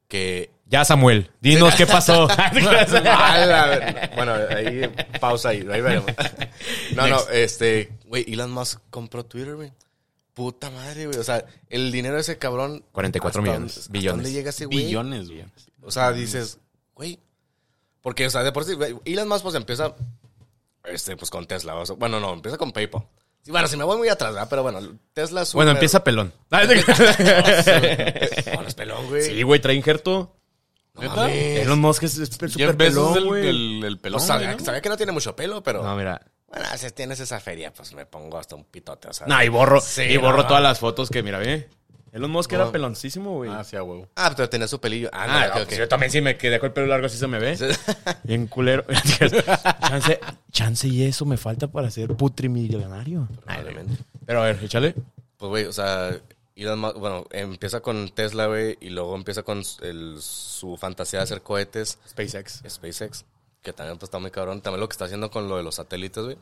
Que... 0.10 0.52
Ya, 0.66 0.84
Samuel, 0.84 1.32
dinos 1.40 1.74
qué 1.76 1.86
pasó. 1.88 2.28
Bueno, 4.16 4.34
ahí 4.56 4.92
pausa 5.20 5.50
ahí, 5.50 5.60
ahí 5.72 5.82
veremos. 5.82 6.12
No, 6.96 7.08
no, 7.08 7.30
este... 7.30 7.94
Güey, 8.06 8.32
Elon 8.34 8.52
Musk 8.52 8.82
compró 8.90 9.24
Twitter, 9.26 9.56
güey. 9.56 9.72
Puta 10.34 10.70
madre, 10.72 11.06
güey. 11.08 11.18
O 11.18 11.24
sea, 11.24 11.46
el 11.70 11.92
dinero 11.92 12.16
de 12.16 12.22
ese 12.22 12.38
cabrón... 12.38 12.84
44 12.92 13.42
¿hasta 13.42 13.52
millones, 13.52 13.76
dónde- 13.76 14.00
billones. 14.00 14.18
¿Dónde 14.24 14.32
llega 14.32 14.50
ese 14.50 14.66
güey? 14.66 14.78
Billones, 14.86 15.28
güey. 15.30 15.46
O 15.84 15.92
sea, 15.92 16.12
dices, 16.12 16.60
güey. 16.94 17.20
Porque, 18.02 18.26
o 18.28 18.30
sea, 18.30 18.44
de 18.44 18.52
por 18.52 18.66
sí, 18.66 18.74
güey, 18.74 18.96
Elon 19.06 19.28
Musk 19.28 19.44
pues 19.44 19.56
empieza, 19.56 19.96
este, 20.86 21.16
pues 21.18 21.30
con 21.30 21.46
Tesla. 21.46 21.76
o 21.76 21.86
sea, 21.86 21.96
bueno, 21.96 22.20
no, 22.20 22.34
empieza 22.34 22.58
con 22.58 22.72
PayPal. 22.72 23.06
Sí, 23.44 23.52
bueno, 23.52 23.68
si 23.68 23.78
me 23.78 23.84
voy 23.84 23.98
muy 23.98 24.10
atrás, 24.10 24.34
¿verdad? 24.34 24.48
Pero 24.50 24.64
bueno, 24.64 24.80
Tesla 25.14 25.42
es 25.44 25.54
bueno, 25.54 25.72
empieza 25.72 26.04
pelón. 26.04 26.34
Bueno, 26.50 26.74
es 28.68 28.74
pelón, 28.76 29.08
güey. 29.08 29.22
sí, 29.24 29.42
güey, 29.44 29.60
trae 29.60 29.76
injerto. 29.76 30.36
No 30.96 31.02
¿Neta? 31.02 31.16
mames. 31.16 31.60
Elon 31.60 31.80
Musk 31.80 32.04
es 32.04 32.18
es 32.18 32.30
súper 32.52 32.76
pelón, 32.76 33.18
el, 33.18 33.26
güey. 33.26 33.48
el, 33.48 33.84
el 33.86 33.94
O 33.96 34.00
pelón, 34.02 34.20
sea, 34.20 34.36
güey, 34.36 34.46
sabía, 34.48 34.60
¿no? 34.60 34.66
sabía 34.66 34.82
que 34.82 34.90
no 34.90 34.98
tiene 34.98 35.12
mucho 35.14 35.36
pelo, 35.36 35.64
pero... 35.64 35.82
No, 35.84 35.96
mira. 35.96 36.22
Bueno, 36.48 36.66
si 36.78 36.90
tienes 36.92 37.20
esa 37.20 37.40
feria, 37.40 37.72
pues 37.74 37.94
me 37.94 38.06
pongo 38.06 38.38
hasta 38.38 38.56
un 38.56 38.66
pitote, 38.66 39.08
o 39.08 39.14
sea. 39.14 39.28
No, 39.28 39.42
y 39.44 39.48
borro, 39.50 39.80
Sí, 39.82 40.02
y 40.02 40.18
borro 40.18 40.42
no. 40.42 40.48
todas 40.48 40.64
las 40.64 40.80
fotos 40.80 41.10
que, 41.10 41.22
mira, 41.24 41.38
ve. 41.38 41.70
Elon 42.12 42.32
Musk 42.32 42.52
era 42.54 42.72
peloncísimo, 42.72 43.36
güey. 43.36 43.52
Ah, 43.52 43.64
sí, 43.64 43.76
a 43.76 43.84
huevo. 43.84 44.08
Ah, 44.16 44.34
pero 44.36 44.50
tenía 44.50 44.68
su 44.68 44.80
pelillo. 44.82 45.10
Ah, 45.14 45.28
no, 45.28 45.34
Ah, 45.34 45.48
ok, 45.52 45.60
no, 45.60 45.66
pues 45.66 45.78
yo 45.78 45.88
también 45.88 46.12
sí 46.12 46.22
me 46.22 46.38
quedé 46.38 46.60
con 46.60 46.68
el 46.68 46.74
pelo 46.74 46.88
largo, 46.88 47.06
así 47.06 47.18
se 47.18 47.28
me 47.28 47.40
ve. 47.40 47.58
Bien 48.24 48.48
culero. 48.48 48.84
chance, 49.88 50.20
chance 50.52 50.88
y 50.88 51.04
eso 51.04 51.26
me 51.26 51.38
falta 51.38 51.68
para 51.68 51.90
ser 51.92 52.16
putrimillonario. 52.16 53.28
Probablemente. 53.46 54.04
Pero 54.26 54.42
a 54.42 54.46
ver, 54.46 54.64
échale. 54.64 54.96
Pues, 55.38 55.50
güey, 55.50 55.66
o 55.66 55.72
sea, 55.74 56.18
Elon 56.56 56.80
Musk, 56.80 56.98
bueno, 56.98 57.26
empieza 57.32 57.80
con 57.82 58.10
Tesla, 58.10 58.48
güey, 58.48 58.78
y 58.82 58.90
luego 58.90 59.16
empieza 59.16 59.44
con 59.44 59.62
el- 59.82 60.18
su 60.20 60.76
fantasía 60.78 61.20
de 61.20 61.24
hacer 61.24 61.42
cohetes. 61.42 62.00
SpaceX. 62.10 62.64
SpaceX, 62.68 63.26
que 63.62 63.72
también 63.74 63.98
pues, 63.98 64.08
está 64.08 64.20
muy 64.20 64.32
cabrón. 64.32 64.62
También 64.62 64.82
lo 64.82 64.90
que 64.90 64.94
está 64.94 65.06
haciendo 65.06 65.30
con 65.32 65.48
lo 65.48 65.58
de 65.58 65.64
los 65.64 65.76
satélites, 65.76 66.24
güey. 66.24 66.38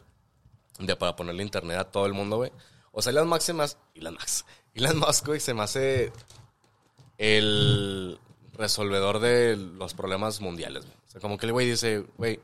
De 0.80 0.95
para 0.95 1.15
ponerle 1.15 1.43
internet 1.43 1.78
a 1.78 1.84
todo 1.86 2.05
el 2.05 2.13
mundo, 2.13 2.38
güey. 2.38 2.51
O 2.91 3.01
sea, 3.01 3.11
Elon 3.11 3.28
Musk 3.28 3.41
se 3.41 3.51
hace... 3.61 3.78
Elon 3.95 4.13
Musk. 4.15 4.45
Elon 4.78 4.99
Musk, 4.99 5.25
güey, 5.28 5.39
se 5.39 5.53
me 5.53 5.63
hace 5.63 6.11
el 7.17 8.19
resolvedor 8.53 9.19
de 9.19 9.55
los 9.57 9.93
problemas 9.93 10.41
mundiales, 10.41 10.84
güey. 10.86 10.97
O 11.07 11.09
sea, 11.11 11.21
como 11.21 11.38
que 11.38 11.45
el 11.45 11.53
güey 11.53 11.69
dice, 11.69 12.05
güey... 12.17 12.39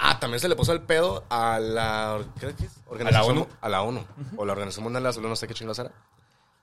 Ah, 0.00 0.20
también 0.20 0.38
se 0.38 0.48
le 0.48 0.54
puso 0.54 0.72
el 0.72 0.82
pedo 0.82 1.24
a 1.28 1.58
la... 1.58 2.24
¿Qué 2.38 2.46
es? 2.46 2.54
Organización- 2.88 3.38
ONU? 3.38 3.48
A 3.60 3.68
la 3.68 3.82
ONU. 3.82 4.04
O 4.36 4.44
la 4.44 4.52
Organización 4.52 4.84
Mundial 4.84 5.02
de 5.02 5.08
la 5.08 5.12
Salud, 5.12 5.28
no 5.28 5.34
sé 5.36 5.48
qué 5.48 5.54
chingados 5.54 5.80
era. 5.80 5.92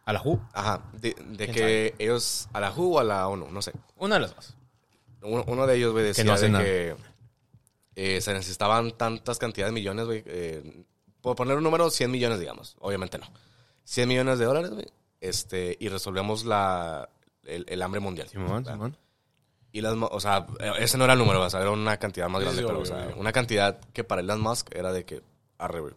A 0.05 0.13
la 0.13 0.21
Who. 0.21 0.39
Ajá. 0.53 0.83
De, 0.93 1.13
de 1.19 1.47
que 1.49 1.95
ellos... 1.99 2.47
A 2.53 2.61
la 2.61 2.71
WHO 2.71 2.83
o 2.95 2.99
a 2.99 3.03
la 3.03 3.27
ONU, 3.27 3.51
no 3.51 3.61
sé. 3.61 3.73
Una 3.97 4.15
de 4.15 4.21
las 4.21 4.35
dos. 4.35 4.55
Uno, 5.21 5.43
uno 5.47 5.67
de 5.67 5.75
ellos, 5.75 5.91
güey, 5.91 6.05
decía 6.05 6.23
no 6.23 6.31
hace 6.33 6.45
de 6.45 6.51
nada. 6.51 6.63
que 6.63 6.95
eh, 7.95 8.21
se 8.21 8.31
necesitaban 8.31 8.91
tantas 8.91 9.37
cantidades 9.37 9.73
de 9.73 9.79
millones, 9.81 10.05
güey. 10.05 10.23
Eh, 10.27 10.85
por 11.21 11.35
poner 11.35 11.57
un 11.57 11.63
número, 11.63 11.89
100 11.89 12.09
millones, 12.11 12.39
digamos. 12.39 12.77
Obviamente 12.79 13.17
no. 13.17 13.25
100 13.85 14.07
millones 14.09 14.39
de 14.39 14.45
dólares, 14.45 14.71
güey. 14.71 14.85
Este, 15.21 15.77
y 15.79 15.87
resolvemos 15.89 16.45
la, 16.45 17.09
el, 17.45 17.65
el 17.69 17.81
hambre 17.81 17.99
mundial. 18.01 18.27
Simón, 18.27 18.63
¿verdad? 18.63 18.73
Simón. 18.73 18.97
Y 19.71 19.81
las, 19.81 19.93
o 19.99 20.19
sea, 20.19 20.45
ese 20.79 20.97
no 20.97 21.03
era 21.03 21.13
el 21.13 21.19
número, 21.19 21.41
o 21.41 21.49
sea, 21.49 21.59
era 21.61 21.71
una 21.71 21.97
cantidad 21.97 22.29
más 22.29 22.39
Sí, 22.41 22.45
grande, 22.45 22.61
sí, 22.61 22.65
pero, 22.67 22.79
obvio, 22.79 22.83
o 22.93 22.95
sea, 22.95 23.05
obvio. 23.07 23.17
una 23.17 23.31
cantidad 23.31 23.79
que 23.93 24.03
para 24.03 24.21
Elon 24.21 24.39
Musk 24.41 24.73
era 24.75 24.93
de 24.93 25.03
que, 25.05 25.21
arre, 25.57 25.79
güey. 25.81 25.93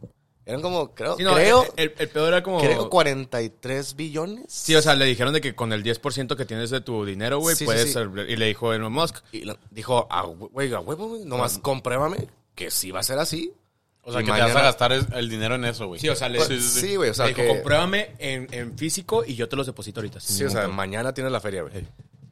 Eran 0.47 0.62
como, 0.62 0.95
creo, 0.95 1.16
Sí, 1.16 1.22
no, 1.24 1.34
creo, 1.34 1.62
el, 1.76 1.91
el, 1.91 1.95
el 1.99 2.09
pedo 2.09 2.26
era 2.26 2.43
como... 2.43 2.59
creo 2.59 2.89
43 2.89 3.95
billones. 3.97 4.47
Sí, 4.49 4.74
o 4.74 4.80
sea, 4.82 4.95
le 4.95 5.05
dijeron 5.05 5.32
de 5.34 5.41
que 5.43 5.55
con 5.55 5.72
el 5.74 5.84
10% 5.84 6.36
que 6.36 6.45
tienes 6.47 6.70
de 6.70 6.80
tu 6.80 7.05
dinero, 7.05 7.39
güey, 7.39 7.55
Sí, 7.55 7.61
sí, 7.61 7.64
puedes... 7.66 7.84
sí. 7.89 7.93
ser- 7.93 8.11
Y 8.28 8.34
le 8.36 8.47
dijo 8.47 8.72
Elon 8.72 8.91
Musk. 8.93 9.18
Y 9.30 9.43
lo- 9.43 9.59
dijo, 9.70 10.07
ah, 10.11 10.22
güey, 10.24 10.72
a 10.72 10.80
huevo, 10.80 11.09
güey, 11.09 11.24
nomás 11.26 11.59
compruébame 11.59 12.28
que 12.55 12.70
sí 12.70 12.91
va 12.91 13.01
a 13.01 13.03
ser 13.05 13.18
así. 13.18 13.53
O 14.09 14.12
sea, 14.12 14.22
Y 14.22 14.24
que 14.24 14.32
te 14.32 14.40
vas 14.40 14.56
a 14.56 14.62
gastar 14.62 14.92
el 14.92 15.28
dinero 15.28 15.56
en 15.56 15.64
eso, 15.66 15.86
güey. 15.86 16.00
Sí, 16.00 16.09
o 16.09 16.16
sea, 16.16 16.28
le, 16.30 16.38
Pues, 16.38 16.64
sí, 16.64 16.96
güey, 16.96 17.11
o 17.11 17.14
sea, 17.14 17.26
le 17.26 17.34
dijo, 17.34 17.42
que- 17.42 17.48
compruébame 17.48 18.12
en, 18.18 18.48
en 18.52 18.76
físico 18.78 19.22
y 19.26 19.34
yo 19.34 19.48
te 19.48 19.56
los 19.56 19.66
deposito 19.66 20.00
ahorita. 20.00 20.18
Sí, 20.20 20.44
o 20.44 20.50
sea, 20.50 20.62
pedo". 20.62 20.72
mañana 20.72 21.12
tienes 21.12 21.30
la 21.32 21.40
feria, 21.40 21.62
güey. 21.62 21.86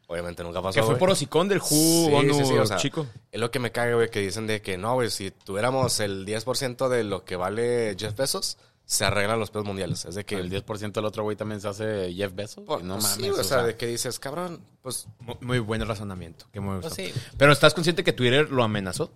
Obviamente 0.09 0.43
nunca 0.43 0.63
pasó, 0.63 0.75
Que 0.75 0.81
fue 0.83 0.91
güey. 0.95 0.99
por 1.01 1.11
hocicón 1.11 1.49
del 1.49 1.59
Who, 1.59 1.69
Sí, 1.69 2.11
sí, 2.33 2.45
sí, 2.47 2.53
o 2.55 2.65
sea, 2.67 2.77
chico. 2.79 3.07
Es 3.31 3.41
lo 3.41 3.51
que 3.51 3.59
me 3.59 3.73
caga, 3.73 3.95
güey, 3.97 4.09
que 4.11 4.21
dicen 4.21 4.47
de 4.47 4.63
que 4.63 4.79
no, 4.79 4.95
güey, 4.95 5.11
si 5.11 5.31
tuviéramos 5.33 6.01
el 6.01 6.25
10% 6.25 6.89
de 6.89 7.05
lo 7.05 7.25
que 7.25 7.37
vale 7.37 7.95
Jeff 7.99 8.15
Bezos, 8.17 8.57
se 8.85 9.05
arreglan 9.05 9.41
los 9.41 9.51
pedos 9.51 9.67
mundiales. 9.67 10.05
Es 10.05 10.15
de 10.15 10.25
que... 10.25 10.37
El 10.37 10.49
10% 10.49 10.93
del 10.93 11.05
otro 11.05 11.25
güey 11.25 11.37
también 11.37 11.61
se 11.61 11.67
hace 11.69 12.15
Jeff 12.15 12.33
Bezos. 12.35 12.59
No 12.59 12.65
pues, 12.67 12.85
mames. 12.85 13.07
sí, 13.17 13.29
o 13.29 13.43
sea, 13.43 13.65
de 13.65 13.75
que 13.75 13.87
dices, 13.89 14.19
cabrón, 14.21 14.61
pues... 14.81 15.09
Mu- 15.19 15.35
Muy 15.41 15.59
buen 15.59 15.85
razonamiento. 15.87 16.47
Que 16.53 16.61
me 16.61 16.77
gustó. 16.77 16.89
Pues 16.89 16.95
sí. 16.95 17.13
Pero 17.37 17.51
¿estás 17.53 17.75
consciente 17.75 18.05
que 18.05 18.13
Twitter 18.13 18.49
lo 18.51 18.63
amenazó? 18.63 19.11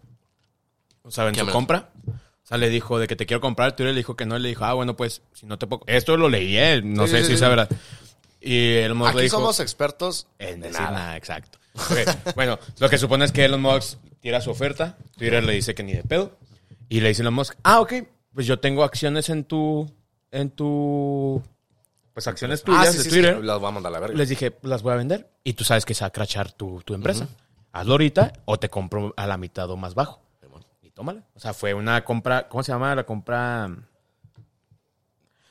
O 1.02 1.11
sea, 1.12 1.28
en 1.28 1.30
¿Qué 1.34 1.36
su 1.36 1.42
amenazó? 1.42 1.56
compra. 1.56 1.90
Sea, 2.51 2.59
le 2.59 2.68
dijo 2.68 2.98
de 2.98 3.07
que 3.07 3.16
te 3.16 3.24
quiero 3.24 3.40
comprar. 3.40 3.74
Twitter 3.76 3.94
le 3.94 3.98
dijo 4.01 4.14
que 4.16 4.26
no. 4.26 4.38
Le 4.38 4.51
dijo, 4.51 4.64
ah, 4.66 4.74
bueno, 4.74 4.94
pues, 4.96 5.22
si 5.32 5.46
no 5.46 5.57
te 5.59 5.66
puedo... 5.66 5.82
Esto 5.86 6.16
lo 6.18 6.28
leí, 6.28 6.59
eh, 6.59 6.82
No 6.84 7.07
Sí, 7.07 7.12
sé 7.12 7.16
sí, 7.18 7.22
si 7.22 7.28
sí, 7.28 7.34
es 7.34 7.40
verdad. 7.40 7.68
Y 8.42 8.74
Elon 8.74 8.98
Musk 8.98 9.14
le 9.14 9.22
dijo... 9.22 9.36
somos 9.38 9.61
expertos 9.61 10.26
En 10.38 10.61
decir 10.61 10.78
nada. 10.80 10.90
nada, 10.90 11.16
exacto. 11.16 11.59
Bueno, 12.34 12.59
lo 12.78 12.88
que 12.90 12.98
supone 12.98 13.24
es 13.24 13.32
que 13.32 13.44
Elon 13.44 13.62
Musk 13.62 13.98
tira 14.20 14.40
su 14.40 14.51
oferta. 14.51 14.96
Twitter 15.16 15.42
le 15.44 15.53
dice 15.55 15.74
que 15.74 15.82
ni 15.82 15.92
de 15.92 16.03
pedo. 16.03 16.36
Y 16.88 17.01
le 17.01 17.09
dice 17.09 17.22
Elon 17.22 17.34
Musk, 17.34 17.55
ah, 17.62 17.80
ok, 17.80 17.92
pues 18.34 18.46
yo 18.46 18.59
tengo 18.59 18.82
acciones 18.84 19.28
en 19.30 19.44
tu... 19.44 19.90
En 20.32 20.51
tu... 20.51 21.42
Pues 22.12 22.26
acciones 22.26 22.64
tuyas 22.64 22.88
Ah, 22.88 22.90
sí, 22.92 22.98
de 22.98 23.05
sí, 23.05 23.11
Twitter. 23.11 23.36
sí, 23.40 23.46
las 23.46 23.61
voy 23.61 23.68
a 23.68 23.70
mandar 23.72 23.90
a 23.90 23.92
la 23.92 24.01
verga. 24.01 24.16
Les 24.16 24.28
dije, 24.28 24.57
las 24.62 24.82
voy 24.82 24.92
a 24.92 24.96
vender. 24.96 25.30
Y 25.44 25.53
tú 25.53 25.62
sabes 25.64 25.84
que 25.84 25.94
se 25.94 26.03
va 26.03 26.09
a 26.09 26.12
crachar 26.12 26.51
tu, 26.53 26.82
tu 26.84 26.94
empresa. 26.94 27.28
Hazlo 27.72 27.92
ahorita 27.92 28.32
o 28.46 28.59
te 28.59 28.68
compro 28.68 29.14
a 29.16 29.26
la 29.28 29.36
mitad 29.36 29.70
o 29.70 29.76
más 29.76 29.94
bajo. 29.94 30.20
Tómala. 31.01 31.22
O 31.34 31.40
sea, 31.40 31.55
fue 31.55 31.72
una 31.72 32.05
compra, 32.05 32.46
¿cómo 32.46 32.62
se 32.62 32.72
llama? 32.72 32.94
La 32.94 33.05
compra 33.07 33.70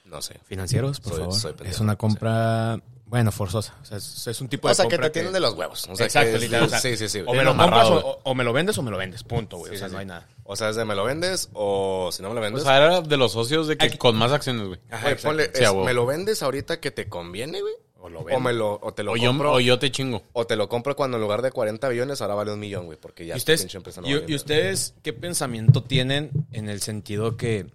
No 0.06 0.22
sé. 0.22 0.39
financieros, 0.45 1.00
por 1.00 1.14
Soy- 1.14 1.22
favor. 1.22 1.34
soy 1.39 1.54
pendejo, 1.54 1.72
es 1.76 1.80
una 1.80 1.95
compra, 1.95 2.80
bueno, 3.06 3.32
forzosa. 3.32 3.76
O 3.82 3.86
sea, 3.86 3.97
es, 3.97 4.28
es 4.28 4.41
un 4.41 4.47
tipo 4.47 4.68
de 4.68 4.74
O 4.74 4.76
sea, 4.76 4.86
que 4.86 4.91
compra 4.91 5.08
te 5.08 5.14
tienen 5.14 5.34
de 5.34 5.39
los 5.39 5.56
huevos. 5.56 5.88
O 5.89 5.95
sea, 5.95 6.06
Exacto, 6.06 6.30
que 6.30 6.36
es- 6.36 6.41
literal. 6.43 6.66
o 6.66 6.70
sea, 6.70 6.80
sí, 6.80 6.95
sí, 6.97 7.10
sí. 7.10 7.24
O 7.26 7.34
me 7.34 7.43
lo 7.43 7.58
compras 7.58 7.88
o, 7.89 8.20
o 8.24 8.36
me 8.36 8.43
lo 8.43 8.54
vendes 8.54 8.78
o 8.78 8.84
me 8.84 8.91
lo 8.91 8.97
vendes. 8.97 9.24
Punto, 9.24 9.58
güey. 9.58 9.72
Sí, 9.72 9.78
o 9.78 9.80
sea, 9.80 9.88
sí, 9.88 9.93
no 9.93 9.97
sí. 9.97 10.02
hay 10.02 10.06
nada. 10.06 10.28
O 10.43 10.56
sea, 10.56 10.70
es 10.70 10.76
de 10.76 10.86
me 10.86 10.93
lo 10.93 11.04
vendes 11.04 11.50
o 11.54 12.12
si 12.12 12.22
no 12.22 12.30
me 12.30 12.36
lo 12.36 12.41
O 12.41 12.43
vendes... 12.43 12.62
sea, 12.62 12.78
era 12.78 13.02
de 13.02 13.18
los 13.18 13.32
socios 13.32 13.66
de 13.68 13.76
que 13.76 13.97
con 13.97 14.16
más 14.18 14.32
acciones, 14.32 14.68
güey. 14.68 14.80
Güey, 15.02 15.16
ponle, 15.20 15.52
Sí, 15.56 15.64
a 15.64 15.68
es, 15.68 15.70
huevo. 15.72 15.86
¿me 15.86 15.95
lo 15.95 16.06
vendes 16.06 16.43
ahorita 16.43 16.80
que 16.80 16.91
te 16.91 17.10
conviene, 17.10 17.60
güey? 17.62 17.74
O 18.02 18.10
lo 18.10 18.22
O, 18.22 18.39
me 18.39 18.54
lo, 18.54 18.80
o 18.82 18.93
te 18.93 19.04
lo 19.04 19.12
O 19.12 19.18
yo, 19.18 19.30
compro... 19.30 19.54
o 19.54 19.60
yo 19.60 19.78
te 19.78 19.91
chingo. 19.91 20.24
O 20.34 20.47
te 20.47 20.56
lo 20.56 20.70
compro 20.70 20.95
cuando 20.95 21.18
en 21.18 21.22
lugar 21.22 21.41
de 21.41 21.52
40 21.52 21.89
billones 21.89 22.22
ahora 22.22 22.34
vale 22.36 22.54
un 22.54 22.60
millón, 22.60 22.86
güey, 22.86 22.97
porque 22.97 23.26
ya 23.26 23.36
¿Y 23.36 23.38
ustedes, 23.39 23.62
pinche 23.62 23.78
empresa 23.78 24.00
no 24.02 24.08
y- 24.08 24.14
vale 24.14 24.24
y 24.24 24.28
nada. 24.28 24.36
ustedes 24.38 24.95
qué 25.04 25.12
pensamiento 25.14 25.84
tienen 25.84 26.32
en 26.52 26.70
el 26.70 26.82
sentido 26.82 27.36
que, 27.36 27.68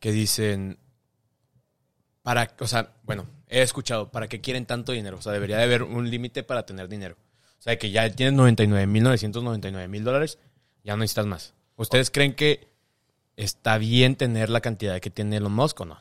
que 0.00 0.12
dicen, 0.12 0.78
para, 2.22 2.54
o 2.58 2.66
sea, 2.66 2.92
bueno, 3.02 3.26
he 3.48 3.62
escuchado, 3.62 4.10
¿para 4.10 4.28
qué 4.28 4.40
quieren 4.40 4.66
tanto 4.66 4.92
dinero? 4.92 5.18
O 5.18 5.22
sea, 5.22 5.32
debería 5.32 5.58
de 5.58 5.64
haber 5.64 5.82
un 5.82 6.10
límite 6.10 6.42
para 6.42 6.64
tener 6.66 6.88
dinero. 6.88 7.16
O 7.58 7.62
sea, 7.62 7.78
que 7.78 7.90
ya 7.90 8.08
tienes 8.10 8.34
99 8.34 8.86
mil, 8.86 9.02
999 9.02 9.88
mil 9.88 10.04
dólares, 10.04 10.38
ya 10.84 10.92
no 10.94 10.98
necesitas 11.00 11.26
más. 11.26 11.54
¿Ustedes 11.76 12.10
creen 12.10 12.34
que 12.34 12.68
está 13.36 13.76
bien 13.78 14.16
tener 14.16 14.48
la 14.50 14.60
cantidad 14.60 14.98
que 15.00 15.10
tiene 15.10 15.36
Elon 15.36 15.52
Musk 15.52 15.80
o 15.80 15.84
no? 15.84 15.98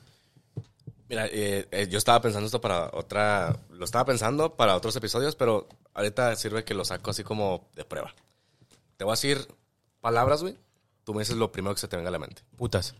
Mira, 1.07 1.27
eh, 1.27 1.67
eh, 1.71 1.87
yo 1.89 1.97
estaba 1.99 2.19
pensando 2.21 2.45
esto 2.47 2.59
para 2.61 2.89
otra. 2.93 3.55
Lo 3.69 3.85
estaba 3.85 4.05
pensando 4.05 4.55
para 4.55 4.75
otros 4.75 4.95
episodios, 4.95 5.35
pero 5.35 5.67
ahorita 5.93 6.35
sirve 6.35 6.63
que 6.63 6.73
lo 6.73 6.83
saco 6.83 7.11
así 7.11 7.23
como 7.23 7.69
de 7.75 7.85
prueba. 7.85 8.13
Te 8.97 9.03
voy 9.03 9.11
a 9.11 9.15
decir 9.15 9.47
palabras, 10.01 10.41
güey. 10.41 10.55
Tú 11.03 11.13
me 11.13 11.19
dices 11.21 11.35
lo 11.35 11.51
primero 11.51 11.75
que 11.75 11.81
se 11.81 11.87
te 11.87 11.95
venga 11.95 12.09
a 12.09 12.11
la 12.11 12.19
mente. 12.19 12.41
Putas. 12.57 12.95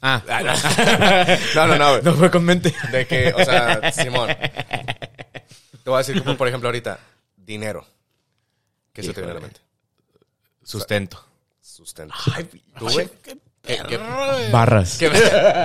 Ah, 0.00 0.22
No, 1.56 1.66
no, 1.66 1.76
no, 1.76 1.90
güey. 1.90 2.02
no 2.04 2.14
fue 2.14 2.30
con 2.30 2.44
mente. 2.44 2.72
De 2.92 3.06
que, 3.08 3.32
o 3.36 3.44
sea, 3.44 3.90
Simón. 3.90 4.28
Te 4.28 5.90
voy 5.90 5.94
a 5.94 5.98
decir 5.98 6.22
como, 6.22 6.36
por 6.36 6.46
ejemplo, 6.46 6.68
ahorita, 6.68 7.00
dinero. 7.36 7.84
¿Qué 8.92 9.02
se 9.02 9.12
te 9.12 9.20
viene 9.20 9.32
a 9.32 9.34
la 9.34 9.40
mente? 9.40 9.60
Sustento. 10.62 11.24
Sustento. 11.60 12.14
¿Tú, 12.78 12.88
güey? 12.90 13.08
¿Qué, 13.22 13.38
qué, 13.88 13.98
Barras. 14.52 14.96
qué, 14.98 15.10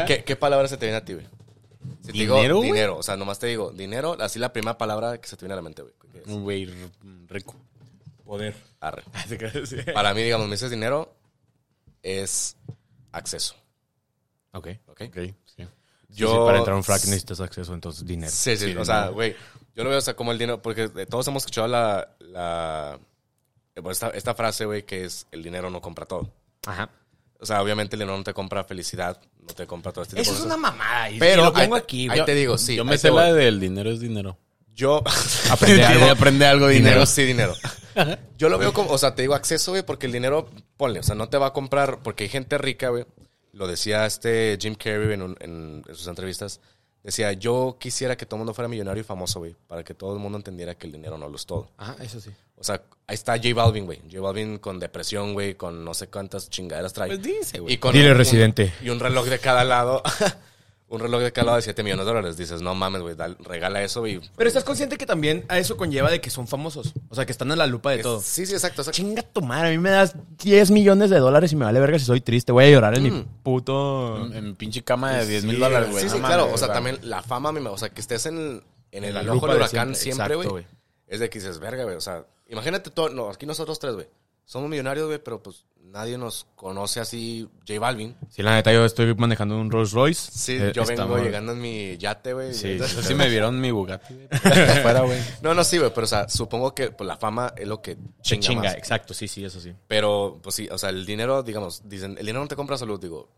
qué- 0.07 0.23
qué 0.23 0.35
palabra 0.35 0.67
se 0.67 0.77
te 0.77 0.85
viene 0.87 0.97
a 0.97 1.05
ti, 1.05 1.13
güey? 1.13 1.27
Si 2.03 2.11
te 2.11 2.13
¿Dinero, 2.13 2.41
digo 2.41 2.57
güey? 2.57 2.71
dinero, 2.71 2.97
o 2.97 3.03
sea, 3.03 3.15
nomás 3.15 3.39
te 3.39 3.47
digo 3.47 3.71
dinero, 3.71 4.17
así 4.19 4.37
la 4.37 4.51
primera 4.51 4.77
palabra 4.77 5.19
que 5.19 5.27
se 5.27 5.37
te 5.37 5.45
viene 5.45 5.53
a 5.53 5.55
la 5.55 5.61
mente, 5.61 5.81
güey. 5.83 5.93
Un 6.27 6.43
güey 6.43 6.69
rico. 7.27 7.55
Poder. 8.25 8.55
Arre. 8.81 9.03
Para 9.93 10.13
mí, 10.13 10.21
digamos, 10.21 10.47
me 10.47 10.55
dices 10.55 10.69
dinero, 10.69 11.15
es 12.01 12.57
acceso. 13.13 13.55
Ok. 14.51 14.67
¿Ok? 14.87 15.01
Ok, 15.07 15.17
sí. 15.45 15.67
Yo, 16.09 16.45
para 16.45 16.59
entrar 16.59 16.73
a 16.73 16.77
un 16.77 16.83
frac 16.83 17.05
necesitas 17.05 17.39
acceso, 17.39 17.73
entonces 17.73 18.05
dinero. 18.05 18.31
Sí, 18.31 18.55
sí, 18.55 18.75
o 18.75 18.85
sea, 18.85 19.07
güey, 19.07 19.35
yo 19.73 19.83
lo 19.83 19.89
veo 19.89 19.97
o 19.97 20.01
sea, 20.01 20.15
como 20.15 20.31
el 20.31 20.37
dinero, 20.37 20.61
porque 20.61 20.91
eh, 20.95 21.05
todos 21.07 21.27
hemos 21.27 21.41
escuchado 21.43 21.67
la, 21.67 22.15
la 22.19 22.99
eh, 23.75 23.81
esta, 23.89 24.09
esta 24.09 24.35
frase, 24.35 24.65
güey, 24.65 24.83
que 24.83 25.05
es 25.05 25.25
el 25.31 25.41
dinero 25.41 25.69
no 25.69 25.81
compra 25.81 26.05
todo. 26.05 26.29
Ajá. 26.67 26.89
O 27.43 27.45
sea, 27.45 27.61
obviamente 27.61 27.95
el 27.95 27.99
dinero 27.99 28.17
no 28.17 28.23
te 28.23 28.33
compra 28.33 28.63
felicidad, 28.63 29.19
no 29.39 29.53
te 29.53 29.67
compra 29.67 29.91
todo 29.91 30.03
este 30.03 30.15
tipo 30.15 30.21
Eso 30.23 30.31
de 30.31 30.37
es 30.37 30.43
cosas. 30.43 30.57
una 30.57 30.69
mamada. 30.71 31.09
Y, 31.11 31.19
Pero 31.19 31.41
y 31.41 31.45
lo 31.45 31.53
pongo 31.53 31.75
ahí, 31.75 31.81
aquí. 31.81 32.07
ahí 32.09 32.17
yo- 32.19 32.25
te 32.25 32.33
digo, 32.33 32.57
sí. 32.57 32.75
Yo 32.75 32.83
ahí 32.83 32.87
me 32.89 32.93
te 32.95 32.99
sé 32.99 33.09
voy. 33.11 33.21
la 33.21 33.33
del 33.33 33.59
dinero 33.59 33.91
es 33.91 33.99
dinero. 33.99 34.37
Yo 34.73 35.03
Aprende 35.51 35.85
algo. 35.85 36.09
Aprende 36.09 36.45
algo 36.47 36.67
de 36.67 36.73
dinero 36.73 36.91
dinero. 36.91 37.05
sí, 37.05 37.23
dinero. 37.23 37.53
Yo 38.39 38.49
lo 38.49 38.57
veo 38.57 38.73
como, 38.73 38.89
o 38.91 38.97
sea, 38.97 39.13
te 39.13 39.21
digo 39.21 39.35
acceso, 39.35 39.71
güey, 39.71 39.83
porque 39.83 40.07
el 40.07 40.11
dinero, 40.11 40.49
ponle, 40.77 40.99
o 40.99 41.03
sea, 41.03 41.13
no 41.13 41.29
te 41.29 41.37
va 41.37 41.47
a 41.47 41.53
comprar, 41.53 41.99
porque 42.01 42.23
hay 42.23 42.29
gente 42.29 42.57
rica, 42.57 42.89
güey. 42.89 43.05
Lo 43.51 43.67
decía 43.67 44.07
este 44.07 44.57
Jim 44.59 44.73
Carrey 44.73 45.13
en, 45.13 45.21
un- 45.21 45.37
en- 45.41 45.83
en 45.87 45.95
sus 45.95 46.07
entrevistas. 46.07 46.59
Decía, 47.03 47.33
yo 47.33 47.75
quisiera 47.79 48.15
que 48.15 48.25
todo 48.25 48.37
el 48.37 48.39
mundo 48.39 48.53
fuera 48.53 48.69
millonario 48.69 49.01
y 49.01 49.03
famoso, 49.03 49.39
güey, 49.39 49.55
para 49.67 49.83
que 49.83 49.93
todo 49.93 50.13
el 50.13 50.19
mundo 50.19 50.37
entendiera 50.37 50.73
que 50.75 50.87
el 50.87 50.93
dinero 50.93 51.17
no 51.17 51.27
lo 51.27 51.35
es 51.35 51.45
todo. 51.45 51.69
Ajá, 51.77 51.97
eso 52.01 52.21
sí. 52.21 52.29
O 52.57 52.63
sea, 52.63 52.81
ahí 53.07 53.15
está 53.15 53.35
J 53.35 53.49
Balvin, 53.53 53.85
güey. 53.85 53.99
J 54.09 54.21
Balvin 54.21 54.57
con 54.57 54.79
depresión, 54.79 55.33
güey, 55.33 55.55
con 55.55 55.83
no 55.83 55.93
sé 55.93 56.07
cuántas 56.07 56.49
chingaderas 56.49 56.93
trae. 56.93 57.09
Pues 57.09 57.21
dice, 57.21 57.59
güey. 57.59 57.73
Y 57.73 57.77
con 57.77 57.91
Dile, 57.93 58.11
un- 58.11 58.17
residente. 58.17 58.73
Y 58.81 58.89
un 58.89 59.01
reloj 59.01 59.25
de 59.25 59.39
cada 59.39 59.63
lado. 59.65 60.01
un 60.93 60.99
reloj 61.01 61.21
de 61.21 61.31
cada 61.31 61.45
lado 61.45 61.55
de 61.57 61.63
7 61.63 61.83
millones 61.83 62.05
de 62.05 62.11
dólares. 62.13 62.37
Dices, 62.37 62.61
no 62.61 62.75
mames, 62.75 63.01
güey, 63.01 63.15
regala 63.39 63.81
eso 63.81 64.05
y... 64.07 64.21
Pero 64.37 64.47
estás 64.47 64.63
consciente 64.63 64.97
que 64.97 65.05
también 65.05 65.43
a 65.49 65.57
eso 65.57 65.75
conlleva 65.75 66.09
de 66.11 66.21
que 66.21 66.29
son 66.29 66.47
famosos. 66.47 66.93
O 67.09 67.15
sea, 67.15 67.25
que 67.25 67.31
están 67.31 67.51
en 67.51 67.57
la 67.57 67.67
lupa 67.67 67.91
de 67.91 68.03
todo. 68.03 68.21
Sí, 68.21 68.45
sí, 68.45 68.53
exacto. 68.53 68.81
exacto. 68.81 68.95
Chinga 68.95 69.21
tu 69.23 69.41
madre, 69.41 69.69
a 69.69 69.71
mí 69.71 69.77
me 69.79 69.89
das 69.89 70.15
10 70.43 70.71
millones 70.71 71.09
de 71.09 71.19
dólares 71.19 71.51
y 71.51 71.55
me 71.55 71.65
vale 71.65 71.79
verga 71.79 71.97
si 71.99 72.05
soy 72.05 72.21
triste. 72.21 72.51
Voy 72.51 72.65
a 72.65 72.69
llorar 72.69 72.95
en 72.97 73.03
mi 73.03 73.25
puto... 73.43 74.25
En, 74.27 74.33
en 74.35 74.55
pinche 74.55 74.83
cama 74.83 75.13
de 75.17 75.25
10 75.25 75.45
mil 75.45 75.59
dólares, 75.59 75.89
güey. 75.91 76.03
Sí, 76.03 76.09
sí, 76.09 76.19
No 76.19 76.27
claro. 76.27 76.43
mames, 76.43 76.61
O 76.61 76.65
sea, 76.65 76.73
también 76.73 76.99
la 77.03 77.21
fama, 77.21 77.51
mi- 77.51 77.65
o 77.65 77.77
sea, 77.77 77.89
que 77.89 78.01
estés 78.01 78.25
en, 78.27 78.63
en 78.91 79.03
el 79.03 79.13
la 79.13 79.21
ojo 79.21 79.33
lupa 79.33 79.47
del 79.47 79.57
de 79.57 79.63
huracán 79.63 79.95
siempre. 79.95 80.35
güey. 80.35 80.65
Es 81.07 81.19
de 81.19 81.29
que 81.29 81.39
dices, 81.39 81.59
verga, 81.59 81.83
güey. 81.83 81.95
O 81.95 82.01
sea, 82.01 82.25
imagínate 82.49 82.89
todo, 82.91 83.09
no, 83.09 83.29
aquí 83.29 83.45
nosotros 83.45 83.79
tres, 83.79 83.93
güey. 83.95 84.07
Somos 84.45 84.69
millonarios, 84.69 85.07
güey, 85.07 85.19
pero 85.23 85.41
pues 85.41 85.63
nadie 85.93 86.17
nos 86.17 86.47
conoce 86.55 86.99
así. 86.99 87.47
J 87.67 87.79
Balvin. 87.79 88.15
Sí, 88.29 88.41
la 88.41 88.55
neta, 88.55 88.73
yo 88.73 88.83
estoy 88.83 89.13
manejando 89.15 89.57
un 89.57 89.71
Rolls 89.71 89.91
Royce. 89.91 90.31
Sí, 90.33 90.57
Eh, 90.59 90.71
yo 90.73 90.83
vengo 90.85 91.17
llegando 91.19 91.51
en 91.51 91.61
mi 91.61 91.97
yate, 91.97 92.33
güey. 92.33 92.53
Sí, 92.53 92.71
Eso 92.83 93.03
sí 93.03 93.13
me 93.13 93.29
vieron 93.29 93.61
mi 93.61 93.71
Bugatti. 93.71 94.13
No, 95.41 95.53
no, 95.53 95.63
sí, 95.63 95.77
güey, 95.77 95.91
pero 95.93 96.05
o 96.05 96.07
sea, 96.07 96.27
supongo 96.27 96.73
que 96.73 96.89
pues, 96.91 97.07
la 97.07 97.15
fama 97.15 97.53
es 97.55 97.67
lo 97.67 97.81
que 97.81 97.95
chinga, 98.21 98.41
chinga, 98.41 98.63
más. 98.63 98.73
exacto, 98.75 99.13
sí, 99.13 99.27
sí, 99.27 99.45
eso 99.45 99.61
sí. 99.61 99.73
Pero, 99.87 100.39
pues 100.41 100.55
sí, 100.55 100.67
o 100.71 100.77
sea, 100.77 100.89
el 100.89 101.05
dinero, 101.05 101.43
digamos, 101.43 101.87
dicen, 101.87 102.11
el 102.17 102.25
dinero 102.25 102.41
no 102.41 102.47
te 102.47 102.55
compra 102.55 102.77
salud, 102.77 102.99
digo, 102.99 103.29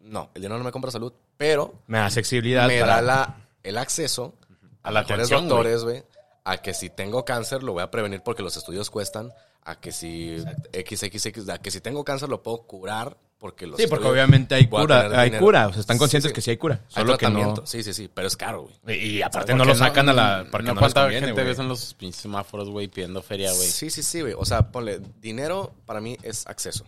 no, 0.00 0.30
el 0.34 0.42
dinero 0.42 0.58
no 0.58 0.64
me 0.64 0.72
compra 0.72 0.90
salud, 0.90 1.12
pero 1.36 1.82
Me 1.86 1.98
da 1.98 2.06
accesibilidad 2.06 2.66
me 2.68 2.78
para... 2.80 2.96
da 2.96 3.02
la, 3.02 3.36
el 3.62 3.78
acceso 3.78 4.34
a, 4.82 4.88
A 4.88 4.92
la 4.92 5.00
mejores 5.00 5.26
atención, 5.26 5.48
doctores, 5.48 5.82
güey, 5.82 6.04
a 6.44 6.58
que 6.58 6.74
si 6.74 6.90
tengo 6.90 7.24
cáncer 7.24 7.62
lo 7.62 7.72
voy 7.72 7.82
a 7.82 7.90
prevenir 7.90 8.22
porque 8.22 8.42
los 8.42 8.56
estudios 8.56 8.90
cuestan, 8.90 9.32
a 9.68 9.74
que 9.80 9.90
si 9.90 10.38
XXX, 10.72 11.48
a 11.48 11.58
que 11.58 11.70
si 11.72 11.80
tengo 11.80 12.04
cáncer 12.04 12.28
lo 12.28 12.40
puedo 12.42 12.58
curar 12.62 13.16
porque 13.38 13.66
los 13.66 13.78
Sí, 13.78 13.86
porque 13.88 14.06
obviamente 14.06 14.54
hay 14.54 14.68
cura, 14.68 15.20
hay 15.20 15.26
dinero. 15.30 15.44
cura. 15.44 15.66
O 15.66 15.72
sea, 15.72 15.80
están 15.80 15.98
conscientes 15.98 16.28
Sí, 16.28 16.30
sí. 16.30 16.34
que 16.34 16.40
sí 16.40 16.50
hay 16.52 16.56
cura. 16.56 16.80
Hay 16.94 17.02
Solo 17.02 17.18
que 17.18 17.26
no... 17.26 17.32
tratamiento, 17.32 17.66
sí, 17.66 17.82
sí, 17.82 17.92
sí, 17.92 18.08
pero 18.12 18.28
es 18.28 18.36
caro, 18.36 18.68
güey. 18.84 19.04
Y 19.16 19.22
aparte 19.22 19.54
no 19.54 19.64
lo 19.64 19.74
sacan 19.74 20.08
a 20.08 20.12
la... 20.12 20.46
Porque 20.50 20.68
no, 20.68 20.74
no, 20.74 20.80
cuánta 20.80 21.02
conviene, 21.02 21.26
gente 21.26 21.42
ves 21.42 21.58
en 21.58 21.68
los 21.68 21.96
semáforos, 22.12 22.70
güey, 22.70 22.86
pidiendo 22.88 23.20
feria, 23.22 23.52
güey. 23.52 23.68
Sí, 23.68 23.90
sí, 23.90 24.02
sí, 24.02 24.20
güey. 24.22 24.34
O 24.38 24.44
sea, 24.44 24.70
ponle, 24.70 25.00
dinero 25.20 25.74
para 25.84 26.00
mí 26.00 26.16
es 26.22 26.46
acceso. 26.46 26.84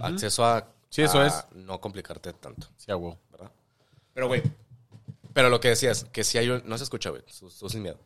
Acceso 0.00 0.44
a, 0.46 0.68
Sí, 0.88 1.02
eso 1.02 1.20
a 1.20 1.26
es. 1.26 1.44
no 1.52 1.80
complicarte 1.80 2.32
tanto, 2.34 2.68
Sí, 2.76 2.90
a 2.92 2.96
huevo. 2.96 3.18
¿verdad? 3.32 3.50
Pero, 4.14 4.28
güey, 4.28 4.42
Pero 5.34 5.48
lo 5.50 5.58
que 5.60 5.68
decías, 5.68 6.06
que 6.12 6.22
si 6.24 6.38
hay 6.38 6.48
un... 6.50 6.62
No 6.64 6.78
se 6.78 6.84
escucha, 6.84 7.10
güey. 7.10 7.22
Tú 7.58 7.68
sin 7.68 7.82
miedo. 7.82 7.98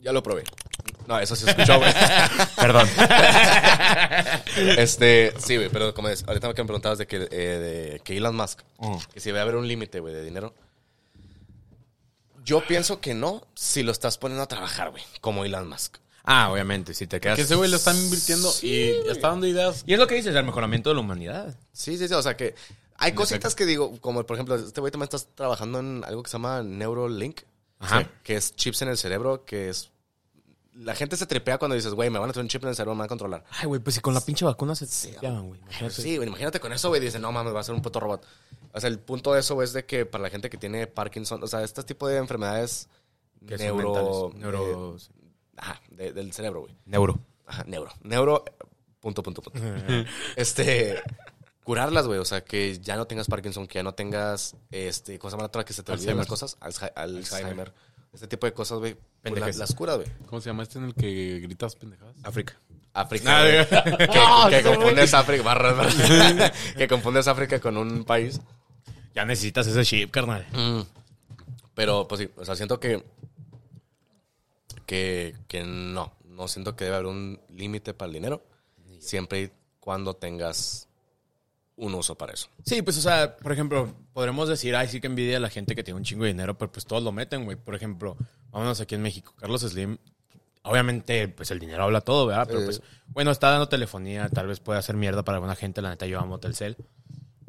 Ya 0.00 0.12
lo 0.12 0.22
probé. 0.22 0.44
No, 1.06 1.18
eso 1.18 1.36
se 1.36 1.50
escuchó, 1.50 1.78
güey. 1.78 1.92
perdón. 2.56 2.88
este, 4.78 5.34
sí, 5.38 5.56
güey, 5.56 5.68
pero 5.68 5.94
como 5.94 6.08
es, 6.08 6.24
ahorita 6.26 6.48
me 6.48 6.54
preguntabas 6.54 6.98
de 6.98 7.06
que, 7.06 7.16
eh, 7.16 7.28
de 7.28 8.00
que 8.04 8.16
Elon 8.16 8.36
Musk, 8.36 8.60
que 9.12 9.20
si 9.20 9.30
va 9.32 9.40
a 9.40 9.42
haber 9.42 9.56
un 9.56 9.68
límite, 9.68 10.00
güey, 10.00 10.14
de 10.14 10.24
dinero. 10.24 10.54
Yo 12.44 12.64
pienso 12.66 13.00
que 13.00 13.14
no, 13.14 13.46
si 13.54 13.82
lo 13.82 13.92
estás 13.92 14.18
poniendo 14.18 14.42
a 14.42 14.46
trabajar, 14.46 14.90
güey, 14.90 15.02
como 15.20 15.44
Elon 15.44 15.68
Musk. 15.68 15.96
Ah, 16.24 16.50
obviamente, 16.50 16.94
si 16.94 17.06
te 17.06 17.20
quedas... 17.20 17.36
Que 17.36 17.42
ese 17.42 17.54
güey 17.54 17.70
lo 17.70 17.76
están 17.76 17.96
invirtiendo 17.98 18.50
y 18.62 18.92
está 19.10 19.28
dando 19.28 19.46
ideas. 19.46 19.84
Y 19.86 19.92
es 19.92 19.98
lo 19.98 20.06
que 20.06 20.14
dices, 20.14 20.34
el 20.34 20.44
mejoramiento 20.44 20.88
de 20.88 20.94
la 20.94 21.00
humanidad. 21.02 21.54
Sí, 21.72 21.98
sí, 21.98 22.08
sí, 22.08 22.14
o 22.14 22.22
sea 22.22 22.34
que 22.34 22.54
hay 22.96 23.12
cositas 23.12 23.54
que 23.54 23.66
digo, 23.66 23.98
como 24.00 24.24
por 24.24 24.36
ejemplo, 24.36 24.54
este 24.54 24.80
güey 24.80 24.90
también 24.90 25.04
estás 25.04 25.28
trabajando 25.34 25.80
en 25.80 26.02
algo 26.04 26.22
que 26.22 26.30
se 26.30 26.38
llama 26.38 26.64
Ajá. 27.80 28.00
Sí, 28.00 28.06
que 28.22 28.36
es 28.36 28.56
chips 28.56 28.82
en 28.82 28.88
el 28.88 28.96
cerebro, 28.96 29.44
que 29.44 29.68
es... 29.68 29.90
La 30.74 30.94
gente 30.96 31.16
se 31.16 31.26
tripea 31.26 31.56
cuando 31.58 31.76
dices, 31.76 31.94
güey, 31.94 32.10
me 32.10 32.18
van 32.18 32.30
a 32.30 32.32
tener 32.32 32.44
un 32.44 32.48
chip 32.48 32.62
en 32.64 32.70
el 32.70 32.74
cerebro, 32.74 32.94
me 32.94 33.00
van 33.00 33.04
a 33.06 33.08
controlar. 33.08 33.44
Ay, 33.50 33.66
güey, 33.66 33.80
pues 33.80 33.94
si 33.94 34.00
con 34.00 34.12
la 34.12 34.20
pinche 34.20 34.44
vacuna 34.44 34.74
se 34.74 34.86
llaman, 35.20 35.46
güey. 35.48 35.60
Sí, 35.90 36.16
güey, 36.16 36.28
imagínate 36.28 36.58
con 36.58 36.72
eso, 36.72 36.88
güey, 36.88 37.00
dice, 37.00 37.18
no 37.20 37.30
mames, 37.30 37.54
va 37.54 37.60
a 37.60 37.64
ser 37.64 37.74
un 37.76 37.82
puto 37.82 38.00
robot. 38.00 38.26
O 38.72 38.80
sea, 38.80 38.88
el 38.88 38.98
punto 38.98 39.32
de 39.32 39.40
eso 39.40 39.62
es 39.62 39.72
de 39.72 39.84
que 39.86 40.04
para 40.04 40.22
la 40.22 40.30
gente 40.30 40.50
que 40.50 40.56
tiene 40.58 40.88
Parkinson, 40.88 41.42
o 41.42 41.46
sea, 41.46 41.62
este 41.62 41.84
tipo 41.84 42.08
de 42.08 42.16
enfermedades 42.16 42.88
Que 43.46 43.56
neuro... 43.56 44.30
mentales. 44.32 44.42
Neuro- 44.42 44.96
eh, 44.96 45.00
ajá, 45.58 45.80
de- 45.90 46.12
del 46.12 46.32
cerebro, 46.32 46.62
güey. 46.62 46.76
Neuro. 46.86 47.20
Ajá, 47.46 47.62
neuro. 47.68 47.92
Neuro, 48.02 48.44
eh, 48.46 48.52
punto, 48.98 49.22
punto, 49.22 49.42
punto. 49.42 49.60
este, 50.36 51.00
curarlas, 51.62 52.06
güey. 52.08 52.18
O 52.18 52.24
sea, 52.24 52.42
que 52.42 52.80
ya 52.80 52.96
no 52.96 53.06
tengas 53.06 53.28
Parkinson, 53.28 53.68
que 53.68 53.74
ya 53.78 53.82
no 53.84 53.94
tengas, 53.94 54.56
este, 54.72 55.20
¿cómo 55.20 55.30
se 55.30 55.34
llama 55.34 55.42
la 55.44 55.48
otra? 55.48 55.64
Que 55.64 55.72
se 55.72 55.84
te 55.84 55.92
olviden 55.92 56.16
las 56.16 56.26
cosas. 56.26 56.56
Alzheimer. 56.58 56.92
Alzheimer. 56.96 57.72
Este 58.14 58.28
tipo 58.28 58.46
de 58.46 58.52
cosas, 58.52 58.78
güey. 58.78 58.94
Pues 58.94 59.34
Pendejes. 59.34 59.56
las 59.56 59.74
curas, 59.74 59.96
güey. 59.96 60.08
¿Cómo 60.26 60.40
se 60.40 60.48
llama 60.50 60.62
este 60.62 60.78
en 60.78 60.84
el 60.84 60.94
que 60.94 61.40
gritas 61.40 61.74
pendejadas? 61.74 62.14
África. 62.22 62.58
África. 62.92 63.40
güey. 63.40 63.68
que, 64.50 64.56
que 64.56 64.62
confundes 64.62 65.14
África, 65.14 65.42
barras, 65.42 65.76
barras. 65.76 66.52
que 66.76 66.88
confundes 66.88 67.26
África 67.26 67.60
con 67.60 67.76
un 67.76 68.04
país. 68.04 68.40
Ya 69.14 69.24
necesitas 69.24 69.66
ese 69.66 69.84
chip, 69.84 70.10
carnal. 70.10 70.46
Pero, 71.74 72.06
pues 72.06 72.20
sí, 72.20 72.30
o 72.36 72.44
sea, 72.44 72.54
siento 72.54 72.78
que. 72.78 73.04
Que, 74.86 75.34
que 75.48 75.64
no. 75.64 76.12
No 76.24 76.48
siento 76.48 76.76
que 76.76 76.84
debe 76.84 76.96
haber 76.96 77.06
un 77.06 77.40
límite 77.48 77.94
para 77.94 78.08
el 78.08 78.14
dinero. 78.14 78.44
Siempre 79.00 79.42
y 79.42 79.50
cuando 79.80 80.14
tengas 80.14 80.88
un 81.76 81.94
uso 81.94 82.14
para 82.16 82.32
eso. 82.32 82.48
Sí, 82.64 82.82
pues, 82.82 82.96
o 82.98 83.00
sea, 83.00 83.36
por 83.36 83.52
ejemplo, 83.52 83.92
podremos 84.12 84.48
decir, 84.48 84.76
ay, 84.76 84.88
sí 84.88 85.00
que 85.00 85.06
envidia 85.08 85.38
a 85.38 85.40
la 85.40 85.50
gente 85.50 85.74
que 85.74 85.82
tiene 85.82 85.98
un 85.98 86.04
chingo 86.04 86.22
de 86.24 86.28
dinero, 86.30 86.56
pero 86.56 86.70
pues 86.70 86.86
todos 86.86 87.02
lo 87.02 87.10
meten, 87.12 87.44
güey. 87.44 87.56
Por 87.56 87.74
ejemplo, 87.74 88.16
vámonos 88.50 88.80
aquí 88.80 88.94
en 88.94 89.02
México. 89.02 89.34
Carlos 89.38 89.62
Slim, 89.62 89.98
obviamente, 90.62 91.28
pues 91.28 91.50
el 91.50 91.58
dinero 91.58 91.82
habla 91.84 92.00
todo, 92.00 92.26
¿verdad? 92.26 92.46
Pero 92.46 92.60
Sí. 92.60 92.64
pues, 92.66 92.82
bueno, 93.08 93.30
está 93.30 93.50
dando 93.50 93.68
telefonía, 93.68 94.28
tal 94.28 94.46
vez 94.46 94.60
puede 94.60 94.78
hacer 94.78 94.96
mierda 94.96 95.24
para 95.24 95.36
alguna 95.36 95.56
gente. 95.56 95.82
La 95.82 95.90
neta, 95.90 96.06
yo 96.06 96.18
amo 96.20 96.38
Telcel. 96.38 96.76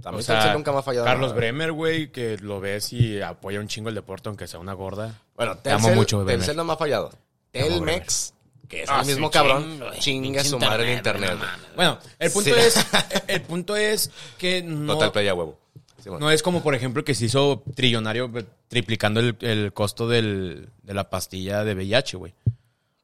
También 0.01 0.19
O 0.19 0.23
sea, 0.23 0.35
Telcel 0.39 0.53
nunca 0.53 0.71
me 0.71 0.79
ha 0.79 0.83
fallado. 0.83 1.05
Carlos 1.05 1.29
nada. 1.29 1.37
Bremer, 1.39 1.71
güey, 1.71 2.11
que 2.11 2.37
lo 2.37 2.59
ves 2.59 2.93
y 2.93 3.21
apoya 3.21 3.59
un 3.59 3.67
chingo 3.67 3.89
el 3.89 3.95
deporte, 3.95 4.29
aunque 4.29 4.47
sea 4.47 4.59
una 4.59 4.73
gorda. 4.73 5.21
Bueno, 5.35 5.57
Te 5.57 5.71
amo 5.71 5.79
Telcel, 5.87 5.95
mucho. 5.95 6.25
Telcel 6.25 6.55
no 6.57 6.63
me 6.63 6.73
ha 6.73 6.77
fallado. 6.77 7.11
Telmex, 7.51 8.33
que 8.67 8.83
es 8.83 8.89
Ah, 8.89 9.01
el 9.01 9.07
mismo 9.07 9.27
sí, 9.27 9.33
cabrón, 9.33 9.79
Pinche 10.03 10.43
su 10.43 10.59
madre 10.59 10.91
el 10.91 10.97
internet, 10.97 11.31
no 11.31 11.37
güey. 11.37 11.49
Bueno, 11.75 11.99
el 12.19 12.31
punto 12.31 12.49
Sí. 12.53 12.59
es, 12.59 12.85
el 13.27 13.41
punto 13.41 13.75
es 13.75 14.11
que 14.37 14.61
no, 14.63 14.93
Total 14.93 15.11
play 15.11 15.27
a 15.27 15.33
huevo. 15.33 15.57
Sí, 16.01 16.09
bueno. 16.09 16.25
no 16.27 16.31
es 16.31 16.43
como, 16.43 16.61
por 16.61 16.75
ejemplo, 16.75 17.03
que 17.03 17.15
se 17.15 17.25
hizo 17.25 17.63
trillonario 17.75 18.31
eh, 18.35 18.45
triplicando 18.67 19.19
el, 19.19 19.35
el 19.41 19.73
costo 19.73 20.07
del, 20.07 20.69
de 20.83 20.93
la 20.93 21.09
pastilla 21.09 21.63
de 21.63 21.73
VIH, 21.73 22.17
güey. 22.17 22.33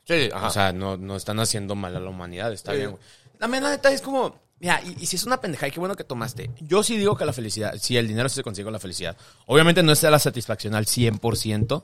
Sí, 0.08 0.26
sí, 0.26 0.30
ajá. 0.34 0.48
O 0.48 0.52
sea, 0.52 0.72
no, 0.74 0.98
no 0.98 1.16
están 1.16 1.40
haciendo 1.40 1.76
mal 1.76 1.96
a 1.96 2.00
la 2.00 2.10
humanidad, 2.10 2.52
está 2.54 2.72
Sí. 2.72 2.78
bien, 2.78 2.92
güey. 2.92 3.02
También 3.40 3.64
la 3.64 3.72
neta 3.72 3.92
es 3.92 4.02
como, 4.02 4.40
Mira, 4.60 4.80
y, 4.86 4.96
y 5.02 5.06
si 5.08 5.16
es 5.16 5.24
una 5.24 5.42
pendejada, 5.42 5.70
y 5.70 5.72
qué 5.72 5.80
bueno 5.80 5.96
que 5.96 6.04
tomaste. 6.04 6.52
Yo 6.60 6.84
sí 6.84 6.96
digo 6.96 7.18
que 7.18 7.26
la 7.26 7.34
felicidad, 7.34 7.74
si 7.80 7.98
el 7.98 8.08
dinero 8.08 8.30
sí 8.30 8.36
se 8.36 8.44
consigue 8.44 8.66
con 8.66 8.74
la 8.74 8.78
felicidad. 8.80 9.18
Obviamente 9.48 9.82
no 9.82 9.92
es 9.92 10.04
la 10.04 10.20
satisfacción 10.20 10.76
al 10.76 10.86
100%. 10.86 11.84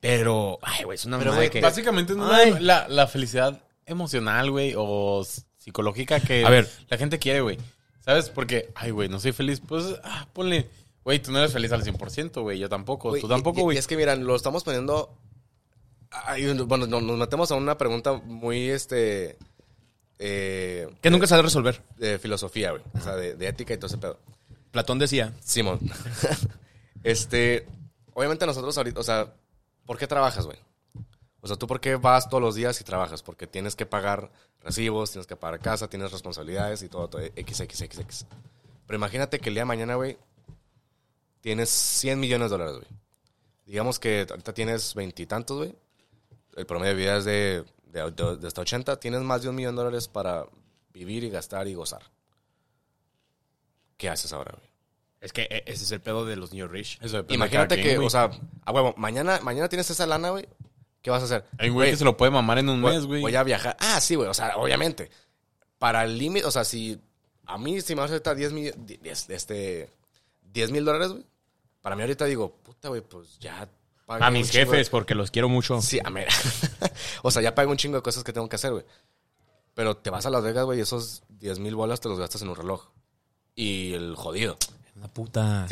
Pero, 0.00 0.58
ay, 0.62 0.84
güey, 0.84 0.96
es 0.96 1.04
una 1.04 1.18
Pero, 1.18 1.34
güey, 1.34 1.50
que... 1.50 1.60
básicamente 1.60 2.14
es 2.14 2.60
la, 2.62 2.88
la 2.88 3.06
felicidad 3.06 3.62
emocional, 3.86 4.50
güey, 4.50 4.74
o 4.76 5.26
psicológica 5.58 6.20
que 6.20 6.44
A 6.44 6.48
ver. 6.50 6.68
la 6.88 6.96
gente 6.96 7.18
quiere, 7.18 7.42
güey. 7.42 7.58
¿Sabes? 8.00 8.30
Porque, 8.30 8.70
ay, 8.74 8.92
güey, 8.92 9.08
no 9.10 9.20
soy 9.20 9.32
feliz. 9.32 9.60
Pues, 9.60 9.84
ah, 10.02 10.26
ponle. 10.32 10.68
Güey, 11.04 11.18
tú 11.20 11.32
no 11.32 11.38
eres 11.38 11.52
feliz 11.52 11.70
al 11.72 11.84
100%, 11.84 12.40
güey. 12.42 12.58
Yo 12.58 12.68
tampoco. 12.68 13.10
Güey, 13.10 13.20
tú 13.20 13.28
tampoco, 13.28 13.60
güey. 13.62 13.76
Y 13.76 13.78
es 13.78 13.86
que, 13.86 13.96
miran, 13.96 14.24
lo 14.24 14.34
estamos 14.36 14.64
poniendo... 14.64 15.14
ay, 16.10 16.50
bueno, 16.64 16.86
no- 16.86 17.00
nos 17.02 17.18
metemos 17.18 17.50
a 17.50 17.56
una 17.56 17.76
pregunta 17.76 18.14
muy, 18.14 18.70
este... 18.70 19.36
eh, 20.18 20.88
Que 21.02 21.10
nunca 21.10 21.26
se 21.26 21.34
ha 21.34 21.36
de 21.36 21.42
resolver. 21.42 21.82
de 21.98 22.18
filosofía, 22.18 22.70
güey. 22.70 22.82
O 22.94 23.00
sea, 23.00 23.16
de, 23.16 23.34
de 23.34 23.48
ética 23.48 23.74
y 23.74 23.76
todo 23.76 23.88
ese 23.88 23.98
pedo. 23.98 24.18
Platón 24.70 24.98
decía, 24.98 25.34
Simón. 25.44 25.78
este, 27.04 27.66
obviamente 28.14 28.46
nosotros 28.46 28.76
ahorita, 28.78 29.00
o 29.00 29.04
sea, 29.04 29.32
¿por 29.90 29.98
qué 29.98 30.06
trabajas, 30.06 30.46
güey? 30.46 30.56
O 31.40 31.48
sea, 31.48 31.56
¿tú 31.56 31.66
por 31.66 31.80
qué 31.80 31.96
vas 31.96 32.28
todos 32.28 32.40
los 32.40 32.54
días 32.54 32.80
y 32.80 32.84
trabajas? 32.84 33.24
Porque 33.24 33.48
tienes 33.48 33.74
que 33.74 33.86
pagar 33.86 34.30
recibos, 34.60 35.10
tienes 35.10 35.26
que 35.26 35.34
pagar 35.34 35.58
casa, 35.58 35.88
tienes 35.90 36.12
responsabilidades 36.12 36.80
y 36.84 36.88
todo, 36.88 37.08
todo 37.08 37.20
X, 37.22 37.58
X, 37.58 37.80
X, 37.80 37.98
X. 37.98 38.26
Pero 38.86 38.96
imagínate 38.96 39.40
que 39.40 39.48
el 39.48 39.56
día 39.56 39.62
de 39.62 39.66
mañana, 39.66 39.96
güey, 39.96 40.16
tienes 41.40 41.70
100 41.70 42.20
millones 42.20 42.52
de 42.52 42.56
dólares, 42.56 42.76
güey. 42.76 43.00
Digamos 43.66 43.98
que 43.98 44.28
ahorita 44.30 44.54
tienes 44.54 44.94
veintitantos, 44.94 45.56
güey. 45.56 45.74
El 46.54 46.66
promedio 46.66 46.94
de 46.94 47.00
vida 47.00 47.16
es 47.16 47.24
de- 47.24 47.64
de 47.90 48.46
hasta 48.46 48.60
80. 48.60 49.00
Tienes 49.00 49.22
más 49.22 49.42
de 49.42 49.48
un 49.48 49.56
millón 49.56 49.74
de 49.74 49.82
dólares 49.82 50.06
para 50.06 50.46
vivir 50.92 51.24
y 51.24 51.30
gastar 51.30 51.66
y 51.66 51.74
gozar. 51.74 52.02
¿Qué 53.96 54.08
haces 54.08 54.32
ahora, 54.32 54.52
güey? 54.56 54.69
Es 55.20 55.32
que 55.32 55.42
e- 55.42 55.64
ese 55.66 55.84
es 55.84 55.92
el 55.92 56.00
pedo 56.00 56.24
de 56.24 56.36
los 56.36 56.52
New 56.52 56.66
Rich. 56.68 56.98
Imagínate 57.28 57.80
quien, 57.80 57.98
que, 58.00 58.04
o 58.06 58.10
sea, 58.10 58.30
a 58.64 58.72
huevo, 58.72 58.94
mañana, 58.96 59.40
mañana 59.42 59.68
tienes 59.68 59.90
esa 59.90 60.06
lana, 60.06 60.30
güey. 60.30 60.48
¿Qué 61.02 61.10
vas 61.10 61.22
a 61.22 61.24
hacer? 61.24 61.44
Hay 61.58 61.68
un 61.70 61.74
güey 61.76 61.90
que 61.90 61.96
se 61.96 62.04
lo 62.04 62.16
puede 62.16 62.30
mamar 62.30 62.58
en 62.58 62.68
un 62.68 62.80
mes, 62.80 63.06
güey. 63.06 63.22
voy 63.22 63.34
a 63.34 63.42
viajar. 63.42 63.76
Ah, 63.80 64.00
sí, 64.00 64.14
güey, 64.16 64.28
o 64.28 64.34
sea, 64.34 64.56
obviamente. 64.56 65.10
Para 65.78 66.04
el 66.04 66.18
límite, 66.18 66.46
o 66.46 66.50
sea, 66.50 66.64
si 66.64 67.00
a 67.46 67.56
mí, 67.56 67.80
si 67.80 67.94
me 67.94 68.02
vas 68.02 68.10
a 68.10 68.14
ahorita 68.14 68.34
10 68.34 68.52
mil, 68.52 68.74
10, 68.76 69.30
este, 69.30 69.90
10 70.42 70.70
mil 70.70 70.84
dólares, 70.84 71.08
güey. 71.12 71.24
Para 71.80 71.96
mí 71.96 72.02
ahorita 72.02 72.26
digo, 72.26 72.54
puta, 72.62 72.88
güey, 72.90 73.00
pues 73.00 73.38
ya 73.38 73.66
pagué 74.04 74.24
A 74.24 74.28
un 74.28 74.34
mis 74.34 74.52
de- 74.52 74.58
jefes, 74.60 74.90
porque 74.90 75.14
los 75.14 75.30
quiero 75.30 75.48
mucho. 75.48 75.80
Sí, 75.80 75.98
a 76.04 76.10
ver. 76.10 76.28
o 77.22 77.30
sea, 77.30 77.40
ya 77.40 77.54
pago 77.54 77.70
un 77.70 77.78
chingo 77.78 77.96
de 77.96 78.02
cosas 78.02 78.22
que 78.22 78.32
tengo 78.34 78.48
que 78.48 78.56
hacer, 78.56 78.72
güey. 78.72 78.84
Pero 79.72 79.96
te 79.96 80.10
vas 80.10 80.26
a 80.26 80.30
Las 80.30 80.42
Vegas, 80.42 80.64
güey, 80.66 80.78
y 80.80 80.82
esos 80.82 81.22
10 81.30 81.58
mil 81.60 81.74
bolas 81.76 82.00
te 82.00 82.08
los 82.10 82.18
gastas 82.18 82.42
en 82.42 82.48
un 82.50 82.56
reloj. 82.56 82.88
Y 83.54 83.94
el 83.94 84.14
jodido. 84.16 84.58
Una 84.96 85.08
puta. 85.08 85.66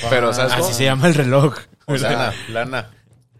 Pero, 0.10 0.32
¿sabes? 0.32 0.52
Así 0.52 0.72
se 0.74 0.84
llama 0.84 1.08
el 1.08 1.14
reloj. 1.14 1.56
O 1.86 1.96
sea, 1.98 2.10
lana, 2.12 2.34
lana. 2.48 2.90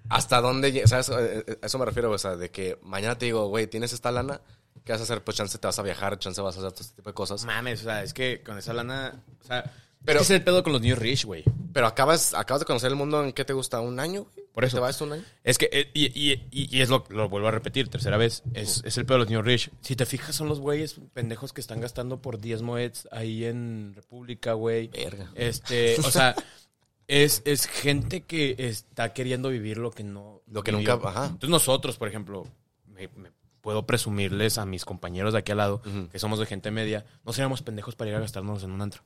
¿Hasta 0.08 0.40
dónde? 0.40 0.72
lle- 0.74 0.86
¿Sabes? 0.86 1.08
Eh, 1.10 1.44
eh, 1.46 1.58
A 1.62 1.66
eso 1.66 1.78
me 1.78 1.84
refiero, 1.86 2.10
o 2.10 2.18
sea, 2.18 2.36
de 2.36 2.50
que 2.50 2.78
mañana 2.82 3.16
te 3.16 3.24
digo, 3.26 3.46
güey, 3.48 3.66
tienes 3.66 3.92
esta 3.92 4.10
lana, 4.10 4.40
¿qué 4.84 4.92
vas 4.92 5.00
a 5.00 5.04
hacer? 5.04 5.22
Pues 5.24 5.36
chance 5.36 5.56
te 5.58 5.66
vas 5.66 5.78
a 5.78 5.82
viajar, 5.82 6.18
chance 6.18 6.40
vas 6.42 6.56
a 6.56 6.58
hacer 6.60 6.72
todo 6.72 6.82
este 6.82 6.96
tipo 6.96 7.08
de 7.10 7.14
cosas. 7.14 7.44
Mames, 7.44 7.80
o 7.80 7.84
sea, 7.84 8.02
es 8.02 8.12
que 8.12 8.42
con 8.42 8.58
esa 8.58 8.72
lana. 8.72 9.22
O 9.42 9.46
sea, 9.46 9.64
Pero- 10.04 10.20
es 10.20 10.30
el 10.30 10.42
pedo 10.42 10.62
con 10.62 10.72
los 10.72 10.82
New 10.82 10.96
Rich, 10.96 11.24
güey. 11.24 11.44
Pero 11.72 11.86
acabas, 11.86 12.34
acabas 12.34 12.60
de 12.60 12.66
conocer 12.66 12.90
el 12.90 12.96
mundo 12.96 13.22
en 13.24 13.32
qué 13.32 13.44
te 13.44 13.52
gusta, 13.52 13.80
un 13.80 13.98
año, 14.00 14.24
güey. 14.24 14.46
Por 14.52 14.64
eso. 14.64 14.76
¿Te 14.76 14.80
vas 14.80 15.00
un 15.00 15.12
año? 15.14 15.22
Es 15.44 15.56
que, 15.56 15.70
eh, 15.72 15.90
y, 15.94 16.06
y, 16.06 16.32
y, 16.50 16.76
y 16.76 16.80
es 16.82 16.90
lo, 16.90 17.04
lo 17.08 17.28
vuelvo 17.30 17.48
a 17.48 17.50
repetir, 17.50 17.88
tercera 17.88 18.16
vez, 18.18 18.42
es, 18.52 18.82
es 18.84 18.98
el 18.98 19.06
pedo 19.06 19.14
de 19.18 19.24
los 19.24 19.30
New 19.30 19.40
Rich. 19.42 19.70
Si 19.80 19.96
te 19.96 20.04
fijas, 20.04 20.34
son 20.36 20.48
los 20.48 20.60
güeyes 20.60 21.00
pendejos 21.14 21.52
que 21.54 21.60
están 21.62 21.80
gastando 21.80 22.20
por 22.20 22.38
10 22.38 22.60
moeds 22.62 23.08
ahí 23.12 23.44
en 23.46 23.92
República, 23.94 24.52
güey. 24.52 24.88
Verga. 24.88 25.30
Este, 25.34 25.96
o 26.00 26.10
sea, 26.10 26.34
es, 27.06 27.40
es 27.46 27.66
gente 27.66 28.22
que 28.22 28.56
está 28.58 29.12
queriendo 29.14 29.48
vivir 29.48 29.78
lo 29.78 29.90
que 29.90 30.04
no. 30.04 30.42
Lo 30.46 30.62
que 30.62 30.72
vivió. 30.72 30.96
nunca- 30.96 31.08
ajá. 31.08 31.24
Entonces 31.26 31.48
nosotros, 31.50 31.96
por 31.96 32.08
ejemplo, 32.08 32.46
me, 32.86 33.08
me 33.16 33.30
puedo 33.62 33.86
presumirles 33.86 34.58
a 34.58 34.66
mis 34.66 34.84
compañeros 34.84 35.32
de 35.32 35.38
aquí 35.38 35.52
al 35.52 35.58
lado, 35.58 35.80
que 36.10 36.18
somos 36.18 36.38
de 36.40 36.46
gente 36.46 36.70
media, 36.70 37.06
no 37.24 37.32
seríamos 37.32 37.62
pendejos 37.62 37.94
para 37.94 38.10
ir 38.10 38.16
a 38.16 38.20
gastarnos 38.20 38.62
en 38.64 38.72
un 38.72 38.82
antro. 38.82 39.02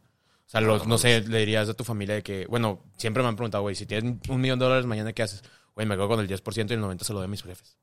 O 0.47 0.49
sea, 0.49 0.61
los, 0.61 0.86
no 0.86 0.97
sé, 0.99 1.22
le 1.22 1.38
dirías 1.40 1.68
a 1.68 1.74
tu 1.74 1.82
familia 1.84 2.14
de 2.14 2.22
que, 2.22 2.47
bueno, 2.47 2.82
siempre 2.97 3.22
me 3.22 3.28
han 3.28 3.36
preguntado, 3.36 3.62
güey, 3.62 3.74
si 3.74 3.84
tienes 3.86 4.14
un 4.28 4.40
millón 4.40 4.59
de 4.59 4.64
dólares 4.64 4.86
mañana, 4.86 5.12
¿qué 5.12 5.22
haces? 5.22 5.42
Güey, 5.74 5.86
me 5.86 5.97
quedo 5.97 6.09
con 6.09 6.20
el 6.20 6.28
10% 6.28 6.70
y 6.70 6.74
el 6.74 6.80
90% 6.80 7.03
se 7.03 7.12
lo 7.12 7.18
doy 7.18 7.26
a 7.26 7.28
mis 7.28 7.42
jefes. 7.42 7.76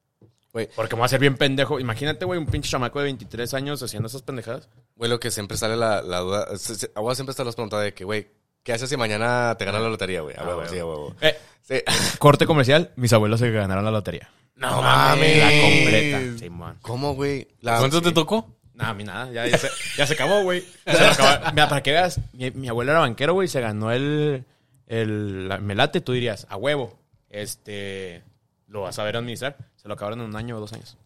Güey, 0.53 0.69
Porque 0.75 0.95
me 0.95 0.99
voy 0.99 1.03
a 1.03 1.07
hacer 1.07 1.19
bien 1.19 1.35
pendejo. 1.35 1.79
Imagínate, 1.79 2.25
güey, 2.25 2.39
un 2.39 2.45
pinche 2.45 2.69
chamaco 2.69 2.99
de 2.99 3.05
23 3.05 3.53
años 3.55 3.81
haciendo 3.83 4.07
esas 4.07 4.21
pendejadas. 4.21 4.69
güey, 4.95 5.09
lo 5.09 5.19
que 5.19 5.31
siempre 5.31 5.57
sale 5.57 5.75
la, 5.75 6.01
la 6.03 6.19
duda, 6.19 6.57
se- 6.57 6.75
se- 6.75 6.91
a 6.95 7.01
vos 7.01 7.17
siempre 7.17 7.31
está 7.31 7.43
la 7.43 7.51
pregunta 7.51 7.79
de 7.79 7.93
que, 7.93 8.03
güey, 8.05 8.27
¿qué 8.63 8.71
haces 8.73 8.89
si 8.89 8.95
mañana 8.97 9.55
te 9.57 9.65
ganas 9.65 9.81
la 9.81 9.89
lotería, 9.89 10.21
güey? 10.21 10.35
A 10.37 10.41
Ah, 10.41 10.47
huevo, 10.47 10.63
sí, 10.69 10.77
a 10.79 10.85
huevo. 10.85 11.15
Eh, 11.21 11.35
Sí. 11.63 11.75
corte 12.19 12.45
comercial, 12.45 12.91
mis 12.97 13.11
abuelos 13.13 13.39
se 13.39 13.49
ganaron 13.51 13.83
la 13.85 13.91
lotería. 13.91 14.29
No 14.55 14.69
La 14.69 14.81
mames. 14.81 15.61
completa. 15.61 16.37
Simón. 16.39 16.77
¿Cómo, 16.81 17.15
güey? 17.15 17.47
La- 17.61 17.79
¿Cuánto 17.79 18.01
te 18.01 18.11
tocó? 18.11 18.47
No, 18.75 18.85
a 18.85 18.93
mí 18.93 19.03
nada, 19.03 19.31
ya, 19.31 19.47
ya 19.47 19.57
se, 19.57 19.69
ya 19.97 20.07
se 20.07 20.13
acabó, 20.13 20.41
güey. 20.43 20.61
Se 20.85 20.99
lo 20.99 21.07
acabó. 21.11 21.51
Mira, 21.51 21.69
para 21.69 21.83
que 21.83 21.91
veas, 21.91 22.19
mi, 22.33 22.49
mi 22.51 22.67
abuelo 22.69 22.91
era 22.91 23.01
banquero, 23.01 23.33
güey, 23.33 23.47
se 23.47 23.61
ganó 23.61 23.91
el, 23.91 24.45
el 24.87 25.47
la- 25.47 25.59
melate, 25.59 26.01
tú 26.01 26.13
dirías, 26.13 26.47
a 26.49 26.57
huevo. 26.57 26.97
Este, 27.29 28.23
lo 28.67 28.81
vas 28.81 28.97
a 28.99 29.03
ver 29.03 29.17
administrar. 29.17 29.57
Se 29.75 29.87
lo 29.87 29.93
acabaron 29.93 30.21
en 30.21 30.25
un 30.27 30.35
año 30.35 30.57
o 30.57 30.59
dos 30.59 30.73
años. 30.73 30.97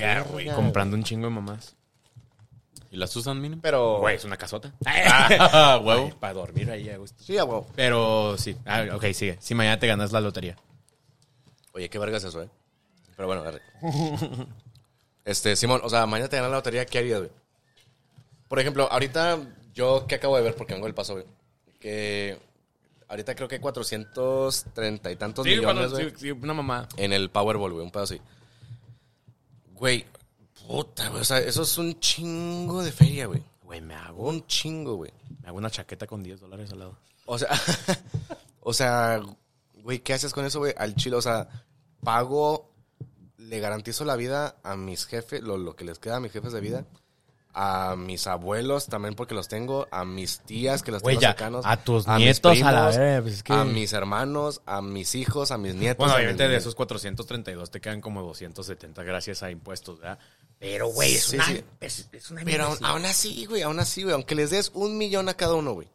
Ya, 0.00 0.22
güey, 0.22 0.48
comprando 0.50 0.96
un 0.96 1.04
chingo 1.04 1.26
de 1.28 1.32
mamás. 1.34 1.76
¿Y 2.90 2.96
la 2.96 3.06
Susan 3.06 3.40
mínimo? 3.40 3.62
Pero, 3.62 4.00
Güey, 4.00 4.16
es 4.16 4.24
una 4.24 4.36
casota. 4.36 4.72
Ah, 4.84 5.80
huevo. 5.82 6.06
Ay, 6.06 6.14
para 6.20 6.34
dormir 6.34 6.70
ahí 6.70 6.90
a 6.90 6.98
gusto. 6.98 7.22
sí, 7.22 7.38
a 7.38 7.44
huevo. 7.44 7.66
Pero 7.74 8.36
sí, 8.36 8.54
ah, 8.66 8.84
ok, 8.92 9.04
sigue. 9.14 9.38
Si 9.40 9.54
mañana 9.54 9.78
te 9.78 9.86
ganas 9.86 10.12
la 10.12 10.20
lotería. 10.20 10.56
Oye, 11.72 11.88
qué 11.88 11.98
verga 11.98 12.18
es 12.18 12.24
eso, 12.24 12.42
eh. 12.42 12.48
Pero 13.16 13.28
bueno, 13.28 13.42
dale. 13.44 13.60
Este, 15.24 15.54
Simón, 15.56 15.80
o 15.84 15.88
sea, 15.88 16.06
mañana 16.06 16.28
te 16.28 16.36
ganas 16.36 16.50
la 16.50 16.56
lotería, 16.58 16.84
¿qué 16.86 16.98
harías, 16.98 17.20
güey? 17.20 17.30
Por 18.48 18.58
ejemplo, 18.60 18.88
ahorita 18.90 19.38
yo 19.72 20.06
que 20.06 20.16
acabo 20.16 20.36
de 20.36 20.42
ver, 20.42 20.54
porque 20.56 20.74
vengo 20.74 20.86
del 20.86 20.94
paso, 20.94 21.14
güey, 21.14 21.24
que 21.80 22.38
ahorita 23.08 23.34
creo 23.34 23.48
que 23.48 23.56
hay 23.56 23.60
430 23.60 25.10
y 25.10 25.16
tantos 25.16 25.44
Sí, 25.44 25.50
millones, 25.50 25.74
bueno, 25.74 25.90
güey, 25.90 26.10
sí, 26.10 26.16
sí, 26.18 26.30
una 26.32 26.54
mamá. 26.54 26.88
en 26.96 27.12
el 27.12 27.30
Powerball, 27.30 27.72
güey, 27.72 27.84
un 27.84 27.90
pedo 27.90 28.02
así. 28.02 28.20
Güey, 29.74 30.06
puta, 30.66 31.08
güey, 31.08 31.22
o 31.22 31.24
sea, 31.24 31.38
eso 31.38 31.62
es 31.62 31.78
un 31.78 31.98
chingo 32.00 32.82
de 32.82 32.92
feria, 32.92 33.26
güey. 33.26 33.42
Güey, 33.62 33.80
me 33.80 33.94
hago, 33.94 34.28
Un 34.28 34.46
chingo, 34.46 34.96
güey. 34.96 35.12
me 35.40 35.48
hago 35.48 35.58
una 35.58 35.70
chaqueta 35.70 36.06
con 36.06 36.22
10 36.22 36.40
dólares 36.40 36.70
al 36.72 36.80
lado. 36.80 36.98
O 37.26 37.38
sea, 37.38 37.48
o 38.60 38.72
sea, 38.72 39.20
güey, 39.74 40.00
¿qué 40.00 40.12
haces 40.14 40.32
con 40.32 40.44
eso, 40.44 40.58
güey? 40.58 40.74
Al 40.76 40.94
chile, 40.94 41.16
o 41.16 41.22
sea, 41.22 41.48
pago, 42.04 42.70
le 43.42 43.60
garantizo 43.60 44.04
la 44.04 44.16
vida 44.16 44.56
a 44.62 44.76
mis 44.76 45.06
jefes, 45.06 45.42
lo, 45.42 45.56
lo 45.58 45.76
que 45.76 45.84
les 45.84 45.98
queda 45.98 46.16
a 46.16 46.20
mis 46.20 46.32
jefes 46.32 46.52
de 46.52 46.60
vida, 46.60 46.84
a 47.54 47.96
mis 47.98 48.26
abuelos 48.26 48.86
también 48.86 49.14
porque 49.14 49.34
los 49.34 49.46
tengo, 49.48 49.86
a 49.90 50.04
mis 50.06 50.40
tías 50.40 50.82
que 50.82 50.90
los 50.90 51.02
Güey, 51.02 51.16
tengo 51.16 51.20
ya, 51.22 51.28
cercanos, 51.30 51.66
a 51.66 51.76
tus 51.76 52.06
mis 52.08 52.16
nietos, 52.18 52.62
a 52.62 52.72
la 52.72 52.86
verga, 52.88 53.20
pues 53.22 53.34
es 53.34 53.42
que- 53.42 53.52
a 53.52 53.64
mis 53.64 53.92
hermanos, 53.92 54.62
a 54.64 54.80
mis 54.80 55.14
hijos, 55.14 55.50
a 55.50 55.58
mis 55.58 55.74
nietos. 55.74 55.98
Bueno, 55.98 56.14
a 56.14 56.16
obviamente 56.16 56.48
de 56.48 56.56
esos 56.56 56.74
432 56.74 57.70
te 57.70 57.80
quedan 57.80 58.00
como 58.00 58.22
270 58.22 59.02
gracias 59.02 59.42
a 59.42 59.50
impuestos, 59.50 60.00
¿verdad? 60.00 60.18
Pero, 60.58 60.86
güey, 60.88 61.14
es, 61.14 61.24
Sí, 61.24 61.36
una, 61.36 61.44
sí. 61.46 61.64
es, 61.80 62.08
es 62.12 62.30
una 62.30 62.42
Pero 62.44 62.64
aún, 62.64 62.72
imbécil. 62.74 62.86
aún 62.86 63.04
así, 63.04 63.46
güey, 63.46 63.62
aún 63.62 63.80
así, 63.80 64.02
güey, 64.04 64.14
aunque 64.14 64.34
les 64.34 64.50
des 64.50 64.70
un 64.74 64.96
millón 64.96 65.28
a 65.28 65.34
cada 65.34 65.54
uno, 65.54 65.72
güey. 65.72 65.88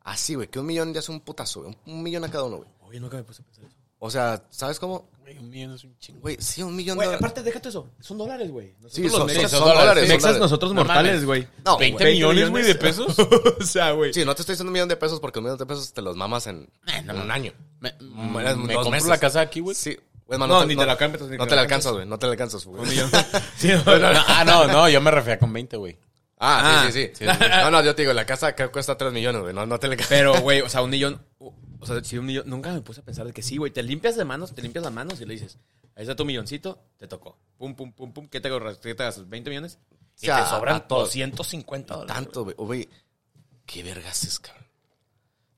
Así, 0.00 0.34
güey, 0.34 0.48
que 0.48 0.58
un 0.58 0.66
millón 0.66 0.92
ya 0.94 1.00
es 1.00 1.08
un 1.08 1.20
putazo, 1.20 1.62
güey. 1.62 1.76
Un, 1.86 1.92
un 1.94 2.02
millón 2.02 2.24
a 2.24 2.30
cada 2.30 2.44
uno, 2.44 2.56
güey. 2.56 2.68
Oye, 2.82 2.98
nunca 3.00 3.16
me 3.18 3.22
puse 3.22 3.42
a 3.42 3.44
pensar 3.44 3.64
eso. 3.66 3.76
O 3.98 4.10
sea, 4.10 4.42
¿sabes 4.50 4.78
cómo? 4.80 5.08
Güey, 5.24 5.38
un 5.38 5.48
millón 5.48 5.74
es 5.74 5.84
un 5.84 5.98
chingo. 5.98 6.20
Güey, 6.20 6.36
sí, 6.38 6.62
un 6.62 6.76
millón 6.76 6.96
Güey, 6.96 7.08
de 7.08 7.14
aparte, 7.14 7.42
déjate 7.42 7.70
eso. 7.70 7.88
Son 7.98 8.18
dólares, 8.18 8.50
güey. 8.50 8.74
Nosotros 8.80 8.92
Sí, 8.92 9.02
los 9.04 9.12
son, 9.12 9.26
mexas- 9.26 9.50
son- 9.50 9.60
dólares. 9.68 9.88
son 10.02 10.08
mexas, 10.08 10.22
dólares. 10.22 10.40
nosotros 10.40 10.72
No 10.74 10.80
mortales, 10.84 11.12
mames. 11.12 11.24
güey. 11.24 11.48
No, 11.64 11.78
20 11.78 12.04
güey. 12.04 12.14
millones, 12.14 12.50
güey, 12.50 12.64
de 12.64 12.74
pesos. 12.74 13.16
o 13.60 13.64
sea, 13.64 13.92
güey. 13.92 14.12
Sí, 14.12 14.22
no 14.24 14.34
te 14.34 14.42
estoy 14.42 14.52
diciendo 14.52 14.68
un 14.68 14.74
millón 14.74 14.88
de 14.90 14.96
pesos 14.96 15.18
porque 15.20 15.38
un 15.38 15.46
millón 15.46 15.58
de 15.58 15.64
pesos 15.66 15.92
te 15.94 16.02
los 16.02 16.14
mamas 16.14 16.46
en, 16.46 16.68
en 16.86 17.10
un 17.10 17.30
año. 17.30 17.52
Me, 17.80 17.94
Mm, 18.00 18.36
me 18.36 18.42
dos 18.44 18.82
compro 18.82 18.90
meses. 18.90 19.08
la 19.08 19.18
casa 19.18 19.40
aquí, 19.40 19.60
güey. 19.60 19.74
Sí. 19.74 19.96
Güey, 20.26 20.38
man, 20.38 20.48
No, 20.48 20.64
ni 20.66 20.76
te 20.76 20.84
la 20.86 20.92
alcanzas, 20.92 21.22
ni 21.28 21.36
No 21.38 21.44
te 21.44 21.50
te 21.50 21.56
la 21.56 21.62
alcanzas, 21.62 21.92
güey. 21.92 22.06
No 22.06 22.18
te 22.18 22.26
la 22.26 22.32
alcanzas, 22.32 22.64
güey. 22.66 22.82
Un 22.82 22.88
millón. 22.88 23.10
Sí, 23.56 23.68
No, 23.68 23.82
ah, 23.86 24.44
no, 24.46 24.66
no, 24.66 24.88
yo 24.90 25.00
me 25.00 25.10
refería 25.10 25.38
con 25.38 25.52
20, 25.52 25.76
güey. 25.78 25.98
Ah, 26.38 26.82
Ah. 26.84 26.90
sí, 26.90 26.92
sí, 26.92 27.10
sí. 27.14 27.24
No, 27.62 27.70
no, 27.70 27.82
yo 27.82 27.94
te 27.94 28.02
digo, 28.02 28.12
la 28.12 28.26
casa 28.26 28.48
acá 28.48 28.68
cuesta 28.68 28.96
3 28.98 29.12
millones, 29.12 29.40
güey. 29.42 29.54
No, 29.54 29.64
no 29.64 29.78
te 29.78 29.86
la 29.86 29.92
alcanzas. 29.94 30.10
Pero, 30.18 30.38
güey, 30.40 30.60
o 30.60 30.68
sea, 30.68 30.82
un 30.82 30.90
millón. 30.90 31.22
O 31.84 31.94
sea, 31.94 32.04
si 32.04 32.18
un 32.18 32.26
millón. 32.26 32.48
Nunca 32.48 32.72
me 32.72 32.80
puse 32.80 33.00
a 33.00 33.04
pensar 33.04 33.26
de 33.26 33.32
que 33.32 33.42
sí, 33.42 33.56
güey. 33.56 33.72
Te 33.72 33.82
limpias 33.82 34.16
de 34.16 34.24
manos, 34.24 34.54
te 34.54 34.62
limpias 34.62 34.84
las 34.84 34.92
manos 34.92 35.20
y 35.20 35.24
le 35.24 35.34
dices, 35.34 35.58
ahí 35.94 36.02
está 36.02 36.16
tu 36.16 36.24
milloncito, 36.24 36.78
te 36.96 37.06
tocó. 37.06 37.38
Pum, 37.56 37.74
pum, 37.74 37.92
pum, 37.92 38.12
pum. 38.12 38.28
¿Qué 38.28 38.40
te? 38.40 38.50
¿Qué 38.50 38.94
te 38.94 39.04
gastas? 39.04 39.26
¿20 39.26 39.48
millones? 39.48 39.78
Y 40.16 40.26
sea, 40.26 40.44
te 40.44 40.50
sobran 40.50 40.76
a 40.76 40.86
todo. 40.88 41.00
250 41.00 41.94
dólares. 41.94 42.14
Tanto, 42.14 42.44
güey. 42.44 42.56
Güey, 42.56 42.88
qué 43.66 43.82
vergas 43.82 44.24
es, 44.24 44.38
cabrón. 44.38 44.66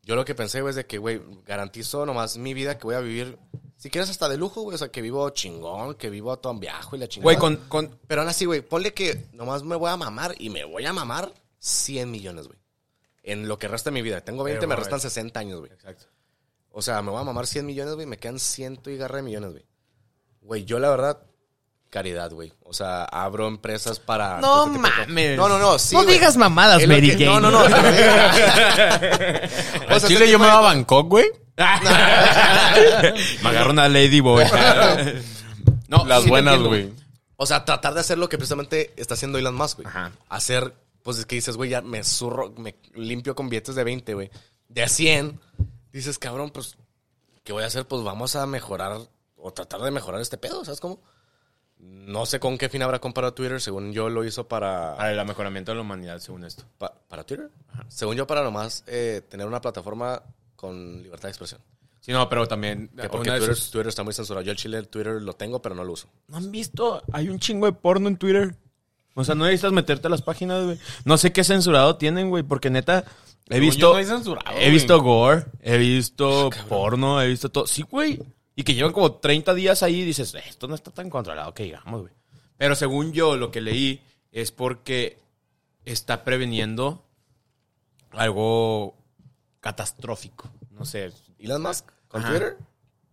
yo 0.02 0.16
lo 0.16 0.24
que 0.24 0.34
pensé, 0.34 0.60
güey, 0.60 0.70
es 0.70 0.76
de 0.76 0.86
que, 0.86 0.98
güey, 0.98 1.20
garantizo 1.44 2.06
nomás 2.06 2.38
mi 2.38 2.54
vida 2.54 2.78
que 2.78 2.84
voy 2.84 2.94
a 2.94 3.00
vivir, 3.00 3.38
si 3.76 3.90
quieres 3.90 4.08
hasta 4.08 4.28
de 4.28 4.38
lujo, 4.38 4.62
güey, 4.62 4.74
o 4.74 4.78
sea, 4.78 4.88
que 4.88 5.02
vivo 5.02 5.28
chingón, 5.30 5.94
que 5.96 6.08
vivo 6.08 6.32
a 6.32 6.40
todo 6.40 6.52
un 6.52 6.60
viaje 6.60 6.96
y 6.96 6.98
la 6.98 7.08
chingada. 7.08 7.24
Güey, 7.24 7.36
con, 7.36 7.56
con... 7.68 7.98
Pero 8.06 8.22
aún 8.22 8.30
así, 8.30 8.46
güey, 8.46 8.62
ponle 8.62 8.94
que 8.94 9.26
nomás 9.32 9.62
me 9.62 9.76
voy 9.76 9.90
a 9.90 9.96
mamar 9.96 10.34
y 10.38 10.48
me 10.48 10.64
voy 10.64 10.86
a 10.86 10.92
mamar 10.92 11.32
100 11.58 12.10
millones, 12.10 12.46
güey. 12.46 12.58
En 13.22 13.48
lo 13.48 13.58
que 13.58 13.68
resta 13.68 13.90
de 13.90 13.94
mi 13.94 14.02
vida. 14.02 14.20
Tengo 14.22 14.44
20, 14.44 14.60
Pero, 14.60 14.68
me 14.68 14.76
restan 14.76 15.00
60 15.00 15.38
años, 15.40 15.58
güey. 15.58 15.72
Exacto. 15.72 16.06
O 16.78 16.82
sea, 16.82 17.00
me 17.00 17.10
voy 17.10 17.22
a 17.22 17.24
mamar 17.24 17.46
100 17.46 17.64
millones, 17.64 17.94
güey. 17.94 18.06
Me 18.06 18.18
quedan 18.18 18.38
ciento 18.38 18.90
y 18.90 18.98
garra 18.98 19.16
de 19.16 19.22
millones, 19.22 19.52
güey. 19.52 19.64
Güey, 20.42 20.64
yo 20.66 20.78
la 20.78 20.90
verdad, 20.90 21.20
caridad, 21.88 22.30
güey. 22.30 22.52
O 22.64 22.74
sea, 22.74 23.04
abro 23.04 23.48
empresas 23.48 23.98
para... 23.98 24.42
No 24.42 24.66
este 24.66 24.78
mames. 24.78 25.38
No, 25.38 25.48
no, 25.48 25.58
no. 25.58 25.78
Sí, 25.78 25.94
No 25.96 26.02
güey. 26.02 26.16
digas 26.16 26.36
mamadas, 26.36 26.82
Es 26.82 26.86
lo 26.88 26.92
Mary 26.94 27.16
que- 27.16 27.24
Jane. 27.24 27.40
No, 27.40 27.42
no, 27.50 27.50
no. 27.50 27.64
Al 29.88 30.02
Chile 30.06 30.30
yo 30.30 30.38
me 30.38 30.44
voy 30.46 30.54
a 30.54 30.60
Bangkok, 30.60 31.08
güey. 31.08 31.24
Me 31.56 31.64
agarro 33.48 33.70
una 33.70 33.88
Ladyboy. 33.88 34.44
no, 35.88 36.04
Las 36.04 36.18
sí 36.18 36.24
te 36.24 36.30
buenas, 36.30 36.54
entiendo, 36.56 36.68
güey. 36.68 36.92
O 37.36 37.46
sea, 37.46 37.64
tratar 37.64 37.94
de 37.94 38.00
hacer 38.00 38.18
lo 38.18 38.28
que 38.28 38.36
precisamente 38.36 38.92
está 38.96 39.14
haciendo 39.14 39.38
Elon 39.38 39.54
Musk, 39.54 39.76
güey. 39.78 39.88
Ajá. 39.88 40.12
Hacer, 40.28 40.74
pues 41.02 41.16
es 41.18 41.24
que 41.24 41.36
dices, 41.36 41.56
güey, 41.56 41.70
ya 41.70 41.80
me 41.80 42.04
zurro, 42.04 42.52
me 42.58 42.74
limpio 42.94 43.34
con 43.34 43.48
billetes 43.48 43.74
de 43.74 43.84
20, 43.84 44.12
güey. 44.14 44.30
De 44.68 44.82
a 44.82 44.88
100. 44.88 45.40
Dices, 45.96 46.18
cabrón, 46.18 46.50
pues, 46.50 46.76
¿qué 47.42 47.54
voy 47.54 47.62
a 47.62 47.66
hacer? 47.66 47.86
Pues 47.86 48.02
vamos 48.02 48.36
a 48.36 48.44
mejorar 48.46 48.98
o 49.36 49.52
tratar 49.52 49.80
de 49.80 49.90
mejorar 49.90 50.20
este 50.20 50.36
pedo, 50.36 50.62
¿sabes 50.62 50.78
cómo? 50.78 51.00
No 51.78 52.26
sé 52.26 52.38
con 52.38 52.58
qué 52.58 52.68
fin 52.68 52.82
habrá 52.82 52.98
comparado 52.98 53.32
Twitter, 53.32 53.60
según 53.62 53.92
yo 53.94 54.10
lo 54.10 54.22
hizo 54.24 54.46
para... 54.46 54.94
Para 54.96 55.12
el 55.12 55.24
mejoramiento 55.26 55.72
de 55.72 55.76
la 55.76 55.80
humanidad, 55.80 56.18
según 56.18 56.44
esto. 56.44 56.64
pa- 56.76 56.92
¿Para 57.08 57.24
Twitter? 57.24 57.50
Según 57.88 58.14
yo, 58.16 58.26
para 58.26 58.42
nomás 58.42 58.84
eh, 58.86 59.22
tener 59.28 59.46
una 59.46 59.60
plataforma 59.62 60.22
con 60.54 61.02
libertad 61.02 61.28
de 61.28 61.30
expresión. 61.30 61.60
Sí, 62.00 62.12
no, 62.12 62.28
pero 62.28 62.46
también... 62.46 62.88
Que 62.88 63.08
porque 63.08 63.30
Twitter, 63.30 63.56
Twitter 63.56 63.88
está 63.88 64.02
muy 64.02 64.12
censurado. 64.12 64.44
Yo 64.44 64.52
el 64.52 64.58
chile 64.58 64.76
el 64.76 64.88
Twitter 64.88 65.14
lo 65.22 65.32
tengo, 65.32 65.62
pero 65.62 65.74
no 65.74 65.82
lo 65.82 65.92
uso. 65.92 66.08
¿No 66.28 66.36
han 66.36 66.50
visto? 66.50 67.02
Hay 67.12 67.30
un 67.30 67.38
chingo 67.38 67.64
de 67.64 67.72
porno 67.72 68.08
en 68.08 68.18
Twitter. 68.18 68.54
O 69.14 69.24
sea, 69.24 69.34
no 69.34 69.44
necesitas 69.44 69.72
meterte 69.72 70.08
a 70.08 70.10
las 70.10 70.20
páginas, 70.20 70.62
güey. 70.62 70.78
No 71.06 71.16
sé 71.16 71.32
qué 71.32 71.42
censurado 71.42 71.96
tienen, 71.96 72.28
güey, 72.28 72.42
porque 72.42 72.68
neta... 72.68 73.04
He 73.48 73.60
visto... 73.60 73.94
no 73.94 74.04
censurado, 74.04 74.58
he 74.58 74.70
visto 74.70 75.00
gore, 75.00 75.46
he 75.60 75.78
visto 75.78 76.50
porno, 76.68 77.22
he 77.22 77.28
visto 77.28 77.50
todo. 77.50 77.66
Sí, 77.66 77.82
güey. 77.82 78.20
Y 78.56 78.64
que 78.64 78.74
llevan 78.74 78.92
como 78.92 79.12
30 79.12 79.54
días 79.54 79.82
ahí 79.82 80.00
y 80.00 80.04
dices, 80.04 80.34
esto 80.34 80.66
no 80.66 80.74
está 80.74 80.90
tan 80.90 81.10
controlado 81.10 81.52
que 81.54 81.64
digamos, 81.64 82.00
güey. 82.02 82.12
Pero 82.56 82.74
según 82.74 83.12
yo, 83.12 83.36
lo 83.36 83.50
que 83.50 83.60
leí 83.60 84.02
es 84.32 84.50
porque 84.50 85.18
está 85.84 86.24
preveniendo 86.24 87.04
algo 88.12 88.96
catastrófico. 89.60 90.50
No 90.70 90.84
sé. 90.84 91.12
Elon 91.38 91.62
Musk 91.62 91.86
con 92.08 92.22
Ajá. 92.22 92.30
Twitter. 92.30 92.56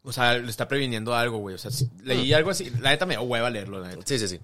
O 0.04 0.12
sea, 0.12 0.38
le 0.38 0.50
está 0.50 0.68
previniendo 0.68 1.16
algo, 1.16 1.38
güey. 1.38 1.56
O 1.56 1.58
sea, 1.58 1.72
sí, 1.72 1.90
leí 2.04 2.34
algo 2.34 2.50
así. 2.50 2.70
La 2.82 2.90
neta 2.90 3.06
me 3.06 3.16
dio 3.16 3.24
hueva 3.24 3.50
leerlo, 3.50 3.80
la 3.80 3.90
neta. 3.90 4.02
Sí, 4.06 4.20
sí, 4.20 4.28
sí. 4.28 4.40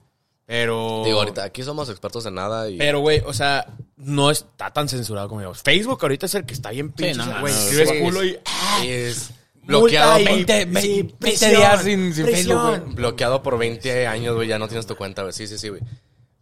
Pero. 0.49 1.03
Digo, 1.05 1.19
ahorita 1.19 1.43
aquí 1.43 1.61
somos 1.61 1.89
expertos 1.89 2.25
en 2.25 2.33
nada 2.33 2.67
y... 2.67 2.77
Pero, 2.79 3.01
güey, 3.01 3.21
o 3.23 3.33
sea, 3.33 3.67
no 3.97 4.31
está 4.31 4.73
tan 4.73 4.89
censurado 4.89 5.27
como 5.29 5.41
digamos. 5.41 5.61
Facebook 5.61 5.99
ahorita 6.01 6.25
es 6.25 6.33
el 6.33 6.43
que 6.43 6.55
está 6.55 6.71
bien 6.71 6.91
pinche. 6.91 7.19
no, 7.23 7.39
güey, 7.41 7.53
no, 7.53 7.59
escribes 7.59 7.89
sí. 7.89 7.99
culo 7.99 8.25
y. 8.25 8.39
es 8.87 9.31
bloqueado, 9.61 10.13
por, 10.13 10.25
20, 10.25 10.65
20, 10.65 11.15
20 11.19 11.49
días 11.49 11.83
sin, 11.83 12.13
sin 12.15 12.25
Facebook, 12.25 12.61
güey. 12.61 12.79
bloqueado 12.95 13.43
por 13.43 13.59
20 13.59 14.07
años, 14.07 14.35
güey. 14.35 14.47
Ya 14.47 14.57
no 14.57 14.67
tienes 14.67 14.87
tu 14.87 14.95
cuenta, 14.95 15.21
güey. 15.21 15.33
Sí, 15.33 15.45
sí, 15.45 15.59
sí, 15.59 15.69
güey. 15.69 15.83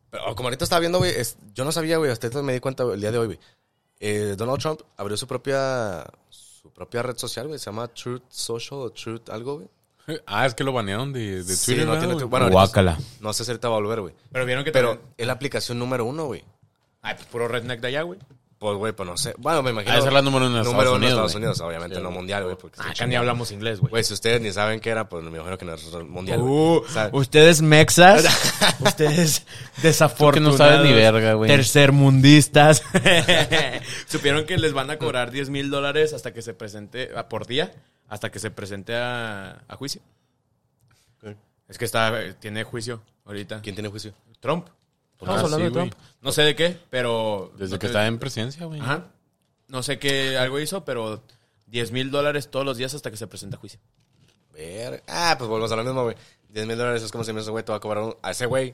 Pero 0.09 0.33
como 0.37 0.47
ahorita 0.47 0.63
estaba 0.63 0.79
viendo, 0.79 0.99
güey, 0.99 1.11
es- 1.11 1.35
yo 1.53 1.65
no 1.65 1.73
sabía, 1.73 1.97
güey, 1.97 2.09
hasta 2.09 2.27
ahorita 2.27 2.41
me 2.43 2.53
di 2.53 2.61
cuenta 2.61 2.83
el 2.83 3.01
día 3.01 3.11
de 3.11 3.17
hoy, 3.17 3.25
güey. 3.25 3.39
Eh, 3.99 4.35
Donald 4.37 4.61
Trump 4.61 4.79
abrió 4.95 5.17
su 5.17 5.27
propia 5.27 6.05
su 6.29 6.71
propia 6.71 7.01
red 7.03 7.17
social, 7.17 7.47
güey. 7.47 7.59
Se 7.59 7.65
llama 7.65 7.89
Truth 7.89 8.23
Social 8.29 8.79
o 8.79 8.89
Truth 8.89 9.29
algo, 9.31 9.55
güey. 9.55 9.67
Ah, 10.25 10.45
es 10.45 10.53
que 10.55 10.63
lo 10.63 10.71
banearon 10.71 11.11
de, 11.11 11.43
de 11.43 11.55
Sí, 11.55 11.65
Twitter, 11.71 11.85
no 11.85 11.91
¿verdad, 11.93 12.07
tiene 12.07 12.19
tu- 12.21 12.29
bueno, 12.29 12.49
Guácala. 12.49 12.97
No 13.19 13.33
sé 13.33 13.43
si 13.43 13.51
ahorita 13.51 13.67
va 13.69 13.75
a 13.75 13.79
volver, 13.79 14.01
güey. 14.01 14.13
Pero 14.31 14.45
vieron 14.45 14.63
que 14.63 14.71
Pero 14.71 14.91
también- 14.91 15.13
es 15.17 15.27
la 15.27 15.33
aplicación 15.33 15.79
número 15.79 16.05
uno, 16.05 16.25
güey. 16.25 16.43
Ay, 17.01 17.15
pues 17.15 17.27
puro 17.27 17.47
redneck 17.47 17.81
de 17.81 17.87
allá, 17.89 18.01
güey. 18.03 18.19
Pues, 18.59 18.75
güey, 18.75 18.91
pues 18.91 19.07
no 19.07 19.15
sé. 19.17 19.35
Bueno, 19.37 19.61
me 19.61 19.69
imagino. 19.69 19.95
De 19.95 20.01
ser 20.01 20.11
la 20.11 20.21
número 20.23 20.47
uno 20.47 20.57
en 20.57 20.63
número 20.63 20.79
Estados 20.81 20.87
uno 20.89 20.95
en 20.95 20.97
Unidos, 20.97 21.11
Estados 21.13 21.31
güey. 21.33 21.43
Unidos, 21.43 21.61
obviamente, 21.61 21.95
Sí, 21.97 22.01
no 22.01 22.07
güey. 22.09 22.17
mundial, 22.17 22.43
güey. 22.45 22.55
porque 22.57 22.81
Acá 22.81 23.05
ni 23.05 23.15
hablamos 23.15 23.51
inglés, 23.51 23.79
güey. 23.79 23.91
Güey, 23.91 24.03
si 24.03 24.13
ustedes 24.15 24.41
ni 24.41 24.51
saben 24.51 24.79
qué 24.79 24.89
era, 24.89 25.07
pues 25.07 25.23
me 25.23 25.29
imagino 25.29 25.57
que 25.59 25.65
no 25.65 25.75
es 25.75 25.93
mundial. 26.07 26.39
güey. 26.39 26.51
Uh, 26.51 26.77
O 26.83 26.87
sea, 26.87 27.09
ustedes 27.13 27.61
mexas, 27.61 28.25
ustedes 28.79 29.45
desafortunados, 29.83 30.55
Tú 30.57 30.57
que 30.57 30.63
no 30.65 30.71
sabes 30.73 30.89
ni 30.89 30.91
verga, 30.93 31.33
güey. 31.33 31.49
tercermundistas, 31.51 32.81
supieron 34.07 34.45
que 34.45 34.57
les 34.57 34.73
van 34.73 34.89
a 34.89 34.97
cobrar 34.97 35.29
10 35.31 35.49
mil 35.51 35.69
dólares 35.69 36.13
hasta 36.13 36.33
que 36.33 36.41
se 36.41 36.53
presente, 36.55 37.11
ah, 37.15 37.29
por 37.29 37.45
día, 37.45 37.73
hasta 38.07 38.31
que 38.31 38.39
se 38.39 38.49
presente 38.51 38.95
a, 38.95 39.61
a 39.67 39.75
juicio. 39.75 40.01
Es 41.67 41.77
que 41.77 41.85
está, 41.85 42.21
eh, 42.23 42.33
tiene 42.39 42.63
juicio 42.63 43.03
ahorita. 43.25 43.61
¿Quién 43.61 43.75
tiene 43.75 43.89
juicio? 43.89 44.13
Trump. 44.39 44.67
Estamos 45.19 45.41
Ah, 45.41 45.45
hablando 45.45 45.57
sí, 45.57 45.63
de 45.63 45.71
Trump. 45.71 45.93
No 46.21 46.31
sé 46.31 46.41
de 46.43 46.55
qué, 46.55 46.77
pero... 46.89 47.51
Desde 47.57 47.73
no 47.75 47.79
que 47.79 47.87
te- 47.87 47.87
estaba 47.87 48.07
en 48.07 48.19
presidencia, 48.19 48.65
güey. 48.65 48.79
Ajá. 48.79 49.05
No 49.67 49.83
sé 49.83 49.97
qué 49.99 50.37
algo 50.37 50.59
hizo, 50.59 50.85
pero 50.85 51.21
10 51.67 51.91
mil 51.91 52.11
dólares 52.11 52.49
todos 52.49 52.65
los 52.65 52.77
días 52.77 52.93
hasta 52.93 53.09
que 53.11 53.17
se 53.17 53.27
presente 53.27 53.55
a 53.55 53.59
juicio. 53.59 53.79
Ver. 54.53 55.03
Ah, 55.07 55.35
pues 55.37 55.49
volvemos 55.49 55.71
a 55.71 55.75
lo 55.75 55.83
mismo, 55.83 56.03
güey. 56.03 56.15
10 56.49 56.65
mil 56.65 56.77
dólares 56.77 57.03
es 57.03 57.11
como 57.11 57.23
si 57.23 57.33
me 57.33 57.39
dice, 57.41 57.51
güey, 57.51 57.63
te 57.65 57.71
va 57.71 57.77
a 57.77 57.81
cobrar 57.81 58.03
un... 58.03 58.15
A 58.21 58.31
ese 58.31 58.45
güey 58.45 58.73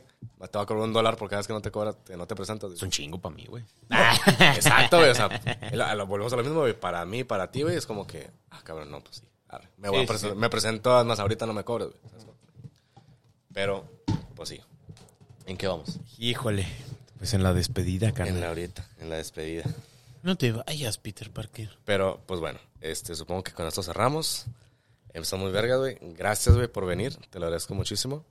te 0.52 0.58
va 0.58 0.64
a 0.64 0.66
cobrar 0.68 0.84
un 0.84 0.94
dólar 0.94 1.16
por 1.18 1.28
cada 1.30 1.40
vez 1.40 1.48
que 1.48 1.54
no 1.54 1.62
te 1.62 1.72
cobra, 1.72 1.96
que 2.06 2.16
no 2.16 2.28
te 2.28 2.36
presentas. 2.36 2.70
güey. 2.70 2.78
Es 2.78 2.84
un 2.84 2.92
chingo 2.92 3.20
para 3.20 3.34
mí, 3.36 3.46
güey. 3.48 3.64
Exacto, 4.56 4.98
güey. 5.00 5.10
O 5.10 5.16
sea, 5.16 5.30
lo- 5.96 6.06
volvemos 6.08 6.32
a 6.34 6.36
lo 6.36 6.44
mismo, 6.44 6.60
güey. 6.60 6.74
Para 6.80 7.04
mí, 7.06 7.24
para 7.24 7.50
ti, 7.52 7.64
güey, 7.64 7.76
es 7.78 7.86
como 7.88 8.06
que... 8.06 8.30
Ah, 8.52 8.60
cabrón, 8.64 8.92
no, 8.92 9.02
pues 9.02 9.16
sí. 9.18 9.24
arre. 9.48 9.70
Me, 9.78 9.90
voy 9.90 10.00
Sí, 10.00 10.12
a 10.12 10.14
presen- 10.16 10.30
sí. 10.34 10.36
me 10.38 10.50
presento, 10.50 11.04
más 11.06 11.20
ahorita 11.20 11.46
no 11.46 11.54
me 11.54 11.64
cobres, 11.64 11.88
güey. 11.90 12.34
Pero, 13.54 13.86
pues 14.36 14.50
sí. 14.50 14.62
¿En 15.46 15.58
qué 15.58 15.68
vamos? 15.68 16.00
Híjole. 16.18 16.68
Pues 17.18 17.34
en 17.34 17.44
la 17.44 17.54
despedida, 17.54 18.10
En 18.10 18.14
carnal. 18.16 18.42
la 18.42 18.50
ahorita, 18.50 18.88
en 19.00 19.10
la 19.10 19.18
despedida. 19.18 19.64
No 20.24 20.36
te 20.36 20.52
vayas, 20.52 20.98
Peter 20.98 21.30
Parker. 21.32 21.78
Pero, 21.86 22.22
pues 22.26 22.40
bueno, 22.40 22.60
este, 22.82 23.16
supongo 23.16 23.44
que 23.44 23.52
con 23.54 23.68
esto 23.68 23.84
cerramos. 23.84 24.46
Empezó 25.14 25.38
muy 25.38 25.52
verga, 25.52 25.78
güey. 25.78 25.98
Gracias, 26.02 26.56
güey, 26.56 26.68
por 26.68 26.86
venir. 26.86 27.16
Te 27.30 27.40
lo 27.40 27.46
agradezco 27.46 27.76
muchísimo. 27.76 28.26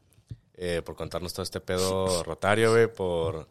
Eh, 0.55 0.83
por 0.85 0.95
contarnos 0.97 1.33
todo 1.33 1.43
este 1.43 1.61
pedo 1.61 2.23
rotario, 2.25 2.73
güey. 2.73 2.87
Por, 2.93 3.49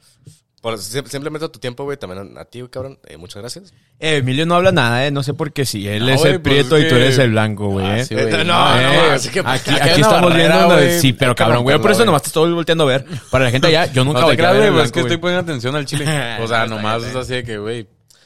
por 0.61 0.77
sim- 0.77 1.05
simplemente 1.07 1.49
tu 1.49 1.59
tiempo, 1.59 1.83
güey. 1.83 1.97
También 1.97 2.37
a 2.37 2.45
ti, 2.45 2.63
cabrón. 2.69 2.99
Eh, 3.07 3.17
muchas 3.17 3.41
gracias. 3.41 3.73
Eh, 3.99 4.17
Emilio 4.17 4.45
no 4.45 4.55
habla 4.55 4.71
nada, 4.71 5.05
¿eh? 5.05 5.11
No 5.11 5.23
sé 5.23 5.33
por 5.33 5.51
qué 5.51 5.65
sí. 5.65 5.87
Él 5.87 6.05
No, 6.05 6.09
es 6.13 6.23
el 6.23 6.39
pues 6.39 6.53
prieto 6.55 6.77
es 6.77 6.85
y 6.85 6.89
tú 6.89 6.95
eres 6.95 7.17
el 7.17 7.31
blanco, 7.31 7.67
güey. 7.69 7.85
Ah, 7.85 7.99
¿eh? 7.99 8.05
sí. 8.05 8.15
Eh, 8.15 8.29
No, 8.45 8.79
Eh, 8.79 8.83
no, 9.07 9.11
así 9.13 9.29
que- 9.29 9.39
aquí, 9.43 9.71
aquí 9.81 10.01
estamos 10.01 10.29
barrera, 10.31 10.57
viendo. 10.67 10.75
una-. 10.75 10.99
Sí, 10.99 11.13
pero 11.13 11.35
cabrón, 11.35 11.63
güey. 11.63 11.79
Por 11.79 11.91
eso 11.91 12.05
nomás 12.05 12.21
te 12.21 12.27
estoy 12.27 12.51
volteando 12.53 12.83
a 12.83 12.87
ver. 12.87 13.05
Para 13.29 13.45
la 13.45 13.51
gente 13.51 13.67
allá, 13.67 13.85
yo 13.91 14.03
nunca 14.03 14.21
No 14.21 14.27
volteé 14.27 14.45
a 14.45 14.51
ver 14.51 14.71
pues 14.71 14.85
es 14.85 14.91
que 14.91 14.99
estoy 15.01 15.17
poniendo 15.17 15.41
atención 15.43 15.75
al 15.75 15.85
chile. 15.85 16.05
O 16.37 16.41
No, 16.41 16.47
sea, 16.47 16.65
nomás 16.67 17.03
es 17.03 17.15
así 17.15 17.33
de 17.33 17.43
que, 17.43 17.57
güey. 17.57 17.83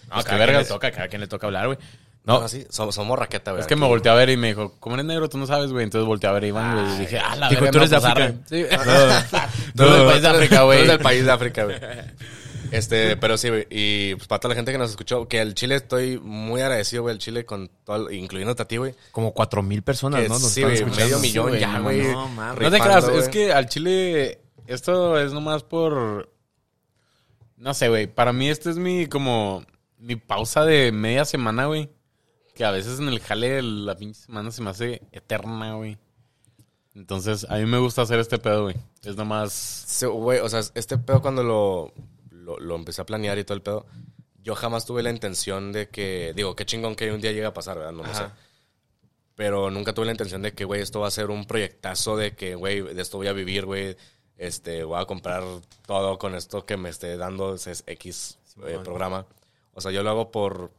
No, 0.07 0.13
Pues 0.15 0.25
cada 0.25 0.45
quien 0.45 0.57
le 0.57 0.65
toca, 0.65 0.91
cada 0.91 1.07
quien 1.07 1.21
le 1.21 1.27
toca 1.27 1.47
hablar, 1.47 1.65
güey. 1.67 1.77
No, 2.25 2.41
No, 2.41 2.47
sí, 2.47 2.65
somos, 2.69 2.95
somos 2.95 3.17
raqueta, 3.19 3.51
güey. 3.51 3.61
Es 3.61 3.67
que 3.67 3.75
me 3.75 3.85
aquí. 3.85 3.89
volteó 3.89 4.11
a 4.11 4.15
ver 4.15 4.29
y 4.29 4.37
me 4.37 4.47
dijo, 4.47 4.73
como 4.79 4.95
eres 4.95 5.05
negro, 5.05 5.29
tú 5.29 5.37
no 5.37 5.45
sabes, 5.45 5.71
güey. 5.71 5.83
Entonces 5.83 6.07
volteé 6.07 6.29
a 6.29 6.33
ver 6.33 6.43
a 6.43 6.47
Iván, 6.47 6.73
güey. 6.75 6.95
Y 6.95 6.99
dije, 7.01 7.19
ah, 7.19 7.35
la 7.35 7.49
Dijo, 7.49 7.65
tú 7.69 7.77
eres 7.77 7.89
de 7.89 7.99
pues, 7.99 8.11
África. 8.11 8.33
Sí. 8.47 8.65
Tú 9.75 9.83
eres 9.83 9.95
del 9.97 10.05
país 10.07 10.21
de 10.21 10.27
África, 10.29 10.63
güey. 10.63 10.77
Tú 10.77 10.83
eres 10.83 10.87
del 10.87 10.99
país 10.99 11.25
de 11.25 11.31
África, 11.31 11.63
güey. 11.65 11.77
Este, 12.71 13.15
pero 13.17 13.37
sí, 13.37 13.49
güey. 13.49 13.67
Y 13.69 14.15
pues 14.15 14.27
para 14.27 14.39
toda 14.39 14.53
la 14.53 14.55
gente 14.55 14.71
que 14.71 14.77
nos 14.77 14.89
escuchó, 14.89 15.27
que 15.27 15.39
el 15.39 15.53
Chile 15.53 15.75
estoy 15.75 16.19
muy 16.19 16.61
agradecido, 16.61 17.03
güey, 17.03 17.13
el 17.13 17.19
Chile, 17.19 17.45
con 17.45 17.69
todo, 17.83 18.11
incluyéndote 18.11 18.63
a 18.63 18.67
ti, 18.67 18.77
güey. 18.77 18.95
como 19.11 19.33
cuatro 19.33 19.61
mil 19.61 19.83
personas, 19.83 20.21
Que 20.21 20.27
¿no? 20.27 20.39
Nos 20.39 20.51
sí, 20.51 20.61
están 20.61 20.73
escuchando. 20.75 21.03
medio 21.03 21.19
millón 21.19 21.59
ya, 21.59 21.79
güey. 21.79 22.01
no, 22.11 22.27
mames. 22.29 22.61
No 22.61 22.71
te 22.71 22.79
creas, 22.79 23.07
es 23.07 23.29
que 23.29 23.53
al 23.53 23.69
chile 23.69 24.39
esto 24.67 25.19
es 25.19 25.31
nomás 25.31 25.63
por... 25.63 26.29
No 27.57 27.73
sé, 27.73 27.87
güey. 27.87 28.07
Para 28.07 28.33
mí 28.33 28.49
este 28.49 28.69
es 28.71 28.77
mi, 28.77 29.05
como, 29.05 29.63
mi 29.97 30.15
pausa 30.15 30.65
de 30.65 30.91
media 30.91 31.23
semana, 31.23 31.67
güey. 31.67 31.89
Que 32.55 32.65
a 32.65 32.71
veces 32.71 32.99
en 32.99 33.09
el 33.09 33.19
jale 33.19 33.61
la 33.61 33.95
pinche 33.95 34.21
semana 34.21 34.49
se 34.49 34.61
me 34.61 34.69
hace 34.69 35.01
eterna, 35.11 35.75
güey. 35.75 35.97
Entonces, 36.95 37.45
a 37.49 37.57
mí 37.57 37.65
me 37.65 37.77
gusta 37.77 38.01
hacer 38.01 38.19
este 38.19 38.39
pedo, 38.39 38.63
güey. 38.63 38.75
Es 39.03 39.17
nomás... 39.17 39.51
Sí, 39.51 40.05
güey, 40.05 40.39
o 40.39 40.47
sea, 40.47 40.61
este 40.73 40.97
pedo 40.97 41.21
cuando 41.21 41.43
lo, 41.43 41.93
lo, 42.31 42.57
lo 42.57 42.75
empecé 42.75 43.01
a 43.01 43.05
planear 43.05 43.37
y 43.37 43.43
todo 43.43 43.55
el 43.55 43.61
pedo, 43.61 43.85
yo 44.41 44.55
jamás 44.55 44.85
tuve 44.85 45.03
la 45.03 45.09
intención 45.09 45.73
de 45.73 45.89
que, 45.89 46.31
digo, 46.35 46.55
qué 46.55 46.65
chingón 46.65 46.95
que 46.95 47.11
un 47.11 47.19
día 47.19 47.31
llegue 47.31 47.45
a 47.45 47.53
pasar, 47.53 47.77
¿verdad? 47.77 47.91
No 47.91 48.03
lo 48.03 48.13
sé. 48.13 48.23
Pero 49.35 49.69
nunca 49.69 49.93
tuve 49.93 50.05
la 50.05 50.11
intención 50.11 50.41
de 50.41 50.53
que, 50.53 50.63
güey, 50.63 50.81
esto 50.81 51.01
va 51.01 51.07
a 51.07 51.11
ser 51.11 51.31
un 51.31 51.45
proyectazo 51.45 52.15
de 52.15 52.35
que, 52.35 52.55
güey, 52.55 52.81
de 52.81 53.01
esto 53.01 53.17
voy 53.17 53.27
a 53.27 53.33
vivir, 53.33 53.65
güey. 53.65 53.97
Este, 54.37 54.83
voy 54.83 55.01
a 55.01 55.05
comprar 55.05 55.43
todo 55.85 56.17
con 56.17 56.35
esto 56.35 56.65
que 56.65 56.77
me 56.77 56.89
esté 56.89 57.17
dando 57.17 57.55
ese 57.55 57.73
X 57.87 58.37
eh, 58.65 58.79
programa. 58.83 59.25
O 59.73 59.81
sea, 59.81 59.91
yo 59.91 60.03
lo 60.03 60.11
hago 60.11 60.31
por, 60.31 60.71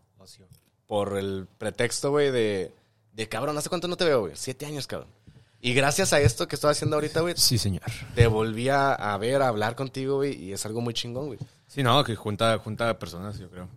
por 0.86 1.16
el 1.18 1.46
pretexto, 1.58 2.10
güey, 2.10 2.30
de, 2.30 2.72
de 3.12 3.28
cabrón, 3.28 3.56
¿hace 3.58 3.68
cuánto 3.68 3.88
no 3.88 3.96
te 3.96 4.04
veo, 4.04 4.20
güey? 4.20 4.32
Siete 4.36 4.66
años, 4.66 4.86
cabrón. 4.86 5.08
Y 5.60 5.74
gracias 5.74 6.12
a 6.12 6.20
esto 6.20 6.46
que 6.46 6.54
estoy 6.54 6.70
haciendo 6.70 6.96
ahorita, 6.96 7.20
güey, 7.20 7.34
Sí, 7.36 7.58
señor. 7.58 7.82
te 8.14 8.26
volví 8.26 8.68
a, 8.68 8.92
a 8.94 9.16
ver, 9.18 9.42
a 9.42 9.48
hablar 9.48 9.74
contigo, 9.74 10.16
güey, 10.16 10.34
y 10.40 10.52
es 10.52 10.64
algo 10.66 10.80
muy 10.80 10.94
chingón, 10.94 11.26
güey. 11.26 11.38
Sí, 11.66 11.82
no, 11.82 12.04
que 12.04 12.14
junta, 12.14 12.56
junta 12.58 12.98
personas, 12.98 13.38
yo 13.38 13.48
creo. 13.50 13.68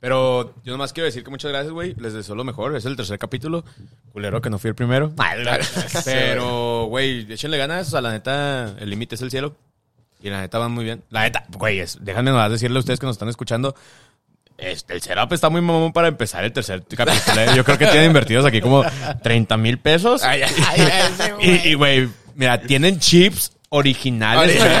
Pero 0.00 0.54
yo 0.64 0.72
nomás 0.72 0.92
quiero 0.92 1.06
decir 1.06 1.24
que 1.24 1.30
muchas 1.30 1.50
gracias, 1.50 1.72
güey. 1.72 1.94
Les 1.94 2.12
deseo 2.12 2.34
lo 2.34 2.44
mejor. 2.44 2.76
Es 2.76 2.84
el 2.84 2.94
tercer 2.94 3.18
capítulo. 3.18 3.64
Culero 4.12 4.40
que 4.42 4.50
no 4.50 4.58
fui 4.58 4.68
el 4.68 4.74
primero. 4.74 5.10
Pero, 6.04 6.84
güey, 6.88 7.30
échenle 7.32 7.56
ganas. 7.56 7.88
O 7.88 7.90
sea, 7.92 8.00
la 8.02 8.12
neta, 8.12 8.76
el 8.78 8.90
límite 8.90 9.14
es 9.14 9.22
el 9.22 9.30
cielo. 9.30 9.56
Y 10.20 10.28
la 10.30 10.40
neta 10.40 10.58
van 10.58 10.72
muy 10.72 10.84
bien. 10.84 11.02
La 11.08 11.22
neta, 11.22 11.46
güey, 11.56 11.82
déjenme 12.00 12.30
nomás 12.30 12.50
decirle 12.50 12.76
a 12.76 12.80
ustedes 12.80 13.00
que 13.00 13.06
nos 13.06 13.14
están 13.14 13.28
escuchando. 13.30 13.74
Este, 14.56 14.94
el 14.94 15.02
setup 15.02 15.32
está 15.32 15.48
muy 15.50 15.60
mamón 15.60 15.92
para 15.92 16.08
empezar 16.08 16.44
el 16.44 16.52
tercer 16.52 16.82
capítulo. 16.96 17.40
¿eh? 17.40 17.48
Yo 17.56 17.64
creo 17.64 17.76
que 17.76 17.86
tienen 17.86 18.06
invertidos 18.06 18.44
aquí 18.46 18.60
como 18.60 18.84
30 19.22 19.56
mil 19.56 19.78
pesos. 19.78 20.22
y, 21.40 21.68
y, 21.70 21.74
güey, 21.74 22.08
mira, 22.34 22.60
tienen 22.60 22.98
chips 23.00 23.52
originales. 23.68 24.62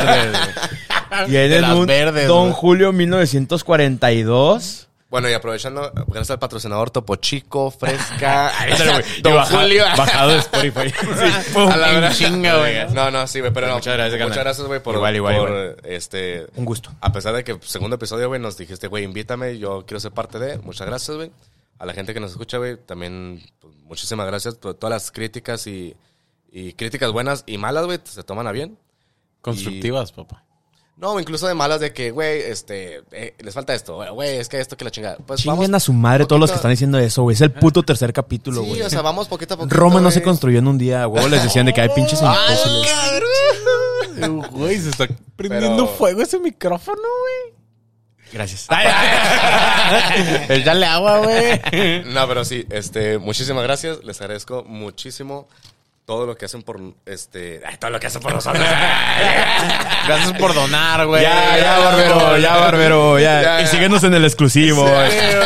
De 1.14 1.26
Tienen 1.28 1.64
un 1.70 1.86
verdes, 1.86 2.26
Don 2.26 2.48
güey. 2.48 2.54
Julio 2.54 2.92
1942. 2.92 4.88
Bueno, 5.14 5.30
y 5.30 5.32
aprovechando, 5.32 5.92
gracias 6.08 6.32
al 6.32 6.40
patrocinador 6.40 6.90
Topo 6.90 7.14
Chico, 7.14 7.70
Fresca, 7.70 8.50
Don 9.22 9.36
baja- 9.36 9.60
Julio. 9.60 9.84
Bajado 9.96 10.30
de 10.32 10.38
Spotify. 10.38 10.92
A 11.56 11.76
la 11.76 11.92
verdad. 11.92 12.12
chinga, 12.12 12.58
güey. 12.58 12.88
No, 12.92 13.12
no, 13.12 13.24
sí, 13.28 13.38
güey, 13.38 13.52
pero 13.52 13.68
no. 13.68 13.74
Muchas 13.74 13.94
gracias. 13.94 14.20
Muchas 14.20 14.38
gracias, 14.42 14.66
güey, 14.66 14.82
por, 14.82 14.96
Igual, 14.96 15.14
igual, 15.14 15.36
por, 15.36 15.48
igual. 15.50 15.76
este... 15.84 16.48
Un 16.56 16.64
gusto. 16.64 16.90
A 17.00 17.12
pesar 17.12 17.32
de 17.32 17.44
que 17.44 17.56
segundo 17.62 17.94
episodio, 17.94 18.26
güey, 18.26 18.40
nos 18.40 18.56
dijiste, 18.56 18.88
güey, 18.88 19.04
invítame, 19.04 19.56
yo 19.56 19.86
quiero 19.86 20.00
ser 20.00 20.10
parte 20.10 20.40
de. 20.40 20.58
Muchas 20.58 20.88
gracias, 20.88 21.16
güey. 21.16 21.30
A 21.78 21.86
la 21.86 21.92
gente 21.92 22.12
que 22.12 22.18
nos 22.18 22.32
escucha, 22.32 22.58
güey, 22.58 22.76
también 22.76 23.40
pues, 23.60 23.72
muchísimas 23.84 24.26
gracias 24.26 24.56
por 24.56 24.74
todas 24.74 24.90
las 24.94 25.12
críticas 25.12 25.64
y, 25.68 25.94
y 26.50 26.72
críticas 26.72 27.12
buenas 27.12 27.44
y 27.46 27.56
malas, 27.56 27.84
güey, 27.86 28.00
se 28.02 28.24
toman 28.24 28.48
a 28.48 28.50
bien. 28.52 28.76
Constructivas, 29.42 30.10
papá. 30.10 30.42
No, 30.96 31.18
incluso 31.18 31.48
de 31.48 31.54
malas 31.54 31.80
de 31.80 31.92
que, 31.92 32.12
güey, 32.12 32.40
este, 32.42 33.02
eh, 33.10 33.34
les 33.40 33.52
falta 33.52 33.74
esto, 33.74 33.98
güey, 34.14 34.36
es 34.36 34.48
que 34.48 34.60
esto 34.60 34.76
que 34.76 34.84
la 34.84 34.92
chingada. 34.92 35.16
Pues 35.26 35.40
Chinguen 35.42 35.74
a 35.74 35.80
su 35.80 35.92
madre 35.92 36.24
todos 36.24 36.38
los 36.40 36.50
que 36.50 36.56
están 36.56 36.70
diciendo 36.70 36.98
eso, 36.98 37.22
güey. 37.24 37.34
Es 37.34 37.40
el 37.40 37.50
puto 37.50 37.82
tercer 37.82 38.12
capítulo, 38.12 38.62
Sí, 38.62 38.68
güey. 38.68 38.82
o 38.82 38.88
sea, 38.90 39.02
vamos 39.02 39.26
poquito 39.26 39.54
a 39.54 39.56
poquito. 39.56 39.74
Roma 39.74 40.00
no 40.00 40.10
se 40.12 40.20
güey. 40.20 40.24
construyó 40.26 40.60
en 40.60 40.68
un 40.68 40.78
día, 40.78 41.08
huevo 41.08 41.26
les 41.28 41.42
decían 41.42 41.66
de 41.66 41.72
que 41.72 41.80
hay 41.80 41.88
pinches 41.88 42.20
imbéciles. 42.22 42.92
Güey, 44.52 44.78
se 44.78 44.90
está 44.90 45.08
prendiendo 45.34 45.84
Pero- 45.86 45.96
fuego 45.96 46.22
ese 46.22 46.38
micrófono, 46.38 46.96
güey. 47.02 47.54
Gracias. 48.32 48.66
Échale 50.48 50.86
agua, 50.86 51.18
güey. 51.18 52.04
No, 52.06 52.26
pero 52.26 52.44
sí, 52.44 52.66
este, 52.70 53.18
muchísimas 53.18 53.62
gracias. 53.64 54.02
Les 54.04 54.20
agradezco 54.20 54.64
muchísimo 54.66 55.48
todo 56.04 56.26
lo 56.26 56.36
que 56.36 56.44
hacen 56.44 56.62
por, 56.62 56.80
este, 57.06 57.62
ay, 57.66 57.76
todo 57.78 57.90
lo 57.90 58.00
que 58.00 58.06
hacen 58.06 58.20
por 58.20 58.34
nosotros. 58.34 58.64
Gracias 60.06 60.32
por 60.38 60.54
donar, 60.54 61.06
güey. 61.06 61.22
Ya, 61.22 61.58
ya, 61.58 61.78
barbero, 61.78 62.38
ya, 62.38 62.56
barbero, 62.56 63.18
ya. 63.18 63.42
Ya. 63.42 63.60
Y 63.62 63.66
síguenos 63.66 64.04
en 64.04 64.14
el 64.14 64.24
exclusivo, 64.24 64.86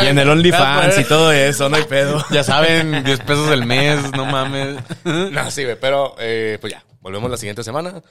y 0.03 0.07
en 0.07 0.19
el 0.19 0.29
OnlyFans 0.29 0.99
y 0.99 1.05
todo 1.05 1.33
eso, 1.33 1.69
no 1.69 1.77
hay 1.77 1.85
pedo. 1.85 2.25
Ya 2.31 2.45
saben, 2.45 3.05
10 3.05 3.21
pesos 3.21 3.51
el 3.51 3.65
mes, 3.65 4.13
no 4.13 4.27
mames. 4.27 4.77
no, 5.05 5.51
sí, 5.51 5.65
güey, 5.65 5.79
pero, 5.81 6.15
eh, 6.19 6.59
pues 6.61 6.73
ya, 6.73 6.85
volvemos 7.01 7.31
la 7.31 7.37
siguiente 7.37 7.65
semana. 7.65 8.03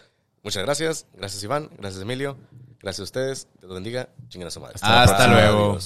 Muchas 0.43 0.63
gracias. 0.63 1.05
Gracias, 1.13 1.43
Iván. 1.43 1.69
Gracias, 1.77 2.01
Emilio. 2.01 2.37
Gracias 2.81 3.01
a 3.01 3.03
ustedes. 3.03 3.47
Dios 3.59 3.69
los 3.69 3.73
bendiga. 3.75 4.07
Chinguen 4.29 4.47
a 4.47 4.51
su 4.51 4.61
madre. 4.61 4.75
Hasta 4.81 5.27
luego. 5.27 5.77